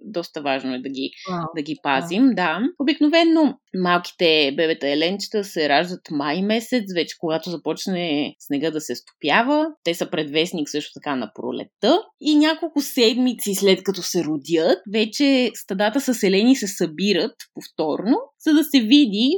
доста 0.04 0.42
важно 0.42 0.74
е 0.74 0.78
да 0.78 0.88
ги, 0.88 1.10
wow. 1.30 1.46
да 1.56 1.62
ги 1.62 1.76
пазим. 1.82 2.22
Wow. 2.22 2.34
Да. 2.34 2.58
Обикновено 2.78 3.54
малките 3.76 4.54
бебета 4.56 4.88
еленчета 4.88 5.44
се 5.44 5.68
раждат 5.68 6.00
май 6.10 6.42
месец, 6.42 6.84
вече 6.94 7.16
когато 7.18 7.50
започне 7.50 8.34
снега 8.38 8.70
да 8.70 8.80
се 8.80 8.94
стопява. 8.94 9.66
Те 9.84 9.94
са 9.94 10.10
предвестник 10.10 10.68
също 10.68 10.90
така 10.94 11.16
на 11.16 11.30
пролетта 11.34 12.02
и 12.20 12.34
няколко 12.34 12.80
седмици 12.80 13.54
след 13.54 13.82
като 13.82 14.02
се 14.02 14.24
родят, 14.24 14.78
вече 14.92 15.50
стадата 15.54 16.00
с 16.00 16.22
елени 16.22 16.56
се 16.56 16.66
събират 16.66 17.34
повторно, 17.54 18.16
за 18.46 18.54
да 18.54 18.64
се 18.64 18.80
види 18.80 19.30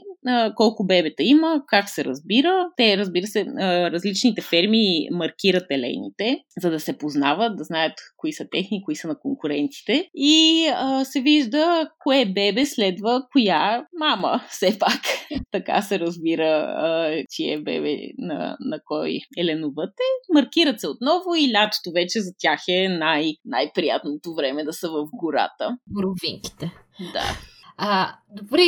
колко 0.57 0.87
бебета 0.87 1.23
има, 1.23 1.63
как 1.67 1.89
се 1.89 2.05
разбира. 2.05 2.69
Те, 2.77 2.99
разбира 2.99 3.27
се, 3.27 3.47
различните 3.93 4.43
ферми 4.43 5.09
маркират 5.11 5.67
елените, 5.71 6.39
за 6.61 6.71
да 6.71 6.81
се 6.81 6.99
познават, 6.99 7.57
да 7.57 7.65
знаят 7.65 7.93
кои 8.17 8.33
са 8.33 8.47
техни, 8.51 8.83
кои 8.85 8.97
са 8.97 9.09
на 9.09 9.19
конкурентите. 9.19 10.09
И 10.15 10.67
а, 10.75 11.05
се 11.05 11.21
вижда 11.21 11.91
кое 11.99 12.27
бебе 12.27 12.67
следва 12.67 13.23
коя 13.33 13.87
мама, 13.99 14.45
все 14.51 14.79
пак. 14.79 15.01
така 15.53 15.83
се 15.83 15.99
разбира, 15.99 16.49
а, 16.79 17.17
чие 17.31 17.63
бебе 17.63 17.97
на, 18.19 18.57
на 18.61 18.79
кой 18.85 19.19
еленовът 19.39 19.91
е. 19.91 20.33
Маркират 20.35 20.81
се 20.81 20.89
отново 20.89 21.35
и 21.39 21.53
лятото 21.53 21.93
вече 21.95 22.21
за 22.21 22.33
тях 22.39 22.61
е 22.69 22.89
най- 22.89 23.35
най-приятното 23.45 24.35
време 24.35 24.65
да 24.65 24.73
са 24.73 24.89
в 24.89 25.07
гората. 25.13 25.77
Боровинките. 25.87 26.71
Да. 27.13 27.54
А, 27.77 28.17
добре, 28.37 28.63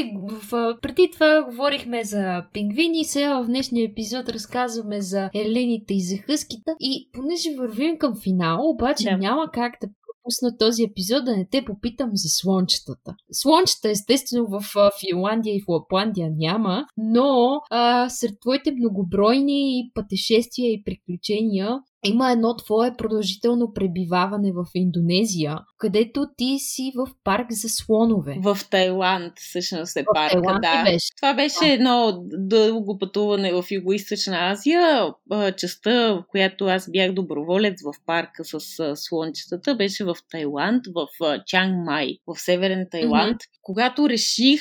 в, 0.50 0.78
преди 0.82 1.10
това 1.12 1.42
говорихме 1.42 2.04
за 2.04 2.44
пингвини, 2.52 3.04
сега 3.04 3.42
в 3.42 3.46
днешния 3.46 3.88
епизод 3.90 4.28
разказваме 4.28 5.00
за 5.00 5.30
елените 5.34 5.94
и 5.94 6.00
за 6.00 6.16
хъските. 6.16 6.70
И 6.80 7.10
понеже 7.12 7.56
вървим 7.58 7.98
към 7.98 8.14
финал, 8.22 8.70
обаче 8.70 9.10
да. 9.10 9.16
няма 9.16 9.50
как 9.52 9.72
да 9.82 9.88
пропусна 9.88 10.58
този 10.58 10.82
епизод 10.82 11.24
да 11.24 11.36
не 11.36 11.46
те 11.50 11.64
попитам 11.64 12.10
за 12.12 12.28
слончетата. 12.28 13.14
Слончета, 13.32 13.90
естествено, 13.90 14.46
в 14.46 14.62
Финландия 15.00 15.54
и 15.54 15.60
в 15.60 15.68
Лапландия 15.68 16.30
няма, 16.36 16.86
но 16.96 17.60
а, 17.70 18.08
сред 18.08 18.40
твоите 18.40 18.72
многобройни 18.72 19.90
пътешествия 19.94 20.72
и 20.72 20.82
приключения 20.84 21.68
има 22.06 22.32
едно 22.32 22.56
твое 22.56 22.90
продължително 22.98 23.72
пребиваване 23.74 24.52
в 24.52 24.64
Индонезия, 24.74 25.58
където 25.78 26.26
ти 26.36 26.58
си 26.58 26.92
в 26.96 27.10
парк 27.24 27.46
за 27.50 27.68
слонове. 27.68 28.36
В 28.42 28.58
Тайланд, 28.70 29.32
всъщност 29.36 29.96
е 29.96 30.02
в 30.02 30.06
парка, 30.14 30.40
Тайланд 30.40 30.62
да. 30.62 30.84
Беше. 30.84 31.06
Това 31.16 31.34
беше 31.34 31.72
едно 31.72 32.24
дълго 32.38 32.98
пътуване 32.98 33.52
в 33.52 33.62
Юго-Источна 33.62 34.52
Азия. 34.52 35.14
Частта, 35.56 36.12
в 36.12 36.24
която 36.28 36.64
аз 36.64 36.90
бях 36.90 37.12
доброволец 37.12 37.74
в 37.82 37.92
парка 38.06 38.44
с 38.44 38.60
слончетата, 38.96 39.74
беше 39.74 40.04
в 40.04 40.14
Тайланд, 40.30 40.84
в 40.94 41.06
Чанг 41.46 41.74
Май, 41.86 42.16
в 42.26 42.40
Северен 42.40 42.86
Тайланд. 42.90 43.36
Mm-hmm. 43.36 43.58
Когато 43.62 44.08
реших 44.08 44.60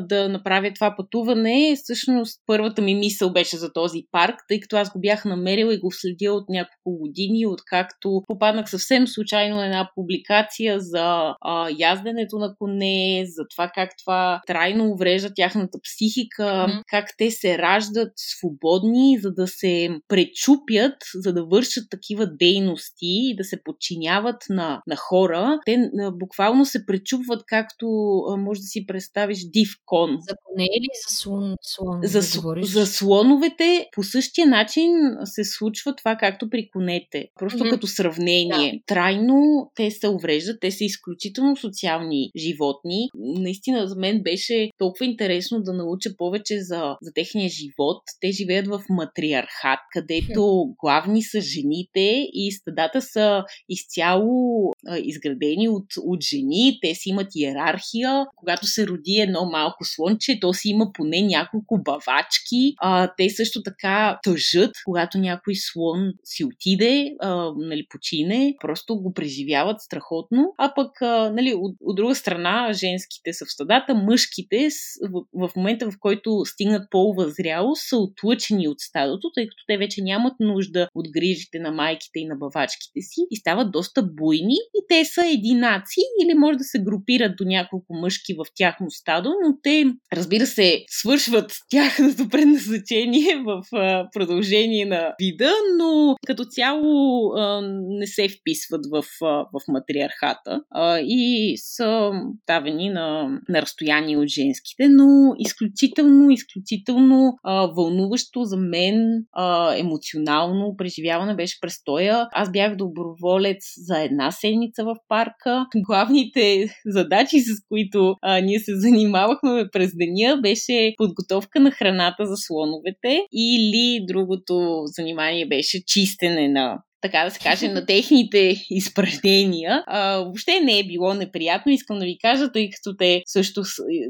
да 0.00 0.28
направя 0.28 0.72
това 0.74 0.94
пътуване, 0.96 1.76
всъщност 1.76 2.40
първата 2.46 2.82
ми 2.82 2.94
мисъл 2.94 3.32
беше 3.32 3.56
за 3.56 3.72
този 3.72 4.02
парк, 4.12 4.34
тъй 4.48 4.60
като 4.60 4.76
аз 4.76 4.92
го 4.92 5.00
бях 5.00 5.24
намерила 5.24 5.74
и 5.74 5.78
го 5.78 5.92
следила 5.92 6.36
от 6.36 6.48
няколко 6.48 6.73
няколко 6.74 6.98
години, 6.98 7.46
откакто 7.46 8.22
попаднах 8.26 8.70
съвсем 8.70 9.06
случайно 9.08 9.56
на 9.56 9.64
една 9.64 9.90
публикация 9.94 10.80
за 10.80 11.34
а, 11.40 11.68
язденето 11.78 12.38
на 12.38 12.54
коне, 12.58 13.24
за 13.26 13.42
това 13.50 13.70
как 13.74 13.90
това 14.04 14.40
трайно 14.46 14.90
уврежда 14.90 15.30
тяхната 15.34 15.78
психика, 15.82 16.42
mm-hmm. 16.42 16.82
как 16.86 17.08
те 17.18 17.30
се 17.30 17.58
раждат 17.58 18.12
свободни, 18.16 19.18
за 19.20 19.32
да 19.32 19.46
се 19.46 19.88
пречупят, 20.08 20.96
за 21.14 21.32
да 21.32 21.44
вършат 21.44 21.84
такива 21.90 22.26
дейности 22.26 23.30
и 23.30 23.36
да 23.36 23.44
се 23.44 23.62
подчиняват 23.64 24.36
на, 24.50 24.82
на 24.86 24.96
хора. 24.96 25.58
Те 25.66 25.90
а, 26.00 26.10
буквално 26.10 26.64
се 26.64 26.86
пречупват, 26.86 27.42
както 27.46 27.86
а, 28.28 28.36
може 28.36 28.60
да 28.60 28.66
си 28.66 28.86
представиш 28.86 29.38
див 29.52 29.68
кон. 29.86 30.10
За 30.28 30.36
коне 30.44 30.64
или 30.64 30.88
за 31.08 31.16
слон? 31.16 31.54
слон 31.62 32.00
за, 32.02 32.18
да 32.18 32.66
за 32.66 32.86
слоновете 32.86 33.86
по 33.94 34.02
същия 34.02 34.46
начин 34.46 34.90
се 35.24 35.44
случва 35.44 35.96
това, 35.96 36.16
както 36.16 36.50
при 36.54 36.68
конете. 36.70 37.28
Просто 37.38 37.58
mm-hmm. 37.58 37.70
като 37.70 37.86
сравнение. 37.86 38.72
Да. 38.72 38.78
Трайно 38.86 39.70
те 39.74 39.90
се 39.90 40.08
увреждат, 40.08 40.60
те 40.60 40.70
са 40.70 40.84
изключително 40.84 41.56
социални 41.56 42.30
животни. 42.36 43.08
Наистина 43.14 43.86
за 43.86 43.96
мен 43.96 44.22
беше 44.22 44.70
толкова 44.78 45.06
интересно 45.06 45.62
да 45.62 45.72
науча 45.72 46.10
повече 46.18 46.60
за, 46.60 46.96
за 47.02 47.12
техния 47.14 47.48
живот. 47.48 48.02
Те 48.20 48.32
живеят 48.32 48.66
в 48.66 48.82
матриархат, 48.90 49.78
където 49.92 50.64
главни 50.80 51.22
са 51.22 51.40
жените 51.40 52.28
и 52.32 52.52
стадата 52.52 53.02
са 53.02 53.44
изцяло 53.68 54.70
а, 54.86 54.98
изградени 54.98 55.68
от, 55.68 55.86
от 56.02 56.20
жени. 56.22 56.78
Те 56.82 56.94
си 56.94 57.08
имат 57.08 57.28
иерархия. 57.36 58.26
Когато 58.36 58.66
се 58.66 58.86
роди 58.86 59.16
едно 59.20 59.44
малко 59.44 59.84
слонче, 59.84 60.38
то 60.40 60.52
си 60.52 60.68
има 60.68 60.90
поне 60.94 61.22
няколко 61.22 61.82
бавачки. 61.82 62.74
А, 62.80 63.10
те 63.16 63.30
също 63.30 63.62
така 63.62 64.18
тъжат, 64.22 64.70
когато 64.84 65.18
някой 65.18 65.54
слон 65.54 66.12
си 66.24 66.43
отиде, 66.44 67.14
а, 67.20 67.52
нали, 67.56 67.86
почине, 67.90 68.54
просто 68.60 68.96
го 68.96 69.12
преживяват 69.12 69.80
страхотно. 69.80 70.54
А 70.58 70.74
пък, 70.74 71.02
а, 71.02 71.30
нали, 71.30 71.54
от, 71.54 71.76
от 71.80 71.96
друга 71.96 72.14
страна, 72.14 72.72
женските 72.72 73.32
са 73.32 73.44
в 73.44 73.52
стадата, 73.52 73.94
мъжките 73.94 74.68
в, 75.10 75.48
в 75.48 75.56
момента, 75.56 75.90
в 75.90 75.94
който 76.00 76.44
стигнат 76.44 76.90
по-възряло, 76.90 77.74
са 77.74 77.96
отлъчени 77.96 78.68
от 78.68 78.80
стадото, 78.80 79.30
тъй 79.34 79.48
като 79.48 79.62
те 79.66 79.78
вече 79.78 80.02
нямат 80.02 80.32
нужда 80.40 80.88
от 80.94 81.06
грижите 81.10 81.58
на 81.58 81.72
майките 81.72 82.18
и 82.18 82.26
на 82.26 82.36
бавачките 82.36 83.00
си 83.00 83.20
и 83.30 83.36
стават 83.36 83.72
доста 83.72 84.02
буйни 84.02 84.56
и 84.74 84.80
те 84.88 85.04
са 85.04 85.26
единаци 85.26 86.00
или 86.22 86.34
може 86.34 86.58
да 86.58 86.64
се 86.64 86.78
групират 86.78 87.36
до 87.36 87.44
няколко 87.44 87.94
мъжки 87.94 88.34
в 88.34 88.44
тяхно 88.54 88.90
стадо, 88.90 89.30
но 89.44 89.56
те, 89.62 89.84
разбира 90.12 90.46
се, 90.46 90.84
свършват 90.88 91.52
тяхното 91.70 92.28
предназначение 92.30 93.36
в 93.44 93.62
а, 93.72 94.08
продължение 94.12 94.86
на 94.86 95.14
вида, 95.20 95.52
но 95.78 96.16
като 96.34 96.48
цяло 96.50 97.32
а, 97.36 97.60
не 97.88 98.06
се 98.06 98.28
вписват 98.28 98.80
в, 98.90 99.04
а, 99.22 99.26
в 99.26 99.60
матриархата 99.68 100.60
а, 100.70 100.98
и 100.98 101.54
са 101.56 102.10
давани 102.46 102.90
на, 102.90 103.40
на 103.48 103.62
разстояние 103.62 104.16
от 104.16 104.28
женските, 104.28 104.88
но 104.88 105.34
изключително, 105.38 106.30
изключително 106.30 107.32
а, 107.42 107.66
вълнуващо 107.66 108.44
за 108.44 108.56
мен 108.56 109.24
а, 109.32 109.76
емоционално 109.76 110.74
преживяване 110.78 111.34
беше 111.34 111.60
престоя. 111.60 112.28
Аз 112.32 112.52
бях 112.52 112.76
доброволец 112.76 113.58
за 113.76 114.00
една 114.00 114.30
седмица 114.30 114.84
в 114.84 114.96
парка. 115.08 115.66
Главните 115.76 116.68
задачи, 116.86 117.40
с 117.40 117.48
които 117.68 118.14
а, 118.22 118.40
ние 118.40 118.58
се 118.58 118.76
занимавахме 118.76 119.68
през 119.72 119.90
деня, 119.96 120.40
беше 120.42 120.94
подготовка 120.96 121.60
на 121.60 121.70
храната 121.70 122.26
за 122.26 122.36
слоновете 122.36 123.20
или 123.32 124.04
другото 124.06 124.82
занимание 124.84 125.46
беше 125.46 125.84
чистене 126.24 126.48
на 126.48 126.82
така 127.04 127.24
да 127.24 127.30
се 127.30 127.38
каже, 127.38 127.68
на 127.68 127.86
техните 127.86 128.56
изпражнения. 128.70 129.84
А, 129.86 130.16
въобще 130.16 130.60
не 130.60 130.78
е 130.78 130.84
било 130.84 131.14
неприятно, 131.14 131.72
искам 131.72 131.98
да 131.98 132.04
ви 132.04 132.18
кажа, 132.20 132.52
тъй 132.52 132.70
като 132.70 132.96
те 132.96 133.22
също 133.26 133.62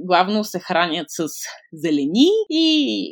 главно 0.06 0.44
се 0.44 0.60
хранят 0.60 1.06
с 1.08 1.26
зелени 1.72 2.28
и, 2.50 2.66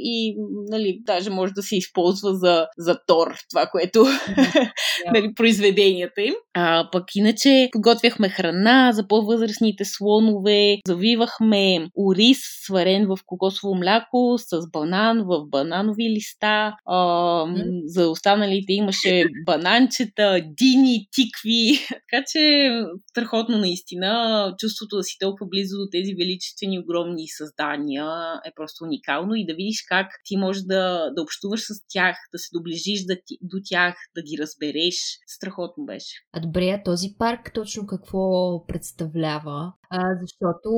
и 0.05 0.37
нали, 0.71 0.99
даже 1.01 1.31
може 1.31 1.53
да 1.53 1.63
се 1.63 1.77
използва 1.77 2.35
за, 2.35 2.67
за 2.79 2.99
тор, 3.07 3.35
това, 3.51 3.67
което 3.67 3.99
yeah. 4.05 4.71
нали, 5.15 5.35
произведенията 5.35 6.23
им. 6.23 6.35
А, 6.55 6.89
пък 6.93 7.05
иначе 7.15 7.69
подготвяхме 7.73 8.29
храна 8.29 8.93
за 8.93 9.09
по-възрастните 9.09 9.85
слонове, 9.85 10.79
завивахме 10.87 11.87
ориз, 11.99 12.39
сварен 12.67 13.07
в 13.07 13.19
кокосово 13.27 13.75
мляко, 13.75 14.35
с 14.39 14.71
банан 14.73 15.23
в 15.23 15.45
бананови 15.51 16.11
листа. 16.11 16.75
А. 16.87 17.47
За 17.85 18.09
останалите 18.09 18.73
имаше 18.73 19.25
банан 19.47 19.72
бананчета, 19.73 20.41
дини, 20.59 21.09
тикви. 21.13 21.79
така 21.89 22.25
че 22.33 22.71
страхотно 23.11 23.59
наистина. 23.59 24.55
Чувството 24.59 24.97
да 24.97 25.03
си 25.03 25.17
толкова 25.21 25.47
близо 25.51 25.77
до 25.79 25.89
тези 25.93 26.15
величествени, 26.15 26.79
огромни 26.79 27.29
създания 27.29 28.07
е 28.47 28.51
просто 28.57 28.85
уникално 28.85 29.35
и 29.35 29.47
да 29.47 29.55
видиш 29.55 29.85
как 29.89 30.07
ти 30.25 30.37
можеш 30.37 30.63
да, 30.63 31.11
да 31.17 31.23
общуваш 31.23 31.61
с 31.61 31.75
тях, 31.89 32.17
да 32.33 32.39
се 32.39 32.49
доближиш 32.53 33.05
да 33.05 33.17
ти, 33.27 33.39
до 33.43 33.59
тях, 33.65 33.95
да 34.15 34.23
ги 34.23 34.39
разбереш. 34.39 34.95
Страхотно 35.27 35.85
беше. 35.85 36.15
А 36.33 36.41
добре, 36.41 36.69
а 36.69 36.83
този 36.83 37.09
парк 37.19 37.51
точно 37.55 37.87
какво 37.87 38.21
представлява? 38.67 39.73
А, 39.95 40.15
защото 40.21 40.71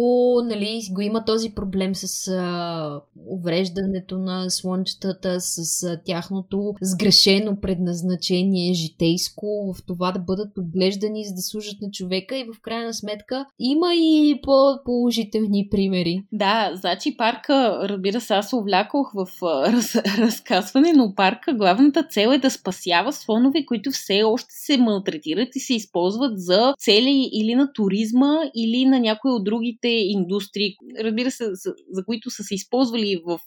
нали, 0.44 0.80
го 0.90 1.00
има 1.00 1.24
този 1.24 1.50
проблем 1.50 1.94
с 1.94 2.28
а, 2.28 3.00
увреждането 3.30 4.18
на 4.18 4.50
слънчетата, 4.50 5.40
с 5.40 5.82
а, 5.82 6.00
тяхното 6.04 6.74
сгрешено 6.82 7.60
предназначение, 7.60 8.74
житейско, 8.74 9.74
в 9.74 9.86
това 9.86 10.12
да 10.12 10.18
бъдат 10.18 10.58
отглеждани, 10.58 11.24
за 11.24 11.34
да 11.34 11.42
служат 11.42 11.80
на 11.82 11.90
човека 11.90 12.36
и 12.36 12.44
в 12.44 12.60
крайна 12.62 12.94
сметка 12.94 13.46
има 13.58 13.94
и 13.94 14.40
по-положителни 14.42 15.68
примери. 15.70 16.24
Да, 16.32 16.70
значи 16.74 17.16
парка, 17.16 17.78
разбира 17.82 18.20
се, 18.20 18.34
аз 18.34 18.52
увлякох 18.52 19.12
в 19.14 19.26
раз, 19.42 19.94
разказване, 20.18 20.92
но 20.92 21.14
парка 21.14 21.52
главната 21.52 22.02
цел 22.02 22.28
е 22.28 22.38
да 22.38 22.50
спасява 22.50 23.12
слонове, 23.12 23.66
които 23.66 23.90
все 23.90 24.22
още 24.22 24.50
се 24.50 24.76
малтретират 24.76 25.56
и 25.56 25.60
се 25.60 25.74
използват 25.74 26.32
за 26.40 26.74
цели 26.78 27.30
или 27.32 27.54
на 27.54 27.72
туризма, 27.72 28.38
или 28.54 28.84
на 28.84 29.03
някои 29.04 29.30
от 29.32 29.44
другите 29.44 29.88
индустрии, 29.88 30.74
разбира 31.00 31.30
се, 31.30 31.44
за, 31.90 32.04
които 32.06 32.30
са 32.30 32.42
се 32.42 32.54
използвали 32.54 33.22
в 33.26 33.38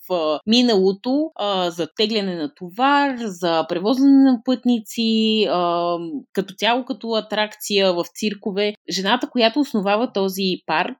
миналото 0.46 1.30
за 1.68 1.88
тегляне 1.96 2.34
на 2.34 2.54
товар, 2.54 3.16
за 3.18 3.66
превозване 3.68 4.22
на 4.22 4.40
пътници, 4.44 5.46
като 6.32 6.54
цяло 6.54 6.84
като 6.84 7.14
атракция 7.14 7.92
в 7.92 8.04
циркове. 8.14 8.74
Жената, 8.90 9.28
която 9.30 9.60
основава 9.60 10.12
този 10.12 10.56
парк, 10.66 10.98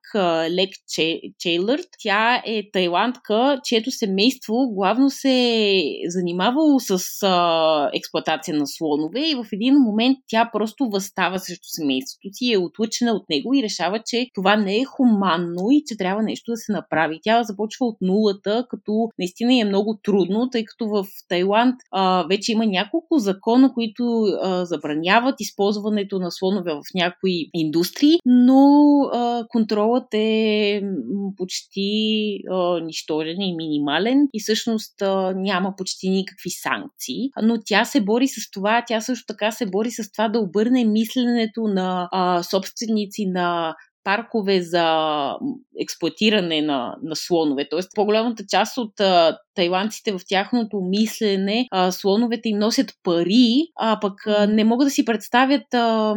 Лек 0.50 0.70
Че, 0.94 1.20
Чейлърд, 1.38 1.86
тя 2.02 2.42
е 2.46 2.70
тайландка, 2.72 3.60
чието 3.64 3.90
семейство 3.90 4.54
главно 4.74 5.10
се 5.10 5.30
е 5.30 5.82
занимавало 6.08 6.80
с 6.80 6.98
а, 7.22 7.90
експлуатация 7.94 8.56
на 8.56 8.66
слонове 8.66 9.20
и 9.20 9.34
в 9.34 9.46
един 9.52 9.74
момент 9.74 10.18
тя 10.28 10.50
просто 10.52 10.88
възстава 10.92 11.38
срещу 11.38 11.64
семейството 11.64 12.28
си, 12.32 12.52
е 12.52 12.58
отлъчена 12.58 13.12
от 13.12 13.28
него 13.30 13.54
и 13.54 13.62
решава, 13.62 14.02
че 14.06 14.26
това 14.34 14.56
не 14.56 14.76
е 14.76 14.84
хуманно 14.84 15.70
и 15.70 15.82
че 15.86 15.96
трябва 15.96 16.22
нещо 16.22 16.52
да 16.52 16.56
се 16.56 16.72
направи. 16.72 17.20
Тя 17.22 17.42
започва 17.42 17.86
от 17.86 17.96
нулата, 18.00 18.66
като 18.70 19.08
наистина 19.18 19.60
е 19.60 19.64
много 19.64 19.98
трудно, 20.02 20.50
тъй 20.50 20.64
като 20.64 20.88
в 20.88 21.04
Тайланд 21.28 21.74
а, 21.92 22.26
вече 22.28 22.52
има 22.52 22.66
няколко 22.66 23.18
закона, 23.18 23.72
които 23.74 24.22
а, 24.42 24.64
забраняват 24.64 25.40
използването 25.40 26.18
на 26.18 26.30
слонове 26.30 26.72
в 26.72 26.82
някои 26.94 27.50
индустрии, 27.54 27.77
но 28.26 29.00
а, 29.12 29.44
контролът 29.48 30.06
е 30.14 30.82
почти 31.36 32.38
а, 32.50 32.80
нищожен 32.80 33.40
и 33.40 33.56
минимален 33.56 34.28
и 34.34 34.40
всъщност 34.40 35.02
а, 35.02 35.32
няма 35.36 35.74
почти 35.76 36.10
никакви 36.10 36.50
санкции. 36.50 37.30
Но 37.42 37.58
тя 37.64 37.84
се 37.84 38.00
бори 38.00 38.28
с 38.28 38.50
това, 38.50 38.84
тя 38.86 39.00
също 39.00 39.24
така 39.26 39.50
се 39.50 39.66
бори 39.66 39.90
с 39.90 40.12
това 40.12 40.28
да 40.28 40.38
обърне 40.38 40.84
мисленето 40.84 41.62
на 41.62 42.08
а, 42.12 42.42
собственици 42.42 43.26
на 43.26 43.74
паркове 44.04 44.60
за 44.62 44.86
експлуатиране 45.78 46.62
на, 46.62 46.96
на 47.02 47.16
слонове. 47.16 47.68
Тоест, 47.70 47.90
по-голямата 47.94 48.44
част 48.48 48.78
от 48.78 49.00
а, 49.00 49.38
тайландците 49.54 50.12
в 50.12 50.20
тяхното 50.28 50.80
мислене, 50.80 51.66
а, 51.70 51.92
слоновете 51.92 52.48
им 52.48 52.58
носят 52.58 52.92
пари, 53.02 53.66
а 53.76 53.98
пък 54.00 54.26
а, 54.26 54.46
не 54.46 54.64
могат 54.64 54.86
да 54.86 54.90
си 54.90 55.04
представят 55.04 55.74
а, 55.74 56.14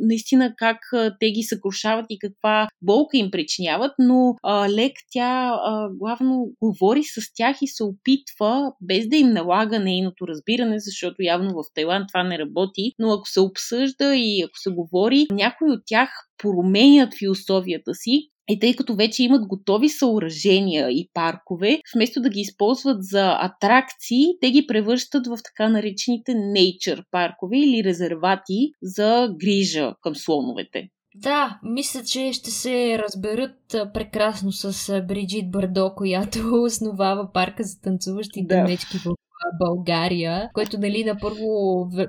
наистина 0.00 0.54
как 0.56 0.78
а, 0.94 1.16
те 1.20 1.30
ги 1.30 1.42
съкрушават 1.42 2.06
и 2.10 2.18
каква 2.18 2.68
болка 2.82 3.16
им 3.16 3.30
причиняват, 3.30 3.92
но 3.98 4.34
а, 4.42 4.70
Лек 4.70 4.92
тя 5.10 5.52
а, 5.64 5.88
главно 5.92 6.46
говори 6.62 7.02
с 7.04 7.20
тях 7.34 7.56
и 7.62 7.66
се 7.66 7.84
опитва, 7.84 8.72
без 8.80 9.08
да 9.08 9.16
им 9.16 9.28
налага 9.28 9.80
нейното 9.80 10.28
разбиране, 10.28 10.78
защото 10.78 11.16
явно 11.18 11.50
в 11.50 11.64
Тайланд 11.74 12.08
това 12.08 12.22
не 12.22 12.38
работи, 12.38 12.92
но 12.98 13.12
ако 13.12 13.28
се 13.28 13.40
обсъжда 13.40 14.16
и 14.16 14.42
ако 14.42 14.58
се 14.58 14.70
говори, 14.70 15.26
някои 15.30 15.70
от 15.70 15.80
тях 15.86 16.08
променят 16.38 17.14
философията 17.18 17.94
си 17.94 18.28
И 18.52 18.58
тъй 18.58 18.76
като 18.76 18.94
вече 18.94 19.22
имат 19.22 19.46
готови 19.46 19.88
съоръжения 19.88 20.90
и 20.90 21.08
паркове, 21.14 21.80
вместо 21.94 22.20
да 22.20 22.28
ги 22.28 22.40
използват 22.40 23.04
за 23.04 23.36
атракции, 23.40 24.24
те 24.40 24.50
ги 24.50 24.66
превръщат 24.66 25.26
в 25.26 25.38
така 25.44 25.68
наречените 25.68 26.32
nature 26.32 27.02
паркове 27.10 27.58
или 27.58 27.84
резервати 27.84 28.72
за 28.82 29.28
грижа 29.40 29.94
към 30.02 30.16
слоновете. 30.16 30.88
Да, 31.14 31.60
мисля, 31.62 32.04
че 32.04 32.32
ще 32.32 32.50
се 32.50 32.98
разберат 32.98 33.56
прекрасно 33.94 34.52
с 34.52 35.02
Бриджит 35.08 35.50
Бардо, 35.50 35.94
която 35.94 36.38
основава 36.64 37.32
парка 37.32 37.62
за 37.62 37.80
танцуващите 37.80 38.54
да. 38.54 38.62
мечки 38.62 38.98
в 38.98 39.14
България, 39.60 40.50
което 40.54 40.78
нали, 40.78 41.04
на, 41.04 41.16
първо, 41.20 41.46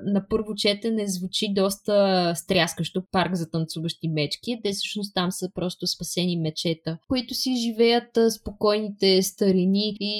на 0.04 0.26
първо 0.28 0.54
четене 0.56 1.06
звучи 1.06 1.52
доста 1.54 2.32
стряскащо 2.36 3.02
парк 3.12 3.34
за 3.34 3.50
танцуващи 3.50 4.08
мечки. 4.08 4.60
Те 4.64 4.72
всъщност 4.72 5.14
там 5.14 5.32
са 5.32 5.48
просто 5.54 5.86
спасени 5.86 6.36
мечета, 6.36 6.98
които 7.08 7.34
си 7.34 7.56
живеят 7.56 8.18
спокойните 8.40 9.22
старини 9.22 9.96
и, 10.00 10.12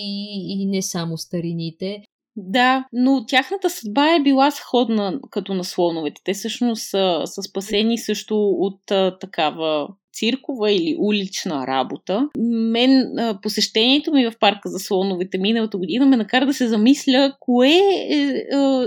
и 0.49 0.67
не 0.67 0.83
само 0.83 1.19
старините. 1.19 2.03
Да, 2.37 2.85
но 2.93 3.27
тяхната 3.27 3.71
съдба 3.71 4.15
е 4.15 4.23
била 4.23 4.51
сходна 4.51 5.21
като 5.31 5.55
на 5.55 5.65
слоновете. 5.65 6.21
Те 6.25 6.35
всъщност 6.35 6.83
са, 6.91 7.23
са 7.25 7.43
спасени 7.43 7.99
също 7.99 8.37
от 8.51 8.91
а, 8.91 9.19
такава 9.19 9.89
циркова 10.15 10.73
или 10.73 10.97
улична 10.99 11.67
работа. 11.67 12.29
Мен 12.73 13.13
посещението 13.43 14.13
ми 14.13 14.27
в 14.27 14.39
парка 14.41 14.69
за 14.69 14.79
слоновете 14.79 15.39
миналата 15.39 15.79
година 15.79 16.07
ме 16.07 16.17
накара 16.17 16.47
да 16.47 16.55
се 16.55 16.69
замисля 16.69 17.37
кое 17.41 17.69
е, 17.69 18.17
е, 18.17 18.45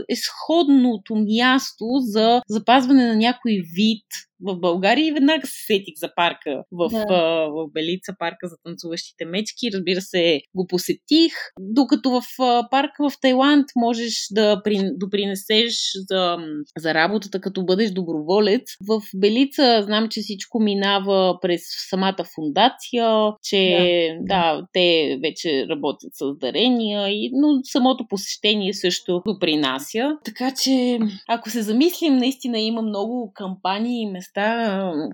е 0.10 0.16
сходното 0.16 1.16
място 1.16 1.86
за 2.00 2.42
запазване 2.50 3.08
на 3.08 3.16
някой 3.16 3.62
вид 3.76 4.06
в 4.42 4.60
България 4.60 5.08
и 5.08 5.12
веднага 5.12 5.48
се 5.48 5.66
сетих 5.66 5.94
за 5.98 6.10
парка 6.16 6.64
в, 6.72 6.90
да. 6.90 7.06
в, 7.06 7.50
в 7.50 7.72
Белица, 7.74 8.16
парка 8.20 8.48
за 8.48 8.56
танцуващите 8.64 9.26
мечки. 9.26 9.72
Разбира 9.74 10.02
се, 10.02 10.42
го 10.56 10.68
посетих. 10.68 11.34
Докато 11.60 12.10
в 12.10 12.22
парка 12.72 13.10
в 13.10 13.14
Тайланд 13.22 13.66
можеш 13.76 14.14
да 14.32 14.62
при, 14.64 14.90
допринесеш 14.94 15.74
за, 16.10 16.38
за 16.78 16.94
работата, 16.94 17.42
като 17.42 17.66
бъдеш 17.66 17.92
доброволец. 17.92 18.62
В 18.88 19.02
Белица 19.16 19.82
знам, 19.86 20.10
че 20.10 20.22
всичко 20.22 20.60
минава 20.60 21.38
през 21.42 21.62
самата 21.90 22.24
фундация, 22.36 23.34
че 23.44 23.78
да, 24.22 24.56
да 24.56 24.68
те 24.74 25.18
вече 25.24 25.66
работят 25.70 26.12
с 26.14 26.38
дарения, 26.40 27.10
и, 27.10 27.32
но 27.34 27.48
самото 27.64 28.06
посещение 28.10 28.74
също 28.74 29.22
допринася. 29.28 30.18
Така 30.26 30.52
че, 30.64 31.00
ако 31.28 31.50
се 31.50 31.62
замислим, 31.62 32.18
наистина 32.18 32.60
има 32.60 32.82
много 32.82 33.32
кампании 33.36 34.02
и 34.02 34.12
места, 34.12 34.27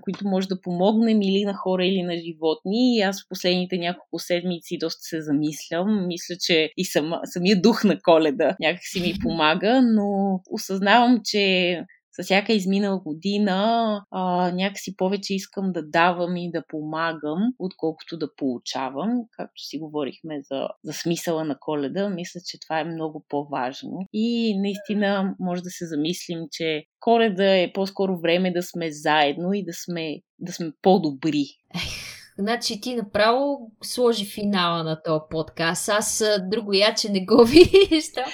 които 0.02 0.28
може 0.28 0.48
да 0.48 0.60
помогнем 0.60 1.22
или 1.22 1.44
на 1.44 1.54
хора, 1.54 1.86
или 1.86 2.02
на 2.02 2.16
животни. 2.16 2.96
И 2.96 3.00
аз 3.00 3.22
в 3.22 3.28
последните 3.28 3.78
няколко 3.78 4.18
седмици 4.18 4.78
доста 4.78 5.02
се 5.02 5.22
замислям. 5.22 6.06
Мисля, 6.06 6.34
че 6.40 6.70
и 6.76 6.84
сама, 6.84 7.20
самия 7.24 7.60
дух 7.60 7.84
на 7.84 7.98
коледа 8.00 8.56
някакси 8.60 9.00
ми 9.00 9.14
помага, 9.22 9.82
но 9.82 10.40
осъзнавам, 10.50 11.20
че 11.24 11.76
с 12.16 12.22
всяка 12.22 12.52
изминала 12.52 13.00
година 13.00 14.04
а, 14.10 14.52
някакси 14.52 14.96
повече 14.96 15.34
искам 15.34 15.72
да 15.72 15.82
давам 15.82 16.36
и 16.36 16.50
да 16.50 16.62
помагам, 16.68 17.38
отколкото 17.58 18.18
да 18.18 18.34
получавам. 18.36 19.22
Както 19.30 19.62
си 19.62 19.78
говорихме 19.78 20.40
за, 20.42 20.68
за 20.84 20.92
смисъла 20.92 21.44
на 21.44 21.56
коледа, 21.60 22.08
мисля, 22.08 22.40
че 22.46 22.60
това 22.60 22.80
е 22.80 22.84
много 22.84 23.24
по-важно. 23.28 24.08
И 24.12 24.58
наистина 24.58 25.34
може 25.40 25.62
да 25.62 25.70
се 25.70 25.86
замислим, 25.86 26.40
че 26.52 26.84
коледа 27.00 27.56
е 27.56 27.72
по-скоро 27.72 28.20
време 28.20 28.52
да 28.52 28.62
сме 28.62 28.92
заедно 28.92 29.52
и 29.52 29.64
да 29.64 29.72
сме, 29.72 30.20
да 30.38 30.52
сме 30.52 30.72
по-добри. 30.82 31.44
Значи 32.38 32.80
ти 32.80 32.94
направо 32.94 33.70
сложи 33.82 34.24
финала 34.24 34.84
на 34.84 35.02
този 35.02 35.20
подкаст. 35.30 35.88
Аз 35.88 36.24
друго 36.50 36.72
яче 36.72 37.08
не 37.08 37.24
го 37.24 37.44
виждам. 37.90 38.24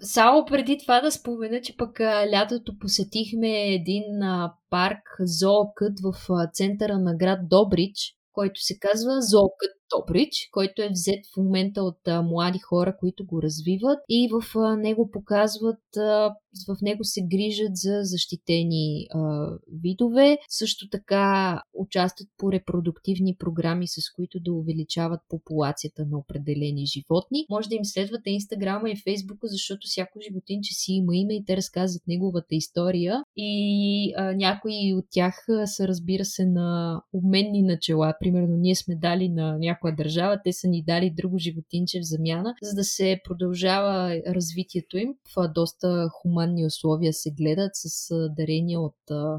Само 0.00 0.44
преди 0.44 0.78
това 0.78 1.00
да 1.00 1.10
спомена, 1.10 1.60
че 1.60 1.76
пък 1.76 2.00
лятото 2.32 2.78
посетихме 2.80 3.74
един 3.74 4.04
парк, 4.70 5.16
зоокът 5.20 5.92
в 6.02 6.14
центъра 6.52 6.98
на 6.98 7.16
град 7.16 7.38
Добрич, 7.48 8.14
който 8.32 8.60
се 8.60 8.78
казва 8.78 9.22
Зоокът 9.22 9.70
Добрич, 9.96 10.48
който 10.52 10.82
е 10.82 10.88
взет 10.88 11.26
в 11.34 11.36
момента 11.36 11.82
от 11.82 12.08
а, 12.08 12.22
млади 12.22 12.58
хора, 12.58 12.96
които 13.00 13.26
го 13.26 13.42
развиват 13.42 13.98
и 14.08 14.28
в 14.32 14.58
а, 14.58 14.76
него 14.76 15.10
показват, 15.10 15.96
а, 15.96 16.34
в 16.68 16.76
него 16.82 17.04
се 17.04 17.20
грижат 17.30 17.76
за 17.76 18.00
защитени 18.02 19.06
а, 19.10 19.48
видове. 19.82 20.38
Също 20.48 20.88
така 20.88 21.60
участват 21.74 22.28
по 22.38 22.52
репродуктивни 22.52 23.36
програми, 23.38 23.86
с 23.88 24.12
които 24.16 24.40
да 24.40 24.52
увеличават 24.52 25.20
популацията 25.28 26.06
на 26.06 26.18
определени 26.18 26.86
животни. 26.86 27.46
Може 27.50 27.68
да 27.68 27.74
им 27.74 27.84
следвате 27.84 28.30
Инстаграма 28.30 28.90
и 28.90 28.96
Фейсбука, 29.04 29.46
защото 29.46 29.80
всяко 29.84 30.18
животинче 30.28 30.74
си 30.74 30.92
има 30.92 31.16
име 31.16 31.34
и 31.34 31.44
те 31.44 31.56
разказват 31.56 32.02
неговата 32.08 32.54
история. 32.54 33.22
И 33.36 34.12
а, 34.16 34.32
някои 34.32 34.94
от 34.94 35.04
тях 35.10 35.46
са, 35.64 35.88
разбира 35.88 36.24
се, 36.24 36.46
на 36.46 37.00
обменни 37.12 37.62
начала. 37.62 38.14
Примерно, 38.20 38.56
ние 38.56 38.74
сме 38.74 38.96
дали 38.96 39.28
на 39.28 39.58
някои 39.58 39.83
някоя 39.84 39.96
държава, 39.96 40.40
те 40.44 40.52
са 40.52 40.68
ни 40.68 40.82
дали 40.82 41.10
друго 41.10 41.38
животинче 41.38 42.00
в 42.00 42.04
замяна, 42.04 42.54
за 42.62 42.74
да 42.74 42.84
се 42.84 43.20
продължава 43.24 44.22
развитието 44.28 44.98
им. 44.98 45.14
В 45.36 45.48
доста 45.48 46.08
хуманни 46.12 46.66
условия 46.66 47.12
се 47.12 47.30
гледат 47.30 47.70
с 47.74 48.14
дарения 48.36 48.80
от 48.80 48.96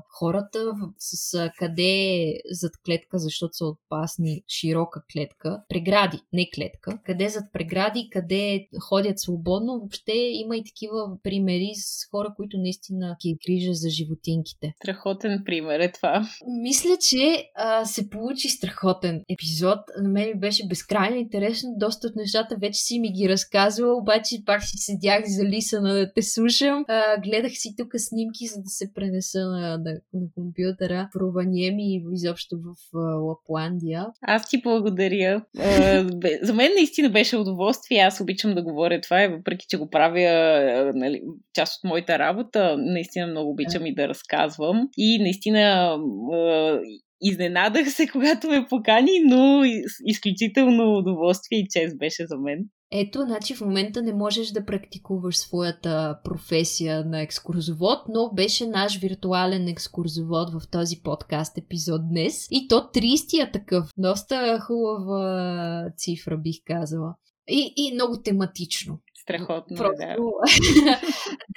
хората, 0.10 0.74
с 1.00 1.52
къде 1.58 2.34
зад 2.52 2.72
клетка, 2.86 3.18
защото 3.18 3.54
са 3.54 3.66
опасни, 3.66 4.44
широка 4.48 5.04
клетка, 5.14 5.64
прегради, 5.70 6.18
не 6.34 6.50
клетка, 6.56 7.00
къде 7.06 7.30
зад 7.30 7.44
прегради, 7.54 8.10
къде 8.12 8.68
ходят 8.82 9.20
свободно. 9.20 9.80
Въобще 9.80 10.14
има 10.14 10.58
и 10.58 10.64
такива 10.64 11.18
примери 11.24 11.72
с 11.76 12.10
хора, 12.12 12.34
които 12.36 12.58
наистина 12.58 13.18
ги 13.22 13.38
грижа 13.48 13.74
за 13.74 13.90
животинките. 13.90 14.74
Страхотен 14.78 15.44
пример 15.46 15.80
е 15.80 15.92
това. 15.92 16.30
Мисля, 16.62 16.98
че 17.10 17.52
а, 17.56 17.86
се 17.86 18.10
получи 18.10 18.50
страхотен 18.50 19.24
епизод. 19.30 19.80
На 20.02 20.10
мен 20.10 20.25
ми 20.26 20.40
беше 20.40 20.68
безкрайно 20.68 21.16
интересно. 21.16 21.70
Доста 21.78 22.08
от 22.08 22.16
нещата 22.16 22.56
вече 22.62 22.80
си 22.80 23.00
ми 23.00 23.12
ги 23.12 23.30
разказвал, 23.30 23.98
обаче 23.98 24.36
пак 24.46 24.64
си 24.64 24.78
седях 24.78 25.24
залисана 25.26 25.94
да 25.94 26.14
те 26.14 26.22
слушам. 26.22 26.86
А, 26.88 27.22
гледах 27.22 27.52
си 27.56 27.76
тук 27.78 27.88
снимки, 27.98 28.48
за 28.48 28.62
да 28.62 28.70
се 28.70 28.94
пренеса 28.94 29.40
на, 29.40 29.78
на, 29.78 29.92
на 30.14 30.28
компютъра 30.36 31.10
в 31.14 31.20
Рованиеми 31.20 31.96
и 31.96 32.04
изобщо 32.14 32.58
в 32.58 32.98
а, 32.98 33.00
Лапландия. 33.00 34.06
Аз 34.22 34.50
ти 34.50 34.62
благодаря. 34.62 35.42
А, 35.60 36.08
за 36.42 36.54
мен 36.54 36.72
наистина 36.76 37.10
беше 37.10 37.38
удоволствие. 37.38 37.98
Аз 37.98 38.22
обичам 38.22 38.56
да 38.56 38.64
говоря 38.64 39.02
това 39.02 39.24
и 39.24 39.28
въпреки, 39.28 39.66
че 39.70 39.78
го 39.78 39.90
правя 39.90 40.92
нали, 40.96 41.22
част 41.54 41.78
от 41.78 41.90
моята 41.90 42.20
работа, 42.20 42.76
наистина 42.78 43.28
много 43.28 43.52
обичам 43.52 43.86
и 43.86 43.96
да 43.96 44.08
разказвам. 44.08 44.90
И 44.98 45.20
наистина 45.22 45.98
Изненадах 47.22 47.92
се, 47.92 48.08
когато 48.12 48.48
ме 48.48 48.66
покани, 48.70 49.20
но 49.26 49.64
изключително 50.06 50.98
удоволствие 50.98 51.60
и 51.60 51.68
чест 51.70 51.98
беше 51.98 52.26
за 52.28 52.38
мен. 52.38 52.60
Ето, 52.92 53.22
значи 53.22 53.56
в 53.56 53.62
момента 53.62 54.02
не 54.02 54.14
можеш 54.14 54.48
да 54.48 54.66
практикуваш 54.66 55.38
своята 55.38 56.20
професия 56.24 57.06
на 57.06 57.22
екскурзовод, 57.22 58.00
но 58.10 58.32
беше 58.34 58.68
наш 58.68 59.00
виртуален 59.00 59.68
екскурзовод 59.68 60.50
в 60.54 60.70
този 60.72 61.02
подкаст 61.04 61.58
епизод 61.58 62.02
днес. 62.10 62.48
И 62.52 62.68
то 62.68 62.76
30-я 62.76 63.52
такъв. 63.52 63.90
Доста 63.98 64.60
хубава 64.60 65.86
цифра, 65.98 66.38
бих 66.38 66.56
казала. 66.66 67.16
И, 67.48 67.74
и 67.78 67.94
много 67.94 68.22
тематично. 68.22 69.00
Страхотно, 69.26 69.78
Просто... 69.78 69.96
да. 69.98 70.16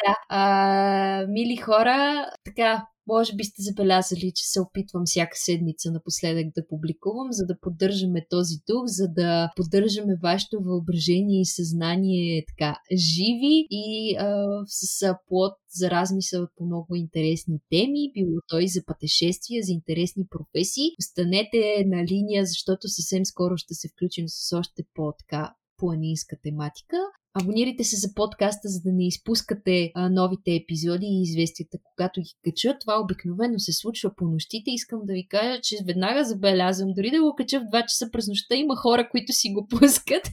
да. 0.05 0.16
А, 0.28 1.27
мили 1.28 1.57
хора, 1.57 2.31
така, 2.45 2.86
може 3.07 3.35
би 3.36 3.45
сте 3.45 3.62
забелязали, 3.62 4.32
че 4.35 4.45
се 4.45 4.61
опитвам 4.61 5.03
всяка 5.07 5.36
седмица 5.36 5.90
напоследък 5.90 6.47
да 6.55 6.66
публикувам, 6.69 7.28
за 7.31 7.47
да 7.47 7.61
поддържаме 7.61 8.27
този 8.31 8.55
дух, 8.69 8.82
за 8.86 9.09
да 9.09 9.51
поддържаме 9.57 10.15
вашето 10.23 10.57
въображение 10.61 11.40
и 11.40 11.47
съзнание 11.47 12.45
така 12.49 12.77
живи 12.93 13.66
и 13.70 14.16
а, 14.19 14.47
с 14.66 15.15
плод 15.28 15.53
за 15.70 15.90
размисъл 15.90 16.47
по 16.57 16.65
много 16.65 16.95
интересни 16.95 17.59
теми, 17.70 18.12
било 18.15 18.40
то 18.49 18.59
и 18.59 18.69
за 18.69 18.85
пътешествия, 18.86 19.62
за 19.62 19.73
интересни 19.73 20.24
професии. 20.31 20.95
Останете 20.99 21.85
на 21.86 22.05
линия, 22.05 22.47
защото 22.47 22.89
съвсем 22.89 23.24
скоро 23.24 23.57
ще 23.57 23.74
се 23.74 23.89
включим 23.89 24.24
с 24.28 24.59
още 24.59 24.82
по-така 24.95 25.55
планинска 25.78 26.36
тематика. 26.43 26.97
Абонирайте 27.43 27.85
се 27.85 27.97
за 27.97 28.15
подкаста, 28.15 28.69
за 28.69 28.81
да 28.81 28.93
не 28.93 29.06
изпускате 29.06 29.90
а, 29.94 30.10
новите 30.10 30.55
епизоди 30.55 31.06
и 31.06 31.23
известията, 31.23 31.78
когато 31.85 32.20
ги 32.20 32.31
кача. 32.44 32.77
Това 32.81 33.01
обикновено 33.01 33.59
се 33.59 33.73
случва 33.73 34.10
по 34.16 34.24
нощите. 34.24 34.70
Искам 34.70 35.01
да 35.05 35.12
ви 35.12 35.28
кажа, 35.28 35.60
че 35.62 35.77
веднага 35.86 36.24
забелязвам, 36.24 36.93
дори 36.97 37.10
да 37.10 37.23
го 37.23 37.35
кача 37.36 37.60
в 37.60 37.65
2 37.65 37.82
часа 37.82 38.09
през 38.12 38.28
нощта, 38.28 38.55
има 38.55 38.77
хора, 38.77 39.09
които 39.10 39.32
си 39.32 39.52
го 39.52 39.66
пускат. 39.70 40.28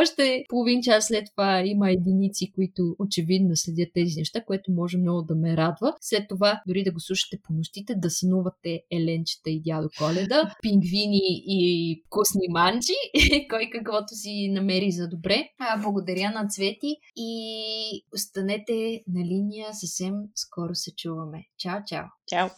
Още 0.00 0.44
половин 0.48 0.82
час 0.82 1.06
след 1.06 1.24
това 1.36 1.62
има 1.66 1.90
единици, 1.90 2.52
които 2.54 2.96
очевидно 2.98 3.50
следят 3.54 3.88
тези 3.94 4.14
неща, 4.18 4.44
което 4.46 4.72
може 4.72 4.98
много 4.98 5.22
да 5.22 5.34
ме 5.34 5.56
радва. 5.56 5.94
След 6.00 6.28
това, 6.28 6.62
дори 6.68 6.84
да 6.84 6.92
го 6.92 7.00
слушате 7.00 7.38
по 7.42 7.52
нощите, 7.52 7.94
да 7.94 8.10
сънувате 8.10 8.80
Еленчета 8.92 9.50
и 9.50 9.62
дядо 9.62 9.88
Коледа, 9.98 10.54
пингвини 10.62 11.20
и 11.46 12.02
вкусни 12.06 12.48
манджи, 12.50 13.00
кой 13.50 13.70
каквото 13.72 14.14
си 14.14 14.48
намери 14.52 14.90
за 14.90 15.08
добре. 15.08 15.48
А, 15.58 15.82
благодаря 15.82 16.30
на 16.34 16.48
Цвети 16.48 16.96
и 17.16 18.04
останете 18.14 19.02
на 19.08 19.24
линия. 19.24 19.74
Съвсем 19.74 20.14
скоро 20.34 20.74
се 20.74 20.94
чуваме. 20.96 21.44
Чао, 21.58 21.80
чао! 21.86 22.04
Чао! 22.26 22.48